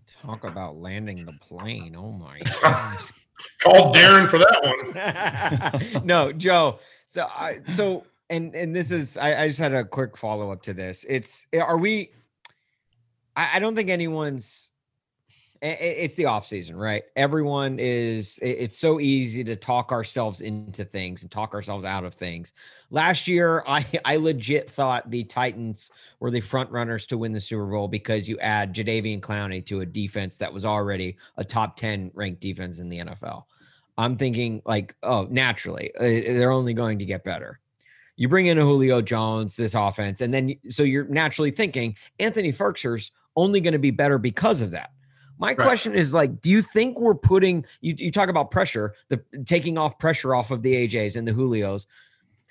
Talk 0.07 0.43
about 0.43 0.77
landing 0.77 1.25
the 1.25 1.33
plane. 1.33 1.95
Oh 1.97 2.11
my 2.11 2.39
Call 3.59 3.93
Darren 3.93 4.29
for 4.29 4.37
that 4.37 5.91
one. 5.91 6.05
no, 6.05 6.31
Joe. 6.31 6.79
So 7.07 7.23
I 7.25 7.61
so 7.67 8.05
and 8.29 8.55
and 8.55 8.75
this 8.75 8.91
is 8.91 9.17
I, 9.17 9.43
I 9.43 9.47
just 9.47 9.59
had 9.59 9.73
a 9.73 9.83
quick 9.83 10.17
follow 10.17 10.51
up 10.51 10.61
to 10.63 10.73
this. 10.73 11.05
It's 11.07 11.47
are 11.53 11.77
we 11.77 12.11
I, 13.35 13.57
I 13.57 13.59
don't 13.59 13.75
think 13.75 13.89
anyone's 13.89 14.69
it's 15.65 16.15
the 16.15 16.25
off 16.25 16.45
season, 16.45 16.75
right? 16.75 17.03
Everyone 17.15 17.79
is 17.79 18.39
it's 18.41 18.77
so 18.77 18.99
easy 18.99 19.43
to 19.43 19.55
talk 19.55 19.91
ourselves 19.91 20.41
into 20.41 20.85
things 20.85 21.23
and 21.23 21.31
talk 21.31 21.53
ourselves 21.53 21.85
out 21.85 22.03
of 22.03 22.13
things. 22.13 22.53
Last 22.91 23.27
year, 23.27 23.63
I 23.67 23.85
I 24.05 24.17
legit 24.17 24.69
thought 24.69 25.09
the 25.09 25.23
Titans 25.23 25.91
were 26.19 26.31
the 26.31 26.41
front 26.41 26.69
runners 26.71 27.07
to 27.07 27.17
win 27.17 27.31
the 27.31 27.39
Super 27.39 27.65
Bowl 27.65 27.87
because 27.87 28.29
you 28.29 28.37
add 28.39 28.75
Jadeveon 28.75 29.21
Clowney 29.21 29.65
to 29.65 29.81
a 29.81 29.85
defense 29.85 30.35
that 30.37 30.53
was 30.53 30.65
already 30.65 31.17
a 31.37 31.43
top 31.43 31.77
10 31.77 32.11
ranked 32.13 32.41
defense 32.41 32.79
in 32.79 32.89
the 32.89 32.99
NFL. 32.99 33.43
I'm 33.97 34.17
thinking 34.17 34.61
like, 34.65 34.95
oh, 35.03 35.27
naturally, 35.29 35.95
uh, 35.95 36.03
they're 36.03 36.51
only 36.51 36.73
going 36.73 36.99
to 36.99 37.05
get 37.05 37.23
better. 37.23 37.59
You 38.17 38.29
bring 38.29 38.47
in 38.47 38.57
a 38.57 38.61
Julio 38.61 39.01
Jones, 39.01 39.55
this 39.55 39.73
offense, 39.73 40.21
and 40.21 40.33
then 40.33 40.55
so 40.69 40.83
you're 40.83 41.05
naturally 41.05 41.51
thinking 41.51 41.95
Anthony 42.19 42.51
Firkser's 42.51 43.11
only 43.35 43.59
going 43.61 43.73
to 43.73 43.79
be 43.79 43.91
better 43.91 44.17
because 44.17 44.61
of 44.61 44.71
that. 44.71 44.91
My 45.37 45.49
right. 45.49 45.57
question 45.57 45.95
is 45.95 46.13
like, 46.13 46.41
do 46.41 46.49
you 46.49 46.61
think 46.61 46.99
we're 46.99 47.15
putting 47.15 47.65
you, 47.81 47.93
you 47.97 48.11
talk 48.11 48.29
about 48.29 48.51
pressure, 48.51 48.93
the 49.09 49.21
taking 49.45 49.77
off 49.77 49.99
pressure 49.99 50.33
off 50.33 50.51
of 50.51 50.61
the 50.61 50.87
AJs 50.87 51.15
and 51.15 51.27
the 51.27 51.33
Julios? 51.33 51.87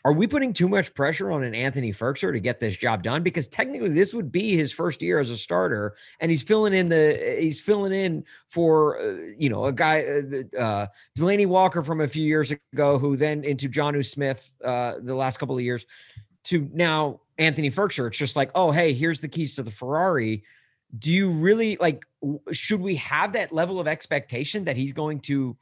Are 0.06 0.12
we 0.12 0.26
putting 0.26 0.52
too 0.52 0.68
much 0.68 0.92
pressure 0.92 1.32
on 1.32 1.42
an 1.44 1.54
Anthony 1.54 1.90
Firkser 1.90 2.30
to 2.30 2.38
get 2.38 2.60
this 2.60 2.76
job 2.76 3.02
done? 3.02 3.22
Because 3.22 3.48
technically, 3.48 3.88
this 3.88 4.12
would 4.12 4.30
be 4.30 4.54
his 4.54 4.70
first 4.70 5.00
year 5.00 5.18
as 5.18 5.30
a 5.30 5.38
starter, 5.38 5.96
and 6.20 6.30
he's 6.30 6.42
filling 6.42 6.74
in 6.74 6.90
the 6.90 7.38
he's 7.40 7.58
filling 7.58 7.94
in 7.94 8.22
for 8.50 9.00
uh, 9.00 9.32
you 9.38 9.48
know 9.48 9.64
a 9.64 9.72
guy 9.72 10.00
uh, 10.00 10.58
uh, 10.58 10.86
Delanie 11.18 11.46
Walker 11.46 11.82
from 11.82 12.02
a 12.02 12.08
few 12.08 12.24
years 12.26 12.52
ago, 12.74 12.98
who 12.98 13.16
then 13.16 13.44
into 13.44 13.66
Jonnu 13.66 14.04
Smith 14.04 14.50
uh, 14.62 14.96
the 15.00 15.14
last 15.14 15.38
couple 15.38 15.56
of 15.56 15.62
years, 15.62 15.86
to 16.44 16.68
now 16.74 17.22
Anthony 17.38 17.70
Firkser. 17.70 18.06
It's 18.08 18.18
just 18.18 18.36
like, 18.36 18.50
oh 18.54 18.72
hey, 18.72 18.92
here's 18.92 19.20
the 19.20 19.28
keys 19.28 19.54
to 19.54 19.62
the 19.62 19.70
Ferrari 19.70 20.44
do 20.98 21.12
you 21.12 21.30
really 21.30 21.76
like 21.80 22.04
should 22.52 22.80
we 22.80 22.96
have 22.96 23.32
that 23.32 23.52
level 23.52 23.80
of 23.80 23.88
expectation 23.88 24.64
that 24.64 24.76
he's 24.76 24.92
going 24.92 25.20
to 25.20 25.56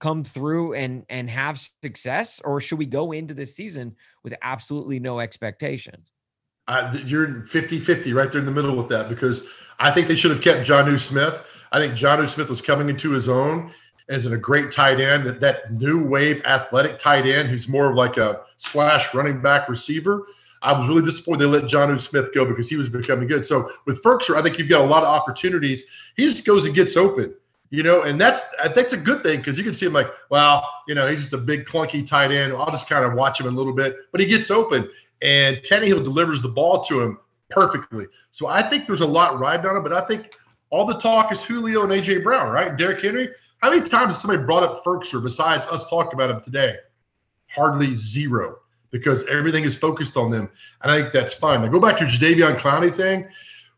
come 0.00 0.24
through 0.24 0.74
and 0.74 1.04
and 1.08 1.28
have 1.28 1.60
success 1.82 2.40
or 2.44 2.60
should 2.60 2.78
we 2.78 2.86
go 2.86 3.12
into 3.12 3.34
this 3.34 3.54
season 3.54 3.94
with 4.22 4.34
absolutely 4.42 4.98
no 4.98 5.20
expectations? 5.20 6.12
Uh, 6.68 6.96
you're 7.04 7.26
50-50 7.26 8.14
right 8.14 8.30
there 8.30 8.38
in 8.38 8.46
the 8.46 8.52
middle 8.52 8.76
with 8.76 8.88
that 8.88 9.08
because 9.08 9.44
i 9.80 9.90
think 9.90 10.06
they 10.06 10.14
should 10.14 10.30
have 10.30 10.40
kept 10.40 10.64
john 10.64 10.84
Jonnu 10.84 11.00
Smith. 11.00 11.42
I 11.72 11.80
think 11.80 11.94
john 11.94 12.18
Jonnu 12.18 12.28
Smith 12.28 12.48
was 12.48 12.62
coming 12.62 12.88
into 12.88 13.10
his 13.10 13.28
own 13.28 13.72
as 14.08 14.26
a 14.26 14.36
great 14.36 14.70
tight 14.70 15.00
end 15.00 15.26
that, 15.26 15.40
that 15.40 15.72
new 15.72 16.04
wave 16.04 16.42
athletic 16.44 16.98
tight 16.98 17.26
end 17.26 17.48
who's 17.48 17.68
more 17.68 17.90
of 17.90 17.96
like 17.96 18.18
a 18.18 18.42
slash 18.56 19.12
running 19.14 19.40
back 19.40 19.68
receiver 19.68 20.26
I 20.62 20.76
was 20.76 20.88
really 20.88 21.02
disappointed 21.02 21.40
they 21.40 21.46
let 21.46 21.64
Jonnu 21.64 22.00
Smith 22.00 22.34
go 22.34 22.44
because 22.44 22.68
he 22.68 22.76
was 22.76 22.88
becoming 22.88 23.26
good. 23.26 23.44
So 23.44 23.72
with 23.86 24.02
Firkser, 24.02 24.36
I 24.36 24.42
think 24.42 24.58
you've 24.58 24.68
got 24.68 24.82
a 24.82 24.86
lot 24.86 25.02
of 25.02 25.08
opportunities. 25.08 25.86
He 26.16 26.28
just 26.28 26.44
goes 26.44 26.66
and 26.66 26.74
gets 26.74 26.96
open, 26.96 27.34
you 27.70 27.82
know, 27.82 28.02
and 28.02 28.20
that's 28.20 28.42
that's 28.74 28.92
a 28.92 28.96
good 28.96 29.22
thing 29.22 29.38
because 29.38 29.56
you 29.56 29.64
can 29.64 29.72
see 29.72 29.86
him 29.86 29.94
like, 29.94 30.08
well, 30.30 30.68
you 30.86 30.94
know, 30.94 31.08
he's 31.08 31.20
just 31.20 31.32
a 31.32 31.38
big 31.38 31.64
clunky 31.64 32.06
tight 32.06 32.30
end. 32.30 32.52
I'll 32.52 32.70
just 32.70 32.88
kind 32.88 33.04
of 33.04 33.14
watch 33.14 33.40
him 33.40 33.46
a 33.46 33.50
little 33.50 33.74
bit, 33.74 33.96
but 34.12 34.20
he 34.20 34.26
gets 34.26 34.50
open, 34.50 34.88
and 35.22 35.56
Tannehill 35.58 36.04
delivers 36.04 36.42
the 36.42 36.48
ball 36.48 36.80
to 36.84 37.00
him 37.00 37.18
perfectly. 37.48 38.06
So 38.30 38.46
I 38.46 38.62
think 38.62 38.86
there's 38.86 39.00
a 39.00 39.06
lot 39.06 39.38
riding 39.38 39.66
on 39.66 39.76
it, 39.76 39.80
but 39.80 39.92
I 39.92 40.06
think 40.06 40.30
all 40.68 40.84
the 40.84 40.98
talk 40.98 41.32
is 41.32 41.42
Julio 41.42 41.82
and 41.82 41.92
AJ 41.92 42.22
Brown, 42.22 42.50
right? 42.50 42.76
Derrick 42.76 43.02
Henry. 43.02 43.30
How 43.62 43.70
many 43.70 43.82
times 43.82 44.14
has 44.14 44.20
somebody 44.20 44.42
brought 44.44 44.62
up 44.62 44.84
Firkser 44.84 45.22
besides 45.22 45.66
us 45.66 45.88
talking 45.90 46.14
about 46.14 46.30
him 46.30 46.40
today? 46.40 46.76
Hardly 47.48 47.96
zero 47.96 48.60
because 48.90 49.26
everything 49.28 49.64
is 49.64 49.76
focused 49.76 50.16
on 50.16 50.30
them. 50.30 50.50
And 50.82 50.92
I 50.92 51.00
think 51.00 51.12
that's 51.12 51.34
fine. 51.34 51.62
Now 51.62 51.68
go 51.68 51.80
back 51.80 51.98
to 51.98 52.04
Jadeveon 52.04 52.56
Clowney 52.58 52.94
thing. 52.94 53.28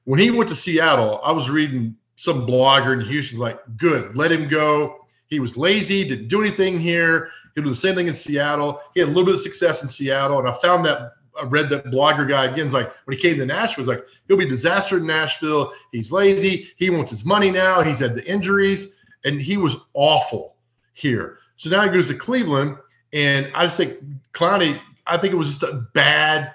When 0.04 0.18
he 0.18 0.30
went 0.30 0.48
to 0.48 0.56
Seattle, 0.56 1.20
I 1.22 1.32
was 1.32 1.48
reading 1.48 1.96
some 2.16 2.46
blogger 2.46 2.92
in 2.92 3.06
Houston 3.06 3.38
like, 3.38 3.60
good, 3.76 4.16
let 4.16 4.32
him 4.32 4.48
go. 4.48 5.06
He 5.28 5.40
was 5.40 5.56
lazy, 5.56 6.06
didn't 6.06 6.28
do 6.28 6.40
anything 6.40 6.78
here. 6.78 7.30
He 7.54 7.62
do 7.62 7.68
the 7.68 7.74
same 7.74 7.94
thing 7.94 8.08
in 8.08 8.14
Seattle. 8.14 8.80
He 8.94 9.00
had 9.00 9.08
a 9.08 9.12
little 9.12 9.24
bit 9.24 9.34
of 9.34 9.40
success 9.40 9.82
in 9.82 9.88
Seattle. 9.88 10.38
And 10.38 10.48
I 10.48 10.52
found 10.52 10.84
that 10.86 11.12
I 11.40 11.44
read 11.44 11.70
that 11.70 11.86
blogger 11.86 12.28
guy 12.28 12.46
again. 12.46 12.70
Like 12.70 12.92
when 13.04 13.16
he 13.16 13.22
came 13.22 13.38
to 13.38 13.46
Nashville, 13.46 13.82
it's 13.82 13.88
like 13.88 14.06
he'll 14.28 14.36
be 14.36 14.46
disaster 14.46 14.98
in 14.98 15.06
Nashville. 15.06 15.72
He's 15.90 16.12
lazy. 16.12 16.70
He 16.76 16.90
wants 16.90 17.10
his 17.10 17.24
money 17.24 17.50
now. 17.50 17.82
He's 17.82 17.98
had 17.98 18.14
the 18.14 18.26
injuries, 18.30 18.94
and 19.24 19.40
he 19.40 19.56
was 19.56 19.76
awful 19.94 20.56
here. 20.92 21.38
So 21.56 21.70
now 21.70 21.82
he 21.82 21.90
goes 21.90 22.08
to 22.08 22.14
Cleveland, 22.14 22.76
and 23.12 23.50
I 23.54 23.64
just 23.64 23.76
think 23.76 23.98
Clowney 24.32 24.78
I 25.07 25.18
think 25.18 25.32
it 25.32 25.36
was 25.36 25.59
just 25.59 25.62
a 25.62 25.86
bad. 25.94 26.55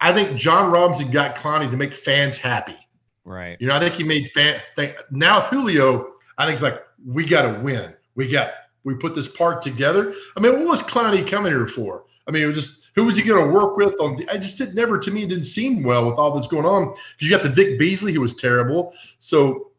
I 0.00 0.12
think 0.12 0.38
Jon 0.38 0.70
Robinson 0.70 1.10
got 1.10 1.36
Clowney 1.36 1.70
to 1.70 1.76
make 1.76 1.94
fans 1.94 2.36
happy. 2.36 2.76
Right. 3.24 3.56
You 3.60 3.66
know, 3.66 3.74
I 3.74 3.80
think 3.80 3.94
he 3.94 4.04
made 4.04 4.30
fan. 4.32 4.60
Think, 4.76 4.96
now 5.10 5.40
Julio, 5.40 6.14
I 6.38 6.44
think 6.44 6.54
it's 6.54 6.62
like 6.62 6.82
we 7.04 7.24
got 7.24 7.42
to 7.42 7.60
win. 7.60 7.94
We 8.14 8.28
got 8.28 8.52
we 8.84 8.94
put 8.94 9.14
this 9.14 9.28
part 9.28 9.62
together. 9.62 10.14
I 10.36 10.40
mean, 10.40 10.52
what 10.52 10.66
was 10.66 10.82
Clowney 10.82 11.26
coming 11.26 11.52
here 11.52 11.66
for? 11.66 12.04
I 12.28 12.30
mean, 12.30 12.42
it 12.42 12.46
was 12.46 12.56
just 12.56 12.86
who 12.94 13.04
was 13.04 13.16
he 13.16 13.22
going 13.22 13.44
to 13.44 13.52
work 13.52 13.76
with? 13.76 13.94
On 14.00 14.18
I 14.30 14.38
just 14.38 14.58
did 14.58 14.74
never 14.74 14.98
to 14.98 15.10
me 15.10 15.24
it 15.24 15.28
didn't 15.28 15.44
seem 15.44 15.82
well 15.82 16.08
with 16.08 16.18
all 16.18 16.36
this 16.36 16.46
going 16.46 16.66
on 16.66 16.94
because 16.94 17.28
you 17.28 17.30
got 17.30 17.42
the 17.42 17.50
Vic 17.50 17.78
Beasley 17.78 18.12
who 18.12 18.20
was 18.20 18.34
terrible. 18.34 18.94
So 19.18 19.70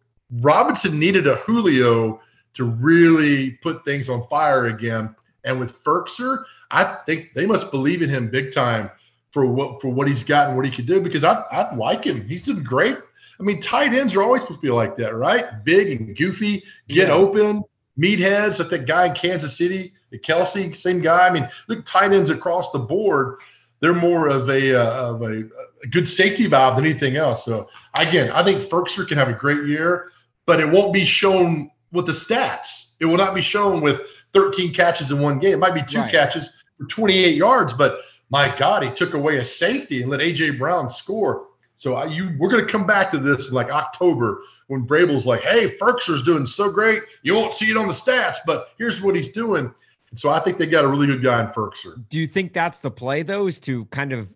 Robinson 0.41 0.99
needed 0.99 1.26
a 1.28 1.36
Julio 1.38 2.22
to 2.53 2.63
really 2.63 3.51
put 3.51 3.86
things 3.86 4.09
on 4.09 4.28
fire 4.28 4.68
again. 4.68 5.15
And 5.48 5.60
with 5.60 5.82
Firkser, 5.84 6.43
I 6.70 6.98
think 7.06 7.30
they 7.34 7.45
must 7.45 7.72
believe 7.72 8.02
in 8.02 8.10
him 8.10 8.30
big 8.30 8.54
time 8.54 8.91
for 9.32 9.45
what 9.45 9.82
for 9.82 9.89
what 9.89 10.08
he's 10.08 10.24
got 10.24 10.48
and 10.48 10.58
what 10.58 10.66
he 10.66 10.72
could 10.72 10.86
do 10.86 11.02
because 11.02 11.24
I 11.24 11.43
I 11.52 11.74
like 11.76 12.04
him. 12.04 12.28
He's 12.28 12.43
doing 12.43 12.64
great. 12.64 12.98
I 13.39 13.43
mean, 13.43 13.62
tight 13.62 13.93
ends 13.93 14.16
are 14.16 14.24
always 14.24 14.41
supposed 14.41 14.62
to 14.62 14.68
be 14.68 14.72
like 14.72 14.95
that, 14.98 15.16
right? 15.16 15.64
Big 15.64 15.91
and 15.91 16.16
goofy, 16.18 16.64
get 16.88 17.08
yeah. 17.08 17.14
open, 17.14 17.64
meatheads. 17.98 18.60
Like 18.60 18.70
that 18.70 18.88
guy 18.88 19.08
in 19.08 19.14
Kansas 19.14 19.58
City, 19.58 19.93
the 20.10 20.20
Kelce, 20.20 20.76
same 20.76 21.02
guy. 21.02 21.28
I 21.28 21.30
mean, 21.30 21.48
look, 21.68 21.86
tight 21.86 22.14
ends 22.14 22.30
across 22.30 22.72
the 22.72 22.80
board. 22.80 23.38
They're 23.80 23.93
more 23.93 24.28
of 24.28 24.50
a 24.50 24.74
uh, 24.74 25.12
of 25.12 25.22
a, 25.22 25.43
a, 25.84 25.88
good 25.91 26.08
safety 26.08 26.48
valve 26.48 26.78
than 26.78 26.86
anything 26.86 27.16
else. 27.16 27.45
So 27.45 27.70
again, 27.93 28.32
I 28.32 28.43
think 28.43 28.62
Firkser 28.62 29.08
can 29.08 29.18
have 29.20 29.30
a 29.30 29.34
great 29.34 29.68
year, 29.68 30.10
but 30.48 30.60
it 30.60 30.68
won't 30.68 30.93
be 30.93 31.06
shown 31.06 31.70
with 31.91 32.08
the 32.08 32.14
stats. 32.14 32.95
It 33.00 33.06
will 33.06 33.18
not 33.18 33.36
be 33.36 33.41
shown 33.41 33.82
with 33.82 34.02
13 34.38 34.73
catches 34.73 35.11
in 35.11 35.19
one 35.19 35.39
game. 35.39 35.53
It 35.53 35.57
might 35.57 35.73
be 35.73 35.81
two 35.81 35.99
right. 35.99 36.11
catches 36.11 36.63
for 36.77 36.85
28 36.85 37.35
yards, 37.35 37.73
but 37.73 37.99
my 38.29 38.55
God, 38.57 38.83
he 38.83 38.91
took 38.91 39.13
away 39.13 39.38
a 39.38 39.45
safety 39.45 40.01
and 40.01 40.11
let 40.11 40.19
AJ 40.19 40.59
Brown 40.59 40.89
score. 40.89 41.47
So 41.75 41.95
I, 41.95 42.05
you, 42.05 42.35
we're 42.39 42.49
going 42.49 42.65
to 42.65 42.71
come 42.71 42.85
back 42.85 43.11
to 43.11 43.19
this 43.19 43.49
in 43.49 43.55
like 43.55 43.71
October 43.71 44.41
when 44.67 44.85
Vrabel's 44.85 45.25
like, 45.25 45.41
"Hey, 45.41 45.69
Firkser's 45.77 46.23
doing 46.23 46.47
so 46.47 46.71
great. 46.71 47.03
You 47.21 47.35
won't 47.35 47.53
see 47.53 47.67
it 47.67 47.77
on 47.77 47.88
the 47.88 47.93
stats, 47.93 48.38
but 48.45 48.69
here's 48.77 49.01
what 49.01 49.15
he's 49.15 49.31
doing." 49.31 49.71
And 50.09 50.19
so 50.19 50.29
I 50.29 50.39
think 50.39 50.57
they 50.57 50.65
got 50.65 50.85
a 50.85 50.88
really 50.88 51.05
good 51.05 51.21
guy 51.21 51.39
in 51.41 51.47
Firkser. 51.47 52.03
Do 52.09 52.19
you 52.19 52.25
think 52.25 52.53
that's 52.53 52.79
the 52.79 52.89
play 52.89 53.21
though? 53.21 53.45
Is 53.45 53.59
to 53.61 53.85
kind 53.85 54.11
of 54.11 54.27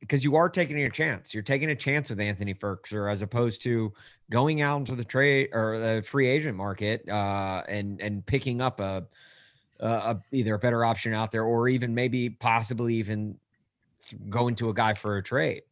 because 0.00 0.22
you 0.22 0.36
are 0.36 0.48
taking 0.48 0.78
your 0.78 0.90
chance. 0.90 1.34
You're 1.34 1.42
taking 1.42 1.70
a 1.70 1.76
chance 1.76 2.10
with 2.10 2.20
Anthony 2.20 2.54
Firkser 2.54 3.10
as 3.10 3.22
opposed 3.22 3.62
to 3.62 3.92
going 4.30 4.60
out 4.60 4.78
into 4.78 4.94
the 4.94 5.04
trade 5.04 5.48
or 5.52 5.78
the 5.78 6.04
free 6.06 6.28
agent 6.28 6.56
market 6.56 7.08
uh, 7.08 7.64
and 7.68 8.00
and 8.00 8.24
picking 8.24 8.60
up 8.60 8.78
a 8.78 9.04
uh, 9.80 10.14
a, 10.14 10.20
either 10.32 10.54
a 10.54 10.58
better 10.58 10.84
option 10.84 11.12
out 11.12 11.30
there 11.30 11.44
or 11.44 11.68
even 11.68 11.94
maybe 11.94 12.30
possibly 12.30 12.94
even 12.94 13.38
going 14.28 14.54
to 14.56 14.68
a 14.68 14.74
guy 14.74 14.94
for 14.94 15.16
a 15.16 15.22
trade. 15.22 15.62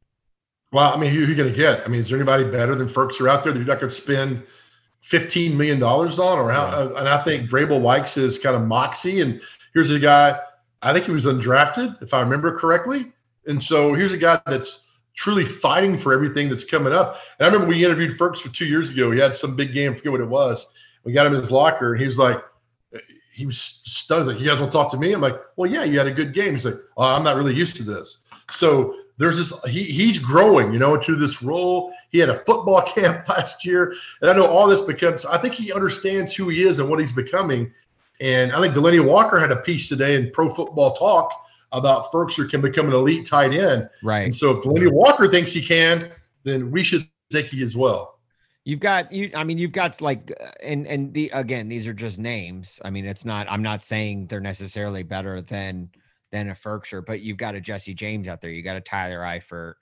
Well, 0.72 0.92
I 0.92 0.96
mean, 0.96 1.10
who 1.10 1.22
are 1.22 1.26
you 1.26 1.34
going 1.34 1.50
to 1.50 1.54
get? 1.56 1.84
I 1.84 1.88
mean, 1.88 2.00
is 2.00 2.08
there 2.08 2.18
anybody 2.18 2.44
better 2.44 2.74
than 2.74 2.88
Firkser 2.88 3.28
out 3.28 3.44
there 3.44 3.52
that 3.52 3.58
you're 3.58 3.68
not 3.68 3.80
going 3.80 3.90
to 3.90 3.94
spend 3.94 4.42
fifteen 5.00 5.56
million 5.56 5.78
dollars 5.78 6.18
on, 6.18 6.38
or 6.38 6.50
how? 6.50 6.62
uh, 6.62 6.94
And 6.96 7.08
I 7.08 7.18
think 7.22 7.50
Vrabel 7.50 7.82
likes 7.82 8.14
his 8.14 8.38
kind 8.38 8.56
of 8.56 8.62
moxie. 8.62 9.20
And 9.20 9.40
here's 9.74 9.90
a 9.90 9.98
guy. 9.98 10.38
I 10.80 10.92
think 10.92 11.04
he 11.04 11.12
was 11.12 11.26
undrafted, 11.26 12.02
if 12.02 12.14
I 12.14 12.20
remember 12.20 12.58
correctly. 12.58 13.12
And 13.46 13.62
so 13.62 13.94
here's 13.94 14.12
a 14.12 14.18
guy 14.18 14.40
that's 14.46 14.84
truly 15.14 15.44
fighting 15.44 15.98
for 15.98 16.14
everything 16.14 16.48
that's 16.48 16.64
coming 16.64 16.92
up. 16.92 17.18
And 17.38 17.46
I 17.46 17.50
remember 17.50 17.68
we 17.68 17.84
interviewed 17.84 18.18
Firkser 18.18 18.52
two 18.52 18.64
years 18.64 18.92
ago. 18.92 19.10
He 19.10 19.18
had 19.18 19.36
some 19.36 19.54
big 19.54 19.74
game, 19.74 19.92
I 19.92 19.96
forget 19.96 20.12
what 20.12 20.20
it 20.22 20.28
was. 20.28 20.66
We 21.04 21.12
got 21.12 21.26
him 21.26 21.34
in 21.34 21.40
his 21.40 21.50
locker, 21.50 21.92
and 21.92 22.00
he 22.00 22.06
was 22.06 22.18
like, 22.18 22.42
he 23.32 23.46
was 23.46 23.58
stunned. 23.58 24.26
He's 24.26 24.34
like, 24.34 24.40
you 24.40 24.48
guys 24.48 24.60
want 24.60 24.70
to 24.70 24.76
talk 24.76 24.90
to 24.92 24.98
me? 24.98 25.12
I'm 25.12 25.20
like, 25.20 25.40
well, 25.56 25.70
yeah, 25.70 25.84
you 25.84 25.98
had 25.98 26.06
a 26.06 26.12
good 26.12 26.34
game. 26.34 26.52
He's 26.52 26.66
like, 26.66 26.74
oh, 26.96 27.04
I'm 27.04 27.24
not 27.24 27.36
really 27.36 27.54
used 27.54 27.76
to 27.76 27.82
this. 27.82 28.24
So 28.50 28.94
there's 29.18 29.38
this, 29.38 29.64
he, 29.64 29.84
he's 29.84 30.18
growing, 30.18 30.72
you 30.72 30.78
know, 30.78 30.94
into 30.94 31.16
this 31.16 31.42
role. 31.42 31.92
He 32.10 32.18
had 32.18 32.28
a 32.28 32.44
football 32.44 32.82
camp 32.94 33.28
last 33.28 33.64
year. 33.64 33.94
And 34.20 34.30
I 34.30 34.34
know 34.34 34.46
all 34.46 34.68
this 34.68 34.82
becomes, 34.82 35.24
I 35.24 35.38
think 35.38 35.54
he 35.54 35.72
understands 35.72 36.34
who 36.34 36.48
he 36.48 36.62
is 36.62 36.78
and 36.78 36.88
what 36.88 37.00
he's 37.00 37.12
becoming. 37.12 37.72
And 38.20 38.52
I 38.52 38.60
think 38.60 38.74
Delanie 38.74 39.04
Walker 39.04 39.38
had 39.40 39.50
a 39.50 39.56
piece 39.56 39.88
today 39.88 40.14
in 40.14 40.30
Pro 40.30 40.52
Football 40.52 40.94
Talk 40.94 41.32
about 41.72 42.12
Firkser 42.12 42.48
can 42.48 42.60
become 42.60 42.86
an 42.86 42.92
elite 42.92 43.26
tight 43.26 43.54
end. 43.54 43.88
Right. 44.02 44.24
And 44.24 44.36
so 44.36 44.50
if 44.50 44.64
Delanie 44.64 44.92
Walker 44.92 45.26
thinks 45.28 45.52
he 45.52 45.62
can, 45.62 46.10
then 46.44 46.70
we 46.70 46.84
should 46.84 47.08
think 47.32 47.48
he 47.48 47.62
as 47.62 47.74
well. 47.74 48.11
You've 48.64 48.80
got 48.80 49.10
you. 49.12 49.30
I 49.34 49.42
mean, 49.44 49.58
you've 49.58 49.72
got 49.72 50.00
like, 50.00 50.32
uh, 50.40 50.50
and 50.62 50.86
and 50.86 51.12
the 51.12 51.30
again, 51.34 51.68
these 51.68 51.86
are 51.86 51.92
just 51.92 52.18
names. 52.18 52.80
I 52.84 52.90
mean, 52.90 53.04
it's 53.06 53.24
not. 53.24 53.46
I'm 53.50 53.62
not 53.62 53.82
saying 53.82 54.28
they're 54.28 54.40
necessarily 54.40 55.02
better 55.02 55.40
than 55.42 55.90
than 56.30 56.48
a 56.50 56.52
Firkser, 56.54 57.04
but 57.04 57.20
you've 57.20 57.36
got 57.38 57.54
a 57.56 57.60
Jesse 57.60 57.92
James 57.94 58.28
out 58.28 58.40
there. 58.40 58.50
You 58.50 58.62
got 58.62 58.76
a 58.76 58.80
Tyler 58.80 59.18
Eifert. 59.20 59.74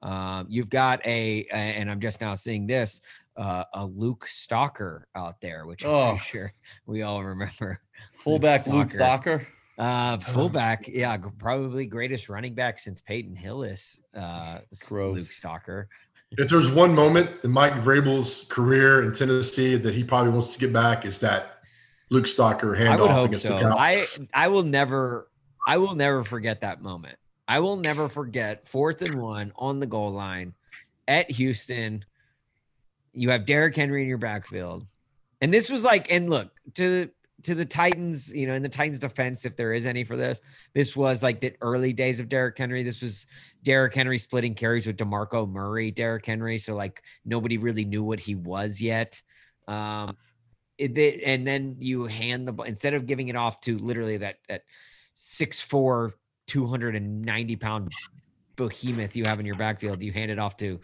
Um, 0.00 0.46
you've 0.48 0.70
got 0.70 1.04
a, 1.04 1.44
and 1.50 1.90
I'm 1.90 2.00
just 2.00 2.20
now 2.20 2.36
seeing 2.36 2.68
this, 2.68 3.00
uh, 3.36 3.64
a 3.74 3.84
Luke 3.84 4.26
Stocker 4.28 5.02
out 5.16 5.40
there, 5.40 5.66
which 5.66 5.84
I'm 5.84 5.90
Oh. 5.90 6.18
sure 6.18 6.52
we 6.86 7.02
all 7.02 7.24
remember. 7.24 7.80
Fullback 8.18 8.68
Luke 8.68 8.88
Stocker. 8.90 9.44
Uh, 9.76 10.18
fullback, 10.18 10.88
yeah, 10.88 11.16
probably 11.38 11.86
greatest 11.86 12.28
running 12.28 12.52
back 12.54 12.78
since 12.80 13.00
Peyton 13.00 13.36
Hillis. 13.36 14.00
Uh, 14.14 14.58
s- 14.72 14.90
Luke 14.90 15.14
Gross. 15.14 15.40
Stocker. 15.40 15.86
If 16.32 16.50
there's 16.50 16.70
one 16.70 16.94
moment 16.94 17.30
in 17.42 17.50
Mike 17.50 17.74
Vrabel's 17.74 18.44
career 18.48 19.02
in 19.02 19.14
Tennessee 19.14 19.76
that 19.76 19.94
he 19.94 20.04
probably 20.04 20.32
wants 20.32 20.52
to 20.52 20.58
get 20.58 20.72
back, 20.72 21.04
is 21.06 21.18
that 21.20 21.60
Luke 22.10 22.26
Stocker 22.26 22.78
handoff 22.78 22.90
I 22.90 23.00
would 23.00 23.10
hope 23.10 23.26
against 23.28 23.44
so. 23.44 23.58
the 23.58 23.66
I 23.66 24.04
I 24.34 24.48
will 24.48 24.62
never 24.62 25.28
I 25.66 25.78
will 25.78 25.94
never 25.94 26.24
forget 26.24 26.60
that 26.60 26.82
moment. 26.82 27.18
I 27.46 27.60
will 27.60 27.76
never 27.76 28.08
forget 28.08 28.68
fourth 28.68 29.00
and 29.02 29.20
one 29.20 29.52
on 29.56 29.80
the 29.80 29.86
goal 29.86 30.10
line 30.12 30.54
at 31.06 31.30
Houston. 31.30 32.04
You 33.14 33.30
have 33.30 33.46
Derrick 33.46 33.74
Henry 33.74 34.02
in 34.02 34.08
your 34.08 34.18
backfield. 34.18 34.86
And 35.40 35.52
this 35.52 35.70
was 35.70 35.84
like, 35.84 36.12
and 36.12 36.28
look, 36.28 36.50
to 36.74 37.08
to 37.44 37.54
the 37.54 37.64
Titans, 37.64 38.32
you 38.34 38.46
know, 38.46 38.54
in 38.54 38.62
the 38.62 38.68
Titans 38.68 38.98
defense, 38.98 39.44
if 39.44 39.56
there 39.56 39.72
is 39.72 39.86
any 39.86 40.04
for 40.04 40.16
this, 40.16 40.40
this 40.74 40.96
was 40.96 41.22
like 41.22 41.40
the 41.40 41.54
early 41.60 41.92
days 41.92 42.18
of 42.20 42.28
Derrick 42.28 42.58
Henry. 42.58 42.82
This 42.82 43.02
was 43.02 43.26
Derrick 43.62 43.94
Henry 43.94 44.18
splitting 44.18 44.54
carries 44.54 44.86
with 44.86 44.96
DeMarco 44.96 45.48
Murray, 45.48 45.90
Derrick 45.90 46.26
Henry. 46.26 46.58
So 46.58 46.74
like 46.74 47.02
nobody 47.24 47.56
really 47.58 47.84
knew 47.84 48.02
what 48.02 48.18
he 48.18 48.34
was 48.34 48.80
yet. 48.80 49.20
Um, 49.68 50.16
it, 50.78 51.22
and 51.24 51.46
then 51.46 51.76
you 51.78 52.06
hand 52.06 52.48
the 52.48 52.54
instead 52.62 52.94
of 52.94 53.06
giving 53.06 53.28
it 53.28 53.36
off 53.36 53.60
to 53.62 53.76
literally 53.78 54.16
that 54.18 54.36
that 54.48 54.62
six 55.14 55.60
four, 55.60 56.14
two 56.46 56.66
hundred 56.66 56.96
and 56.96 57.22
ninety 57.22 57.56
pound 57.56 57.92
behemoth 58.56 59.16
you 59.16 59.24
have 59.24 59.40
in 59.40 59.46
your 59.46 59.56
backfield, 59.56 60.02
you 60.02 60.12
hand 60.12 60.30
it 60.30 60.38
off 60.38 60.56
to 60.56 60.80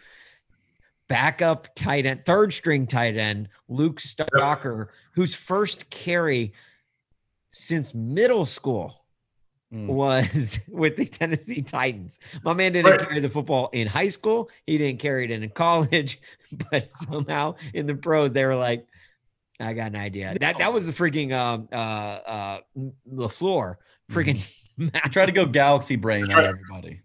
backup 1.08 1.74
tight 1.74 2.06
end, 2.06 2.24
third 2.24 2.52
string 2.52 2.86
tight 2.86 3.16
end, 3.16 3.48
Luke 3.68 4.00
Stocker, 4.00 4.88
whose 5.14 5.34
first 5.34 5.90
carry 5.90 6.52
since 7.52 7.94
middle 7.94 8.46
school 8.46 9.00
Mm. 9.72 9.88
was 9.88 10.60
with 10.68 10.96
the 10.96 11.04
Tennessee 11.06 11.60
Titans. 11.62 12.20
My 12.44 12.52
man 12.52 12.74
didn't 12.74 12.90
Right. 12.92 13.00
carry 13.00 13.18
the 13.18 13.28
football 13.30 13.70
in 13.72 13.88
high 13.88 14.08
school. 14.08 14.48
He 14.66 14.78
didn't 14.78 15.00
carry 15.00 15.24
it 15.24 15.32
in 15.32 15.48
college, 15.50 16.20
but 16.70 16.88
somehow 16.92 17.56
in 17.72 17.86
the 17.86 17.94
pros 17.96 18.30
they 18.30 18.44
were 18.44 18.54
like, 18.54 18.86
"I 19.58 19.72
got 19.72 19.88
an 19.88 19.96
idea." 19.96 20.36
That 20.38 20.58
that 20.58 20.72
was 20.72 20.86
the 20.86 20.92
freaking 20.92 21.32
um 21.32 21.68
uh 21.72 21.74
uh 21.74 22.60
Lafleur 23.12 23.76
freaking. 24.12 24.40
I 24.94 25.08
tried 25.08 25.26
to 25.26 25.32
go 25.32 25.44
galaxy 25.46 25.96
brain 25.96 26.30
on 26.30 26.44
everybody. 26.44 27.00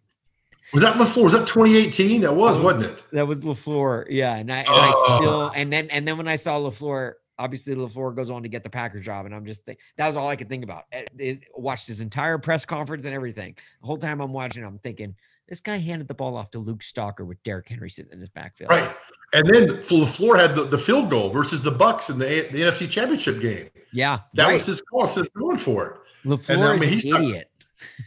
Was 0.74 0.84
that 0.84 0.96
Lafleur? 0.96 1.24
Was 1.24 1.34
that 1.34 1.48
2018? 1.48 2.22
That 2.22 2.36
was, 2.36 2.60
wasn't 2.60 2.86
it? 2.86 3.04
That 3.12 3.28
was 3.28 3.42
Lafleur, 3.42 4.06
yeah, 4.10 4.36
and 4.36 4.52
I, 4.52 4.60
and 4.60 4.68
I 4.70 4.92
Oh. 4.94 5.18
still 5.22 5.48
and 5.56 5.72
then 5.74 5.90
and 5.90 6.08
then 6.08 6.18
when 6.18 6.28
I 6.28 6.36
saw 6.36 6.60
Lafleur, 6.60 7.14
obviously 7.40 7.74
Lafleur 7.76 8.16
goes 8.16 8.30
on 8.30 8.44
to 8.44 8.50
get 8.50 8.64
the 8.64 8.70
Packers 8.70 9.04
job, 9.06 9.26
and 9.26 9.34
I'm 9.34 9.46
just 9.46 9.66
think 9.66 9.80
that 9.98 10.08
was 10.08 10.16
all 10.16 10.28
I 10.28 10.36
could 10.36 10.50
think 10.50 10.64
about. 10.64 10.84
Eh, 10.92 11.06
it- 11.18 11.44
watched 11.56 11.88
his 11.88 12.02
entire 12.02 12.38
press 12.38 12.66
conference 12.66 13.06
and 13.06 13.14
everything. 13.16 13.56
The 13.82 13.88
whole 13.88 13.98
time 13.98 14.22
I'm 14.22 14.32
watching, 14.34 14.64
I'm 14.64 14.78
thinking 14.80 15.16
this 15.48 15.60
guy 15.60 15.78
handed 15.78 16.08
the 16.08 16.14
ball 16.14 16.36
off 16.38 16.52
to 16.52 16.60
Luke 16.60 16.82
Stocker 16.82 17.26
with 17.26 17.42
Derrick 17.44 17.68
Henry 17.68 17.90
sitting 17.90 18.12
in 18.12 18.20
his 18.20 18.30
backfield. 18.30 18.70
Right. 18.70 18.96
And 19.34 19.48
then 19.50 19.68
LaFleur 19.84 20.40
had 20.40 20.56
the, 20.56 20.64
the 20.66 20.78
field 20.78 21.10
goal 21.10 21.30
versus 21.32 21.62
the 21.64 21.72
Bucs 21.72 22.10
in 22.12 22.20
the, 22.20 22.48
the 22.52 22.62
NFC 22.62 22.88
Championship 22.90 23.40
game. 23.42 23.70
Yeah, 23.92 24.20
That 24.36 24.46
right. 24.46 24.54
was 24.56 24.66
his 24.68 24.82
call. 24.82 25.08
So 25.08 25.22
he's 25.22 25.30
going 25.32 25.58
for 25.58 25.86
it. 25.88 26.28
Lafleur 26.28 26.76
I 26.76 26.78
mean, 26.78 26.90
is 26.94 27.06
an 27.06 27.12
not- 27.12 27.22
idiot. 27.24 27.52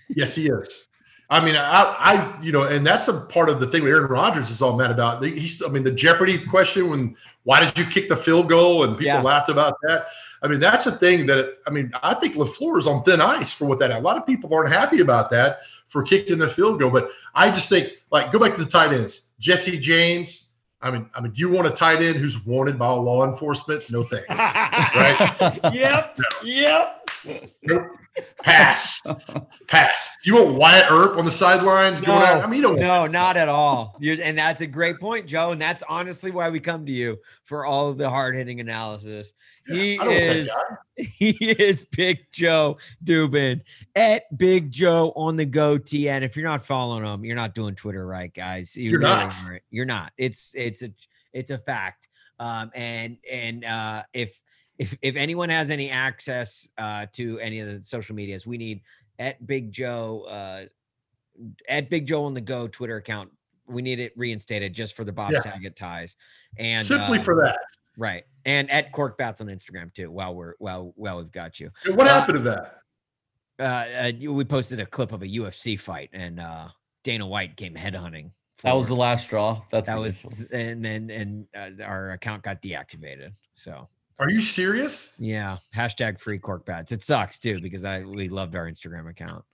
Yes, 0.08 0.34
he 0.34 0.46
is. 0.48 0.88
I 1.32 1.42
mean, 1.42 1.56
I, 1.56 1.82
I, 1.98 2.42
you 2.42 2.52
know, 2.52 2.64
and 2.64 2.84
that's 2.84 3.08
a 3.08 3.20
part 3.20 3.48
of 3.48 3.58
the 3.58 3.66
thing 3.66 3.82
with 3.82 3.90
Aaron 3.90 4.10
Rodgers 4.10 4.50
is 4.50 4.60
all 4.60 4.76
mad 4.76 4.90
about. 4.90 5.24
He's, 5.24 5.62
I 5.62 5.68
mean, 5.70 5.82
the 5.82 5.90
Jeopardy 5.90 6.38
question 6.38 6.90
when 6.90 7.16
why 7.44 7.58
did 7.64 7.78
you 7.78 7.86
kick 7.86 8.10
the 8.10 8.16
field 8.16 8.50
goal 8.50 8.84
and 8.84 8.98
people 8.98 9.14
Yeah. 9.14 9.22
laughed 9.22 9.48
about 9.48 9.78
that. 9.82 10.04
I 10.42 10.48
mean, 10.48 10.60
that's 10.60 10.86
a 10.86 10.92
thing 10.92 11.24
that 11.26 11.56
I 11.66 11.70
mean, 11.70 11.90
I 12.02 12.12
think 12.12 12.34
Lafleur 12.34 12.78
is 12.78 12.86
on 12.86 13.02
thin 13.04 13.22
ice 13.22 13.50
for 13.50 13.64
what 13.64 13.78
that. 13.78 13.90
A 13.90 13.98
lot 13.98 14.18
of 14.18 14.26
people 14.26 14.52
aren't 14.52 14.70
happy 14.70 15.00
about 15.00 15.30
that 15.30 15.60
for 15.88 16.02
kicking 16.02 16.36
the 16.36 16.48
field 16.48 16.78
goal, 16.78 16.90
but 16.90 17.08
I 17.34 17.50
just 17.50 17.70
think 17.70 17.92
like 18.10 18.30
go 18.30 18.38
back 18.38 18.54
to 18.56 18.62
the 18.62 18.70
tight 18.70 18.92
ends, 18.92 19.22
Jesse 19.38 19.78
James. 19.78 20.48
I 20.82 20.90
mean, 20.90 21.08
I 21.14 21.22
mean, 21.22 21.32
do 21.32 21.40
you 21.40 21.48
want 21.48 21.66
a 21.66 21.70
tight 21.70 22.02
end 22.02 22.16
who's 22.18 22.44
wanted 22.44 22.78
by 22.78 22.88
law 22.88 23.24
enforcement? 23.26 23.90
No 23.90 24.02
thanks. 24.02 24.28
right? 24.28 25.60
yep. 25.72 26.18
Yep. 26.44 27.08
Pass. 28.42 29.00
Pass. 29.68 30.16
Do 30.22 30.30
you 30.30 30.36
want 30.44 30.56
Wyatt 30.56 30.86
Earp 30.90 31.16
on 31.16 31.24
the 31.24 31.30
sidelines 31.30 32.00
going 32.00 32.18
No, 32.18 32.24
out? 32.24 32.42
I 32.44 32.46
mean, 32.46 32.60
No, 32.62 33.06
not 33.06 33.36
at 33.36 33.48
all. 33.48 33.96
You're, 34.00 34.16
and 34.22 34.36
that's 34.36 34.60
a 34.60 34.66
great 34.66 34.98
point, 35.00 35.26
Joe. 35.26 35.52
And 35.52 35.60
that's 35.60 35.82
honestly 35.88 36.30
why 36.30 36.50
we 36.50 36.60
come 36.60 36.84
to 36.86 36.92
you 36.92 37.16
for 37.44 37.64
all 37.64 37.88
of 37.88 37.98
the 37.98 38.10
hard 38.10 38.34
hitting 38.34 38.60
analysis. 38.60 39.32
He 39.66 39.96
want 39.98 40.10
that 40.10 40.36
is 40.36 40.50
he 40.96 41.30
is 41.30 41.84
Big 41.92 42.18
Joe 42.32 42.76
Dubin 43.04 43.62
at 43.94 44.36
Big 44.36 44.70
Joe 44.70 45.12
on 45.16 45.36
the 45.36 45.46
go 45.46 45.78
TN. 45.78 46.22
If 46.22 46.36
you're 46.36 46.48
not 46.48 46.64
following 46.66 47.04
him, 47.04 47.24
you're 47.24 47.36
not 47.36 47.54
doing 47.54 47.74
Twitter 47.74 48.06
right, 48.06 48.32
guys. 48.34 48.76
You 48.76 48.90
You're 48.90 49.00
really 49.00 49.12
not. 49.14 49.36
aren't. 49.46 49.62
You're 49.70 49.86
not. 49.86 50.12
It's 50.18 50.52
it's 50.54 50.82
a 50.82 50.90
it's 51.32 51.50
a 51.50 51.58
fact. 51.58 52.08
Um, 52.40 52.70
and 52.74 53.16
and 53.30 53.64
uh, 53.64 54.02
if 54.12 54.42
if 54.82 54.96
if 55.02 55.16
anyone 55.16 55.48
has 55.48 55.70
any 55.70 55.90
access 55.90 56.68
uh, 56.78 57.06
to 57.12 57.38
any 57.38 57.60
of 57.60 57.68
the 57.68 57.84
social 57.84 58.14
medias, 58.14 58.46
we 58.46 58.58
need 58.58 58.80
at 59.18 59.44
Big 59.46 59.70
Joe 59.70 60.22
uh, 60.28 60.64
at 61.68 61.88
Big 61.88 62.06
Joe 62.06 62.24
on 62.24 62.34
the 62.34 62.40
go 62.40 62.66
Twitter 62.66 62.96
account. 62.96 63.30
We 63.66 63.80
need 63.80 64.00
it 64.00 64.12
reinstated 64.16 64.74
just 64.74 64.96
for 64.96 65.04
the 65.04 65.12
Bob 65.12 65.30
Yeah. 65.32 65.38
Saget 65.40 65.76
ties. 65.76 66.16
And 66.58 66.84
Simply 66.84 67.20
uh, 67.20 67.22
for 67.22 67.36
that. 67.36 67.58
right. 67.96 68.24
And 68.44 68.68
at 68.70 68.90
Cork 68.92 69.16
Bats 69.16 69.40
on 69.40 69.46
Instagram 69.46 69.94
too. 69.94 70.10
While 70.10 70.34
we're 70.34 70.54
well, 70.58 70.92
well, 70.96 71.18
we've 71.18 71.30
got 71.30 71.60
you 71.60 71.70
And 71.86 71.96
What 71.96 72.08
Uh, 72.08 72.10
happened 72.20 72.38
to 72.38 72.50
that? 72.50 72.78
uh, 73.60 74.08
uh, 74.26 74.32
we 74.32 74.44
posted 74.44 74.80
a 74.80 74.86
clip 74.86 75.12
of 75.12 75.22
a 75.22 75.26
UFC 75.26 75.78
fight, 75.78 76.10
and 76.12 76.40
uh, 76.40 76.68
Dana 77.04 77.26
White 77.26 77.56
came 77.56 77.74
headhunting. 77.74 78.30
That 78.64 78.72
was 78.72 78.88
the 78.88 78.96
last 78.96 79.24
straw. 79.24 79.62
That's 79.70 79.86
that 79.86 79.98
was, 79.98 80.24
and 80.52 80.84
then 80.84 81.10
and 81.10 81.46
uh, 81.56 81.82
our 81.84 82.12
account 82.12 82.42
got 82.42 82.60
deactivated. 82.62 83.32
So 83.54 83.88
Are 84.18 84.30
you 84.30 84.40
serious? 84.40 85.12
yeah, 85.18 85.58
hashtag 85.74 86.20
free 86.20 86.38
cork 86.38 86.64
bats. 86.66 86.92
It 86.92 87.02
sucks 87.02 87.38
too 87.38 87.60
because 87.60 87.84
I 87.84 88.00
we 88.02 88.28
loved 88.28 88.54
our 88.54 88.66
Instagram 88.70 89.08
account. 89.10 89.44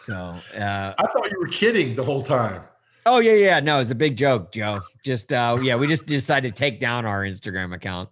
So 0.00 0.14
uh, 0.14 0.94
I 0.98 1.06
thought 1.06 1.30
you 1.30 1.38
were 1.40 1.48
kidding 1.48 1.94
the 1.96 2.04
whole 2.04 2.22
time. 2.22 2.62
oh 3.06 3.18
yeah 3.20 3.32
yeah 3.32 3.60
no 3.60 3.80
it's 3.80 3.90
a 3.90 3.94
big 3.94 4.16
joke 4.16 4.52
Joe. 4.52 4.80
Just 5.04 5.32
uh, 5.32 5.56
yeah 5.62 5.76
we 5.76 5.86
just 5.86 6.06
decided 6.06 6.54
to 6.54 6.58
take 6.58 6.78
down 6.80 7.06
our 7.06 7.22
Instagram 7.22 7.74
account. 7.74 8.08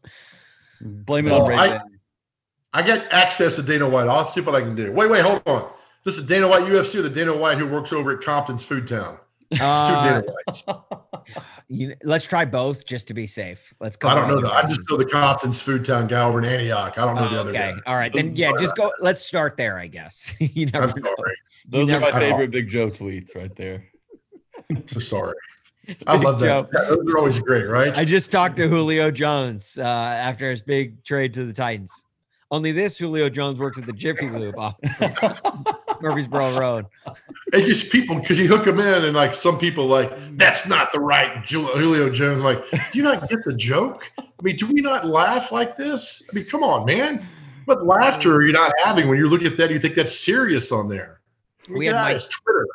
Blame 0.80 1.26
it 1.26 1.30
Well, 1.30 1.42
on 1.42 1.48
Ray 1.48 1.56
I- 1.56 1.68
J. 1.78 1.84
I 2.74 2.82
get 2.82 3.06
access 3.12 3.56
to 3.56 3.62
Dana 3.62 3.88
White. 3.88 4.08
I'll 4.08 4.26
see 4.26 4.42
what 4.42 4.54
I 4.54 4.60
can 4.60 4.76
do. 4.76 4.92
Wait, 4.92 5.08
wait, 5.10 5.22
hold 5.22 5.40
on. 5.46 5.70
This 6.04 6.18
is 6.18 6.26
Dana 6.26 6.46
White 6.46 6.64
UFC 6.64 6.96
or 6.96 7.02
the 7.02 7.08
Dana 7.10 7.34
White 7.34 7.56
who 7.56 7.66
works 7.66 7.92
over 7.94 8.12
at 8.16 8.22
Compton's 8.22 8.62
Food 8.62 8.86
Town. 8.86 9.18
Two 9.54 9.62
Uh, 9.62 10.22
you, 11.68 11.94
let's 12.04 12.26
try 12.26 12.44
both 12.44 12.84
just 12.86 13.06
to 13.08 13.14
be 13.14 13.26
safe. 13.26 13.72
Let's 13.80 13.96
go. 13.96 14.08
I 14.08 14.14
don't 14.14 14.28
know 14.28 14.36
all 14.36 14.42
that. 14.42 14.64
I 14.64 14.68
just 14.68 14.82
know 14.90 14.96
the 14.96 15.06
Compton's 15.06 15.60
Food 15.60 15.84
Town 15.84 16.06
guy 16.06 16.22
over 16.22 16.38
in 16.38 16.44
Antioch. 16.44 16.98
I 16.98 17.04
don't 17.06 17.14
know 17.16 17.28
the 17.28 17.36
Oh, 17.36 17.40
other 17.40 17.50
okay. 17.50 17.72
guy. 17.74 17.90
All 17.90 17.96
right. 17.96 18.12
Then 18.12 18.36
yeah, 18.36 18.52
just 18.58 18.76
go. 18.76 18.92
Let's 19.00 19.22
start 19.24 19.56
there, 19.56 19.78
I 19.78 19.86
guess. 19.86 20.34
you 20.40 20.66
never 20.66 20.88
I'm 20.88 21.02
know. 21.02 21.14
sorry. 21.16 21.34
Those 21.68 21.88
are 21.88 21.92
never 21.92 22.00
my 22.06 22.10
know. 22.12 22.18
favorite 22.18 22.50
Big 22.50 22.68
Joe 22.68 22.88
tweets 22.90 23.34
right 23.34 23.54
there. 23.56 23.84
So 24.88 25.00
sorry. 25.00 25.34
I 26.06 26.16
Big 26.16 26.24
love 26.26 26.40
Joe. 26.40 26.68
that. 26.70 26.82
Yeah, 26.82 26.88
those 26.96 27.06
are 27.14 27.18
always 27.18 27.38
great, 27.38 27.68
right? 27.68 27.96
I 27.96 28.04
just 28.04 28.30
talked 28.30 28.56
to 28.56 28.68
Julio 28.68 29.10
Jones 29.10 29.78
uh, 29.78 29.82
after 29.82 30.50
his 30.50 30.60
big 30.60 31.02
trade 31.04 31.32
to 31.34 31.44
the 31.44 31.52
Titans. 31.54 32.04
Only 32.50 32.72
this 32.72 32.96
Julio 32.96 33.28
Jones 33.28 33.58
works 33.58 33.76
at 33.78 33.86
the 33.86 33.92
Jiffy 33.92 34.30
Lube 34.30 34.58
off 34.58 34.76
Murfreesboro 36.00 36.58
Road. 36.58 36.86
It 37.52 37.66
just 37.66 37.90
people 37.92 38.18
because 38.18 38.38
you 38.38 38.48
hook 38.48 38.64
them 38.64 38.80
in, 38.80 39.04
and 39.04 39.14
like 39.14 39.34
some 39.34 39.58
people 39.58 39.86
like 39.86 40.12
that's 40.38 40.66
not 40.66 40.92
the 40.92 41.00
right 41.00 41.44
Julio 41.44 42.08
Jones. 42.10 42.42
Like, 42.42 42.62
do 42.70 42.78
you 42.98 43.02
not 43.02 43.28
get 43.28 43.40
the 43.44 43.54
joke? 43.54 44.10
I 44.18 44.24
mean, 44.42 44.56
do 44.56 44.66
we 44.66 44.80
not 44.80 45.04
laugh 45.04 45.52
like 45.52 45.76
this? 45.76 46.26
I 46.30 46.34
mean, 46.34 46.44
come 46.46 46.62
on, 46.62 46.86
man. 46.86 47.26
What 47.66 47.84
laughter 47.84 48.34
are 48.36 48.46
you 48.46 48.52
not 48.52 48.72
having 48.82 49.08
when 49.08 49.18
you 49.18 49.28
look 49.28 49.42
at 49.42 49.58
that? 49.58 49.70
You 49.70 49.78
think 49.78 49.94
that's 49.94 50.18
serious 50.18 50.72
on 50.72 50.88
there? 50.88 51.20
We 51.68 51.84
Get 51.84 51.96
had 51.96 52.14
Mike- 52.14 52.22
Twitter. 52.22 52.66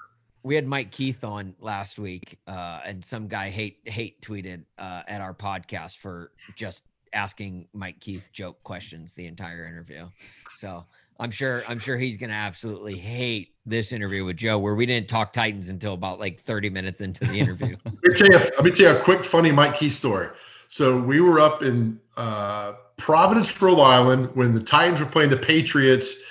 We 0.44 0.56
had 0.56 0.68
Mike 0.68 0.92
Keith 0.92 1.24
on 1.24 1.56
last 1.62 1.98
week, 1.98 2.38
uh, 2.48 2.82
and 2.86 3.04
some 3.04 3.28
guy 3.28 3.50
hate 3.50 3.80
hate 3.86 4.22
tweeted 4.22 4.66
uh, 4.78 5.02
at 5.08 5.22
our 5.22 5.34
podcast 5.34 5.98
for 5.98 6.32
just 6.56 6.84
asking 7.14 7.68
Mike 7.74 8.00
Keith 8.00 8.30
joke 8.32 8.62
questions 8.64 9.14
the 9.14 9.26
entire 9.26 9.66
interview. 9.66 10.08
So 10.56 10.86
I'm 11.20 11.32
sure 11.32 11.64
I'm 11.68 11.80
sure 11.80 11.98
he's 11.98 12.18
gonna 12.18 12.34
absolutely 12.34 12.98
hate 12.98 13.54
this 13.66 13.92
interview 13.94 14.26
with 14.26 14.38
Joe, 14.38 14.60
where 14.60 14.76
we 14.76 14.86
didn't 14.86 15.08
talk 15.08 15.32
Titans 15.34 15.70
until 15.70 15.94
about 15.94 16.20
like 16.20 16.42
30 16.42 16.70
minutes 16.70 17.02
into 17.02 17.26
the 17.26 17.40
interview. 17.40 17.78
Let 17.86 18.04
me 18.04 18.16
tell 18.16 18.28
you. 18.28 18.38
Let 18.38 18.64
me 18.64 18.72
tell 18.72 18.94
you 18.94 19.00
a 19.00 19.02
quick, 19.02 19.24
funny 19.24 19.52
Mike 19.52 19.78
Keith 19.78 19.94
story. 19.94 20.30
So 20.68 21.00
we 21.00 21.22
were 21.22 21.40
up 21.40 21.62
in 21.62 22.00
uh, 22.18 22.74
Providence, 22.98 23.62
Rhode 23.62 23.80
Island, 23.80 24.30
when 24.36 24.54
the 24.56 24.62
Titans 24.64 25.00
were 25.00 25.06
playing 25.06 25.30
the 25.30 25.38
Patriots 25.38 26.22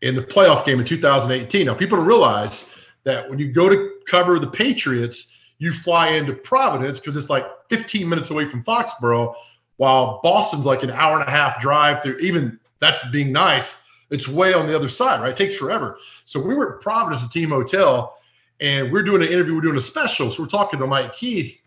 in 0.00 0.16
the 0.16 0.22
playoff 0.22 0.64
game 0.66 0.80
in 0.80 0.86
2018. 0.86 1.66
Now, 1.66 1.74
people 1.74 1.96
don't 1.96 2.06
realize 2.06 2.74
that 3.04 3.28
when 3.30 3.38
you 3.38 3.52
go 3.52 3.68
to 3.68 3.92
cover 4.06 4.38
the 4.38 4.48
Patriots, 4.48 5.38
you 5.58 5.72
fly 5.72 6.08
into 6.08 6.32
Providence 6.32 6.98
because 6.98 7.16
it's 7.16 7.30
like 7.30 7.46
15 7.68 8.08
minutes 8.08 8.30
away 8.30 8.46
from 8.46 8.64
Foxborough, 8.64 9.34
while 9.82 10.20
Boston's 10.22 10.64
like 10.64 10.84
an 10.84 10.92
hour 10.92 11.18
and 11.18 11.28
a 11.28 11.30
half 11.30 11.60
drive 11.60 12.04
through. 12.04 12.16
Even 12.18 12.56
that's 12.78 13.04
being 13.10 13.32
nice. 13.32 13.82
It's 14.10 14.28
way 14.28 14.54
on 14.54 14.68
the 14.68 14.76
other 14.76 14.88
side, 14.88 15.20
right? 15.20 15.30
It 15.30 15.36
takes 15.36 15.56
forever. 15.56 15.98
So 16.24 16.40
we 16.40 16.54
were 16.54 16.76
at 16.76 16.80
Providence, 16.80 17.26
a 17.26 17.28
team 17.28 17.48
hotel, 17.48 18.16
and 18.60 18.92
we're 18.92 19.02
doing 19.02 19.22
an 19.22 19.28
interview. 19.28 19.56
We're 19.56 19.60
doing 19.62 19.76
a 19.76 19.80
special. 19.80 20.30
So 20.30 20.44
we're 20.44 20.48
talking 20.48 20.78
to 20.78 20.86
Mike 20.86 21.16
Keith, 21.16 21.60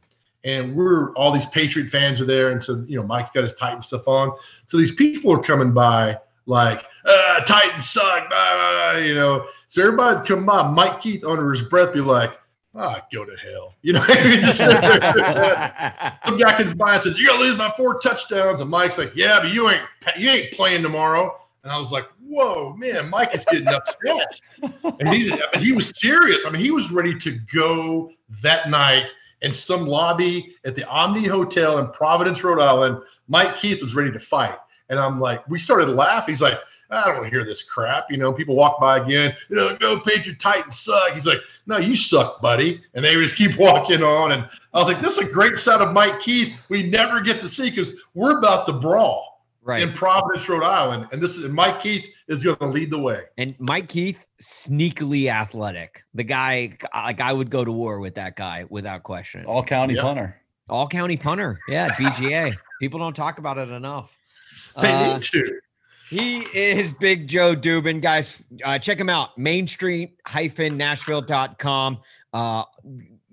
and 0.45 0.73
we're 0.77 1.11
all 1.15 1.33
these 1.33 1.47
Patriot 1.47 1.89
fans 1.89 2.21
are 2.21 2.25
there, 2.25 2.51
and 2.51 2.63
so 2.63 2.85
you 2.87 2.97
know 2.97 3.05
Mike's 3.05 3.31
got 3.31 3.43
his 3.43 3.53
Titan 3.55 3.81
stuff 3.81 4.07
on. 4.07 4.31
So 4.67 4.77
these 4.77 4.93
people 4.93 5.33
are 5.33 5.41
coming 5.41 5.73
by 5.73 6.17
like, 6.45 6.85
uh, 7.03 7.41
Titans 7.41 7.89
suck, 7.89 8.29
blah, 8.29 8.53
blah, 8.53 8.93
blah, 8.93 8.99
you 8.99 9.15
know. 9.15 9.45
So 9.67 9.81
everybody 9.81 10.25
come 10.25 10.45
by, 10.45 10.71
Mike 10.71 11.01
Keith 11.01 11.25
under 11.25 11.51
his 11.51 11.63
breath 11.63 11.93
be 11.93 11.99
like, 11.99 12.31
ah, 12.75 13.01
go 13.13 13.25
to 13.25 13.35
hell, 13.37 13.73
you 13.81 13.93
know. 13.93 14.05
Just. 14.07 14.57
Some 16.25 16.37
guy 16.37 16.57
comes 16.57 16.73
by 16.73 16.95
and 16.95 17.03
says, 17.03 17.17
"You're 17.17 17.27
gonna 17.27 17.43
lose 17.43 17.57
by 17.57 17.73
four 17.77 17.99
touchdowns," 17.99 18.61
and 18.61 18.69
Mike's 18.69 18.97
like, 18.97 19.15
"Yeah, 19.15 19.39
but 19.41 19.53
you 19.53 19.69
ain't 19.69 19.81
you 20.17 20.29
ain't 20.29 20.51
playing 20.53 20.83
tomorrow." 20.83 21.37
And 21.63 21.71
I 21.71 21.77
was 21.79 21.91
like, 21.91 22.05
"Whoa, 22.25 22.73
man, 22.75 23.09
Mike 23.09 23.33
is 23.33 23.45
getting 23.45 23.67
upset." 23.67 24.41
And 24.99 25.09
he's 25.09 25.31
but 25.31 25.61
he 25.61 25.71
was 25.71 25.89
serious. 25.99 26.45
I 26.45 26.49
mean, 26.49 26.61
he 26.61 26.71
was 26.71 26.91
ready 26.91 27.17
to 27.19 27.37
go 27.53 28.11
that 28.41 28.69
night 28.69 29.07
in 29.41 29.53
some 29.53 29.85
lobby 29.85 30.55
at 30.65 30.75
the 30.75 30.87
Omni 30.87 31.25
Hotel 31.25 31.77
in 31.79 31.87
Providence, 31.87 32.43
Rhode 32.43 32.61
Island. 32.61 32.99
Mike 33.27 33.57
Keith 33.57 33.81
was 33.81 33.95
ready 33.95 34.11
to 34.11 34.19
fight, 34.19 34.57
and 34.89 34.99
I'm 34.99 35.19
like, 35.19 35.47
we 35.49 35.59
started 35.59 35.89
laughing. 35.89 36.33
He's 36.33 36.41
like. 36.41 36.57
I 36.95 37.05
don't 37.05 37.15
want 37.17 37.25
to 37.25 37.29
hear 37.29 37.43
this 37.45 37.63
crap. 37.63 38.09
You 38.09 38.17
know, 38.17 38.31
people 38.33 38.55
walk 38.55 38.79
by 38.79 38.97
again. 38.99 39.35
You 39.49 39.55
know, 39.55 39.75
go 39.75 39.99
Patriot 39.99 40.39
Titans 40.39 40.79
suck. 40.79 41.11
He's 41.13 41.25
like, 41.25 41.39
no, 41.67 41.77
you 41.77 41.95
suck, 41.95 42.41
buddy. 42.41 42.81
And 42.93 43.03
they 43.03 43.13
just 43.15 43.35
keep 43.35 43.55
walking 43.59 44.03
on. 44.03 44.31
And 44.31 44.43
I 44.73 44.79
was 44.79 44.87
like, 44.87 45.01
this 45.01 45.17
is 45.17 45.27
a 45.27 45.31
great 45.31 45.57
side 45.57 45.81
of 45.81 45.93
Mike 45.93 46.19
Keith 46.21 46.53
we 46.69 46.83
never 46.83 47.21
get 47.21 47.39
to 47.41 47.47
see 47.49 47.69
because 47.69 47.95
we're 48.13 48.39
about 48.39 48.65
to 48.67 48.73
brawl 48.73 49.43
right. 49.63 49.81
in 49.81 49.91
Providence, 49.93 50.47
Rhode 50.47 50.63
Island. 50.63 51.07
And 51.11 51.21
this 51.21 51.37
is 51.37 51.43
and 51.43 51.53
Mike 51.53 51.81
Keith 51.81 52.05
is 52.27 52.43
going 52.43 52.57
to 52.57 52.67
lead 52.67 52.89
the 52.89 52.99
way. 52.99 53.23
And 53.37 53.55
Mike 53.59 53.87
Keith, 53.89 54.19
sneakily 54.41 55.27
athletic. 55.29 56.03
The 56.13 56.23
guy, 56.23 56.77
like 56.93 57.21
I 57.21 57.33
would 57.33 57.49
go 57.49 57.63
to 57.65 57.71
war 57.71 57.99
with 57.99 58.15
that 58.15 58.35
guy 58.35 58.65
without 58.69 59.03
question. 59.03 59.45
All 59.45 59.63
county 59.63 59.95
Yeah. 59.95 60.01
punter. 60.01 60.41
All 60.69 60.87
county 60.87 61.17
punter. 61.17 61.59
Yeah, 61.67 61.89
BGA. 61.95 62.55
People 62.79 62.99
don't 62.99 63.15
talk 63.15 63.37
about 63.39 63.57
it 63.57 63.69
enough. 63.69 64.17
They 64.81 64.91
Uh, 64.91 65.13
need 65.13 65.23
to. 65.23 65.59
He 66.09 66.39
is 66.53 66.91
Big 66.91 67.27
Joe 67.27 67.55
Dubin. 67.55 68.01
Guys, 68.01 68.43
uh, 68.63 68.77
check 68.79 68.99
him 68.99 69.09
out. 69.09 69.37
Main 69.37 69.67
Street 69.67 70.17
Nashville.com. 70.27 71.99
Uh, 72.33 72.63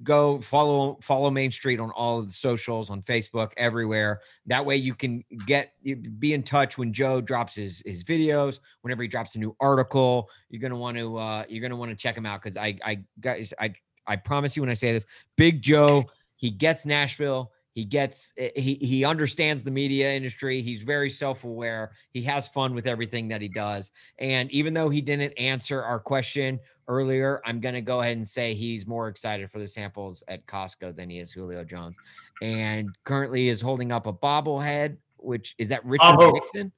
go 0.02 0.40
follow 0.40 0.98
follow 1.02 1.30
Main 1.30 1.50
Street 1.50 1.80
on 1.80 1.90
all 1.90 2.18
of 2.18 2.26
the 2.26 2.32
socials 2.32 2.90
on 2.90 3.02
Facebook, 3.02 3.52
everywhere. 3.56 4.20
That 4.46 4.64
way 4.64 4.76
you 4.76 4.94
can 4.94 5.24
get 5.46 5.72
be 6.18 6.32
in 6.32 6.42
touch 6.42 6.78
when 6.78 6.92
Joe 6.92 7.20
drops 7.20 7.54
his 7.54 7.82
his 7.84 8.04
videos, 8.04 8.60
whenever 8.82 9.02
he 9.02 9.08
drops 9.08 9.34
a 9.34 9.38
new 9.38 9.54
article. 9.60 10.28
You're 10.48 10.62
gonna 10.62 10.76
want 10.76 10.96
to 10.98 11.16
uh 11.16 11.44
you're 11.48 11.62
gonna 11.62 11.76
want 11.76 11.90
to 11.90 11.96
check 11.96 12.16
him 12.16 12.26
out 12.26 12.42
because 12.42 12.56
I 12.56 12.78
I 12.84 13.04
guys 13.20 13.52
I 13.58 13.74
I 14.06 14.16
promise 14.16 14.56
you 14.56 14.62
when 14.62 14.70
I 14.70 14.74
say 14.74 14.92
this, 14.92 15.06
Big 15.36 15.62
Joe, 15.62 16.04
he 16.36 16.50
gets 16.50 16.86
Nashville. 16.86 17.52
He 17.72 17.84
gets 17.84 18.32
eh, 18.36 18.50
he 18.54 18.74
he 18.74 19.04
understands 19.04 19.62
the 19.62 19.70
media 19.70 20.12
industry. 20.12 20.60
He's 20.60 20.82
very 20.82 21.10
self-aware. 21.10 21.92
He 22.10 22.22
has 22.22 22.48
fun 22.48 22.74
with 22.74 22.86
everything 22.86 23.28
that 23.28 23.40
he 23.40 23.48
does. 23.48 23.92
And 24.18 24.50
even 24.50 24.74
though 24.74 24.90
he 24.90 25.00
didn't 25.00 25.32
answer 25.32 25.82
our 25.82 25.98
question 25.98 26.60
earlier, 26.88 27.40
I'm 27.46 27.60
going 27.60 27.74
to 27.74 27.80
go 27.80 28.00
ahead 28.02 28.16
and 28.16 28.26
say 28.26 28.54
he's 28.54 28.86
more 28.86 29.08
excited 29.08 29.50
for 29.50 29.58
the 29.58 29.66
samples 29.66 30.22
at 30.28 30.46
Costco 30.46 30.94
than 30.94 31.08
he 31.08 31.18
is 31.18 31.32
Julio 31.32 31.64
Jones. 31.64 31.96
And 32.42 32.90
currently 33.04 33.48
is 33.48 33.60
holding 33.60 33.90
up 33.90 34.06
a 34.06 34.12
bobblehead, 34.12 34.96
which 35.16 35.54
is 35.58 35.68
that 35.70 35.84
Richard 35.84 36.16
Hope. 36.16 36.34
Nixon? 36.34 36.72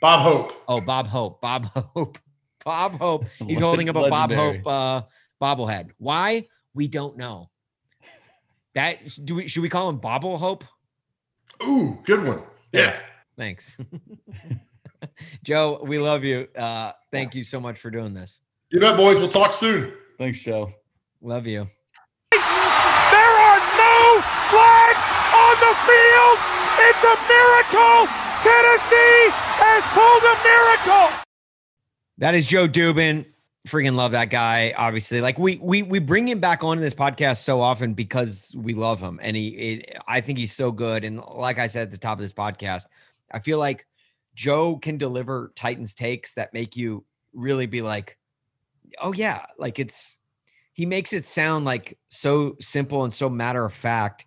Bob 0.00 0.20
Hope. 0.20 0.52
Oh, 0.68 0.80
Bob 0.80 1.06
Hope. 1.06 1.40
Bob 1.40 1.64
Hope. 1.66 2.18
Bob 2.64 2.98
Hope. 2.98 3.24
He's 3.46 3.60
holding 3.60 3.88
up 3.88 3.96
a 3.96 4.08
Bob 4.08 4.32
Hope 4.32 4.66
uh, 4.66 5.02
bobblehead. 5.40 5.90
Why? 5.98 6.46
We 6.72 6.88
don't 6.88 7.16
know. 7.16 7.50
That 8.74 8.98
do 9.24 9.36
we 9.36 9.48
should 9.48 9.62
we 9.62 9.68
call 9.68 9.88
him 9.88 9.98
Bobble 9.98 10.36
Hope? 10.36 10.64
Ooh, 11.66 11.98
good 12.04 12.24
one. 12.24 12.42
Yeah. 12.72 12.96
Thanks. 13.36 13.78
Joe, 15.44 15.80
we 15.84 15.98
love 15.98 16.24
you. 16.24 16.48
Uh, 16.56 16.92
thank 17.12 17.34
you 17.34 17.44
so 17.44 17.60
much 17.60 17.78
for 17.78 17.90
doing 17.90 18.14
this. 18.14 18.40
You 18.70 18.80
bet, 18.80 18.96
boys. 18.96 19.18
We'll 19.18 19.28
talk 19.28 19.54
soon. 19.54 19.92
Thanks, 20.18 20.40
Joe. 20.40 20.72
Love 21.20 21.46
you. 21.46 21.68
There 22.32 22.40
are 22.40 23.60
no 23.78 24.22
flags 24.50 25.06
on 25.34 25.54
the 25.62 25.74
field. 25.86 26.38
It's 26.88 27.04
a 27.04 27.16
miracle. 27.30 28.08
Tennessee 28.42 29.30
has 29.62 29.82
pulled 29.94 30.24
a 30.24 30.36
miracle. 30.42 31.24
That 32.18 32.34
is 32.34 32.46
Joe 32.46 32.68
Dubin. 32.68 33.26
Freaking 33.66 33.94
love 33.94 34.12
that 34.12 34.28
guy. 34.28 34.74
Obviously, 34.76 35.22
like 35.22 35.38
we 35.38 35.56
we 35.56 35.82
we 35.82 35.98
bring 35.98 36.28
him 36.28 36.38
back 36.38 36.62
on 36.62 36.76
in 36.76 36.84
this 36.84 36.94
podcast 36.94 37.38
so 37.38 37.62
often 37.62 37.94
because 37.94 38.54
we 38.54 38.74
love 38.74 39.00
him, 39.00 39.18
and 39.22 39.34
he. 39.34 39.48
It, 39.48 39.98
I 40.06 40.20
think 40.20 40.38
he's 40.38 40.54
so 40.54 40.70
good. 40.70 41.02
And 41.02 41.18
like 41.20 41.58
I 41.58 41.66
said 41.66 41.82
at 41.82 41.90
the 41.90 41.96
top 41.96 42.18
of 42.18 42.22
this 42.22 42.32
podcast, 42.32 42.84
I 43.32 43.38
feel 43.38 43.58
like 43.58 43.86
Joe 44.34 44.76
can 44.76 44.98
deliver 44.98 45.50
Titans 45.56 45.94
takes 45.94 46.34
that 46.34 46.52
make 46.52 46.76
you 46.76 47.06
really 47.32 47.64
be 47.64 47.80
like, 47.80 48.18
oh 49.00 49.14
yeah, 49.14 49.46
like 49.58 49.78
it's. 49.78 50.18
He 50.74 50.84
makes 50.84 51.12
it 51.12 51.24
sound 51.24 51.64
like 51.64 51.96
so 52.08 52.56
simple 52.60 53.04
and 53.04 53.14
so 53.14 53.30
matter 53.30 53.64
of 53.64 53.72
fact 53.72 54.26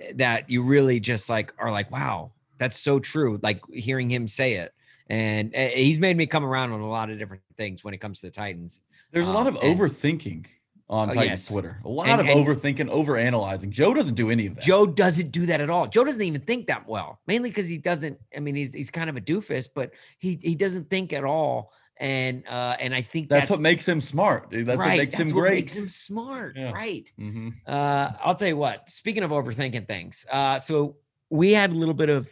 eh, 0.00 0.12
that 0.14 0.48
you 0.48 0.62
really 0.62 1.00
just 1.00 1.28
like 1.28 1.52
are 1.58 1.72
like, 1.72 1.90
wow, 1.90 2.32
that's 2.58 2.78
so 2.78 2.98
true. 2.98 3.40
Like 3.42 3.60
hearing 3.72 4.08
him 4.08 4.26
say 4.26 4.54
it 4.54 4.72
and 5.10 5.54
uh, 5.54 5.58
he's 5.68 5.98
made 5.98 6.16
me 6.16 6.24
come 6.26 6.44
around 6.44 6.72
on 6.72 6.80
a 6.80 6.88
lot 6.88 7.10
of 7.10 7.18
different 7.18 7.42
things 7.56 7.82
when 7.84 7.92
it 7.94 7.98
comes 7.98 8.20
to 8.20 8.26
the 8.26 8.32
Titans. 8.32 8.80
There's 9.12 9.26
a 9.28 9.32
lot 9.32 9.46
Um, 9.46 9.56
of 9.56 9.62
and- 9.62 9.78
overthinking 9.78 10.46
on 10.88 11.10
Oh, 11.10 11.14
Titans 11.14 11.42
yes. 11.42 11.48
Twitter. 11.48 11.80
A 11.84 11.88
lot 11.88 12.08
And- 12.08 12.20
of 12.20 12.26
and- 12.28 12.46
overthinking, 12.46 12.88
overanalyzing. 12.90 13.70
Joe 13.70 13.92
doesn't 13.94 14.14
do 14.14 14.30
any 14.30 14.46
of 14.46 14.54
that. 14.56 14.64
Joe 14.64 14.86
doesn't 14.86 15.30
do 15.32 15.46
that 15.46 15.60
at 15.60 15.68
all. 15.70 15.86
Joe 15.88 16.04
doesn't 16.04 16.22
even 16.22 16.40
think 16.40 16.66
that 16.68 16.88
well, 16.88 17.20
mainly 17.26 17.50
because 17.50 17.66
he 17.68 17.78
doesn't. 17.78 18.18
I 18.36 18.40
mean, 18.40 18.54
he's 18.54 18.72
he's 18.72 18.90
kind 18.90 19.10
of 19.10 19.16
a 19.16 19.20
doofus, 19.20 19.68
but 19.74 19.90
he 20.18 20.38
he 20.42 20.54
doesn't 20.54 20.88
think 20.90 21.12
at 21.12 21.24
all. 21.24 21.72
And 21.98 22.46
uh 22.48 22.76
and 22.80 22.94
I 22.94 23.02
think 23.02 23.28
that's, 23.28 23.42
that's, 23.42 23.50
what 23.50 23.60
makes 23.60 23.86
him 23.86 24.00
smart. 24.00 24.50
dude. 24.50 24.66
That's 24.66 24.78
right, 24.78 24.90
what 24.90 24.98
makes 24.98 25.16
that's 25.16 25.30
him 25.30 25.36
what 25.36 25.42
great. 25.42 25.54
Makes 25.56 25.76
him 25.76 25.88
smart, 25.88 26.56
Yeah. 26.56 26.70
right? 26.72 27.12
hmm 27.18 27.50
Uh, 27.66 28.12
I'll 28.24 28.34
tell 28.34 28.48
you 28.48 28.56
what. 28.56 28.88
Speaking 28.88 29.22
of 29.22 29.32
overthinking 29.32 29.86
things, 29.86 30.24
uh, 30.32 30.56
so 30.58 30.96
we 31.28 31.52
had 31.52 31.70
a 31.72 31.74
little 31.74 31.94
bit 31.94 32.08
of 32.08 32.26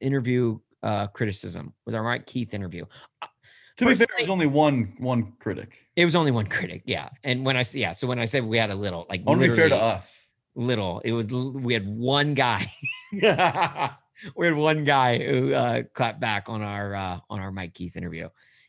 interview 0.00 0.58
uh 0.82 1.06
criticism 1.08 1.72
with 1.84 1.94
our 1.94 2.02
Mike 2.02 2.26
Keith 2.26 2.54
interview. 2.54 2.84
To 3.78 3.84
be 3.86 3.94
fair, 3.94 4.06
Personally- 4.06 4.22
was 4.22 4.30
only 4.30 4.46
one 4.46 4.94
one 4.98 5.32
critic. 5.38 5.78
It 5.94 6.04
was 6.04 6.16
only 6.16 6.30
one 6.30 6.46
critic, 6.46 6.82
yeah. 6.84 7.08
And 7.24 7.44
when 7.46 7.56
I 7.56 7.64
yeah, 7.72 7.92
so 7.92 8.06
when 8.06 8.18
I 8.18 8.24
said 8.24 8.44
we 8.44 8.58
had 8.58 8.70
a 8.70 8.74
little, 8.74 9.06
like 9.08 9.24
want 9.24 9.40
fair 9.40 9.68
to 9.68 9.76
us. 9.76 10.28
little, 10.54 11.00
it 11.04 11.12
was 11.12 11.28
we 11.28 11.74
had 11.74 11.86
one 11.86 12.34
guy. 12.34 12.72
we 13.12 13.20
had 14.46 14.54
one 14.54 14.84
guy 14.84 15.18
who 15.18 15.54
uh, 15.54 15.82
clapped 15.94 16.20
back 16.20 16.48
on 16.48 16.62
our 16.62 16.94
uh, 16.94 17.20
on 17.30 17.40
our 17.40 17.52
Mike 17.52 17.74
Keith 17.74 17.96
interview. 17.96 18.28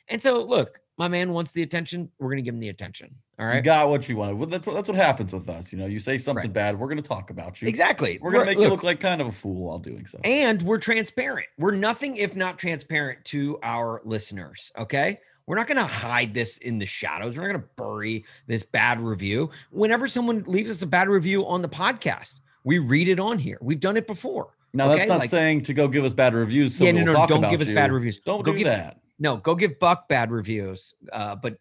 And 0.09 0.21
so 0.21 0.43
look, 0.43 0.79
my 0.99 1.07
man 1.07 1.31
wants 1.33 1.51
the 1.53 1.63
attention, 1.63 2.11
we're 2.19 2.29
gonna 2.29 2.41
give 2.43 2.53
him 2.53 2.59
the 2.59 2.69
attention. 2.69 3.15
All 3.39 3.47
right. 3.47 3.55
You 3.55 3.61
got 3.61 3.89
what 3.89 4.07
you 4.09 4.17
wanted. 4.17 4.37
Well, 4.37 4.47
that's 4.49 4.67
that's 4.67 4.87
what 4.89 4.97
happens 4.97 5.31
with 5.31 5.47
us. 5.49 5.71
You 5.71 5.77
know, 5.79 5.85
you 5.85 5.99
say 6.01 6.17
something 6.17 6.43
Right. 6.43 6.53
bad, 6.53 6.77
we're 6.77 6.87
going 6.89 7.01
to 7.01 7.07
talk 7.07 7.29
about 7.29 7.61
you. 7.61 7.69
Exactly. 7.69 8.19
We're 8.21 8.31
going 8.31 8.41
to 8.43 8.47
We're- 8.49 8.55
make 8.57 8.57
you 8.61 8.69
look, 8.69 8.79
look 8.79 8.83
like 8.83 8.99
kind 8.99 9.21
of 9.21 9.27
a 9.27 9.31
fool 9.31 9.55
while 9.67 9.79
doing 9.79 10.05
so. 10.05 10.19
and 10.25 10.61
we're 10.61 10.77
transparent. 10.77 11.47
We're 11.57 11.71
nothing 11.71 12.17
if 12.17 12.35
not 12.35 12.59
transparent 12.59 13.23
to 13.25 13.57
our 13.63 14.01
listeners. 14.03 14.73
Okay. 14.77 15.19
We're 15.47 15.55
not 15.55 15.67
going 15.67 15.77
to 15.77 15.85
hide 15.85 16.33
this 16.33 16.57
in 16.57 16.77
the 16.79 16.85
shadows. 16.85 17.37
We're 17.37 17.47
not 17.47 17.53
going 17.53 17.61
to 17.63 17.69
bury 17.77 18.25
this 18.47 18.61
bad 18.61 18.99
review. 18.99 19.49
Whenever 19.71 20.07
someone 20.09 20.43
leaves 20.45 20.69
us 20.69 20.81
a 20.81 20.87
bad 20.87 21.07
review 21.07 21.47
on 21.47 21.61
the 21.61 21.69
podcast, 21.69 22.35
we 22.65 22.77
read 22.79 23.07
it 23.07 23.19
on 23.21 23.39
here. 23.39 23.57
We've 23.61 23.79
done 23.79 23.95
it 23.95 24.05
before. 24.05 24.49
Now 24.73 24.89
okay, 24.91 24.97
that's 24.99 25.07
not 25.09 25.19
like- 25.19 25.29
saying 25.29 25.63
to 25.63 25.73
go 25.73 25.87
give 25.87 26.03
us 26.03 26.11
bad 26.13 26.33
reviews. 26.33 26.75
So 26.75 26.83
yeah, 26.83 26.91
no, 26.91 27.05
we'll 27.05 27.13
no, 27.21 27.25
don't 27.25 27.49
give 27.49 27.61
us 27.61 27.69
you. 27.69 27.75
bad 27.75 27.91
reviews. 27.93 28.19
Don't 28.19 28.43
Go 28.43 28.51
do 28.51 28.57
give- 28.59 28.67
that. 28.67 28.99
No, 29.19 29.37
go 29.37 29.53
give 29.53 29.77
Buck 29.79 30.07
bad 30.07 30.31
reviews. 30.31 30.93
Uh, 31.11 31.35
but 31.35 31.57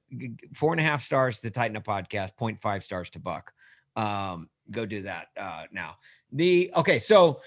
four 0.54 0.72
and 0.72 0.80
a 0.80 0.84
half 0.84 1.02
stars 1.02 1.40
to 1.40 1.50
Titan 1.50 1.76
Up 1.76 1.84
Podcast, 1.84 2.30
0.5 2.40 2.82
stars 2.82 3.10
to 3.10 3.18
Buck. 3.18 3.52
Um, 3.96 4.48
go 4.70 4.86
do 4.86 5.02
that 5.02 5.28
uh, 5.36 5.64
now. 5.72 5.96
The 6.32 6.70
okay, 6.76 6.98
so 6.98 7.40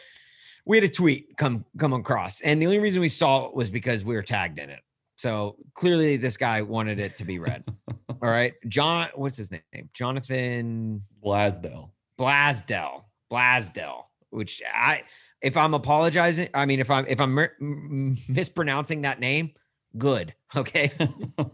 we 0.65 0.77
had 0.77 0.83
a 0.83 0.89
tweet 0.89 1.37
come 1.37 1.65
come 1.77 1.93
across, 1.93 2.41
and 2.41 2.61
the 2.61 2.65
only 2.65 2.79
reason 2.79 3.01
we 3.01 3.09
saw 3.09 3.45
it 3.45 3.55
was 3.55 3.69
because 3.69 4.03
we 4.03 4.15
were 4.15 4.23
tagged 4.23 4.59
in 4.59 4.69
it. 4.69 4.81
So 5.15 5.55
clearly, 5.75 6.17
this 6.17 6.35
guy 6.35 6.61
wanted 6.61 6.99
it 6.99 7.15
to 7.17 7.25
be 7.25 7.39
read. 7.39 7.63
All 8.21 8.29
right, 8.29 8.53
John, 8.67 9.09
what's 9.15 9.37
his 9.37 9.51
name? 9.51 9.89
Jonathan 9.93 11.03
Blasdell. 11.23 11.91
Blasdell, 12.19 13.03
Blasdell, 13.31 14.03
which 14.29 14.61
I, 14.71 15.03
if 15.41 15.57
I'm 15.57 15.73
apologizing, 15.73 16.49
I 16.53 16.65
mean, 16.65 16.79
if 16.79 16.89
I'm 16.89 17.05
if 17.07 17.19
I'm 17.21 18.17
mispronouncing 18.27 19.01
that 19.03 19.19
name, 19.19 19.51
good. 19.97 20.33
Okay. 20.53 20.91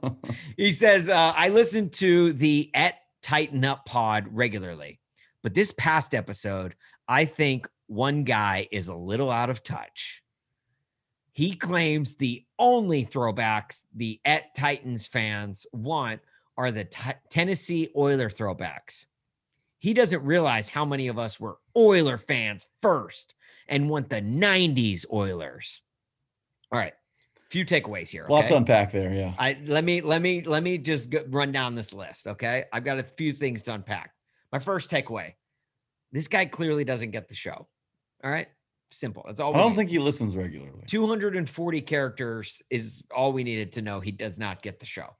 he 0.57 0.71
says, 0.71 1.07
uh, 1.07 1.31
I 1.35 1.49
listen 1.49 1.91
to 1.91 2.33
the 2.33 2.71
at 2.73 2.95
Titan 3.21 3.63
Up 3.63 3.85
pod 3.85 4.25
regularly, 4.31 4.99
but 5.43 5.53
this 5.53 5.71
past 5.73 6.15
episode, 6.15 6.73
I 7.07 7.25
think 7.25 7.67
one 7.85 8.23
guy 8.23 8.67
is 8.71 8.87
a 8.87 8.95
little 8.95 9.29
out 9.29 9.51
of 9.51 9.61
touch. 9.61 10.23
He 11.31 11.55
claims 11.55 12.15
the 12.15 12.43
only 12.57 13.05
throwbacks 13.05 13.81
the 13.95 14.19
at 14.25 14.55
Titans 14.55 15.05
fans 15.05 15.67
want 15.71 16.19
are 16.57 16.71
the 16.71 16.85
Ti- 16.85 17.13
Tennessee 17.29 17.89
Oiler 17.95 18.31
throwbacks. 18.31 19.05
He 19.77 19.93
doesn't 19.93 20.23
realize 20.23 20.69
how 20.69 20.85
many 20.85 21.07
of 21.07 21.19
us 21.19 21.39
were 21.39 21.59
Oiler 21.77 22.17
fans 22.17 22.65
first 22.81 23.35
and 23.67 23.89
want 23.89 24.09
the 24.09 24.21
90s 24.21 25.05
Oilers. 25.13 25.81
All 26.71 26.79
right. 26.79 26.93
Few 27.49 27.65
takeaways 27.65 28.09
here. 28.09 28.25
Lots 28.29 28.45
okay? 28.45 28.49
to 28.49 28.57
unpack 28.57 28.91
there. 28.91 29.13
Yeah. 29.13 29.33
I 29.39 29.57
let 29.65 29.83
me 29.83 30.01
let 30.01 30.21
me 30.21 30.41
let 30.41 30.63
me 30.63 30.77
just 30.77 31.13
run 31.29 31.51
down 31.51 31.75
this 31.75 31.93
list. 31.93 32.27
Okay, 32.27 32.65
I've 32.73 32.83
got 32.83 32.99
a 32.99 33.03
few 33.03 33.31
things 33.31 33.63
to 33.63 33.73
unpack. 33.73 34.11
My 34.51 34.59
first 34.59 34.89
takeaway: 34.89 35.33
this 36.11 36.27
guy 36.27 36.45
clearly 36.45 36.83
doesn't 36.83 37.11
get 37.11 37.29
the 37.29 37.35
show. 37.35 37.67
All 38.23 38.31
right, 38.31 38.47
simple. 38.89 39.23
That's 39.25 39.39
all. 39.39 39.55
I 39.55 39.59
don't 39.59 39.71
need. 39.71 39.77
think 39.77 39.89
he 39.91 39.99
listens 39.99 40.35
regularly. 40.35 40.83
240 40.87 41.81
characters 41.81 42.61
is 42.69 43.01
all 43.15 43.31
we 43.31 43.43
needed 43.43 43.71
to 43.73 43.81
know. 43.81 44.01
He 44.01 44.11
does 44.11 44.37
not 44.37 44.61
get 44.61 44.79
the 44.79 44.85
show. 44.85 45.15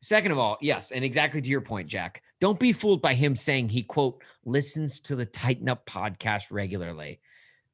Second 0.00 0.32
of 0.32 0.38
all, 0.38 0.56
yes, 0.60 0.92
and 0.92 1.04
exactly 1.04 1.42
to 1.42 1.48
your 1.50 1.60
point, 1.60 1.88
Jack. 1.88 2.22
Don't 2.40 2.58
be 2.58 2.72
fooled 2.72 3.02
by 3.02 3.14
him 3.14 3.34
saying 3.34 3.68
he 3.68 3.82
quote 3.82 4.22
listens 4.44 5.00
to 5.00 5.16
the 5.16 5.26
Titan 5.26 5.68
Up 5.68 5.84
podcast 5.86 6.44
regularly, 6.50 7.20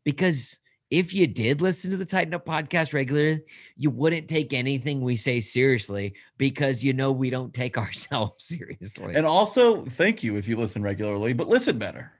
because 0.05 0.59
if 0.91 1.13
you 1.15 1.27
did 1.27 1.61
listen 1.61 1.91
to 1.91 1.97
the 1.97 2.05
Titan 2.05 2.35
Up 2.35 2.45
podcast 2.45 2.93
regularly, 2.93 3.43
you 3.77 3.91
wouldn't 3.91 4.29
take 4.29 4.53
anything 4.53 5.01
we 5.01 5.17
say 5.17 5.41
seriously 5.41 6.15
because 6.39 6.85
you 6.85 6.93
know 6.93 7.11
we 7.13 7.31
don't 7.31 7.53
take 7.55 7.77
ourselves 7.85 8.45
seriously. 8.45 9.15
And 9.15 9.27
also, 9.27 9.85
thank 9.85 10.23
you 10.23 10.37
if 10.37 10.47
you 10.49 10.57
listen 10.57 10.83
regularly, 10.83 11.33
but 11.33 11.49
listen 11.49 11.79
better. 11.79 12.13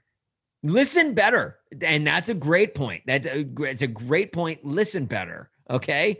listen 0.63 1.13
better, 1.13 1.59
and 1.81 2.05
that's 2.05 2.29
a 2.29 2.33
great 2.33 2.75
point. 2.75 3.03
That's 3.05 3.27
a, 3.27 3.41
uh, 3.41 3.63
it's 3.63 3.81
a 3.83 3.87
great 3.87 4.33
point. 4.33 4.65
Listen 4.65 5.05
better, 5.05 5.49
okay? 5.69 6.19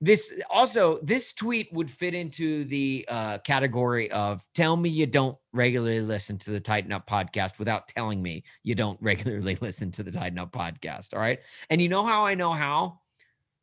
This 0.00 0.32
also 0.48 1.00
this 1.02 1.32
tweet 1.32 1.72
would 1.72 1.90
fit 1.90 2.14
into 2.14 2.64
the 2.64 3.04
uh, 3.08 3.38
category 3.38 4.10
of 4.12 4.46
tell 4.54 4.76
me 4.76 4.88
you 4.88 5.06
don't 5.06 5.36
regularly 5.52 6.00
listen 6.00 6.38
to 6.38 6.52
the 6.52 6.60
Titan 6.60 6.92
Up 6.92 7.08
podcast 7.08 7.58
without 7.58 7.88
telling 7.88 8.22
me 8.22 8.44
you 8.62 8.76
don't 8.76 8.98
regularly 9.02 9.58
listen 9.60 9.90
to 9.92 10.04
the 10.04 10.12
Titan 10.12 10.38
Up 10.38 10.52
podcast. 10.52 11.14
All 11.14 11.20
right, 11.20 11.40
and 11.70 11.82
you 11.82 11.88
know 11.88 12.06
how 12.06 12.24
I 12.24 12.34
know 12.34 12.52
how 12.52 13.00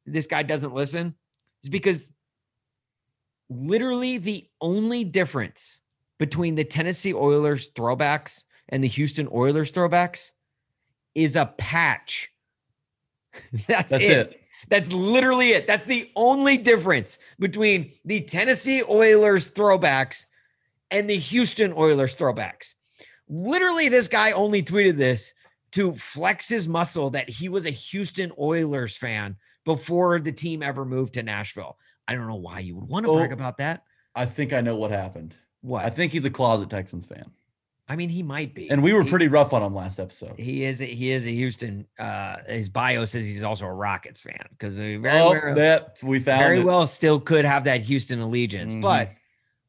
this 0.05 0.27
guy 0.27 0.43
doesn't 0.43 0.73
listen 0.73 1.15
is 1.63 1.69
because 1.69 2.11
literally 3.49 4.17
the 4.17 4.47
only 4.61 5.03
difference 5.03 5.81
between 6.17 6.55
the 6.55 6.63
Tennessee 6.63 7.13
Oilers 7.13 7.69
throwbacks 7.71 8.43
and 8.69 8.83
the 8.83 8.87
Houston 8.87 9.27
Oilers 9.33 9.71
throwbacks 9.71 10.31
is 11.13 11.35
a 11.35 11.45
patch. 11.57 12.29
That's, 13.67 13.91
That's 13.91 14.03
it. 14.03 14.11
it. 14.11 14.41
That's 14.69 14.91
literally 14.91 15.51
it. 15.51 15.67
That's 15.67 15.85
the 15.85 16.09
only 16.15 16.57
difference 16.57 17.19
between 17.39 17.91
the 18.05 18.21
Tennessee 18.21 18.83
Oilers 18.83 19.51
throwbacks 19.51 20.25
and 20.91 21.09
the 21.09 21.17
Houston 21.17 21.73
Oilers 21.73 22.15
throwbacks. 22.15 22.73
Literally, 23.27 23.89
this 23.89 24.07
guy 24.07 24.31
only 24.31 24.61
tweeted 24.63 24.97
this 24.97 25.33
to 25.71 25.93
flex 25.95 26.47
his 26.47 26.67
muscle 26.67 27.09
that 27.11 27.29
he 27.29 27.49
was 27.49 27.65
a 27.65 27.71
Houston 27.71 28.31
Oilers 28.39 28.95
fan 28.95 29.35
before 29.65 30.19
the 30.19 30.31
team 30.31 30.61
ever 30.63 30.85
moved 30.85 31.13
to 31.15 31.23
Nashville. 31.23 31.77
I 32.07 32.15
don't 32.15 32.27
know 32.27 32.35
why 32.35 32.59
you 32.59 32.75
would 32.75 32.87
want 32.87 33.05
to 33.05 33.11
Oh. 33.11 33.15
brag 33.15 33.31
about 33.31 33.57
that. 33.57 33.83
I 34.13 34.25
think 34.25 34.53
I 34.53 34.61
know 34.61 34.75
what 34.75 34.91
happened. 34.91 35.35
What? 35.61 35.83
I 35.83 35.89
think 35.89 36.11
he's 36.11 36.23
a 36.25 36.29
closet 36.29 36.69
Texans 36.69 37.07
fan, 37.07 37.31
I 37.87 37.95
mean, 37.95 38.09
he 38.09 38.23
might 38.23 38.55
be. 38.55 38.69
and 38.71 38.81
we 38.81 38.93
were 38.93 39.03
He- 39.03 39.09
pretty 39.11 39.27
rough 39.27 39.53
on 39.53 39.61
him 39.61 39.75
last 39.75 39.99
episode. 39.99 40.39
He 40.39 40.63
is. 40.63 40.81
A, 40.81 40.85
he 40.85 41.11
is 41.11 41.27
a 41.27 41.29
Houston. 41.31 41.85
Uh, 41.99 42.37
his 42.47 42.67
bio 42.67 43.05
says 43.05 43.25
he's 43.25 43.43
also 43.43 43.65
a 43.65 43.73
Rockets 43.73 44.21
fan 44.21 44.43
because 44.49 44.75
very, 44.75 44.97
oh, 44.97 45.31
well, 45.31 45.55
that 45.55 45.97
we 46.01 46.19
found 46.19 46.39
very 46.39 46.59
it. 46.61 46.63
well 46.65 46.87
still 46.87 47.19
could 47.19 47.45
have 47.45 47.63
that 47.65 47.81
Houston 47.81 48.19
allegiance. 48.21 48.73
Mhm. 48.73 48.81
But 48.81 49.11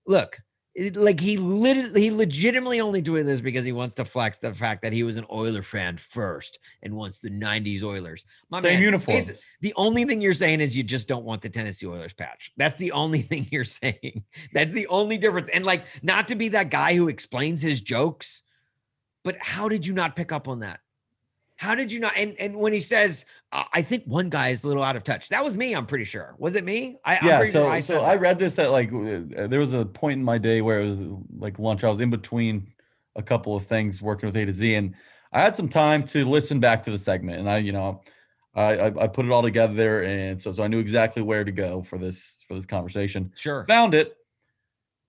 look, 0.07 0.39
it- 0.77 0.95
like 0.97 1.19
he 1.19 1.39
literally, 1.39 2.03
he 2.03 2.11
legitimately 2.11 2.81
only 2.81 3.01
doing 3.01 3.25
this 3.25 3.41
because 3.41 3.65
he 3.65 3.73
wants 3.73 3.95
to 3.95 4.05
flex 4.05 4.39
the 4.39 4.53
fact 4.55 4.83
that 4.83 4.93
he 4.93 5.03
was 5.03 5.17
an 5.17 5.25
Oiler 5.33 5.63
fan 5.63 5.97
first 5.97 6.59
and 6.83 6.95
wants 6.95 7.19
the 7.19 7.31
'90s 7.31 7.83
Oilers. 7.83 8.25
My 8.51 8.61
Same 8.61 8.75
man, 8.75 8.83
uniforms. 8.83 9.31
basi- 9.31 9.41
The 9.63 9.73
only 9.77 10.05
thing 10.05 10.21
you're 10.21 10.35
saying 10.35 10.61
is 10.61 10.77
you 10.77 10.83
just 10.83 11.09
don't 11.09 11.25
want 11.25 11.41
the 11.43 11.49
Tennessee 11.49 11.87
Oilers 11.87 12.13
patch. 12.13 12.53
That's 12.57 12.79
the 12.79 12.93
only 12.93 13.23
thing 13.31 13.49
you're 13.51 13.65
saying. 13.65 14.25
That's 14.53 14.73
the 14.73 14.87
only 14.89 15.17
difference. 15.17 15.49
And 15.49 15.65
like, 15.65 15.85
not 16.03 16.29
to 16.29 16.35
be 16.35 16.49
that 16.51 16.71
guy 16.71 16.95
who 16.95 17.09
explains 17.09 17.63
his 17.63 17.81
jokes, 17.81 18.43
but 19.25 19.37
how 19.41 19.69
did 19.69 19.87
you 19.87 19.95
not 19.95 20.15
pick 20.15 20.31
up 20.31 20.47
on 20.47 20.61
that? 20.61 20.81
How 21.57 21.75
did 21.75 21.91
you 21.91 22.01
not? 22.01 22.17
And 22.17 22.35
and 22.39 22.55
when 22.57 22.73
he 22.73 22.81
says, 22.81 23.25
uh, 23.53 23.65
I 23.73 23.83
think 23.83 24.05
one 24.05 24.29
guy 24.29 24.51
is 24.51 24.65
a 24.65 24.69
little 24.69 24.83
out 24.83 24.97
of 24.97 25.05
touch. 25.05 25.29
That 25.31 25.43
was 25.45 25.57
me. 25.57 25.75
I'm 25.75 25.87
pretty 25.87 26.05
sure. 26.05 26.35
Was 26.39 26.55
it 26.55 26.65
me? 26.65 26.97
I, 27.05 27.17
I'm 27.17 27.27
yeah, 27.27 27.37
pretty 27.39 27.53
sure 27.53 27.65
so 27.65 27.69
I 27.69 27.81
so 27.81 28.05
I 28.05 28.17
read 28.17 28.39
this 28.39 28.59
at 28.59 28.71
like 28.71 28.93
uh, 28.93 29.47
there 29.47 29.61
was 29.61 29.73
a 29.73 29.85
point 29.87 30.19
in 30.19 30.25
my 30.25 30.39
day 30.39 30.61
where 30.61 30.81
it 30.81 30.89
was 30.89 31.01
like 31.39 31.59
lunch. 31.59 31.83
I 31.83 31.91
was 31.91 32.01
in 32.01 32.11
between 32.11 32.73
a 33.17 33.23
couple 33.23 33.57
of 33.57 33.67
things 33.67 34.03
working 34.03 34.27
with 34.27 34.37
A 34.37 34.45
to 34.45 34.53
Z, 34.53 34.75
and 34.75 34.95
I 35.33 35.41
had 35.41 35.57
some 35.57 35.69
time 35.69 36.07
to 36.09 36.25
listen 36.27 36.61
back 36.61 36.83
to 36.85 36.91
the 36.91 36.99
segment, 36.99 37.41
and 37.41 37.49
I 37.49 37.59
you 37.59 37.73
know 37.73 38.03
I 38.55 38.77
I, 38.77 39.05
I 39.05 39.07
put 39.07 39.25
it 39.25 39.33
all 39.33 39.43
together, 39.43 40.03
and 40.03 40.41
so 40.41 40.53
so 40.53 40.63
I 40.63 40.69
knew 40.69 40.79
exactly 40.79 41.23
where 41.23 41.45
to 41.45 41.53
go 41.53 41.83
for 41.83 41.99
this 41.99 42.43
for 42.47 42.55
this 42.55 42.67
conversation. 42.67 43.33
Sure. 43.35 43.65
Found 43.67 43.95
it. 43.95 44.17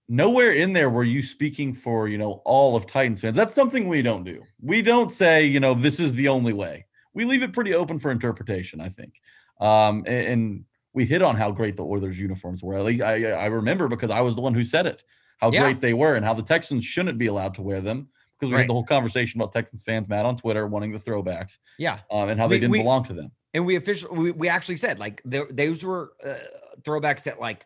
Nowhere 0.10 0.52
in 0.52 0.72
there 0.72 0.90
were 0.90 1.04
you 1.04 1.22
speaking 1.22 1.74
for 1.74 2.08
you 2.08 2.18
know 2.18 2.42
all 2.46 2.76
of 2.78 2.88
Titans 2.88 3.22
fans. 3.22 3.36
That's 3.36 3.54
something 3.54 3.88
we 3.90 4.02
don't 4.02 4.24
do. 4.24 4.42
We 4.62 4.82
don't 4.82 5.12
say 5.12 5.46
you 5.46 5.60
know 5.60 5.74
this 5.74 6.00
is 6.00 6.14
the 6.14 6.30
only 6.30 6.54
way. 6.54 6.86
We 7.14 7.26
leave 7.26 7.44
it 7.44 7.52
pretty 7.52 7.74
open 7.74 8.00
for 8.00 8.10
interpretation. 8.12 8.80
I 8.80 8.90
think. 8.90 9.14
Um, 9.60 10.04
and, 10.08 10.28
and 10.28 10.66
we 10.94 11.06
hit 11.06 11.22
on 11.22 11.36
how 11.36 11.52
great 11.52 11.76
the 11.76 11.84
Oilers 11.84 12.18
uniforms 12.18 12.64
were. 12.64 12.76
At 12.76 12.86
least 12.86 13.02
I, 13.04 13.32
I 13.34 13.46
remember 13.48 13.88
because 13.90 14.10
I 14.10 14.22
was 14.22 14.36
the 14.36 14.42
one 14.42 14.54
who 14.54 14.64
said 14.64 14.86
it, 14.88 15.04
how 15.40 15.52
Yeah. 15.52 15.64
great 15.64 15.82
they 15.82 15.94
were, 15.94 16.16
and 16.16 16.24
how 16.24 16.34
the 16.34 16.42
Texans 16.44 16.86
shouldn't 16.86 17.18
be 17.18 17.26
allowed 17.28 17.54
to 17.56 17.62
wear 17.62 17.82
them 17.82 18.08
because 18.40 18.50
we 18.50 18.54
Right. 18.56 18.62
had 18.62 18.70
the 18.70 18.74
whole 18.74 18.86
conversation 18.86 19.42
about 19.42 19.52
Texans 19.52 19.82
fans 19.84 20.08
mad 20.08 20.26
on 20.26 20.38
Twitter 20.38 20.68
wanting 20.68 20.92
the 20.94 21.00
throwbacks 21.00 21.58
Yeah. 21.80 22.00
um, 22.12 22.30
and 22.30 22.40
how 22.40 22.48
We- 22.48 22.56
they 22.56 22.60
didn't 22.62 22.72
we- 22.72 22.80
belong 22.80 23.04
to 23.06 23.14
them. 23.14 23.32
And 23.54 23.66
we 23.66 23.76
officially 23.76 24.18
we, 24.18 24.32
we 24.32 24.48
actually 24.48 24.78
said 24.78 25.00
like 25.00 25.22
there, 25.26 25.48
those 25.52 25.84
were 25.84 26.14
uh, 26.24 26.36
throwbacks 26.84 27.24
that 27.24 27.40
like 27.40 27.66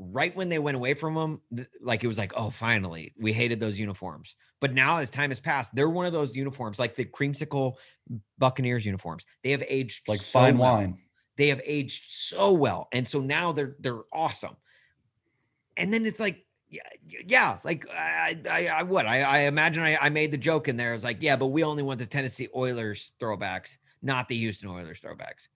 right 0.00 0.34
when 0.34 0.48
they 0.48 0.58
went 0.58 0.76
away 0.76 0.94
from 0.94 1.14
them, 1.14 1.66
like 1.80 2.02
it 2.02 2.06
was 2.06 2.16
like 2.18 2.32
oh 2.34 2.50
finally 2.50 3.12
we 3.18 3.32
hated 3.32 3.60
those 3.60 3.78
uniforms. 3.78 4.34
But 4.60 4.72
now 4.72 4.98
as 4.98 5.10
time 5.10 5.30
has 5.30 5.40
passed, 5.40 5.74
they're 5.74 5.90
one 5.90 6.06
of 6.06 6.12
those 6.12 6.34
uniforms 6.34 6.78
like 6.78 6.96
the 6.96 7.04
creamsicle 7.04 7.76
Buccaneers 8.38 8.86
uniforms. 8.86 9.26
They 9.44 9.50
have 9.50 9.62
aged 9.68 10.08
Like 10.08 10.20
so 10.20 10.38
fine 10.38 10.58
well. 10.58 10.74
wine. 10.74 10.98
They 11.36 11.48
have 11.48 11.60
aged 11.64 12.04
so 12.08 12.52
well, 12.52 12.88
and 12.92 13.06
so 13.06 13.20
now 13.20 13.52
they're 13.52 13.76
they're 13.80 14.02
awesome. 14.12 14.56
And 15.76 15.92
then 15.94 16.04
it's 16.04 16.20
like, 16.20 16.44
yeah, 16.68 16.82
yeah, 17.26 17.58
like 17.64 17.86
I, 17.90 18.38
I, 18.50 18.66
I 18.66 18.82
what 18.82 19.06
I, 19.06 19.20
I 19.22 19.38
imagine 19.40 19.82
I, 19.82 19.96
I 19.96 20.08
made 20.10 20.32
the 20.32 20.38
joke 20.38 20.68
in 20.68 20.76
there. 20.76 20.90
I 20.90 20.92
was 20.92 21.04
like, 21.04 21.18
yeah, 21.20 21.36
but 21.36 21.46
we 21.46 21.64
only 21.64 21.82
want 21.82 21.98
the 21.98 22.06
Tennessee 22.06 22.48
Oilers 22.54 23.12
throwbacks, 23.20 23.78
not 24.02 24.28
the 24.28 24.36
Houston 24.36 24.68
Oilers 24.68 25.00
throwbacks. 25.00 25.48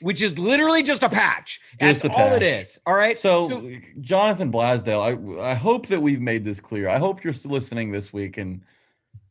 Which 0.00 0.22
is 0.22 0.38
literally 0.38 0.82
just 0.82 1.02
a 1.02 1.08
patch. 1.08 1.60
Just 1.80 2.02
That's 2.02 2.14
a 2.14 2.16
all 2.16 2.28
it 2.28 2.40
patch. 2.40 2.42
is. 2.42 2.80
All 2.86 2.94
right. 2.94 3.18
So, 3.18 3.70
Jonathan 4.00 4.50
Blasdale, 4.52 5.40
I 5.42 5.50
I 5.50 5.54
hope 5.54 5.86
that 5.88 6.00
we've 6.00 6.20
made 6.20 6.44
this 6.44 6.60
clear. 6.60 6.88
I 6.88 6.98
hope 6.98 7.24
you're 7.24 7.34
listening 7.44 7.92
this 7.92 8.12
week 8.12 8.38
and 8.38 8.62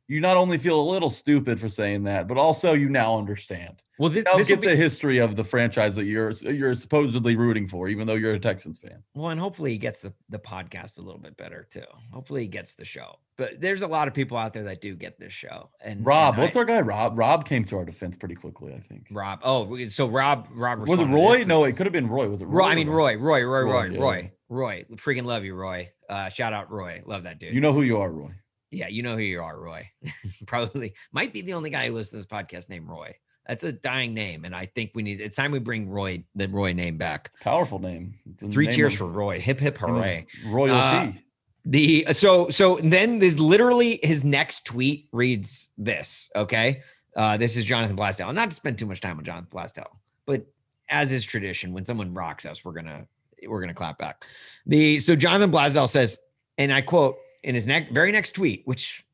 you 0.10 0.20
not 0.20 0.36
only 0.38 0.58
feel 0.58 0.82
a 0.82 0.88
little 0.92 1.10
stupid 1.10 1.60
for 1.60 1.70
saying 1.70 2.04
that, 2.04 2.28
but 2.28 2.38
also 2.38 2.74
you 2.74 2.90
now 2.90 3.18
understand. 3.18 3.82
well, 4.00 4.10
this, 4.10 4.26
Now 4.26 4.36
this 4.36 4.48
get 4.48 4.60
be, 4.60 4.68
the 4.68 4.76
history 4.76 5.20
of 5.20 5.36
the 5.36 5.44
franchise 5.44 5.94
that 5.96 6.06
you're 6.06 6.32
you're 6.32 6.74
supposedly 6.74 7.36
rooting 7.36 7.68
for, 7.68 7.88
even 7.88 8.08
though 8.08 8.16
you're 8.16 8.34
a 8.34 8.40
Texans 8.40 8.80
fan. 8.80 9.04
Well, 9.14 9.30
and 9.30 9.40
hopefully 9.40 9.72
he 9.72 9.78
gets 9.78 10.02
the, 10.02 10.12
the 10.30 10.40
podcast 10.40 10.98
a 10.98 11.02
little 11.02 11.22
bit 11.22 11.38
better 11.38 11.68
too. 11.70 11.84
Hopefully 12.12 12.42
he 12.42 12.48
gets 12.48 12.74
the 12.74 12.86
show. 12.86 13.20
But 13.38 13.62
there's 13.62 13.84
a 13.84 13.88
lot 13.88 14.08
of 14.08 14.16
people 14.16 14.36
out 14.36 14.52
there 14.52 14.64
that 14.64 14.82
do 14.82 14.96
get 14.96 15.20
this 15.20 15.32
show. 15.32 15.70
And 15.80 16.04
Rob, 16.06 16.34
and 16.34 16.44
what's 16.44 16.58
I- 16.58 16.62
our 16.62 16.66
guy? 16.66 16.82
Rob. 16.82 17.18
Rob 17.18 17.46
came 17.46 17.64
to 17.66 17.78
our 17.78 17.86
defense 17.86 18.16
pretty 18.18 18.36
quickly, 18.36 18.74
I 18.74 18.80
think. 18.80 19.08
Rob? 19.12 19.40
Oh, 19.44 19.78
so 19.90 20.08
Rob 20.08 20.48
Rob 20.56 20.88
Was 20.88 21.00
it 21.00 21.06
Roy? 21.06 21.44
No, 21.46 21.66
it 21.66 21.78
could 21.78 21.86
have 21.86 21.94
been 21.94 22.10
Roy. 22.10 22.28
Was 22.30 22.42
it 22.42 22.46
Roy? 22.46 22.64
Roy. 22.64 22.66
I 22.66 22.76
mean 22.76 22.90
Roy, 22.90 23.16
Roy, 23.16 23.44
Roy, 23.44 23.62
Roy, 23.62 23.90
Roy, 23.90 24.00
Roy, 24.00 24.18
yeah. 24.24 24.30
Roy, 24.50 24.86
Freaking 24.96 25.26
love 25.26 25.44
you, 25.46 25.54
Roy. 25.54 25.92
Uh, 26.10 26.30
shout 26.30 26.54
out 26.54 26.72
Roy. 26.72 27.04
Love 27.06 27.24
that 27.24 27.40
dude. 27.40 27.54
You 27.54 27.62
know 27.62 27.72
who 27.74 27.84
you 27.84 27.98
are, 27.98 28.10
Roy. 28.10 28.32
Yeah, 28.72 28.88
you 28.88 29.04
know 29.04 29.16
who 29.16 29.22
you 29.22 29.42
are, 29.42 29.60
Roy. 29.60 29.90
Probably 30.48 30.94
might 31.12 31.34
be 31.34 31.42
the 31.42 31.54
only 31.54 31.70
guy 31.70 31.88
who 31.88 31.94
listens 31.94 32.10
to 32.12 32.18
this 32.18 32.26
podcast 32.26 32.70
named 32.70 32.88
Roy. 32.88 33.16
That's 33.48 33.64
a 33.64 33.72
dying 33.72 34.14
name, 34.14 34.46
and 34.46 34.56
I 34.56 34.68
think 34.68 34.92
we 34.94 35.02
need. 35.02 35.22
It's 35.22 35.36
time 35.36 35.52
we 35.52 35.58
bring 35.60 35.90
Roy 35.90 36.24
the 36.36 36.48
Roy 36.48 36.72
name 36.74 36.98
back. 36.98 37.32
Powerful 37.42 37.80
name. 37.80 38.14
Three 38.52 38.66
name 38.66 38.76
cheers 38.76 38.94
of- 38.94 39.00
for 39.00 39.08
Roy. 39.08 39.40
Hip 39.40 39.60
hip 39.60 39.78
hooray. 39.78 40.28
Royalty. 40.46 41.18
Uh, 41.18 41.20
The 41.66 42.08
so 42.12 42.50
so 42.50 42.78
then 42.84 43.20
there's 43.20 43.40
literally 43.40 44.00
his 44.04 44.24
next 44.24 44.66
tweet 44.66 45.10
reads 45.12 45.72
this. 45.78 46.30
Okay. 46.36 46.82
Uh, 47.16 47.38
this 47.38 47.58
is 47.58 47.66
Jonathan 47.66 47.98
Blasdale. 47.98 48.34
Not 48.34 48.50
to 48.50 48.56
spend 48.56 48.78
too 48.78 48.86
much 48.86 49.02
time 49.02 49.18
on 49.18 49.26
Jonathan 49.26 49.50
Blasdale, 49.52 49.98
but 50.26 50.46
as 50.90 51.12
is 51.12 51.26
tradition, 51.26 51.74
when 51.74 51.84
someone 51.84 52.14
rocks 52.14 52.46
us, 52.46 52.64
we're 52.64 52.74
gonna 52.74 53.08
we're 53.48 53.60
gonna 53.62 53.74
clap 53.74 53.98
back. 53.98 54.24
The 54.68 55.00
so 55.00 55.16
Jonathan 55.16 55.52
Blasdale 55.52 55.90
says, 55.90 56.20
and 56.60 56.72
I 56.72 56.82
quote 56.82 57.18
in 57.44 57.56
his 57.56 57.68
next 57.68 57.92
very 57.94 58.12
next 58.12 58.32
tweet, 58.32 58.64
which 58.66 59.06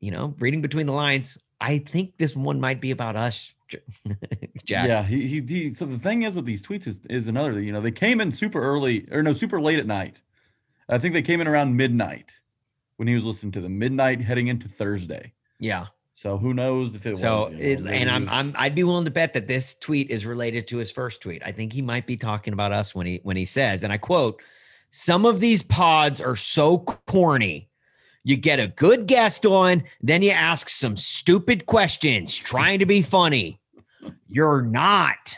you 0.00 0.10
know, 0.10 0.34
reading 0.38 0.60
between 0.62 0.86
the 0.86 0.92
lines, 0.92 1.38
I 1.60 1.78
think 1.78 2.18
this 2.18 2.36
one 2.36 2.60
might 2.60 2.80
be 2.80 2.90
about 2.90 3.16
us, 3.16 3.52
Jack. 4.64 4.88
Yeah, 4.88 5.02
he, 5.02 5.26
he 5.26 5.40
he. 5.40 5.70
So 5.72 5.86
the 5.86 5.98
thing 5.98 6.22
is 6.22 6.34
with 6.34 6.44
these 6.44 6.62
tweets 6.62 6.86
is 6.86 7.00
is 7.08 7.28
another. 7.28 7.60
You 7.60 7.72
know, 7.72 7.80
they 7.80 7.90
came 7.92 8.20
in 8.20 8.30
super 8.30 8.62
early 8.62 9.06
or 9.10 9.22
no, 9.22 9.32
super 9.32 9.60
late 9.60 9.78
at 9.78 9.86
night. 9.86 10.16
I 10.88 10.98
think 10.98 11.14
they 11.14 11.22
came 11.22 11.40
in 11.40 11.48
around 11.48 11.76
midnight 11.76 12.30
when 12.96 13.08
he 13.08 13.14
was 13.14 13.24
listening 13.24 13.52
to 13.52 13.60
them. 13.60 13.78
Midnight 13.78 14.20
heading 14.20 14.48
into 14.48 14.68
Thursday. 14.68 15.32
Yeah. 15.58 15.86
So 16.14 16.38
who 16.38 16.54
knows 16.54 16.94
if 16.96 17.04
it 17.04 17.18
So, 17.18 17.50
was? 17.50 17.60
you 17.60 17.76
know, 17.78 17.90
it, 17.90 18.00
and 18.00 18.10
I'm 18.10 18.28
I'm 18.28 18.54
I'd 18.56 18.74
be 18.74 18.84
willing 18.84 19.04
to 19.04 19.10
bet 19.10 19.34
that 19.34 19.46
this 19.48 19.74
tweet 19.74 20.10
is 20.10 20.24
related 20.24 20.66
to 20.68 20.78
his 20.78 20.90
first 20.90 21.20
tweet. 21.20 21.42
I 21.44 21.52
think 21.52 21.72
he 21.72 21.82
might 21.82 22.06
be 22.06 22.16
talking 22.16 22.52
about 22.52 22.72
us 22.72 22.94
when 22.94 23.06
he 23.06 23.20
when 23.22 23.36
he 23.36 23.44
says, 23.44 23.82
and 23.82 23.92
I 23.92 23.98
quote, 23.98 24.40
"Some 24.90 25.24
of 25.24 25.40
these 25.40 25.62
pods 25.62 26.20
are 26.20 26.36
so 26.36 26.78
corny. 26.78 27.68
You 28.24 28.36
get 28.36 28.58
a 28.58 28.68
good 28.68 29.06
guest 29.06 29.46
on, 29.46 29.84
then 30.00 30.22
you 30.22 30.30
ask 30.30 30.68
some 30.68 30.96
stupid 30.96 31.66
questions 31.66 32.36
trying 32.36 32.80
to 32.80 32.86
be 32.86 33.02
funny. 33.02 33.60
You're 34.28 34.62
not." 34.62 35.36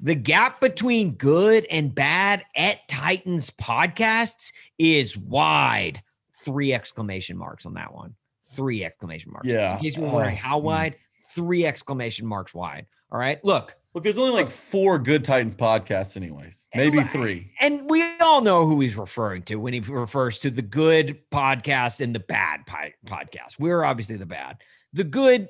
The 0.00 0.14
gap 0.14 0.60
between 0.60 1.12
good 1.12 1.66
and 1.70 1.94
bad 1.94 2.44
at 2.56 2.86
Titans 2.88 3.50
podcasts 3.50 4.52
is 4.78 5.16
wide. 5.16 6.02
Three 6.44 6.74
exclamation 6.74 7.38
marks 7.38 7.64
on 7.64 7.74
that 7.74 7.94
one. 7.94 8.14
Three 8.52 8.84
exclamation 8.84 9.32
marks. 9.32 9.48
Yeah, 9.48 9.76
In 9.76 9.82
case 9.82 9.96
you 9.96 10.02
were 10.02 10.10
wondering 10.10 10.36
how 10.36 10.60
mm. 10.60 10.64
wide, 10.64 10.96
three 11.30 11.64
exclamation 11.64 12.26
marks 12.26 12.52
wide. 12.52 12.86
All 13.10 13.18
right. 13.18 13.42
Look, 13.44 13.76
Look, 13.94 14.02
there's 14.02 14.18
only 14.18 14.32
like 14.32 14.50
four 14.50 14.98
good 14.98 15.24
Titans 15.24 15.54
podcasts, 15.54 16.16
anyways. 16.16 16.66
Maybe 16.74 17.00
three. 17.04 17.52
and 17.60 17.88
we 17.88 18.02
all 18.18 18.40
know 18.40 18.66
who 18.66 18.80
he's 18.80 18.96
referring 18.96 19.42
to 19.44 19.54
when 19.56 19.72
he 19.72 19.78
refers 19.80 20.40
to 20.40 20.50
the 20.50 20.62
good 20.62 21.20
podcast 21.30 22.00
and 22.00 22.12
the 22.12 22.20
bad 22.20 22.66
pi- 22.66 22.94
podcast. 23.06 23.60
We're 23.60 23.84
obviously 23.84 24.16
the 24.16 24.26
bad. 24.26 24.56
The 24.94 25.04
good, 25.04 25.48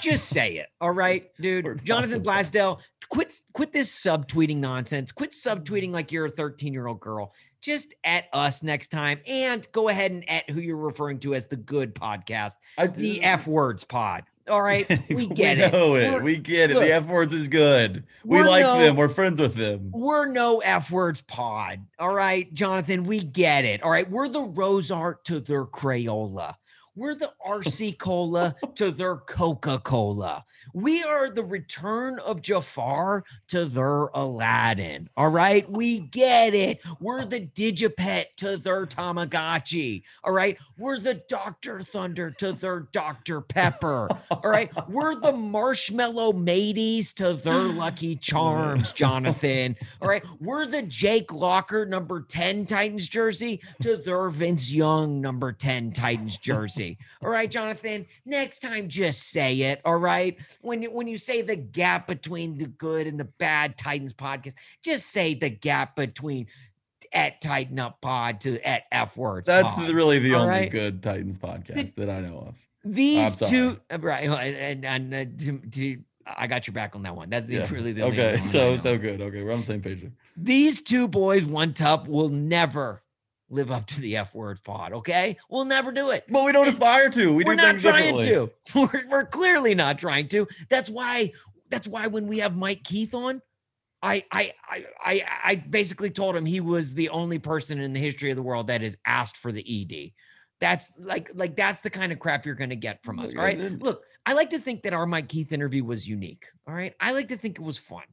just 0.00 0.28
say 0.28 0.56
it. 0.56 0.66
All 0.80 0.90
right, 0.90 1.30
dude. 1.40 1.84
Jonathan 1.84 2.20
Blasdell, 2.20 2.80
quit 3.10 3.32
quit 3.52 3.72
this 3.72 3.96
subtweeting 3.96 4.56
nonsense. 4.56 5.12
Quit 5.12 5.30
mm-hmm. 5.30 5.62
subtweeting 5.62 5.92
like 5.92 6.10
you're 6.10 6.26
a 6.26 6.30
13 6.30 6.72
year 6.72 6.88
old 6.88 6.98
girl. 6.98 7.32
Just 7.60 7.94
at 8.04 8.24
us 8.32 8.62
next 8.62 8.90
time 8.90 9.20
and 9.26 9.66
go 9.72 9.88
ahead 9.88 10.10
and 10.10 10.28
at 10.28 10.50
who 10.50 10.60
you're 10.60 10.76
referring 10.76 11.18
to 11.20 11.34
as 11.34 11.46
the 11.46 11.56
good 11.56 11.94
podcast, 11.94 12.56
I, 12.76 12.88
the 12.88 13.22
F 13.22 13.46
words 13.46 13.84
pod. 13.84 14.24
All 14.48 14.60
right, 14.62 14.86
we 15.10 15.26
get 15.26 15.58
it. 15.58 15.72
know 15.72 15.94
it. 15.96 16.10
We're- 16.10 16.22
We 16.22 16.36
get 16.36 16.70
it. 16.70 16.74
look, 16.74 16.82
the 16.84 16.92
F 16.92 17.06
words 17.06 17.32
is 17.32 17.48
good. 17.48 18.04
We 18.24 18.42
like 18.42 18.62
no- 18.64 18.78
them. 18.78 18.96
We're 18.96 19.08
friends 19.08 19.40
with 19.40 19.54
them. 19.54 19.90
We're 19.92 20.26
no 20.26 20.58
F 20.60 20.90
words 20.90 21.22
pod. 21.22 21.80
All 21.98 22.14
right, 22.14 22.52
Jonathan, 22.52 23.04
we 23.04 23.20
get 23.22 23.64
it. 23.64 23.82
All 23.82 23.90
right, 23.90 24.08
we're 24.10 24.28
the 24.28 24.42
Rose 24.42 24.90
Art 24.90 25.24
to 25.26 25.40
their 25.40 25.64
Crayola. 25.64 26.56
We're 26.96 27.16
the 27.16 27.32
RC 27.44 27.98
Cola 27.98 28.54
to 28.76 28.92
their 28.92 29.16
Coca 29.16 29.80
Cola. 29.80 30.44
We 30.74 31.02
are 31.02 31.28
the 31.28 31.44
return 31.44 32.20
of 32.20 32.40
Jafar 32.40 33.24
to 33.48 33.64
their 33.64 34.04
Aladdin. 34.14 35.10
All 35.16 35.30
right, 35.30 35.68
we 35.68 35.98
get 35.98 36.54
it. 36.54 36.80
We're 37.00 37.24
the 37.24 37.48
Digipet 37.48 38.26
to 38.36 38.58
their 38.58 38.86
Tamagotchi. 38.86 40.04
All 40.22 40.32
right, 40.32 40.56
we're 40.78 41.00
the 41.00 41.14
Dr. 41.28 41.82
Thunder 41.82 42.30
to 42.38 42.52
their 42.52 42.86
Dr. 42.92 43.40
Pepper. 43.40 44.08
All 44.30 44.50
right, 44.50 44.70
we're 44.88 45.16
the 45.16 45.32
Marshmallow 45.32 46.32
Mateys 46.32 47.12
to 47.14 47.34
their 47.34 47.64
Lucky 47.64 48.14
Charms, 48.14 48.92
Jonathan. 48.92 49.74
All 50.00 50.08
right, 50.08 50.24
we're 50.40 50.66
the 50.66 50.82
Jake 50.82 51.32
Locker 51.32 51.86
number 51.86 52.22
10 52.22 52.66
Titans 52.66 53.08
jersey 53.08 53.60
to 53.82 53.96
their 53.96 54.28
Vince 54.28 54.70
Young 54.70 55.20
number 55.20 55.52
10 55.52 55.90
Titans 55.90 56.38
jersey. 56.38 56.83
All 57.22 57.30
right, 57.30 57.50
Jonathan, 57.50 58.06
next 58.24 58.60
time 58.60 58.88
just 58.88 59.30
say 59.30 59.60
it. 59.62 59.80
All 59.84 59.96
right. 59.96 60.36
When 60.60 60.82
you 60.82 60.90
when 60.90 61.06
you 61.06 61.16
say 61.16 61.42
the 61.42 61.56
gap 61.56 62.06
between 62.06 62.58
the 62.58 62.66
good 62.66 63.06
and 63.06 63.18
the 63.18 63.24
bad 63.24 63.76
Titans 63.76 64.12
podcast, 64.12 64.54
just 64.82 65.10
say 65.10 65.34
the 65.34 65.50
gap 65.50 65.96
between 65.96 66.46
at 67.12 67.40
Titan 67.40 67.78
Up 67.78 68.00
Pod 68.00 68.40
to 68.42 68.60
at 68.66 68.84
F 68.92 69.16
words. 69.16 69.46
That's 69.46 69.74
pod. 69.74 69.90
really 69.90 70.18
the 70.18 70.34
only 70.34 70.48
right. 70.48 70.70
good 70.70 71.02
Titans 71.02 71.38
podcast 71.38 71.94
that 71.94 72.10
I 72.10 72.20
know 72.20 72.46
of. 72.48 72.66
These 72.84 73.36
two, 73.36 73.80
uh, 73.90 73.98
right? 73.98 74.28
And, 74.28 74.84
and, 74.84 75.12
and 75.12 75.14
uh, 75.14 75.44
to, 75.44 75.58
to, 75.70 75.98
I 76.26 76.46
got 76.46 76.66
your 76.66 76.74
back 76.74 76.94
on 76.94 77.02
that 77.04 77.16
one. 77.16 77.30
That's 77.30 77.46
the, 77.46 77.54
Yeah. 77.54 77.68
really 77.70 77.92
the 77.92 78.02
only 78.02 78.20
Okay, 78.20 78.42
so 78.48 78.76
so 78.76 78.98
good. 78.98 79.22
Okay, 79.22 79.42
we're 79.42 79.52
on 79.52 79.60
the 79.60 79.66
same 79.66 79.80
page. 79.80 80.02
There. 80.02 80.12
these 80.36 80.82
two 80.82 81.08
boys, 81.08 81.46
one 81.46 81.72
tup, 81.72 82.08
will 82.08 82.28
never 82.28 83.02
live 83.50 83.70
up 83.70 83.86
to 83.86 84.00
the 84.00 84.16
F 84.16 84.34
word 84.34 84.62
pod. 84.64 84.92
Okay, 84.92 85.36
we'll 85.48 85.64
never 85.64 85.92
do 85.92 86.10
it. 86.10 86.24
But 86.28 86.44
we 86.44 86.52
don't 86.52 86.68
aspire 86.68 87.10
to. 87.10 87.34
We 87.34 87.44
are 87.44 87.54
not 87.54 87.80
trying 87.80 88.20
to. 88.22 88.50
We're, 88.74 89.08
we're 89.08 89.26
clearly 89.26 89.74
not 89.74 89.98
trying 89.98 90.28
to. 90.28 90.48
That's 90.68 90.90
why. 90.90 91.32
That's 91.70 91.88
why 91.88 92.06
when 92.06 92.26
we 92.26 92.38
have 92.38 92.56
Mike 92.56 92.84
Keith 92.84 93.14
on, 93.14 93.40
I 94.02 94.24
I 94.30 94.52
I 94.68 94.84
I, 95.02 95.24
I 95.44 95.54
basically 95.56 96.10
told 96.10 96.36
him 96.36 96.44
he 96.44 96.60
was 96.60 96.94
the 96.94 97.08
only 97.08 97.38
person 97.38 97.80
in 97.80 97.92
the 97.92 98.00
history 98.00 98.30
of 98.30 98.36
the 98.36 98.42
world 98.42 98.68
that 98.68 98.82
has 98.82 98.96
asked 99.06 99.38
for 99.38 99.50
the 99.50 99.64
ED. 99.66 100.12
That's 100.60 100.92
like 100.98 101.30
like 101.34 101.56
that's 101.56 101.80
the 101.80 101.90
kind 101.90 102.12
of 102.12 102.18
crap 102.18 102.46
you're 102.46 102.54
going 102.54 102.70
to 102.70 102.76
get 102.76 103.02
from 103.02 103.18
oh 103.18 103.24
us. 103.24 103.34
All 103.34 103.42
right. 103.42 103.58
Look, 103.58 104.04
I 104.26 104.34
like 104.34 104.50
to 104.50 104.58
think 104.58 104.82
that 104.82 104.92
our 104.92 105.06
Mike 105.06 105.28
Keith 105.28 105.52
interview 105.52 105.84
was 105.84 106.08
unique. 106.08 106.46
All 106.66 106.74
right. 106.74 106.94
I 107.00 107.12
like 107.12 107.28
to 107.28 107.36
think 107.36 107.58
it 107.58 107.62
was 107.62 107.78
fun. 107.78 108.04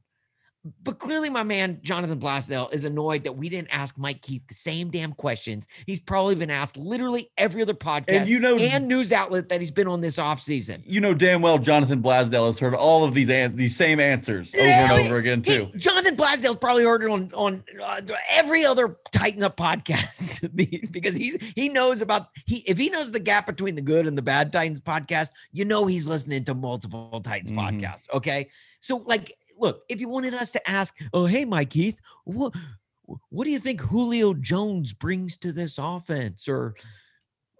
But 0.84 1.00
clearly, 1.00 1.28
my 1.28 1.42
man 1.42 1.80
Jonathan 1.82 2.20
Blasdale 2.20 2.72
is 2.72 2.84
annoyed 2.84 3.24
that 3.24 3.32
we 3.36 3.48
didn't 3.48 3.68
ask 3.72 3.98
Mike 3.98 4.22
Keith 4.22 4.42
the 4.46 4.54
same 4.54 4.90
damn 4.90 5.12
questions. 5.12 5.66
He's 5.86 5.98
probably 5.98 6.36
been 6.36 6.50
asked 6.52 6.76
literally 6.76 7.30
every 7.36 7.62
other 7.62 7.74
podcast 7.74 8.04
And 8.10 8.28
you 8.28 8.38
know, 8.38 8.56
and 8.56 8.86
news 8.86 9.12
outlet 9.12 9.48
that 9.48 9.58
he's 9.60 9.72
been 9.72 9.88
on 9.88 10.00
this 10.00 10.18
offseason. 10.18 10.82
you 10.86 11.00
know 11.00 11.14
damn 11.14 11.42
well 11.42 11.58
Jonathan 11.58 12.00
Blasdale 12.00 12.46
has 12.46 12.60
heard 12.60 12.74
all 12.74 13.02
of 13.04 13.12
these 13.12 13.28
ans- 13.28 13.54
these 13.54 13.74
same 13.76 13.98
answers 13.98 14.54
over 14.54 14.62
Yeah, 14.64 14.92
and 14.94 15.06
over 15.06 15.16
again 15.16 15.42
He- 15.42 15.56
too. 15.56 15.70
Jonathan 15.76 16.16
Blasdale's 16.16 16.56
probably 16.58 16.84
heard 16.84 17.02
it 17.02 17.10
on 17.10 17.32
on 17.34 17.64
uh, 17.82 18.00
every 18.30 18.64
other 18.64 18.98
Titan 19.10 19.42
Up 19.42 19.56
podcast 19.56 20.48
because 20.92 21.16
he's 21.16 21.38
he 21.56 21.68
knows 21.70 22.02
about 22.02 22.28
he 22.46 22.58
if 22.68 22.78
he 22.78 22.88
knows 22.88 23.10
the 23.10 23.18
gap 23.20 23.46
between 23.46 23.74
the 23.74 23.82
good 23.82 24.06
and 24.06 24.16
the 24.16 24.22
bad 24.22 24.52
Titans 24.52 24.78
podcast, 24.80 25.30
you 25.52 25.64
know 25.64 25.86
he's 25.86 26.06
listening 26.06 26.44
to 26.44 26.54
multiple 26.54 27.20
Titans 27.24 27.50
Mhm. 27.50 27.80
podcasts. 27.80 28.08
Okay, 28.14 28.48
so 28.80 28.98
like, 29.06 29.32
look, 29.62 29.84
if 29.88 30.00
you 30.00 30.08
wanted 30.08 30.34
us 30.34 30.52
to 30.52 30.70
ask, 30.70 30.94
oh 31.14 31.24
hey 31.24 31.44
Mike 31.44 31.70
Keith, 31.70 31.98
what 32.24 32.52
what 33.30 33.44
do 33.44 33.50
you 33.50 33.58
think 33.58 33.80
Julio 33.80 34.34
Jones 34.34 34.92
brings 34.92 35.38
to 35.38 35.52
this 35.52 35.76
offense? 35.78 36.48
Or 36.48 36.74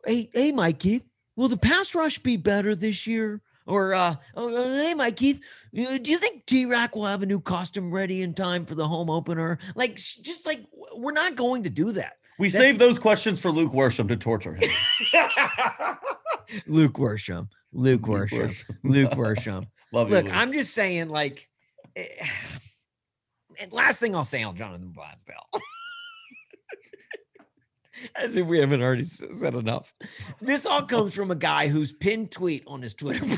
hey 0.04 0.28
hey 0.34 0.52
Mike 0.52 0.80
Keith, 0.80 1.04
will 1.36 1.48
the 1.48 1.56
pass 1.56 1.94
rush 1.94 2.18
be 2.18 2.36
better 2.36 2.74
this 2.74 3.06
year? 3.06 3.40
Or 3.64 3.94
uh, 3.94 4.16
oh, 4.34 4.74
hey 4.74 4.92
Mike 4.94 5.16
Keith, 5.16 5.40
do 5.72 5.82
you 6.02 6.18
think 6.18 6.44
T-Rac 6.46 6.96
will 6.96 7.06
have 7.06 7.22
a 7.22 7.26
new 7.26 7.40
costume 7.40 7.92
ready 7.92 8.22
in 8.22 8.34
time 8.34 8.66
for 8.66 8.74
the 8.74 8.86
home 8.86 9.08
opener? 9.08 9.58
Like, 9.76 9.94
just 9.96 10.44
like 10.46 10.66
we're 10.96 11.12
not 11.12 11.36
going 11.36 11.62
to 11.62 11.70
do 11.70 11.92
that. 11.92 12.14
We 12.40 12.48
That's- 12.48 12.70
saved 12.70 12.80
those 12.80 12.98
questions 12.98 13.38
for 13.38 13.52
Luke 13.52 13.72
Worsham 13.72 14.08
to 14.08 14.16
torture 14.16 14.54
him. 14.54 14.68
Luke 16.66 16.94
Worsham, 16.94 17.48
Luke 17.72 18.02
Worsham, 18.02 18.56
Luke 18.82 19.10
Worsham. 19.16 19.66
Love 19.92 20.08
you, 20.08 20.16
Look, 20.16 20.24
Luke. 20.24 20.34
I'm 20.34 20.52
just 20.52 20.74
saying, 20.74 21.08
like, 21.08 21.48
and 23.60 23.73
last 23.73 24.01
thing 24.01 24.14
I'll 24.14 24.24
say 24.24 24.43
on 24.43 24.56
Jonathan 24.56 24.90
Blaisdell. 24.90 25.47
As 28.16 28.36
if 28.36 28.47
we 28.47 28.59
haven't 28.59 28.82
already 28.82 29.05
said 29.05 29.55
enough. 29.55 29.94
This 30.40 30.66
all 30.66 30.82
comes 30.82 31.14
from 31.14 31.31
a 31.31 31.36
guy 31.36 31.69
whose 31.69 31.93
pinned 31.93 32.31
tweet 32.31 32.64
on 32.66 32.82
his 32.82 32.94
Twitter 32.94 33.24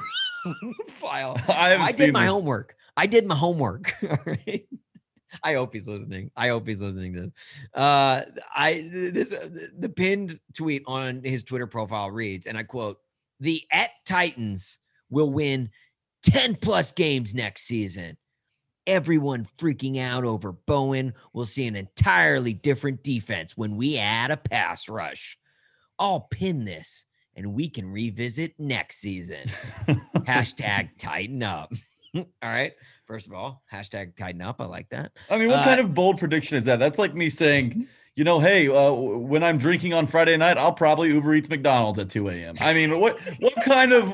file. 1.01 1.37
I 1.49 1.75
I 1.77 1.93
did 1.93 2.13
my 2.13 2.23
this. 2.23 2.31
homework. 2.31 2.77
I 2.97 3.07
did 3.07 3.27
my 3.27 3.35
homework. 3.35 3.95
All 4.03 4.17
right. 4.25 4.67
I 5.43 5.55
hope 5.55 5.75
he's 5.75 5.87
listening. 5.87 6.31
I 6.37 6.49
hope 6.49 6.69
he's 6.69 6.81
listening 6.81 7.13
to 7.15 7.23
this. 7.23 7.33
Uh, 7.75 8.23
I 8.55 8.89
this 9.13 9.33
uh, 9.33 9.49
the 9.77 9.89
pinned 9.89 10.39
tweet 10.55 10.85
on 10.87 11.25
his 11.25 11.43
Twitter 11.43 11.67
profile 11.67 12.11
reads, 12.11 12.47
and 12.47 12.57
I 12.57 12.63
quote: 12.63 12.99
"The 13.41 13.65
at 13.73 13.91
Titans 14.07 14.79
will 15.11 15.31
win 15.31 15.71
ten 16.23 16.55
plus 16.55 16.93
games 16.93 17.35
next 17.35 17.63
season. 17.63 18.17
Everyone 18.87 19.47
freaking 19.59 19.99
out 19.99 20.25
over 20.25 20.53
Bowen 20.53 21.15
We'll 21.33 21.47
see 21.47 21.67
an 21.67 21.77
entirely 21.77 22.53
different 22.53 23.03
defense 23.03 23.57
when 23.57 23.77
we 23.77 23.97
add 23.99 24.31
a 24.31 24.37
pass 24.37 24.89
rush. 24.89 25.39
I'll 25.99 26.21
pin 26.31 26.65
this, 26.65 27.07
and 27.37 27.55
we 27.55 27.69
can 27.69 27.91
revisit 27.91 28.53
next 28.59 28.97
season." 28.99 29.51
hashtag 30.27 30.91
titan 30.99 31.43
up. 31.43 31.73
all 32.15 32.25
right. 32.43 32.73
First 33.07 33.27
of 33.27 33.33
all, 33.35 33.63
hashtag 33.73 34.17
titan 34.17 34.41
up. 34.43 34.61
I 34.61 34.65
like 34.67 34.89
that. 34.91 35.13
I 35.31 35.39
mean, 35.39 35.49
what 35.49 35.61
Uh, 35.61 35.65
kind 35.65 35.81
of 35.81 35.95
bold 35.95 36.19
prediction 36.19 36.57
is 36.57 36.65
that? 36.65 36.79
That's 36.79 36.99
like 36.99 37.15
me 37.15 37.29
saying, 37.29 37.87
you 38.17 38.23
know, 38.23 38.39
hey, 38.39 38.69
uh, 38.69 38.93
when 38.93 39.43
I'm 39.43 39.59
drinking 39.59 39.93
on 39.93 40.07
Friday 40.07 40.37
night, 40.37 40.57
I'll 40.57 40.73
probably 40.73 41.09
Uber 41.09 41.35
Eats 41.35 41.49
McDonald's 41.49 41.99
at 41.99 42.11
2 42.11 42.29
a.m. 42.29 42.55
I 42.61 42.73
mean, 42.73 43.01
what 43.01 43.19
what 43.41 43.55
kind 43.65 43.93
of 43.93 44.13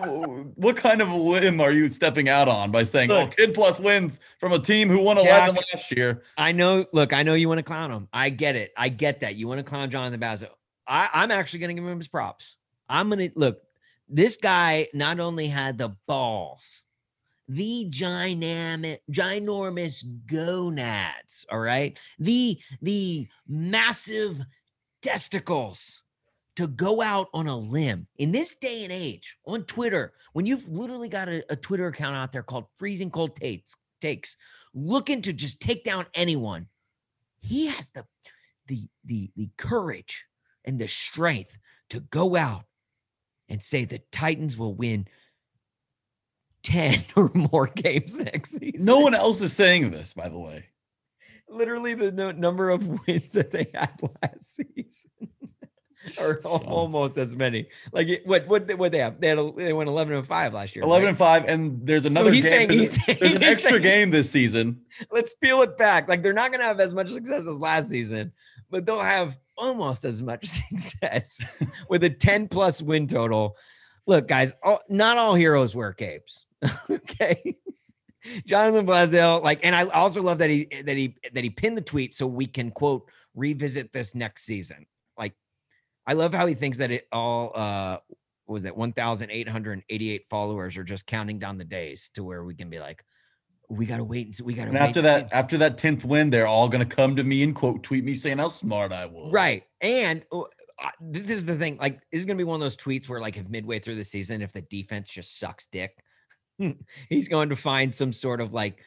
what 0.57 0.77
kind 0.77 1.03
of 1.03 1.11
limb 1.11 1.61
are 1.61 1.71
you 1.71 1.89
stepping 1.89 2.29
out 2.29 2.49
on 2.49 2.71
by 2.71 2.85
saying, 2.85 3.11
Look. 3.11 3.35
oh, 3.39 3.45
10 3.45 3.53
plus 3.53 3.79
wins 3.79 4.19
from 4.39 4.53
a 4.53 4.59
team 4.59 4.89
who 4.89 5.01
won 5.01 5.19
11 5.19 5.59
last 5.75 5.91
year? 5.95 6.23
I 6.39 6.53
know. 6.53 6.87
Look, 6.93 7.13
I 7.13 7.23
know 7.23 7.35
you 7.35 7.49
want 7.49 7.59
to 7.59 7.63
clown 7.63 7.91
him. 7.91 8.09
I 8.13 8.31
get 8.31 8.57
it. 8.57 8.73
I 8.77 8.89
get 8.89 9.21
that. 9.21 9.37
You 9.37 9.49
want 9.49 9.59
to 9.59 9.65
clown 9.65 9.91
Jonathan 9.91 10.19
Basso. 10.19 10.49
I, 10.87 11.09
I'm 11.13 11.31
actually 11.31 11.61
going 11.61 11.77
to 11.77 11.83
give 11.83 11.89
him 11.89 11.99
his 11.99 12.09
props. 12.09 12.57
I'm 12.89 13.11
going 13.11 13.29
to 13.29 13.39
look. 13.39 13.61
This 14.09 14.37
guy 14.37 14.89
not 14.95 15.21
only 15.21 15.47
had 15.47 15.77
the 15.79 15.95
balls, 16.09 16.83
the 17.51 17.87
dynamic, 17.91 19.03
ginormous 19.11 20.05
gonads. 20.27 21.45
All 21.51 21.59
right, 21.59 21.99
the 22.19 22.59
the 22.81 23.27
massive 23.49 24.41
testicles 25.03 26.03
to 26.55 26.69
go 26.69 27.03
out 27.03 27.29
on 27.35 27.49
a 27.49 27.57
limb 27.57 28.07
in 28.19 28.31
this 28.31 28.55
day 28.55 28.85
and 28.85 28.93
age 28.93 29.37
on 29.47 29.65
Twitter, 29.65 30.13
when 30.33 30.47
you've 30.47 30.69
literally 30.69 31.09
got 31.09 31.29
a, 31.29 31.45
a 31.51 31.57
Twitter 31.57 31.89
account 31.89 32.15
out 32.15 32.31
there 32.31 32.43
called 32.45 32.67
Freezing 32.77 33.11
Cold 33.11 33.35
Takes, 33.35 33.77
takes 34.01 34.37
looking 34.73 35.21
to 35.23 35.33
just 35.33 35.61
take 35.61 35.83
down 35.83 36.07
anyone. 36.15 36.69
He 37.41 37.67
has 37.67 37.89
the 37.89 38.05
the 38.69 38.87
the 39.05 39.31
the 39.35 39.51
courage 39.59 40.25
and 40.65 40.79
the 40.79 40.87
strength 40.87 41.59
to 41.89 41.99
go 41.99 42.37
out 42.37 42.65
and 43.49 43.61
say 43.61 43.85
the 43.85 44.03
Titans 44.13 44.57
will 44.57 44.77
win 44.77 45.09
10 46.63 47.05
or 47.17 47.31
more 47.35 47.67
games 47.69 48.19
next 48.19 48.59
season. 48.59 48.85
No 48.85 48.99
one 48.99 49.15
else 49.15 49.41
is 49.41 49.53
saying 49.53 49.91
this, 49.91 50.13
by 50.13 50.29
the 50.29 50.39
way. 50.39 50.67
literally 51.49 51.95
the 51.95 52.13
no, 52.13 52.31
number 52.31 52.71
of 52.71 52.87
wins 53.07 53.33
that 53.33 53.51
they 53.51 53.71
had 53.75 53.91
last 54.23 54.57
season. 54.57 55.11
or 56.19 56.41
Sean. 56.43 56.63
almost 56.65 57.19
as 57.19 57.37
many. 57.37 57.67
Like 57.93 58.23
what 58.25 58.47
what 58.49 58.75
what 58.79 58.91
they 58.93 58.99
have? 58.99 59.21
They 59.21 59.29
had 59.29 59.39
a, 59.39 59.53
they 59.53 59.73
went 59.75 59.89
11 59.91 60.15
and 60.17 60.27
5 60.27 60.55
last 60.55 60.75
year. 60.75 60.83
11 60.83 61.05
right? 61.05 61.09
and 61.11 61.19
5, 61.19 61.45
and 61.47 61.87
there's 61.87 62.07
another 62.07 62.33
he's 62.33 62.45
game. 62.45 62.51
saying- 62.51 62.69
there's, 62.69 62.81
he's 62.81 62.97
a- 62.97 63.01
saying- 63.05 63.19
there's 63.21 63.35
an 63.35 63.43
extra 63.43 63.71
saying- 63.73 63.83
game 63.83 64.11
this 64.11 64.31
season. 64.31 64.81
let's 65.11 65.35
peel 65.35 65.61
it 65.63 65.77
back. 65.77 66.09
Like 66.09 66.23
they're 66.23 66.33
not 66.33 66.51
going 66.53 66.61
to 66.61 66.67
have 66.67 66.81
as 66.81 66.95
much 66.95 67.11
success 67.11 67.47
as 67.47 67.59
last 67.59 67.91
season, 67.91 68.33
but 68.71 68.87
they'll 68.87 68.99
have 69.01 69.37
almost 69.59 70.05
as 70.07 70.23
much 70.23 70.47
success 70.47 71.41
with 71.91 72.03
a 72.05 72.11
10 72.11 72.49
plus 72.49 72.81
win 72.81 73.07
total. 73.07 73.57
Look, 74.07 74.27
guys, 74.27 74.55
all, 74.63 74.81
not 74.89 75.19
all 75.19 75.35
heroes 75.35 75.75
wear 75.75 75.93
capes. 75.93 76.47
okay. 76.91 77.57
Jonathan 78.47 78.85
Blaisdell, 78.85 79.41
like, 79.41 79.61
and 79.65 79.75
I 79.75 79.85
also 79.87 80.23
love 80.23 80.39
that 80.39 80.51
he 80.51 80.69
that 80.85 80.97
he 80.97 81.17
that 81.33 81.43
he 81.43 81.51
pinned 81.51 81.77
the 81.77 81.83
tweet 81.83 82.15
so 82.15 82.27
we 82.27 82.47
can 82.47 82.71
quote 82.71 83.09
revisit 83.35 83.93
this 83.93 84.15
next 84.15 84.45
season. 84.45 84.87
Like, 85.17 85.35
I 86.07 86.13
love 86.13 86.35
how 86.35 86.47
he 86.47 86.55
thinks 86.55 86.79
that 86.79 86.91
it 86.91 87.07
all 87.13 87.53
uh 87.55 87.99
what 88.51 88.55
was 88.55 88.65
it 88.65 88.77
1,888 88.77 90.25
followers 90.29 90.77
are 90.77 90.83
just 90.83 91.07
counting 91.07 91.39
down 91.39 91.57
the 91.57 91.65
days 91.65 92.11
to 92.15 92.25
where 92.25 92.43
we 92.43 92.55
can 92.55 92.69
be 92.69 92.81
like, 92.81 93.05
we 93.69 93.87
gotta 93.87 94.03
wait 94.03 94.27
and 94.27 94.35
see. 94.35 94.43
We 94.43 94.55
gotta 94.55 94.71
And 94.71 94.79
wait 94.79 94.85
after 94.85 95.03
that, 95.03 95.29
after 95.31 95.57
that 95.59 95.79
10th 95.79 96.05
win, 96.05 96.31
they're 96.31 96.49
all 96.49 96.69
going 96.69 96.87
to 96.87 96.97
come 96.97 97.15
to 97.15 97.23
me 97.23 97.45
and 97.45 97.55
quote 97.55 97.85
tweet 97.85 98.05
me 98.05 98.15
saying 98.15 98.39
how 98.39 98.49
smart 98.49 98.93
I 98.93 99.07
was. 99.07 99.33
Right. 99.33 99.63
And 99.81 100.25
uh, 100.33 100.43
this 101.01 101.31
is 101.31 101.47
the 101.47 101.55
thing. 101.55 101.77
Like, 101.77 102.01
this 102.11 102.19
is 102.19 102.27
gonna 102.27 102.39
be 102.39 102.45
one 102.45 102.57
of 102.57 102.61
those 102.61 102.77
tweets 102.77 103.09
where, 103.09 103.21
like, 103.21 103.37
if 103.37 103.49
midway 103.49 103.79
through 103.79 103.95
the 103.95 104.05
season, 104.05 104.43
if 104.43 104.53
the 104.53 104.63
defense 104.63 105.09
just 105.09 105.39
sucks 105.39 105.67
dick, 105.67 106.03
he's 107.09 107.29
going 107.29 107.49
to 107.49 107.57
find 107.57 107.95
some 107.95 108.13
sort 108.13 108.41
of 108.41 108.53
like 108.53 108.83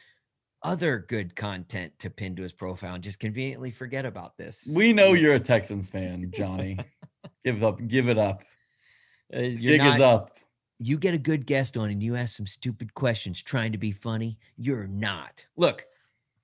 other 0.62 1.04
good 1.08 1.36
content 1.36 1.92
to 1.98 2.10
pin 2.10 2.34
to 2.36 2.42
his 2.42 2.52
profile 2.52 2.94
and 2.94 3.04
just 3.04 3.20
conveniently 3.20 3.70
forget 3.70 4.06
about 4.06 4.36
this. 4.38 4.72
We 4.74 4.92
know 4.92 5.12
you're 5.12 5.34
a 5.34 5.40
Texans 5.40 5.90
fan, 5.90 6.30
Johnny. 6.34 6.78
give 7.44 7.62
up, 7.62 7.86
give 7.86 8.08
it 8.08 8.18
up. 8.18 8.42
Uh, 9.34 9.40
you're 9.40 9.78
Gig 9.78 9.94
is 9.94 10.00
up. 10.00 10.38
You 10.78 10.98
get 10.98 11.14
a 11.14 11.18
good 11.18 11.46
guest 11.46 11.76
on 11.76 11.90
and 11.90 12.02
you 12.02 12.16
ask 12.16 12.36
some 12.36 12.46
stupid 12.46 12.94
questions 12.94 13.42
trying 13.42 13.72
to 13.72 13.78
be 13.78 13.92
funny. 13.92 14.38
You're 14.56 14.86
not. 14.86 15.46
Look, 15.56 15.86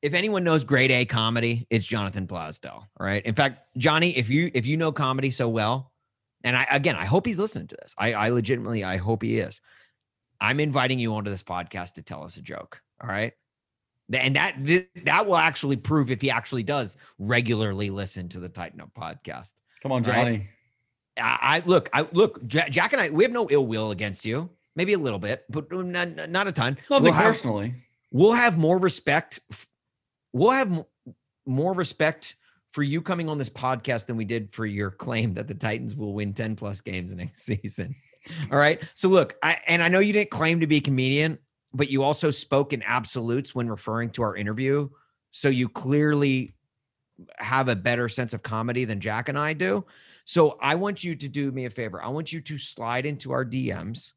if 0.03 0.15
anyone 0.15 0.45
knows 0.45 0.65
grade 0.65 0.91
A 0.91 1.05
comedy, 1.05 1.67
it's 1.71 1.85
Jonathan 1.85 2.27
Blaisdell. 2.27 2.89
All 2.99 3.07
right. 3.07 3.25
In 3.25 3.35
fact, 3.35 3.61
Johnny, 3.77 4.17
if 4.17 4.31
you 4.31 4.51
if 4.55 4.67
you 4.67 4.77
know 4.77 4.93
comedy 4.93 5.31
so 5.31 5.49
well, 5.49 5.93
and 6.45 6.57
I 6.57 6.67
again, 6.71 6.97
I 6.97 7.05
hope 7.05 7.27
he's 7.27 7.39
listening 7.39 7.67
to 7.69 7.77
this. 7.83 7.95
I, 7.99 8.13
I 8.15 8.29
legitimately, 8.29 8.85
I 8.85 8.97
hope 8.97 9.23
he 9.23 9.39
is. 9.39 9.61
I'm 10.41 10.61
inviting 10.61 10.99
you 10.99 11.15
onto 11.15 11.31
this 11.31 11.43
podcast 11.43 11.95
to 11.95 12.03
tell 12.03 12.25
us 12.25 12.37
a 12.37 12.43
joke. 12.43 12.81
All 13.03 13.09
right. 13.11 13.33
And 14.13 14.35
that 14.37 14.57
th- 14.65 14.89
that 15.05 15.27
will 15.27 15.37
actually 15.37 15.77
prove 15.77 16.11
if 16.11 16.21
he 16.21 16.31
actually 16.31 16.63
does 16.65 16.97
regularly 17.19 17.91
listen 17.91 18.29
to 18.31 18.41
the 18.41 18.49
Titan 18.49 18.81
Up 18.81 18.91
podcast. 18.99 19.53
Come 19.83 19.93
on, 19.93 20.03
Right. 20.03 20.15
Johnny. 20.17 20.49
I, 21.19 21.39
I 21.43 21.63
look, 21.67 21.89
I 21.93 22.07
look, 22.13 22.45
Jack 22.47 22.93
and 22.93 23.01
I, 23.03 23.11
we 23.11 23.25
have 23.25 23.33
no 23.33 23.47
ill 23.51 23.67
will 23.67 23.91
against 23.91 24.25
you. 24.25 24.49
Maybe 24.77 24.93
a 24.95 24.99
little 24.99 25.19
bit, 25.19 25.45
but 25.51 25.71
um, 25.73 25.93
not, 25.93 26.31
not 26.31 26.47
a 26.47 26.53
ton. 26.53 26.79
Nothing 26.89 27.05
We'll 27.05 27.13
have, 27.13 27.35
personally. 27.35 27.75
we'll 28.13 28.33
have 28.33 28.57
more 28.57 28.79
respect. 28.79 29.41
We'll 30.33 30.53
have 30.53 30.85
more 31.47 31.73
respect 31.75 32.37
for 32.73 32.83
you 32.85 33.03
coming 33.03 33.29
on 33.29 33.37
this 33.37 33.51
podcast 33.51 34.07
than 34.07 34.17
we 34.17 34.25
did 34.25 34.53
for 34.55 34.65
your 34.65 34.91
claim 34.93 35.35
that 35.35 35.49
the 35.49 35.55
Titans 35.55 35.97
will 35.97 36.15
win 36.15 36.33
10 36.33 36.55
plus 36.57 36.81
games 36.81 37.13
next 37.15 37.43
season. 37.45 37.95
All 38.51 38.59
right. 38.59 38.83
So 38.95 39.09
look, 39.09 39.37
I 39.43 39.59
and 39.67 39.83
I 39.83 39.89
know 39.89 40.01
you 40.01 40.13
didn't 40.13 40.31
claim 40.31 40.61
to 40.61 40.67
be 40.67 40.77
a 40.77 40.81
comedian, 40.81 41.39
but 41.73 41.91
you 41.91 42.03
also 42.03 42.31
spoke 42.31 42.73
in 42.73 42.83
absolutes 42.83 43.55
when 43.55 43.69
referring 43.69 44.11
to 44.11 44.23
our 44.23 44.37
interview. 44.37 44.89
So 45.31 45.49
you 45.49 45.69
clearly 45.69 46.55
have 47.37 47.69
a 47.69 47.77
better 47.77 48.09
sense 48.09 48.33
of 48.33 48.43
comedy 48.43 48.85
than 48.85 49.01
Jack 49.01 49.29
and 49.29 49.39
I 49.39 49.53
do. 49.53 49.85
So 50.25 50.59
I 50.61 50.75
want 50.75 51.03
you 51.03 51.15
to 51.17 51.29
do 51.29 51.51
me 51.51 51.65
a 51.65 51.71
favor. 51.71 52.03
I 52.03 52.09
want 52.09 52.33
you 52.33 52.41
to 52.41 52.59
slide 52.59 53.07
into 53.07 53.33
our 53.33 53.45
DMs, 53.45 54.13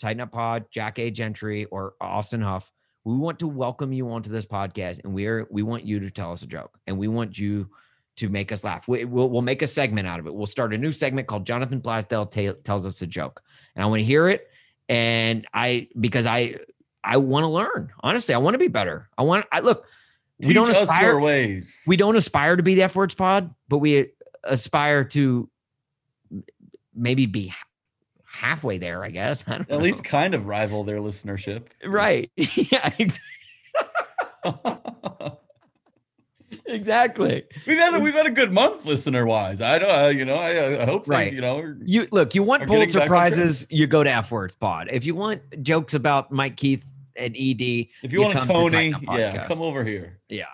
Titan 0.00 0.20
Up 0.20 0.32
Pod, 0.32 0.64
Jack 0.70 0.98
A. 0.98 1.10
Gentry, 1.10 1.66
or 1.66 1.94
Austin 2.00 2.40
Huff. 2.40 2.70
We 3.04 3.16
want 3.16 3.38
to 3.40 3.48
welcome 3.48 3.92
you 3.92 4.10
onto 4.10 4.30
this 4.30 4.46
podcast, 4.46 5.00
and 5.04 5.12
we're 5.12 5.46
we 5.50 5.62
want 5.62 5.84
you 5.84 6.00
to 6.00 6.10
tell 6.10 6.32
us 6.32 6.42
a 6.42 6.46
joke, 6.46 6.78
and 6.86 6.96
we 6.96 7.08
want 7.08 7.38
you 7.38 7.68
to 8.16 8.28
make 8.28 8.52
us 8.52 8.62
laugh. 8.64 8.86
We, 8.88 9.04
will 9.04 9.28
we'll 9.30 9.42
make 9.42 9.62
a 9.62 9.66
segment 9.66 10.06
out 10.06 10.20
of 10.20 10.26
it. 10.26 10.34
We'll 10.34 10.46
start 10.46 10.74
a 10.74 10.78
new 10.78 10.92
segment 10.92 11.26
called 11.28 11.46
Jonathan 11.46 11.80
Blaisdell 11.80 12.26
ta- 12.26 12.54
tells 12.64 12.84
us 12.86 13.00
a 13.02 13.06
joke, 13.06 13.42
and 13.74 13.82
I 13.82 13.86
want 13.86 14.00
to 14.00 14.04
hear 14.04 14.28
it. 14.28 14.48
And 14.88 15.46
I 15.54 15.88
because 16.00 16.26
I 16.26 16.56
I 17.04 17.16
want 17.16 17.44
to 17.44 17.48
learn. 17.48 17.90
Honestly, 18.00 18.34
I 18.34 18.38
want 18.38 18.54
to 18.54 18.58
be 18.58 18.68
better. 18.68 19.08
I 19.16 19.22
want. 19.22 19.46
I 19.52 19.60
look. 19.60 19.86
we 20.40 20.52
don't 20.52 20.70
aspire 20.70 21.18
ways. 21.18 21.72
we 21.86 21.96
don't 21.96 22.16
aspire 22.16 22.56
to 22.56 22.62
be 22.62 22.74
the 22.74 22.82
F 22.82 22.94
words 22.96 23.14
pod, 23.14 23.54
but 23.68 23.78
we 23.78 24.10
aspire 24.44 25.04
to 25.04 25.48
maybe 26.94 27.26
be 27.26 27.52
halfway 28.26 28.78
there, 28.78 29.04
I 29.04 29.10
guess. 29.10 29.44
I 29.48 29.54
At 29.56 29.68
know. 29.70 29.78
least 29.78 30.04
kind 30.04 30.34
of 30.34 30.46
rival 30.46 30.84
their 30.84 30.98
listenership. 30.98 31.64
right. 31.86 32.30
yeah, 32.36 32.90
exactly. 36.66 37.44
we've 37.66 37.78
had 37.78 37.94
a, 37.94 38.00
we've 38.00 38.14
had 38.14 38.26
a 38.26 38.30
good 38.30 38.52
month 38.52 38.84
listener 38.84 39.26
wise. 39.26 39.60
I 39.60 39.78
don't, 39.78 39.90
uh, 39.90 40.08
you 40.08 40.24
know, 40.24 40.36
I, 40.36 40.82
I 40.82 40.84
hope 40.84 41.06
Right. 41.08 41.24
things, 41.24 41.34
you 41.36 41.40
know, 41.40 41.74
You 41.84 42.08
look, 42.12 42.34
you 42.34 42.42
want 42.42 42.66
Pulitzer 42.66 43.00
back 43.00 43.10
on 43.10 43.16
track. 43.16 43.28
prizes, 43.32 43.66
you 43.70 43.86
go 43.86 44.02
to 44.04 44.10
F 44.10 44.30
words 44.30 44.54
pod. 44.54 44.88
If 44.90 45.04
you 45.04 45.14
want 45.14 45.42
jokes 45.62 45.94
about 45.94 46.30
Mike 46.32 46.56
Keith 46.56 46.84
and 47.16 47.34
ED, 47.36 47.60
if 48.02 48.12
you, 48.12 48.20
want 48.22 48.34
a 48.34 48.38
come 48.38 48.48
to 48.48 48.54
Tony, 48.54 48.94
Up 48.94 49.02
yeah, 49.02 49.36
Podcast. 49.36 49.46
come 49.48 49.62
over 49.62 49.84
here. 49.84 50.18
yeah. 50.28 50.44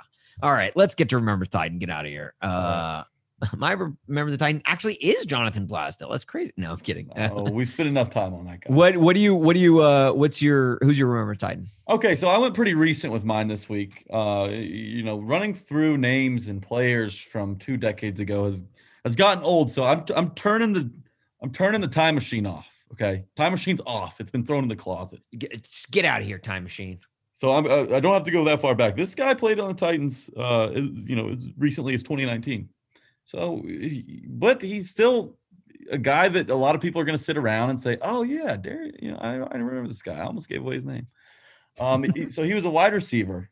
All 0.43 0.53
right, 0.53 0.71
let's 0.77 0.95
get 0.95 1.09
to 1.09 1.17
remember 1.17 1.47
Titan. 1.47 1.79
Get 1.81 1.91
out 1.91 2.05
of 2.07 2.11
here. 2.13 2.33
Uh, 2.41 3.03
My 3.57 3.73
remember 3.73 4.31
the 4.31 4.37
Titan 4.37 4.63
actually 4.65 4.95
is 4.95 5.25
Jonathan 5.25 5.67
Blaisdell. 5.67 6.11
That's 6.11 6.25
crazy. 6.25 6.53
No, 6.57 6.73
I'm 6.73 6.79
kidding. 6.79 7.11
Oh, 7.17 7.43
we 7.51 7.65
spent 7.65 7.89
enough 7.89 8.11
time 8.11 8.35
on 8.35 8.47
that 8.47 8.63
guy. 8.63 8.75
what 8.75 8.97
what 8.97 9.15
do 9.15 9.21
you 9.21 9.35
what 9.35 9.55
do 9.55 9.61
you 9.61 9.81
uh 9.83 10.13
what's 10.13 10.43
your 10.43 10.79
who's 10.83 10.99
your 10.99 11.09
remember 11.09 11.35
Titan? 11.35 11.69
Okay, 11.89 12.17
so 12.17 12.29
I 12.29 12.39
went 12.39 12.55
pretty 12.55 12.75
recent 12.75 13.13
with 13.13 13.25
mine 13.25 13.47
this 13.47 13.69
week. 13.69 14.05
Uh, 14.13 14.49
you 14.51 15.03
know, 15.03 15.21
running 15.21 15.55
through 15.55 15.99
names 15.99 16.49
and 16.49 16.61
players 16.61 17.19
from 17.19 17.57
two 17.57 17.77
decades 17.77 18.19
ago 18.19 18.47
has 18.47 18.61
has 19.05 19.17
gotten 19.17 19.43
old. 19.45 19.71
So 19.71 19.85
I'm 19.85 20.05
I'm 20.17 20.31
turning 20.31 20.73
the 20.73 20.91
I'm 21.41 21.53
turning 21.53 21.81
the 21.81 21.89
time 21.89 22.17
machine 22.17 22.47
off. 22.47 22.67
Okay, 22.93 23.25
time 23.37 23.53
machine's 23.53 23.83
off. 23.87 24.21
It's 24.21 24.31
been 24.31 24.45
thrown 24.45 24.65
in 24.65 24.69
the 24.69 24.77
closet. 24.77 25.21
Get, 25.37 25.63
just 25.63 25.91
get 25.93 26.05
out 26.05 26.21
of 26.21 26.27
here, 26.27 26.39
time 26.39 26.65
machine. 26.65 26.99
So 27.35 27.53
I'm 27.53 27.67
uh, 27.67 27.95
I 27.95 28.01
don't 28.01 28.15
have 28.15 28.25
to 28.25 28.33
go 28.33 28.45
that 28.47 28.61
far 28.61 28.75
back. 28.75 28.97
This 28.97 29.15
guy 29.15 29.35
played 29.35 29.61
on 29.61 29.69
the 29.69 29.75
Titans. 29.75 30.29
Uh, 30.37 30.71
you 30.75 31.15
know, 31.15 31.31
as 31.31 31.39
recently 31.57 31.95
as 31.95 32.03
2019. 32.03 32.69
So, 33.29 33.63
but 34.27 34.63
he's 34.63 34.89
still 34.89 35.37
a 35.91 35.99
guy 35.99 36.31
that 36.31 36.49
a 36.49 36.55
lot 36.55 36.75
of 36.75 36.81
people 36.81 36.99
are 36.99 37.05
going 37.05 37.19
to 37.19 37.23
sit 37.23 37.37
around 37.37 37.69
and 37.69 37.79
say, 37.79 37.99
"Oh 38.01 38.23
yeah, 38.23 38.57
Darius, 38.57 38.97
you 39.03 39.11
know, 39.11 39.19
I, 39.19 39.35
I 39.35 39.57
remember 39.59 39.87
this 39.87 40.01
guy. 40.01 40.15
I 40.15 40.23
almost 40.23 40.49
gave 40.49 40.63
away 40.63 40.77
his 40.77 40.87
name." 40.87 41.07
Um, 41.79 42.07
so 42.31 42.43
he 42.43 42.55
was 42.55 42.65
a 42.65 42.71
wide 42.71 42.95
receiver 42.95 43.51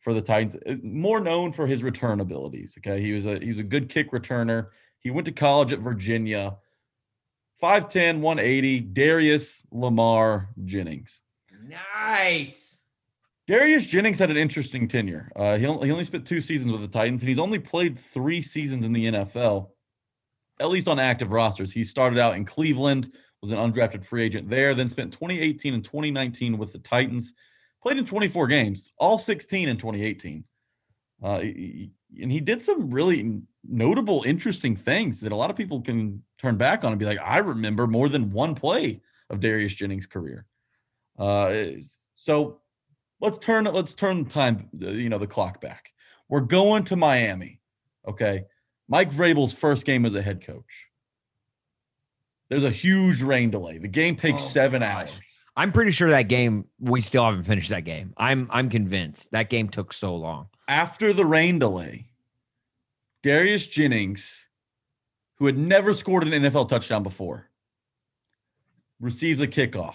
for 0.00 0.12
the 0.12 0.20
Titans, 0.20 0.56
uh, 0.66 0.76
more 0.82 1.18
known 1.18 1.50
for 1.50 1.66
his 1.66 1.82
return 1.82 2.20
abilities. 2.20 2.74
Okay, 2.76 3.00
he 3.00 3.14
was 3.14 3.24
a 3.24 3.38
he 3.38 3.48
was 3.48 3.56
a 3.56 3.62
good 3.62 3.88
kick 3.88 4.12
returner. 4.12 4.66
He 4.98 5.10
went 5.10 5.24
to 5.24 5.32
college 5.32 5.72
at 5.72 5.78
Virginia. 5.78 6.58
5'10, 7.62 8.20
180, 8.20 8.80
Darius 8.80 9.66
Lamar 9.70 10.48
Jennings. 10.64 11.22
Nice. 11.62 12.79
Darius 13.50 13.84
Jennings 13.86 14.20
had 14.20 14.30
an 14.30 14.36
interesting 14.36 14.86
tenure. 14.86 15.28
Uh, 15.34 15.58
he, 15.58 15.66
only, 15.66 15.88
he 15.88 15.92
only 15.92 16.04
spent 16.04 16.24
two 16.24 16.40
seasons 16.40 16.70
with 16.70 16.82
the 16.82 16.86
Titans, 16.86 17.20
and 17.20 17.28
he's 17.28 17.40
only 17.40 17.58
played 17.58 17.98
three 17.98 18.40
seasons 18.40 18.86
in 18.86 18.92
the 18.92 19.06
NFL, 19.06 19.70
at 20.60 20.68
least 20.68 20.86
on 20.86 21.00
active 21.00 21.32
rosters. 21.32 21.72
He 21.72 21.82
started 21.82 22.16
out 22.16 22.36
in 22.36 22.44
Cleveland, 22.44 23.12
was 23.42 23.50
an 23.50 23.58
undrafted 23.58 24.04
free 24.04 24.22
agent 24.22 24.48
there, 24.48 24.72
then 24.72 24.88
spent 24.88 25.12
2018 25.12 25.74
and 25.74 25.82
2019 25.82 26.58
with 26.58 26.72
the 26.72 26.78
Titans, 26.78 27.32
played 27.82 27.98
in 27.98 28.06
24 28.06 28.46
games, 28.46 28.92
all 28.98 29.18
16 29.18 29.68
in 29.68 29.76
2018. 29.76 30.44
Uh, 31.20 31.40
he- 31.40 31.90
and 32.22 32.30
he 32.30 32.38
did 32.38 32.62
some 32.62 32.88
really 32.88 33.40
notable, 33.64 34.22
interesting 34.22 34.76
things 34.76 35.18
that 35.20 35.32
a 35.32 35.36
lot 35.36 35.50
of 35.50 35.56
people 35.56 35.80
can 35.80 36.22
turn 36.38 36.56
back 36.56 36.84
on 36.84 36.92
and 36.92 37.00
be 37.00 37.04
like, 37.04 37.18
I 37.20 37.38
remember 37.38 37.88
more 37.88 38.08
than 38.08 38.30
one 38.30 38.54
play 38.54 39.00
of 39.28 39.40
Darius 39.40 39.74
Jennings' 39.74 40.06
career. 40.06 40.46
Uh, 41.18 41.64
so 42.14 42.60
let's 43.20 43.38
turn 43.38 43.66
it. 43.66 43.74
let's 43.74 43.94
turn 43.94 44.24
the 44.24 44.30
time 44.30 44.68
you 44.78 45.08
know 45.08 45.18
the 45.18 45.26
clock 45.26 45.60
back. 45.60 45.90
We're 46.28 46.40
going 46.40 46.84
to 46.84 46.96
Miami. 46.96 47.60
Okay. 48.08 48.44
Mike 48.88 49.10
Vrabel's 49.12 49.52
first 49.52 49.84
game 49.86 50.04
as 50.06 50.14
a 50.14 50.22
head 50.22 50.44
coach. 50.44 50.86
There's 52.48 52.64
a 52.64 52.70
huge 52.70 53.22
rain 53.22 53.50
delay. 53.50 53.78
The 53.78 53.88
game 53.88 54.16
takes 54.16 54.42
Oh, 54.42 54.46
seven 54.46 54.80
gosh. 54.82 55.08
hours. 55.10 55.10
I'm 55.56 55.72
pretty 55.72 55.90
sure 55.92 56.10
that 56.10 56.22
game 56.28 56.64
we 56.80 57.00
still 57.00 57.24
haven't 57.24 57.44
finished 57.44 57.70
that 57.70 57.84
game. 57.84 58.12
I'm 58.16 58.48
I'm 58.50 58.68
convinced 58.68 59.30
that 59.32 59.50
game 59.50 59.68
took 59.68 59.92
so 59.92 60.16
long. 60.16 60.48
After 60.68 61.12
the 61.12 61.26
rain 61.26 61.58
delay, 61.58 62.06
Darius 63.22 63.66
Jennings, 63.66 64.46
who 65.36 65.46
had 65.46 65.58
never 65.58 65.92
scored 65.94 66.26
an 66.26 66.30
NFL 66.42 66.68
touchdown 66.68 67.02
before, 67.02 67.50
receives 69.00 69.40
a 69.40 69.46
kickoff 69.46 69.94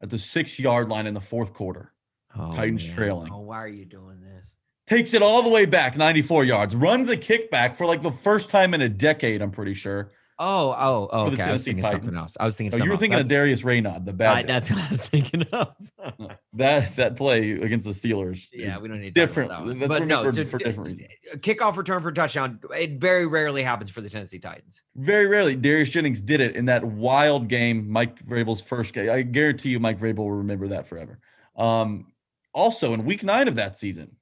at 0.00 0.10
the 0.10 0.18
six 0.18 0.58
yard 0.58 0.88
line 0.88 1.06
in 1.06 1.14
the 1.14 1.20
fourth 1.20 1.52
quarter. 1.52 1.91
Oh, 2.38 2.54
Titans 2.54 2.86
man. 2.86 2.96
trailing. 2.96 3.32
Oh, 3.32 3.40
why 3.40 3.58
are 3.62 3.68
you 3.68 3.84
doing 3.84 4.20
this? 4.20 4.48
takes 4.88 5.14
it 5.14 5.22
all 5.22 5.42
the 5.42 5.48
way 5.48 5.64
back 5.64 5.96
94 5.96 6.44
yards, 6.44 6.74
runs 6.74 7.08
a 7.08 7.16
kickback 7.16 7.76
for 7.76 7.86
like 7.86 8.02
the 8.02 8.10
first 8.10 8.50
time 8.50 8.74
in 8.74 8.82
a 8.82 8.88
decade, 8.88 9.40
I'm 9.40 9.50
pretty 9.52 9.74
sure. 9.74 10.10
Oh, 10.38 10.74
oh, 10.76 11.08
oh. 11.12 11.30
The 11.30 11.34
Okay, 11.34 11.42
I 11.44 11.52
was 11.52 11.64
Tennessee 11.64 11.70
thinking 11.70 11.84
something 11.84 12.00
Titans. 12.00 12.16
else. 12.16 12.36
I 12.40 12.44
was 12.46 12.56
thinking. 12.56 12.80
Oh, 12.80 12.84
you 12.84 12.90
were 12.90 12.96
thinking 12.96 13.14
else. 13.14 13.20
of 13.22 13.28
Darius 13.28 13.62
Reynaud, 13.62 14.04
the 14.04 14.10
I- 14.10 14.42
bad 14.42 14.48
that's 14.48 14.70
what 14.70 14.80
I 14.80 14.90
was 14.90 15.08
thinking 15.08 15.42
of. 15.52 15.72
that 16.54 16.96
that 16.96 17.16
play 17.16 17.52
against 17.52 17.86
the 17.86 17.92
Steelers. 17.92 18.48
yeah, 18.52 18.78
we 18.78 18.88
don't 18.88 18.98
need 19.00 19.14
to 19.14 19.20
talk 19.20 19.28
different. 19.28 19.50
about 19.50 19.60
that 19.64 19.68
one. 19.68 19.78
That's 19.78 19.88
but 19.88 19.98
no, 20.06 20.18
remembered 20.24 20.34
to- 20.34 20.46
for 20.46 20.58
different 20.58 20.88
reasons. 20.90 21.08
kickoff 21.36 21.76
return 21.76 22.02
for 22.02 22.08
a 22.08 22.14
touchdown. 22.14 22.58
It 22.76 23.00
very 23.00 23.26
rarely 23.26 23.62
happens 23.62 23.88
for 23.88 24.00
the 24.00 24.10
Tennessee 24.10 24.40
Titans. 24.40 24.82
Very 24.96 25.26
rarely, 25.26 25.54
Darius 25.54 25.90
Jennings 25.90 26.20
did 26.20 26.40
it 26.40 26.56
in 26.56 26.64
that 26.64 26.82
wild 26.84 27.46
game, 27.48 27.88
Mike 27.88 28.24
Vrabel's 28.26 28.60
first 28.60 28.94
game. 28.94 29.10
I 29.10 29.22
guarantee 29.22 29.68
you, 29.68 29.78
Mike 29.80 30.00
Vrabel 30.00 30.16
will 30.18 30.32
remember 30.32 30.68
that 30.68 30.88
forever. 30.88 31.20
Um, 31.56 32.11
also, 32.52 32.94
in 32.94 33.04
Week 33.04 33.22
Nine 33.22 33.48
of 33.48 33.54
that 33.56 33.76
season, 33.76 34.16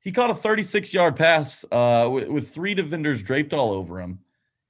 he 0.00 0.12
caught 0.12 0.30
a 0.30 0.34
36-yard 0.34 1.16
pass 1.16 1.64
uh, 1.72 2.08
with, 2.10 2.28
with 2.28 2.54
three 2.54 2.74
defenders 2.74 3.22
draped 3.22 3.54
all 3.54 3.72
over 3.72 4.00
him. 4.00 4.18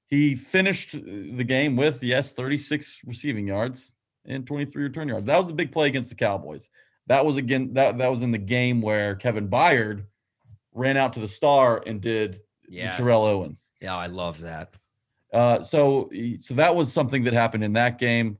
He 0.07 0.37
finished 0.37 0.93
the 0.93 1.45
game 1.45 1.77
with 1.77 2.03
yes, 2.03 2.31
36 2.31 3.01
receiving 3.05 3.49
yards 3.49 3.95
and 4.25 4.47
23 4.47 4.85
return 4.85 5.09
yards. 5.09 5.27
That 5.27 5.39
was 5.39 5.51
a 5.51 5.55
big 5.55 5.73
play 5.73 5.89
against 5.89 6.11
the 6.11 6.15
Cowboys. 6.15 6.69
That 7.07 7.27
was 7.27 7.37
again 7.37 7.75
that 7.75 7.99
that 7.99 8.11
was 8.11 8.23
in 8.23 8.31
the 8.31 8.39
game 8.39 8.81
where 8.81 9.15
Kevin 9.17 9.49
Byard 9.49 10.05
ran 10.73 10.97
out 10.97 11.13
to 11.15 11.21
the 11.21 11.29
star 11.29 11.83
and 11.87 12.01
did 12.01 12.41
Yes. 12.69 12.97
Terrell 12.97 13.25
Owens. 13.25 13.63
Yeah, 13.81 13.97
I 13.97 14.07
love 14.07 14.41
that. 14.41 14.75
Uh, 15.33 15.63
so 15.63 16.11
so 16.39 16.55
that 16.55 16.75
was 16.75 16.93
something 16.93 17.25
that 17.25 17.33
happened 17.33 17.65
in 17.65 17.73
that 17.75 17.99
game. 17.99 18.39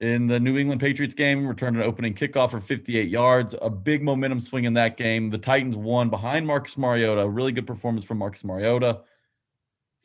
In 0.00 0.28
the 0.28 0.38
New 0.38 0.56
England 0.56 0.80
Patriots 0.80 1.14
game, 1.14 1.44
returned 1.46 1.76
an 1.76 1.82
opening 1.82 2.14
kickoff 2.14 2.52
for 2.52 2.60
58 2.60 3.08
yards, 3.08 3.54
a 3.60 3.68
big 3.68 4.02
momentum 4.02 4.38
swing 4.38 4.64
in 4.64 4.74
that 4.74 4.96
game. 4.96 5.28
The 5.28 5.38
Titans 5.38 5.74
won 5.74 6.08
behind 6.08 6.46
Marcus 6.46 6.78
Mariota, 6.78 7.22
a 7.22 7.28
really 7.28 7.50
good 7.50 7.66
performance 7.66 8.04
from 8.04 8.18
Marcus 8.18 8.44
Mariota, 8.44 9.00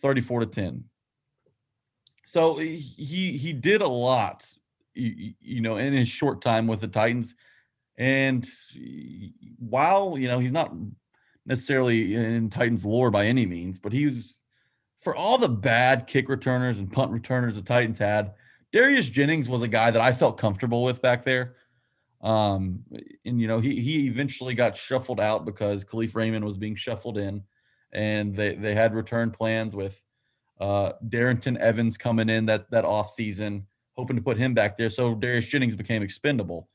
34 0.01 0.41
to 0.41 0.45
10. 0.47 0.83
So 2.25 2.55
he 2.55 2.77
he 3.37 3.53
did 3.53 3.81
a 3.81 3.87
lot, 3.87 4.49
you, 4.95 5.33
you 5.39 5.61
know, 5.61 5.77
in 5.77 5.93
his 5.93 6.07
short 6.07 6.41
time 6.41 6.65
with 6.65 6.81
the 6.81 6.87
Titans. 6.87 7.35
And 7.97 8.49
while 9.59 10.17
you 10.17 10.27
know 10.27 10.39
he's 10.39 10.51
not 10.51 10.73
necessarily 11.45 12.15
in 12.15 12.49
Titans 12.49 12.83
lore 12.85 13.11
by 13.11 13.27
any 13.27 13.45
means, 13.45 13.77
but 13.77 13.93
he 13.93 14.07
was 14.07 14.39
for 15.01 15.15
all 15.15 15.37
the 15.37 15.49
bad 15.49 16.07
kick 16.07 16.29
returners 16.29 16.79
and 16.79 16.91
punt 16.91 17.11
returners 17.11 17.55
the 17.55 17.61
Titans 17.61 17.97
had, 17.97 18.33
Darius 18.73 19.07
Jennings 19.07 19.47
was 19.47 19.61
a 19.61 19.67
guy 19.67 19.91
that 19.91 20.01
I 20.01 20.11
felt 20.11 20.39
comfortable 20.39 20.83
with 20.83 21.01
back 21.01 21.23
there. 21.23 21.55
Um, 22.21 22.79
and 23.23 23.39
you 23.39 23.47
know, 23.47 23.59
he 23.59 23.79
he 23.79 24.07
eventually 24.07 24.55
got 24.55 24.75
shuffled 24.75 25.19
out 25.19 25.45
because 25.45 25.85
Kalif 25.85 26.15
Raymond 26.15 26.43
was 26.43 26.57
being 26.57 26.75
shuffled 26.75 27.17
in, 27.17 27.43
and 27.91 28.35
they 28.35 28.55
they 28.55 28.73
had 28.73 28.95
return 28.95 29.29
plans 29.29 29.75
with 29.75 30.01
uh 30.59 30.93
Darrynton 31.07 31.57
Evans 31.57 31.97
coming 31.97 32.29
in 32.29 32.45
that 32.47 32.69
that 32.71 32.85
off 32.85 33.13
season, 33.13 33.67
hoping 33.95 34.15
to 34.15 34.21
put 34.21 34.37
him 34.37 34.53
back 34.53 34.75
there. 34.75 34.89
So 34.89 35.13
Darius 35.13 35.45
Jennings 35.45 35.75
became 35.75 36.01
expendable. 36.01 36.69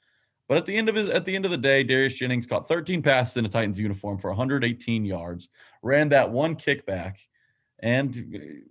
But 0.49 0.59
at 0.59 0.67
the 0.67 0.77
end 0.77 0.89
of 0.89 0.95
his 0.95 1.09
at 1.09 1.25
the 1.25 1.35
end 1.35 1.47
of 1.47 1.51
the 1.51 1.59
day, 1.59 1.83
Darius 1.83 2.15
Jennings 2.15 2.47
caught 2.47 2.69
13 2.69 3.03
passes 3.03 3.39
in 3.39 3.47
a 3.47 3.49
Titans 3.49 3.79
uniform 3.79 4.19
for 4.19 4.29
118 4.29 5.05
yards, 5.05 5.49
ran 5.83 6.11
that 6.11 6.31
one 6.31 6.57
kickback, 6.57 7.17
and 7.81 8.63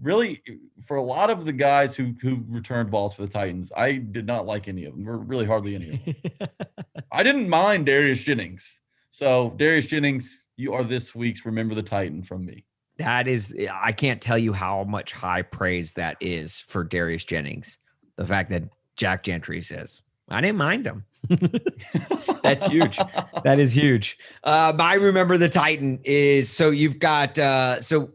really 0.00 0.42
for 0.86 0.96
a 0.96 1.02
lot 1.02 1.30
of 1.30 1.44
the 1.44 1.52
guys 1.52 1.94
who 1.94 2.14
who 2.20 2.42
returned 2.48 2.90
balls 2.90 3.14
for 3.14 3.22
the 3.22 3.32
Titans, 3.32 3.70
I 3.76 3.92
did 3.92 4.26
not 4.26 4.46
like 4.46 4.68
any 4.68 4.84
of 4.84 4.94
them. 4.94 5.08
or 5.08 5.18
Really 5.18 5.46
hardly 5.46 5.74
any 5.74 5.90
of 5.94 6.04
them. 6.04 6.48
I 7.12 7.22
didn't 7.22 7.48
mind 7.48 7.86
Darius 7.86 8.22
Jennings. 8.22 8.80
So 9.10 9.52
Darius 9.56 9.86
Jennings, 9.86 10.46
you 10.56 10.72
are 10.72 10.84
this 10.84 11.14
week's 11.14 11.44
Remember 11.44 11.74
the 11.74 11.82
Titan 11.82 12.22
from 12.22 12.46
me. 12.46 12.64
That 12.98 13.26
is, 13.26 13.54
I 13.72 13.92
can't 13.92 14.20
tell 14.20 14.38
you 14.38 14.52
how 14.52 14.84
much 14.84 15.12
high 15.12 15.42
praise 15.42 15.92
that 15.94 16.16
is 16.20 16.60
for 16.60 16.84
Darius 16.84 17.24
Jennings. 17.24 17.78
The 18.16 18.26
fact 18.26 18.50
that 18.50 18.64
Jack 18.96 19.24
Gentry 19.24 19.60
says, 19.62 20.02
I 20.28 20.40
didn't 20.40 20.58
mind 20.58 20.86
him. 20.86 21.04
That's 22.42 22.66
huge. 22.66 22.98
that 23.44 23.58
is 23.58 23.74
huge. 23.74 24.18
Uh, 24.44 24.72
I 24.78 24.94
remember 24.94 25.36
the 25.36 25.48
Titan 25.48 26.00
is 26.04 26.50
so 26.50 26.70
you've 26.70 26.98
got 26.98 27.38
uh, 27.38 27.80
so 27.80 28.10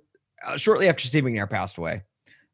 uh, 0.46 0.58
shortly 0.58 0.90
after 0.90 1.08
Steve 1.08 1.24
McNair 1.24 1.50
passed 1.50 1.78
away, 1.78 2.04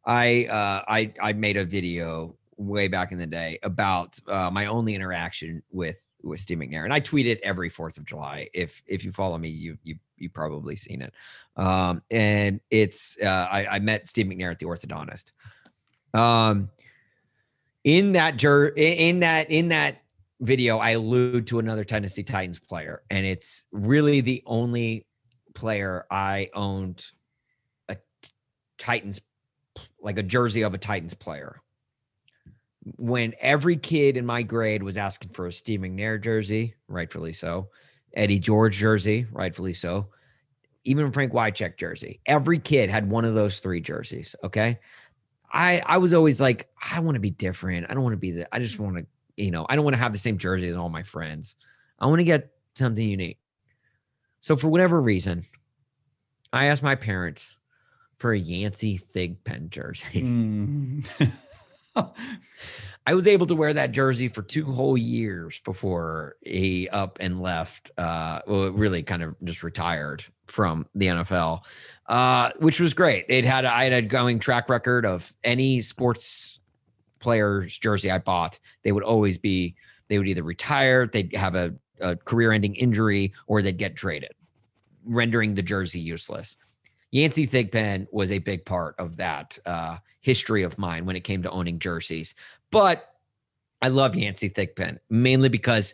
I 0.05 0.45
uh, 0.45 0.83
I 0.87 1.13
I 1.21 1.33
made 1.33 1.57
a 1.57 1.65
video 1.65 2.35
way 2.57 2.87
back 2.87 3.11
in 3.11 3.17
the 3.17 3.27
day 3.27 3.59
about 3.63 4.19
uh, 4.27 4.49
my 4.51 4.67
only 4.67 4.95
interaction 4.95 5.63
with 5.71 6.03
with 6.21 6.39
Steve 6.39 6.59
McNair, 6.59 6.83
and 6.83 6.93
I 6.93 6.99
tweet 6.99 7.27
it 7.27 7.39
every 7.41 7.69
Fourth 7.69 7.97
of 7.97 8.05
July. 8.05 8.49
If 8.53 8.81
if 8.85 9.03
you 9.03 9.11
follow 9.11 9.37
me, 9.37 9.49
you 9.49 9.77
you 9.83 9.95
you 10.17 10.29
probably 10.29 10.75
seen 10.75 11.01
it. 11.01 11.13
Um, 11.57 12.01
and 12.09 12.59
it's 12.69 13.17
uh, 13.21 13.47
I, 13.51 13.65
I 13.65 13.79
met 13.79 14.07
Steve 14.07 14.27
McNair 14.27 14.51
at 14.51 14.59
the 14.59 14.65
orthodontist. 14.65 15.31
Um, 16.13 16.69
in 17.83 18.13
that 18.13 18.37
jur 18.37 18.67
in 18.67 19.19
that 19.19 19.51
in 19.51 19.69
that 19.69 20.01
video, 20.41 20.77
I 20.77 20.91
allude 20.91 21.47
to 21.47 21.59
another 21.59 21.83
Tennessee 21.83 22.23
Titans 22.23 22.59
player, 22.59 23.03
and 23.09 23.25
it's 23.25 23.65
really 23.71 24.21
the 24.21 24.41
only 24.45 25.05
player 25.53 26.05
I 26.09 26.49
owned 26.53 27.05
Titans 28.77 29.21
like 30.01 30.17
a 30.17 30.23
jersey 30.23 30.61
of 30.63 30.73
a 30.73 30.77
Titans 30.77 31.13
player. 31.13 31.61
When 32.97 33.33
every 33.39 33.77
kid 33.77 34.17
in 34.17 34.25
my 34.25 34.43
grade 34.43 34.83
was 34.83 34.97
asking 34.97 35.31
for 35.31 35.47
a 35.47 35.53
Steve 35.53 35.79
McNair 35.79 36.21
jersey, 36.21 36.75
rightfully 36.87 37.33
so, 37.33 37.69
Eddie 38.13 38.39
George 38.39 38.75
jersey, 38.75 39.25
rightfully 39.31 39.73
so, 39.73 40.09
even 40.83 41.11
Frank 41.11 41.31
Wycheck 41.31 41.77
jersey. 41.77 42.19
Every 42.25 42.59
kid 42.59 42.89
had 42.89 43.09
one 43.09 43.23
of 43.23 43.35
those 43.35 43.59
three 43.59 43.79
jerseys. 43.79 44.35
Okay. 44.43 44.79
I 45.51 45.81
I 45.85 45.97
was 45.97 46.13
always 46.13 46.41
like, 46.41 46.69
I 46.91 46.99
want 46.99 47.15
to 47.15 47.21
be 47.21 47.29
different. 47.29 47.87
I 47.89 47.93
don't 47.93 48.03
want 48.03 48.13
to 48.13 48.17
be 48.17 48.31
the, 48.31 48.53
I 48.53 48.59
just 48.59 48.79
want 48.79 48.97
to, 48.97 49.05
you 49.37 49.51
know, 49.51 49.65
I 49.69 49.75
don't 49.75 49.85
want 49.85 49.95
to 49.95 50.01
have 50.01 50.11
the 50.11 50.19
same 50.19 50.37
jersey 50.37 50.67
as 50.67 50.75
all 50.75 50.89
my 50.89 51.03
friends. 51.03 51.55
I 51.99 52.07
want 52.07 52.19
to 52.19 52.25
get 52.25 52.49
something 52.75 53.07
unique. 53.07 53.39
So 54.41 54.57
for 54.57 54.67
whatever 54.67 55.01
reason, 55.01 55.45
I 56.51 56.65
asked 56.65 56.83
my 56.83 56.95
parents 56.95 57.55
for 58.23 58.31
a 58.31 58.39
Yancey 58.39 59.01
Thigpen 59.13 59.69
jersey. 59.69 60.23
Mm. 60.23 61.05
I 63.05 63.13
was 63.13 63.27
able 63.27 63.45
to 63.47 63.53
wear 63.53 63.73
that 63.73 63.91
jersey 63.91 64.29
for 64.29 64.41
two 64.41 64.63
whole 64.63 64.97
years 64.97 65.59
before 65.59 66.37
he 66.41 66.87
up 66.89 67.17
and 67.19 67.41
left. 67.41 67.91
Uh, 67.97 68.39
well, 68.47 68.71
really 68.71 69.03
kind 69.03 69.21
of 69.23 69.35
just 69.43 69.61
retired 69.61 70.25
from 70.47 70.87
the 70.95 71.07
NFL, 71.07 71.63
uh, 72.07 72.51
which 72.59 72.79
was 72.79 72.93
great. 72.93 73.25
It 73.27 73.43
had 73.43 73.65
I 73.65 73.83
had 73.83 73.93
a 73.93 74.01
going 74.01 74.39
track 74.39 74.69
record 74.69 75.05
of 75.05 75.33
any 75.43 75.81
sports 75.81 76.59
player's 77.19 77.77
jersey 77.77 78.09
I 78.09 78.19
bought. 78.19 78.57
They 78.83 78.93
would 78.93 79.03
always 79.03 79.37
be 79.37 79.75
they 80.07 80.17
would 80.17 80.29
either 80.29 80.43
retire, 80.43 81.05
they'd 81.05 81.35
have 81.35 81.55
a, 81.55 81.75
a 81.99 82.15
career-ending 82.15 82.75
injury, 82.75 83.33
or 83.47 83.61
they'd 83.61 83.77
get 83.77 83.97
traded, 83.97 84.31
rendering 85.05 85.53
the 85.53 85.61
jersey 85.61 85.99
useless. 85.99 86.55
Yancey 87.13 87.45
Thigpen 87.45 88.07
was 88.11 88.31
a 88.31 88.39
big 88.39 88.65
part 88.65 88.95
of 88.97 89.17
that 89.17 89.59
uh, 89.67 89.97
history 90.21 90.63
of 90.63 90.79
mine 90.79 91.05
when 91.05 91.15
it 91.15 91.23
came 91.23 91.43
to 91.43 91.51
owning 91.51 91.77
jerseys. 91.77 92.33
But 92.71 93.13
I 93.83 93.89
love 93.89 94.15
Yancey 94.15 94.49
Thigpen 94.49 94.97
mainly 95.11 95.47
because 95.47 95.93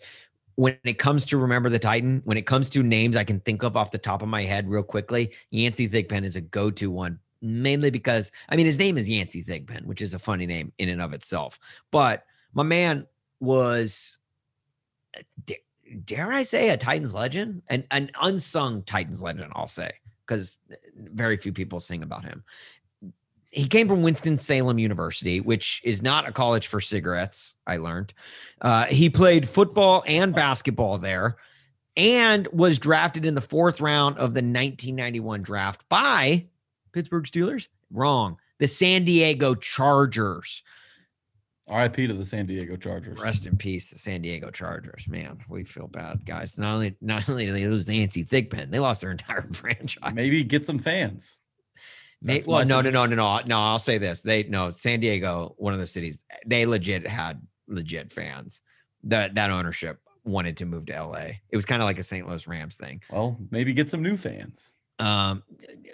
when 0.55 0.77
it 0.85 0.97
comes 0.97 1.25
to 1.25 1.37
remember 1.37 1.69
the 1.69 1.77
Titan, 1.77 2.21
when 2.23 2.37
it 2.37 2.45
comes 2.45 2.69
to 2.69 2.83
names 2.83 3.17
I 3.17 3.25
can 3.25 3.41
think 3.41 3.63
of 3.63 3.75
off 3.75 3.91
the 3.91 3.97
top 3.97 4.21
of 4.21 4.29
my 4.29 4.43
head 4.43 4.69
real 4.69 4.81
quickly, 4.81 5.33
Yancey 5.51 5.89
Thigpen 5.89 6.23
is 6.23 6.37
a 6.37 6.41
go-to 6.41 6.89
one. 6.89 7.19
Mainly 7.41 7.89
because 7.89 8.31
I 8.47 8.55
mean 8.55 8.65
his 8.65 8.79
name 8.79 8.97
is 8.97 9.09
Yancey 9.09 9.43
Thigpen, 9.43 9.85
which 9.85 10.01
is 10.01 10.13
a 10.13 10.19
funny 10.19 10.45
name 10.45 10.71
in 10.77 10.87
and 10.87 11.01
of 11.01 11.13
itself. 11.13 11.59
But 11.91 12.23
my 12.53 12.63
man 12.63 13.05
was 13.41 14.19
dare 16.05 16.31
I 16.31 16.43
say 16.43 16.69
a 16.69 16.77
Titans 16.77 17.13
legend, 17.13 17.61
an 17.67 17.83
an 17.91 18.09
unsung 18.21 18.83
Titans 18.83 19.21
legend, 19.21 19.51
I'll 19.53 19.67
say, 19.67 19.91
because 20.29 20.57
very 20.95 21.37
few 21.37 21.51
people 21.51 21.79
sing 21.79 22.03
about 22.03 22.23
him. 22.23 22.43
He 23.49 23.65
came 23.65 23.87
from 23.87 24.03
Winston 24.03 24.37
Salem 24.37 24.77
University, 24.77 25.41
which 25.41 25.81
is 25.83 26.03
not 26.03 26.27
a 26.27 26.31
college 26.31 26.67
for 26.67 26.79
cigarettes. 26.79 27.55
I 27.65 27.77
learned. 27.77 28.13
Uh, 28.61 28.85
he 28.85 29.09
played 29.09 29.49
football 29.49 30.03
and 30.05 30.35
basketball 30.35 30.99
there, 30.99 31.37
and 31.97 32.47
was 32.53 32.77
drafted 32.77 33.25
in 33.25 33.33
the 33.33 33.41
fourth 33.41 33.81
round 33.81 34.17
of 34.17 34.35
the 34.35 34.41
1991 34.41 35.41
draft 35.41 35.83
by 35.89 36.45
Pittsburgh 36.91 37.23
Steelers. 37.23 37.69
Wrong. 37.91 38.37
The 38.59 38.67
San 38.67 39.03
Diego 39.03 39.55
Chargers. 39.55 40.61
RIP 41.69 41.95
to 41.95 42.13
the 42.13 42.25
San 42.25 42.45
Diego 42.45 42.75
Chargers. 42.75 43.19
Rest 43.19 43.45
in 43.45 43.55
peace, 43.55 43.91
the 43.91 43.99
San 43.99 44.21
Diego 44.21 44.49
Chargers. 44.49 45.07
Man, 45.07 45.39
we 45.47 45.63
feel 45.63 45.87
bad, 45.87 46.25
guys. 46.25 46.57
Not 46.57 46.73
only 46.73 46.95
not 47.01 47.29
only 47.29 47.45
did 47.45 47.55
they 47.55 47.67
lose 47.67 47.87
Nancy 47.87 48.23
Thigpen, 48.23 48.71
they 48.71 48.79
lost 48.79 49.01
their 49.01 49.11
entire 49.11 49.47
franchise. 49.53 50.13
Maybe 50.13 50.43
get 50.43 50.65
some 50.65 50.79
fans. 50.79 51.39
May, 52.21 52.43
well, 52.45 52.65
no, 52.65 52.81
no, 52.81 52.89
no, 52.89 53.05
no, 53.05 53.15
no, 53.15 53.39
no. 53.45 53.59
I'll 53.59 53.79
say 53.79 53.97
this: 53.97 54.21
they 54.21 54.43
no 54.43 54.71
San 54.71 54.99
Diego, 54.99 55.55
one 55.57 55.73
of 55.73 55.79
the 55.79 55.87
cities, 55.87 56.23
they 56.45 56.65
legit 56.65 57.07
had 57.07 57.41
legit 57.67 58.11
fans. 58.11 58.61
That 59.03 59.35
that 59.35 59.51
ownership 59.51 59.99
wanted 60.25 60.57
to 60.57 60.65
move 60.65 60.87
to 60.87 61.03
LA. 61.03 61.31
It 61.49 61.55
was 61.55 61.65
kind 61.65 61.81
of 61.81 61.85
like 61.85 61.99
a 61.99 62.03
St. 62.03 62.27
Louis 62.27 62.45
Rams 62.47 62.75
thing. 62.75 63.01
Well, 63.09 63.37
maybe 63.51 63.73
get 63.73 63.89
some 63.89 64.03
new 64.03 64.17
fans. 64.17 64.61
Um, 64.99 65.43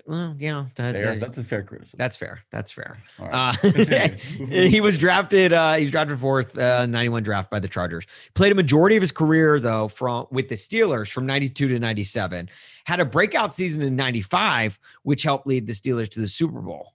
well, 0.07 0.35
yeah, 0.37 0.65
that, 0.75 0.93
that- 0.93 1.19
That's 1.19 1.37
a 1.39 1.43
fair 1.43 1.63
criticism. 1.63 1.97
that's 1.97 2.15
fair. 2.15 2.39
That's 2.51 2.71
fair. 2.71 3.01
All 3.19 3.27
Uh, 3.31 3.53
he 4.49 4.79
was 4.79 4.97
drafted. 4.99 5.51
Uh, 5.51 5.73
he's 5.75 5.89
drafted 5.89 6.19
fourth, 6.19 6.55
uh, 6.57 6.85
91 6.85 7.23
draft 7.23 7.49
by 7.49 7.59
the 7.59 7.67
Chargers. 7.67 8.05
Played 8.35 8.51
a 8.51 8.55
majority 8.55 8.95
of 8.95 9.01
his 9.01 9.11
career 9.11 9.59
though 9.59 9.87
from 9.87 10.27
with 10.31 10.47
the 10.47 10.55
Steelers 10.55 11.09
from 11.09 11.25
92 11.25 11.67
to 11.69 11.79
97. 11.79 12.49
Had 12.85 12.99
a 12.99 13.05
breakout 13.05 13.51
season 13.53 13.81
in 13.81 13.95
95, 13.95 14.77
which 15.03 15.23
helped 15.23 15.47
lead 15.47 15.65
the 15.65 15.73
Steelers 15.73 16.09
to 16.09 16.19
the 16.19 16.27
Super 16.27 16.61
Bowl. 16.61 16.93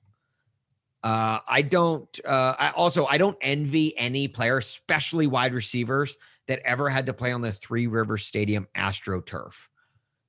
Uh, 1.02 1.38
I 1.48 1.62
don't. 1.62 2.20
Uh, 2.24 2.54
I 2.58 2.70
also 2.70 3.06
I 3.06 3.18
don't 3.18 3.38
envy 3.40 3.96
any 3.98 4.28
player, 4.28 4.58
especially 4.58 5.26
wide 5.26 5.54
receivers, 5.54 6.16
that 6.46 6.60
ever 6.64 6.88
had 6.90 7.06
to 7.06 7.12
play 7.12 7.32
on 7.32 7.40
the 7.40 7.52
Three 7.52 7.86
Rivers 7.86 8.26
Stadium 8.26 8.68
AstroTurf. 8.76 9.54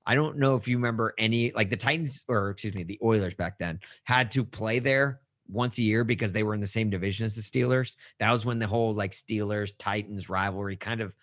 I 0.06 0.16
don't 0.16 0.38
know 0.38 0.56
if 0.56 0.68
you 0.68 0.78
remember 0.78 1.14
any 1.18 1.52
like 1.52 1.70
the 1.70 1.78
Titans 1.78 2.26
or 2.28 2.50
excuse 2.50 2.74
me, 2.74 2.84
the 2.84 3.00
Oilers 3.04 3.36
back 3.36 3.58
then 3.60 3.80
had 4.04 4.32
to 4.32 4.44
play 4.44 4.80
there 4.80 5.22
once 5.48 5.78
a 5.78 5.84
year 5.84 6.04
because 6.04 6.34
they 6.34 6.44
were 6.44 6.54
in 6.54 6.62
the 6.62 6.68
same 6.68 6.90
division 6.90 7.26
as 7.26 7.36
the 7.36 7.42
Steelers. 7.42 7.96
That 8.20 8.32
was 8.32 8.46
when 8.46 8.60
the 8.60 8.68
whole 8.68 8.94
like 8.94 9.12
Steelers 9.12 9.74
Titans 9.78 10.30
rivalry 10.30 10.78
kind 10.78 11.02
of 11.02 11.16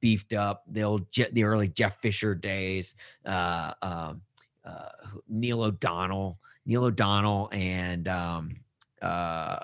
beefed 0.00 0.32
up. 0.32 0.64
The 0.68 0.82
old 0.82 1.10
Je- 1.12 1.30
the 1.32 1.44
early 1.44 1.68
Jeff 1.68 2.00
Fisher 2.00 2.34
days, 2.34 2.94
uh, 3.24 3.72
um, 3.82 4.22
uh, 4.64 4.88
Neil 5.28 5.62
O'Donnell, 5.62 6.38
Neil 6.66 6.84
O'Donnell, 6.84 7.48
and 7.52 8.08
um, 8.08 8.56
uh, 9.00 9.58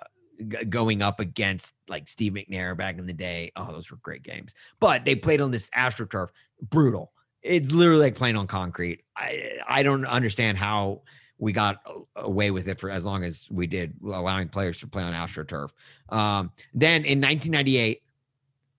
g- 0.49 0.65
going 0.65 1.03
up 1.03 1.21
against 1.21 1.75
like 1.89 2.09
Steve 2.09 2.33
McNair 2.33 2.77
back 2.77 2.99
in 2.99 3.07
the 3.07 3.13
day. 3.13 3.53
Oh, 3.57 3.71
those 3.73 3.91
were 3.91 3.99
great 3.99 4.23
games. 4.23 4.55
But 4.81 5.05
they 5.05 5.15
played 5.15 5.41
on 5.41 5.51
this 5.51 5.71
AstroTurf, 5.71 6.29
brutal. 6.63 7.13
It's 7.45 7.71
literally 7.71 8.01
like 8.01 8.15
playing 8.15 8.37
on 8.37 8.47
concrete. 8.47 9.05
I 9.17 9.59
I 9.69 9.83
don't 9.83 10.07
understand 10.07 10.59
how 10.59 11.03
we 11.39 11.53
got 11.53 11.77
away 12.17 12.51
with 12.51 12.69
it 12.69 12.81
for 12.81 12.91
as 12.91 13.05
long 13.05 13.23
as 13.25 13.49
we 13.51 13.67
did, 13.67 13.95
allowing 14.03 14.49
players 14.49 14.79
to 14.81 14.87
play 14.87 15.03
on 15.03 15.13
AstroTurf. 15.13 15.71
Um, 16.09 16.51
then 16.73 17.05
in 17.05 17.21
1998, 17.21 18.03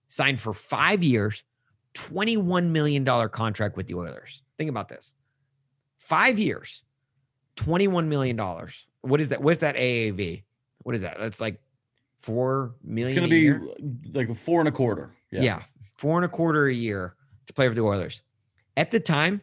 signed 0.08 0.40
for 0.40 0.52
five 0.52 1.02
years, 1.02 1.44
$21 1.94 2.70
million 2.70 3.04
contract 3.28 3.76
with 3.76 3.86
the 3.86 3.94
Oilers. 3.94 4.42
Think 4.58 4.70
about 4.70 4.88
this. 4.88 5.14
Five 5.98 6.38
years, 6.38 6.82
$21 7.56 8.06
million. 8.06 8.38
What 9.02 9.20
is 9.20 9.28
that? 9.28 9.42
What's 9.42 9.60
that 9.60 9.76
AAV? 9.76 10.42
What 10.82 10.94
is 10.94 11.02
that? 11.02 11.18
That's 11.18 11.40
like 11.40 11.60
four 12.20 12.74
million. 12.82 13.08
it's 13.08 13.18
going 13.18 13.30
to 13.30 13.36
year? 13.36 13.62
be 14.02 14.10
like 14.12 14.34
four 14.34 14.60
and 14.60 14.68
a 14.68 14.72
quarter. 14.72 15.14
Yeah. 15.30 15.62
four 15.96 16.16
and 16.16 16.24
a 16.24 16.28
quarter 16.28 16.68
a 16.68 16.74
year 16.74 17.14
to 17.46 17.52
play 17.52 17.68
for 17.68 17.74
the 17.74 17.82
Oilers. 17.82 18.22
At 18.76 18.90
the 18.90 19.00
time, 19.00 19.40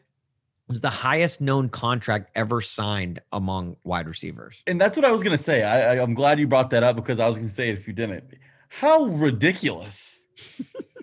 was 0.68 0.82
the 0.82 0.90
highest 0.90 1.42
known 1.42 1.70
contract 1.70 2.32
ever 2.36 2.62
signed 2.62 3.22
among 3.32 3.76
wide 3.84 4.08
receivers. 4.08 4.64
And 4.66 4.80
that's 4.80 4.96
what 4.96 5.06
I 5.06 5.12
was 5.12 5.22
going 5.22 5.38
to 5.38 5.44
say. 5.44 5.64
I, 5.64 6.02
I'm 6.02 6.14
glad 6.14 6.40
you 6.40 6.48
brought 6.48 6.70
that 6.72 6.84
up 6.84 6.96
because 6.96 7.20
I 7.20 7.28
was 7.28 7.36
going 7.36 7.48
to 7.48 7.54
say 7.54 7.70
it 7.70 7.74
if 7.74 7.88
you 7.88 7.94
didn't. 7.94 8.24
How 8.70 9.04
ridiculous 9.06 10.20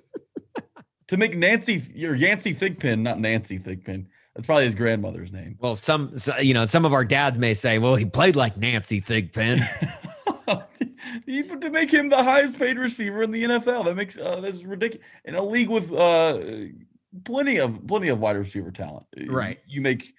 to 1.09 1.17
make 1.17 1.37
Nancy 1.37 1.83
or 2.05 2.15
Yancey 2.15 2.55
Thigpen, 2.55 3.01
not 3.01 3.21
Nancy 3.21 3.59
Thigpen. 3.59 4.07
That's 4.35 4.47
probably 4.47 4.65
his 4.65 4.75
grandmother's 4.75 5.33
name. 5.33 5.57
Well, 5.61 5.75
some 5.75 6.17
so, 6.19 6.37
you 6.39 6.55
know, 6.55 6.65
some 6.65 6.85
of 6.85 6.93
our 6.93 7.05
dads 7.05 7.39
may 7.39 7.53
say, 7.53 7.79
"Well, 7.79 7.97
he 7.97 8.05
played 8.05 8.37
like 8.37 8.57
Nancy 8.57 9.01
Thigpen." 9.01 9.61
To 11.27 11.71
make 11.71 11.91
him 11.91 12.09
the 12.09 12.23
highest 12.23 12.59
paid 12.59 12.79
receiver 12.79 13.23
in 13.23 13.31
the 13.31 13.45
NFL, 13.45 13.85
that 13.85 13.95
makes 13.95 14.19
uh, 14.19 14.41
that's 14.41 14.63
ridiculous. 14.65 15.07
In 15.25 15.35
a 15.35 15.43
league 15.43 15.69
with 15.69 15.93
uh, 15.93 16.41
plenty 17.25 17.59
of 17.59 17.87
plenty 17.87 18.09
of 18.09 18.21
wide 18.21 18.37
receiver 18.37 18.71
talent, 18.71 19.07
uh, 19.19 19.31
Right. 19.33 19.59
You 19.67 19.81
make 19.81 20.13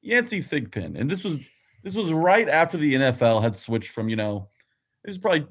Yancey 0.00 0.42
Thigpen, 0.42 0.98
and 0.98 1.10
this 1.10 1.24
was 1.24 1.38
this 1.82 1.94
was 1.94 2.12
right 2.12 2.48
after 2.48 2.76
the 2.76 2.94
NFL 2.94 3.42
had 3.42 3.56
switched 3.56 3.90
from 3.90 4.08
you 4.08 4.16
know, 4.16 4.48
it 5.04 5.10
was 5.10 5.18
probably 5.18 5.46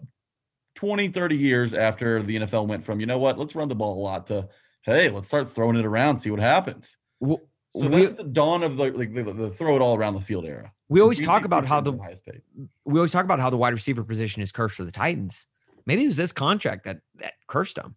20, 0.76 1.10
30 1.10 1.36
years 1.36 1.74
after 1.74 2.24
the 2.24 2.38
NFL 2.38 2.68
went 2.68 2.84
from 2.84 3.00
you 3.00 3.06
know 3.06 3.18
what, 3.18 3.38
let's 3.38 3.56
run 3.56 3.68
the 3.68 3.76
ball 3.76 4.00
a 4.00 4.02
lot 4.02 4.28
to 4.28 4.48
hey, 4.84 5.10
let's 5.10 5.28
start 5.28 5.50
throwing 5.52 5.78
it 5.78 5.86
around, 5.86 6.18
see 6.18 6.32
what 6.32 6.40
happens. 6.40 6.98
Well, 7.20 7.40
So 7.76 7.88
we, 7.88 8.02
that's 8.06 8.18
the 8.18 8.24
dawn 8.24 8.64
of 8.64 8.78
the 8.78 8.92
like 8.92 9.14
the, 9.14 9.24
the 9.24 9.50
throw 9.52 9.76
it 9.76 9.82
all 9.82 9.96
around 9.96 10.16
the 10.16 10.22
field 10.22 10.46
era. 10.46 10.72
we 10.90 11.02
always 11.02 11.22
talk 11.22 11.46
about 11.46 11.66
how 11.66 11.82
the 11.82 11.96
highest 11.98 12.26
paid. 12.26 12.42
we 12.86 13.00
always 13.00 13.12
talk 13.12 13.26
about 13.26 13.40
how 13.40 13.50
the 13.50 13.58
wide 13.58 13.74
receiver 13.74 14.04
position 14.04 14.42
is 14.42 14.52
cursed 14.52 14.76
for 14.76 14.84
the 14.84 14.92
Titans. 14.92 15.48
Maybe 15.86 16.04
it 16.04 16.08
was 16.08 16.18
this 16.18 16.32
contract 16.32 16.86
that 16.86 17.02
that 17.20 17.34
cursed 17.48 17.76
them. 17.76 17.96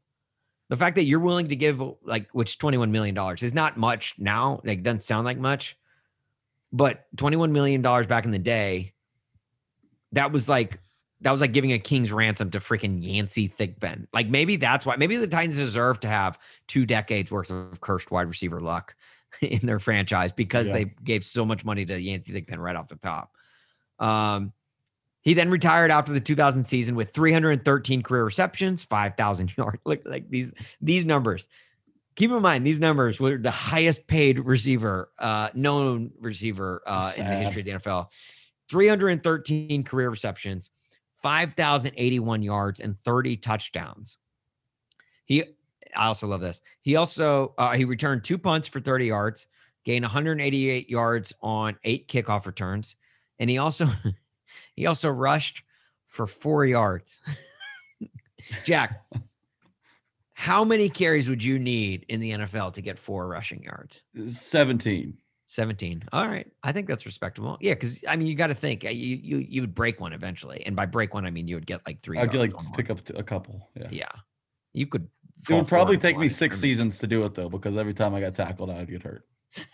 The 0.71 0.77
fact 0.77 0.97
that 0.97 1.05
you're 1.05 1.21
willing 1.21 1.49
to 1.49 1.57
give 1.57 1.83
like 2.05 2.29
which 2.33 2.59
21 2.59 2.91
million 2.91 3.15
dollars 3.15 3.43
is 3.43 3.55
not 3.55 3.77
much 3.77 4.15
now, 4.19 4.61
like 4.65 4.83
doesn't 4.83 5.03
sound 5.03 5.25
like 5.27 5.39
much, 5.39 5.77
but 6.73 7.05
21 7.17 7.53
million 7.53 7.83
dollars 7.83 8.07
back 8.07 8.25
in 8.25 8.31
the 8.31 8.39
day, 8.39 8.95
that 10.13 10.33
was 10.33 10.49
like 10.49 10.79
that 11.21 11.33
was 11.33 11.41
like 11.41 11.53
giving 11.53 11.73
a 11.73 11.79
king's 11.79 12.13
ransom 12.13 12.51
to 12.51 12.61
freaking 12.61 13.03
Yancey 13.03 13.49
Thigpen. 13.49 14.07
Like 14.13 14.29
maybe 14.29 14.57
that's 14.57 14.85
why 14.85 14.97
maybe 14.97 15.17
the 15.17 15.27
Titans 15.27 15.57
deserve 15.57 16.01
to 16.01 16.09
have 16.09 16.39
two 16.67 16.87
decades 16.87 17.31
worth 17.31 17.51
of 17.51 17.81
cursed 17.81 18.11
wide 18.11 18.29
receiver 18.29 18.61
luck 18.61 18.95
in 19.41 19.61
their 19.67 19.79
franchise 19.79 20.33
because 20.33 20.69
Yeah. 20.69 20.73
they 20.73 20.85
gave 21.05 21.25
so 21.25 21.45
much 21.45 21.65
money 21.65 21.85
to 21.85 22.01
Yancey 22.01 22.33
Thigpen 22.33 22.59
right 22.59 22.77
off 22.77 22.89
the 22.89 22.97
top. 22.97 23.33
Um, 23.99 24.53
he 25.25 25.33
then 25.33 25.51
retired 25.51 25.91
after 25.91 26.13
the 26.13 26.21
2000 26.21 26.65
season 26.65 26.95
with 26.95 27.13
313 27.15 28.03
career 28.03 28.25
receptions, 28.25 28.85
5,000 28.85 29.55
yards. 29.59 29.79
Look 29.85 30.03
like 30.05 30.29
these 30.31 30.53
these 30.81 31.07
numbers. 31.07 31.49
keep 32.15 32.31
in 32.31 32.43
mind 32.43 32.67
these 32.67 32.79
numbers 32.79 33.19
were 33.19 33.39
the 33.39 33.51
highest 33.51 34.07
paid 34.07 34.39
receiver, 34.39 35.11
uh, 35.19 35.49
known 35.55 36.13
receiver 36.21 36.83
uh, 36.87 37.13
in 37.17 37.27
the 37.27 37.37
history 37.37 37.63
of 37.63 37.83
the 37.83 37.91
NFL. 37.91 38.07
313 38.71 39.83
career 39.85 40.09
receptions, 40.09 40.71
5,081 41.23 42.43
yards, 42.43 42.81
and 42.81 42.97
30 43.05 43.37
touchdowns. 43.37 44.19
He, 45.27 45.43
I 45.95 46.07
also 46.07 46.27
love 46.27 46.41
this. 46.41 46.61
He 46.83 46.97
also 46.97 47.55
uh, 47.57 47.73
he 47.73 47.85
returned 47.85 48.25
two 48.25 48.37
punts 48.37 48.69
for 48.69 48.81
30 48.81 49.07
yards, 49.07 49.47
gained 49.87 50.03
188 50.03 50.91
yards 50.91 51.33
on 51.41 51.77
eight 51.85 52.09
kickoff 52.09 52.45
returns, 52.45 52.97
and 53.39 53.49
he 53.49 53.57
also 53.57 53.89
he 54.75 54.87
also 54.87 55.09
rushed 55.09 55.63
for 56.07 56.27
four 56.27 56.65
yards. 56.65 57.21
Jack, 58.65 59.03
how 60.35 60.65
many 60.65 60.89
carries 60.89 61.29
would 61.29 61.43
you 61.43 61.59
need 61.59 62.05
in 62.09 62.21
the 62.21 62.33
NFL 62.33 62.75
to 62.75 62.83
get 62.83 62.99
four 62.99 63.29
rushing 63.29 63.63
yards? 63.63 64.01
17. 64.31 65.17
17. 65.47 66.05
All 66.13 66.27
right. 66.27 66.51
I 66.63 66.73
think 66.73 66.89
that's 66.89 67.07
respectable. 67.07 67.57
Yeah, 67.61 67.75
because 67.75 68.05
I 68.09 68.17
mean 68.17 68.27
you 68.27 68.35
got 68.35 68.49
to 68.49 68.55
think 68.55 68.85
uh, 68.85 68.89
you 68.89 69.17
you 69.17 69.39
you 69.39 69.61
would 69.61 69.75
break 69.75 70.01
one 70.01 70.13
eventually. 70.13 70.63
And 70.67 70.75
by 70.75 70.87
break 70.87 71.15
one, 71.15 71.25
I 71.27 71.31
mean 71.31 71.47
you 71.47 71.55
would 71.55 71.67
get 71.67 71.81
like 71.87 72.03
three. 72.03 72.19
I'd 72.19 72.33
get 72.33 72.41
like 72.41 72.57
on 72.57 72.65
one. 72.65 72.75
pick 72.75 72.91
up 72.91 72.99
a 73.15 73.23
couple. 73.23 73.71
Yeah. 73.77 73.89
Yeah. 73.91 74.09
You 74.73 74.87
could 74.87 75.09
It 75.49 75.55
would 75.55 75.69
probably 75.69 75.97
take 75.97 76.19
me 76.19 76.29
six 76.29 76.59
seasons 76.59 76.99
to 76.99 77.07
do 77.07 77.25
it 77.25 77.35
though, 77.35 77.49
because 77.49 77.77
every 77.77 77.95
time 77.95 78.15
I 78.15 78.21
got 78.21 78.35
tackled, 78.35 78.71
I 78.71 78.79
would 78.79 78.91
get 78.91 79.03
hurt. 79.03 79.25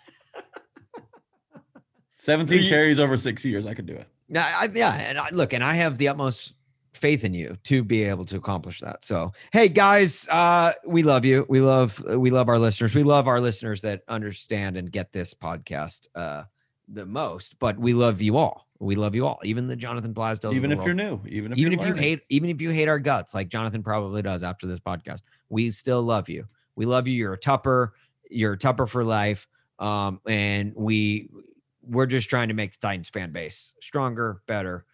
17 2.17 2.63
You- 2.63 2.69
carries 2.69 2.99
over 2.99 3.17
six 3.17 3.45
years, 3.45 3.67
I 3.67 3.73
could 3.75 3.87
do 3.87 3.95
it. 3.95 4.09
Yeah, 4.31 4.47
I, 4.47 4.69
yeah, 4.73 4.95
and 4.95 5.19
I, 5.19 5.29
look, 5.31 5.53
and 5.53 5.63
I 5.63 5.75
have 5.75 5.99
the 5.99 6.09
utmost 6.09 6.55
faith 6.95 7.25
in 7.25 7.35
you 7.35 7.57
to 7.65 7.83
be 7.83 8.05
able 8.05 8.25
to 8.27 8.37
accomplish 8.37 8.81
that. 8.81 9.05
So, 9.05 9.33
hey 9.53 9.69
guys, 9.69 10.29
uh, 10.29 10.73
we 10.87 11.03
love 11.03 11.25
you. 11.25 11.47
We 11.49 11.61
love 11.61 12.03
we 12.07 12.31
love 12.31 12.49
our 12.49 12.59
listeners. 12.59 12.95
We 12.95 13.03
love 13.03 13.27
our 13.27 13.41
listeners 13.41 13.81
that 13.83 14.03
understand 14.09 14.77
and 14.77 14.91
get 14.91 15.13
this 15.13 15.35
podcast 15.35 16.07
uh, 16.15 16.45
the 16.89 17.07
most. 17.07 17.59
But 17.59 17.79
we 17.79 17.93
love 17.93 18.23
you 18.23 18.37
all. 18.37 18.69
We 18.79 18.95
love 18.95 19.15
you 19.15 19.27
all, 19.27 19.41
even 19.43 19.67
the 19.67 19.77
Jonathan 19.77 20.15
Blasdales. 20.15 20.55
Even 20.55 20.73
if 20.73 20.85
you're 20.85 20.95
new, 20.95 21.21
even 21.29 21.53
if 21.53 21.59
even 21.59 21.73
if 21.73 21.85
you 21.85 21.95
hate, 21.95 22.21
even 22.29 22.49
if 22.49 22.63
you 22.63 22.71
hate 22.71 22.89
our 22.89 23.01
guts, 23.01 23.35
like 23.35 23.49
Jonathan 23.49 23.83
probably 23.83 24.23
does 24.23 24.43
after 24.43 24.67
this 24.67 24.81
podcast, 24.81 25.23
we 25.49 25.71
still 25.73 26.03
love 26.03 26.29
you. 26.29 26.47
We 26.77 26.87
love 26.87 27.09
you. 27.09 27.15
You're 27.15 27.35
a 27.35 27.39
Tupper. 27.39 27.95
You're 28.31 28.53
a 28.53 28.59
Tupper 28.59 28.87
for 28.87 29.05
life. 29.05 29.49
Um, 29.81 30.21
and 30.27 30.73
we 30.77 31.29
we're 31.91 32.07
just 32.07 32.31
trying 32.31 32.49
to 32.49 32.55
make 32.55 32.73
the 32.73 32.79
Titans 32.81 33.09
fan 33.09 33.33
base 33.33 33.73
stronger, 33.83 34.43
better, 34.47 34.85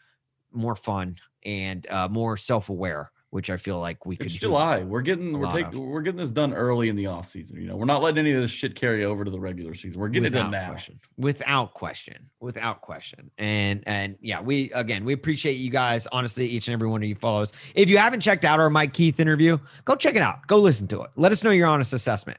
more 0.52 0.74
fun, 0.74 1.16
and 1.44 1.86
uh, 1.90 2.08
more 2.08 2.36
self-aware, 2.36 3.12
which 3.30 3.50
I 3.50 3.58
feel 3.58 3.78
like 3.78 4.06
we 4.06 4.16
could. 4.16 4.26
It's 4.26 4.36
use. 4.36 4.40
July. 4.40 4.82
We're 4.82 5.02
getting 5.02 5.38
we're 5.38 5.52
taking 5.52 5.90
we're 5.90 6.00
getting 6.00 6.18
this 6.18 6.30
done 6.30 6.54
early 6.54 6.88
in 6.88 6.96
the 6.96 7.06
off 7.06 7.28
season. 7.28 7.60
You 7.60 7.68
know, 7.68 7.76
we're 7.76 7.84
not 7.84 8.02
letting 8.02 8.18
any 8.18 8.32
of 8.32 8.40
this 8.40 8.50
shit 8.50 8.74
carry 8.74 9.04
over 9.04 9.24
to 9.24 9.30
the 9.30 9.38
regular 9.38 9.74
season. 9.74 10.00
We're 10.00 10.08
getting 10.08 10.28
it 10.28 10.30
done 10.30 10.50
now. 10.50 10.70
question. 10.70 10.98
Without 11.18 11.74
question. 11.74 12.30
Without 12.40 12.80
question. 12.80 13.30
And 13.36 13.82
and 13.86 14.16
yeah, 14.20 14.40
we 14.40 14.72
again 14.72 15.04
we 15.04 15.12
appreciate 15.12 15.54
you 15.54 15.70
guys. 15.70 16.06
Honestly, 16.10 16.46
each 16.46 16.66
and 16.68 16.72
every 16.72 16.88
one 16.88 17.02
of 17.02 17.08
you 17.08 17.14
follows. 17.14 17.52
If 17.74 17.90
you 17.90 17.98
haven't 17.98 18.20
checked 18.20 18.44
out 18.44 18.58
our 18.58 18.70
Mike 18.70 18.94
Keith 18.94 19.20
interview, 19.20 19.58
go 19.84 19.94
check 19.94 20.16
it 20.16 20.22
out. 20.22 20.46
Go 20.46 20.58
listen 20.58 20.88
to 20.88 21.02
it. 21.02 21.10
Let 21.16 21.32
us 21.32 21.44
know 21.44 21.50
your 21.50 21.66
honest 21.66 21.92
assessment. 21.92 22.38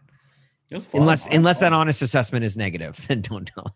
It 0.70 0.76
was 0.76 0.86
fun. 0.86 1.02
Unless 1.02 1.28
unless 1.28 1.60
that 1.60 1.74
honest 1.74 2.02
assessment 2.02 2.44
is 2.44 2.58
negative, 2.58 2.98
then 3.08 3.22
don't 3.22 3.46
tell 3.46 3.68
us. 3.68 3.74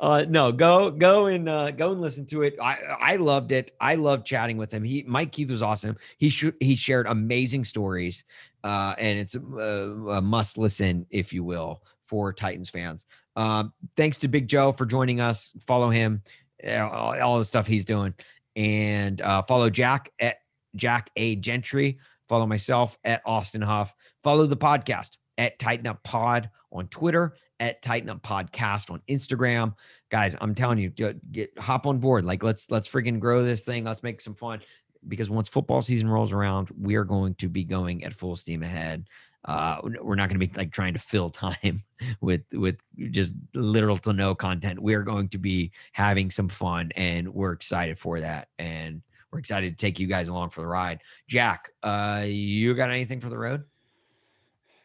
Uh 0.00 0.24
no 0.28 0.52
go 0.52 0.90
go 0.90 1.26
and 1.26 1.48
uh 1.48 1.70
go 1.70 1.92
and 1.92 2.00
listen 2.00 2.26
to 2.26 2.42
it. 2.42 2.56
I 2.60 2.78
i 3.00 3.16
loved 3.16 3.52
it. 3.52 3.72
I 3.80 3.94
loved 3.94 4.26
chatting 4.26 4.56
with 4.56 4.72
him. 4.72 4.82
He 4.82 5.04
mike 5.06 5.32
keith 5.32 5.50
was 5.50 5.62
awesome. 5.62 5.96
He 6.18 6.28
sh- 6.28 6.52
he 6.60 6.76
shared 6.76 7.06
amazing 7.06 7.64
stories 7.64 8.24
uh 8.62 8.94
and 8.98 9.18
it's 9.18 9.34
a, 9.34 9.40
a 9.40 10.20
must 10.20 10.58
listen 10.58 11.06
if 11.10 11.32
you 11.32 11.44
will 11.44 11.82
for 12.06 12.32
titans 12.32 12.70
fans. 12.70 13.06
Um 13.36 13.72
thanks 13.96 14.18
to 14.18 14.28
big 14.28 14.48
joe 14.48 14.72
for 14.72 14.86
joining 14.86 15.20
us. 15.20 15.52
Follow 15.66 15.90
him 15.90 16.22
uh, 16.66 16.88
all, 16.88 17.20
all 17.20 17.38
the 17.38 17.44
stuff 17.44 17.66
he's 17.66 17.84
doing. 17.84 18.14
And 18.56 19.20
uh 19.20 19.42
follow 19.42 19.70
jack 19.70 20.10
at 20.20 20.36
jack 20.76 21.10
a. 21.16 21.36
Gentry. 21.36 21.98
Follow 22.28 22.46
myself 22.46 22.98
at 23.04 23.20
austin 23.26 23.60
huff 23.60 23.94
follow 24.22 24.46
the 24.46 24.56
podcast 24.56 25.18
at 25.38 25.58
titan 25.58 25.86
up 25.86 26.02
pod 26.04 26.50
on 26.72 26.86
twitter 26.88 27.34
at 27.60 27.82
Titan 27.82 28.10
Up 28.10 28.22
Podcast 28.22 28.90
on 28.90 29.00
Instagram. 29.08 29.74
Guys, 30.10 30.36
I'm 30.40 30.54
telling 30.54 30.78
you, 30.78 30.90
get, 30.90 31.58
hop 31.58 31.86
on 31.86 31.98
board. 31.98 32.24
Like 32.24 32.42
let's 32.42 32.70
let's 32.70 32.88
freaking 32.88 33.18
grow 33.18 33.42
this 33.42 33.62
thing. 33.62 33.84
Let's 33.84 34.02
make 34.02 34.20
some 34.20 34.34
fun. 34.34 34.60
Because 35.06 35.28
once 35.28 35.48
football 35.48 35.82
season 35.82 36.08
rolls 36.08 36.32
around, 36.32 36.70
we 36.78 36.94
are 36.94 37.04
going 37.04 37.34
to 37.36 37.48
be 37.48 37.62
going 37.62 38.04
at 38.04 38.14
full 38.14 38.36
steam 38.36 38.62
ahead. 38.62 39.06
Uh, 39.44 39.78
we're 40.00 40.14
not 40.14 40.30
going 40.30 40.40
to 40.40 40.46
be 40.46 40.52
like 40.56 40.72
trying 40.72 40.94
to 40.94 40.98
fill 40.98 41.28
time 41.30 41.82
with 42.20 42.42
with 42.52 42.76
just 43.10 43.34
little 43.54 43.96
to 43.98 44.12
no 44.12 44.34
content. 44.34 44.80
We 44.80 44.94
are 44.94 45.02
going 45.02 45.28
to 45.28 45.38
be 45.38 45.72
having 45.92 46.30
some 46.30 46.48
fun, 46.48 46.90
and 46.96 47.28
we're 47.28 47.52
excited 47.52 47.98
for 47.98 48.20
that. 48.20 48.48
And 48.58 49.02
we're 49.30 49.40
excited 49.40 49.70
to 49.70 49.76
take 49.76 49.98
you 49.98 50.06
guys 50.06 50.28
along 50.28 50.50
for 50.50 50.62
the 50.62 50.66
ride. 50.66 51.00
Jack, 51.28 51.70
uh, 51.82 52.24
you 52.26 52.74
got 52.74 52.90
anything 52.90 53.20
for 53.20 53.28
the 53.28 53.38
road? 53.38 53.64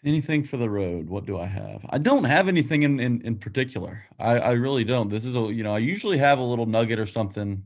Anything 0.05 0.43
for 0.45 0.55
the 0.55 0.69
road? 0.69 1.09
What 1.09 1.25
do 1.25 1.37
I 1.37 1.45
have? 1.45 1.85
I 1.89 1.97
don't 1.97 2.23
have 2.23 2.47
anything 2.47 2.83
in 2.83 2.99
in, 3.01 3.21
in 3.21 3.35
particular. 3.37 4.05
I, 4.17 4.39
I 4.39 4.51
really 4.51 4.85
don't. 4.85 5.09
This 5.09 5.25
is 5.25 5.35
a 5.35 5.41
you 5.41 5.61
know 5.63 5.75
I 5.75 5.79
usually 5.79 6.17
have 6.17 6.39
a 6.39 6.43
little 6.43 6.65
nugget 6.65 6.99
or 6.99 7.05
something. 7.05 7.65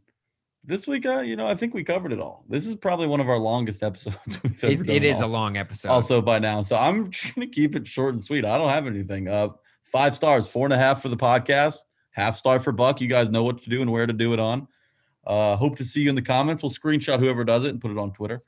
This 0.66 0.88
week, 0.88 1.06
uh, 1.06 1.20
you 1.20 1.36
know, 1.36 1.46
I 1.46 1.56
think 1.56 1.74
we 1.74 1.84
covered 1.84 2.14
it 2.14 2.20
all. 2.22 2.46
This 2.50 2.66
is 2.66 2.74
probably 2.76 3.06
one 3.06 3.20
of 3.20 3.30
our 3.30 3.38
longest 3.38 3.84
episodes 3.90 4.18
we've 4.42 4.64
ever 4.64 4.74
It, 4.74 4.78
done. 4.88 4.96
it 4.96 5.04
is 5.04 5.20
a 5.20 5.28
long 5.28 5.58
episode. 5.58 5.90
Also 5.90 6.22
by 6.22 6.40
now, 6.40 6.62
so 6.64 6.76
I'm 6.76 7.12
just 7.12 7.36
gonna 7.36 7.48
keep 7.48 7.76
it 7.76 7.86
short 7.88 8.14
and 8.16 8.24
sweet. 8.24 8.46
I 8.46 8.58
don't 8.58 8.70
have 8.70 8.88
anything. 8.88 9.28
Uh, 9.28 9.50
five 9.84 10.16
stars, 10.16 10.48
four 10.48 10.66
and 10.66 10.74
a 10.74 10.78
half 10.78 11.04
for 11.04 11.10
the 11.10 11.18
podcast, 11.18 11.76
half 12.12 12.36
star 12.38 12.60
for 12.60 12.72
Buck. 12.72 13.00
You 13.00 13.08
guys 13.08 13.30
know 13.30 13.44
what 13.44 13.62
to 13.64 13.70
do 13.70 13.82
and 13.82 13.92
where 13.92 14.08
to 14.08 14.14
do 14.14 14.34
it 14.34 14.40
on. 14.40 14.68
Uh, 15.28 15.56
hope 15.56 15.76
to 15.78 15.86
see 15.86 16.02
you 16.02 16.10
in 16.10 16.16
the 16.16 16.22
comments. 16.22 16.64
We'll 16.64 16.72
screenshot 16.72 17.20
whoever 17.20 17.44
does 17.44 17.64
it 17.64 17.70
and 17.70 17.80
put 17.80 17.92
it 17.92 17.98
on 18.00 18.12
Twitter. 18.12 18.42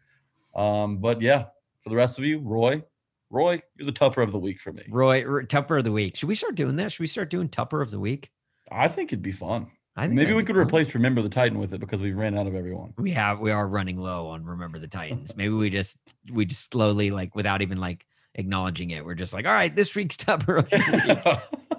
Um, 0.56 0.98
but 0.98 1.22
yeah, 1.22 1.45
for 1.84 1.90
the 1.91 1.95
rest 1.95 2.18
of 2.18 2.24
you, 2.26 2.40
Roy, 2.40 2.82
Roy, 3.30 3.62
you're 3.78 3.86
the 3.86 3.92
tupper 3.92 4.22
of 4.22 4.32
the 4.32 4.40
week 4.40 4.60
for 4.60 4.72
me. 4.72 4.84
Roy, 4.90 5.44
Tupper 5.46 5.78
of 5.78 5.84
the 5.84 5.92
Week. 5.92 6.16
Should 6.16 6.30
we 6.30 6.36
start 6.36 6.56
doing 6.56 6.76
that? 6.78 6.92
Should 6.92 7.02
we 7.02 7.08
start 7.08 7.30
doing 7.30 7.50
Tupper 7.50 7.82
of 7.82 7.92
the 7.92 8.00
Week? 8.00 8.30
I 8.72 8.88
think 8.88 9.10
it'd 9.12 9.24
be 9.24 9.32
fun. 9.32 9.68
I 9.96 10.04
think 10.08 10.16
Maybe 10.16 10.34
we 10.34 10.44
could 10.44 10.56
fun. 10.56 10.66
replace 10.66 10.94
Remember 10.94 11.22
the 11.22 11.30
Titan 11.30 11.58
with 11.58 11.74
it 11.74 11.80
because 11.80 12.02
we 12.02 12.14
ran 12.14 12.38
out 12.38 12.48
of 12.48 12.56
everyone. 12.56 12.94
We 12.98 13.12
have 13.12 13.40
we 13.40 13.52
are 13.52 13.68
running 13.68 13.98
low 13.98 14.28
on 14.28 14.44
Remember 14.44 14.78
the 14.78 14.88
Titans. 14.88 15.36
Maybe 15.38 15.54
we 15.54 15.70
just 15.70 15.98
we 16.32 16.46
just 16.46 16.72
slowly 16.72 17.12
like 17.12 17.34
without 17.36 17.62
even 17.62 17.78
like 17.80 18.06
acknowledging 18.36 18.92
it. 18.92 19.06
We're 19.06 19.16
just 19.16 19.34
like, 19.34 19.46
all 19.46 19.54
right, 19.54 19.74
this 19.76 19.96
week's 19.96 20.18
Tupper 20.18 20.58
of 20.58 20.70
the 20.70 21.22
Week. 21.26 21.60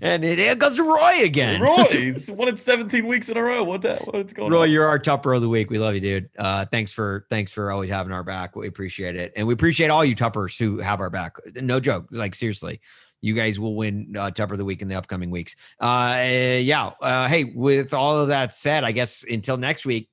and 0.00 0.24
it, 0.24 0.38
it 0.38 0.58
goes 0.58 0.76
to 0.76 0.82
Roy 0.82 1.22
again. 1.22 1.60
Roy, 1.60 1.84
he's 1.90 2.30
won 2.30 2.48
it 2.48 2.58
17 2.58 3.06
weeks 3.06 3.28
in 3.28 3.36
a 3.36 3.42
row. 3.42 3.64
What 3.64 3.82
that? 3.82 4.06
What's 4.12 4.32
going 4.32 4.50
Roy, 4.50 4.58
on? 4.58 4.62
Roy, 4.62 4.72
you're 4.72 4.86
our 4.86 4.98
Tupper 4.98 5.34
of 5.34 5.40
the 5.40 5.48
week. 5.48 5.70
We 5.70 5.78
love 5.78 5.94
you, 5.94 6.00
dude. 6.00 6.30
Uh, 6.38 6.64
thanks 6.66 6.92
for 6.92 7.26
thanks 7.30 7.52
for 7.52 7.70
always 7.70 7.90
having 7.90 8.12
our 8.12 8.24
back. 8.24 8.56
We 8.56 8.68
appreciate 8.68 9.16
it, 9.16 9.32
and 9.36 9.46
we 9.46 9.54
appreciate 9.54 9.88
all 9.88 10.04
you 10.04 10.14
Tuppers 10.14 10.58
who 10.58 10.78
have 10.78 11.00
our 11.00 11.10
back. 11.10 11.36
No 11.54 11.80
joke, 11.80 12.06
like 12.10 12.34
seriously, 12.34 12.80
you 13.20 13.34
guys 13.34 13.58
will 13.58 13.74
win 13.74 14.14
uh, 14.16 14.30
Tupper 14.30 14.54
of 14.54 14.58
the 14.58 14.64
week 14.64 14.82
in 14.82 14.88
the 14.88 14.94
upcoming 14.94 15.30
weeks. 15.30 15.56
Uh, 15.80 16.20
yeah. 16.60 16.92
Uh, 17.00 17.28
hey, 17.28 17.44
with 17.44 17.94
all 17.94 18.18
of 18.18 18.28
that 18.28 18.54
said, 18.54 18.84
I 18.84 18.92
guess 18.92 19.24
until 19.28 19.56
next 19.56 19.84
week, 19.84 20.08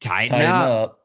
titan, 0.00 0.30
Titan 0.30 0.50
up. 0.50 0.70
up. 0.70 0.97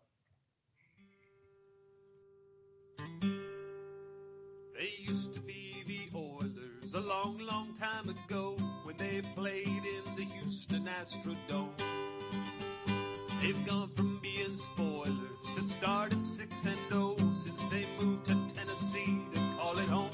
Astrodome. 11.03 11.67
They've 13.41 13.65
gone 13.65 13.89
from 13.93 14.19
being 14.21 14.55
spoilers 14.55 15.43
to 15.53 15.61
starting 15.61 16.23
6 16.23 16.65
and 16.65 16.77
0 16.87 17.17
since 17.33 17.61
they 17.65 17.85
moved 17.99 18.23
to 18.27 18.37
Tennessee 18.47 19.19
to 19.33 19.39
call 19.57 19.77
it 19.79 19.89
home. 19.89 20.09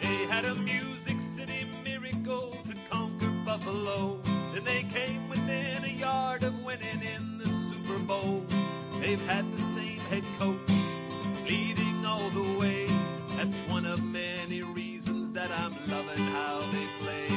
They 0.00 0.24
had 0.32 0.46
a 0.46 0.54
Music 0.54 1.20
City 1.20 1.66
miracle 1.84 2.52
to 2.68 2.74
conquer 2.88 3.30
Buffalo. 3.44 4.18
Then 4.54 4.64
they 4.64 4.82
came 4.84 5.28
within 5.28 5.84
a 5.84 5.88
yard 5.88 6.42
of 6.42 6.64
winning 6.64 7.02
in 7.02 7.36
the 7.36 7.50
Super 7.50 7.98
Bowl. 7.98 8.42
They've 8.98 9.26
had 9.26 9.52
the 9.52 9.60
same 9.60 10.00
head 10.08 10.24
coach 10.38 10.56
leading 11.46 12.06
all 12.06 12.30
the 12.30 12.58
way. 12.58 12.86
That's 13.36 13.58
one 13.68 13.84
of 13.84 14.02
many 14.02 14.62
reasons 14.62 15.30
that 15.32 15.50
I'm 15.50 15.74
loving 15.86 16.24
how 16.28 16.60
they 16.72 16.86
play. 17.04 17.29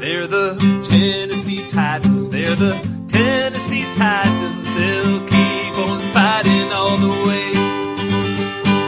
They're 0.00 0.26
the 0.26 0.56
Tennessee 0.82 1.68
Titans. 1.68 2.30
They're 2.30 2.54
the 2.54 2.72
Tennessee 3.06 3.84
Titans. 3.92 4.74
They'll 4.74 5.20
keep 5.26 5.76
on 5.76 6.00
fighting 6.14 6.72
all 6.72 6.96
the 6.96 7.10
way. 7.28 7.52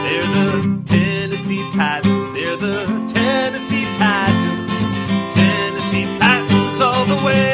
They're 0.03 0.31
the 0.33 0.81
Tennessee 0.87 1.69
Titans. 1.71 2.25
They're 2.33 2.55
the 2.55 3.05
Tennessee 3.07 3.85
Titans. 3.95 5.35
Tennessee 5.35 6.11
Titans 6.17 6.81
all 6.81 7.05
the 7.05 7.23
way. 7.23 7.52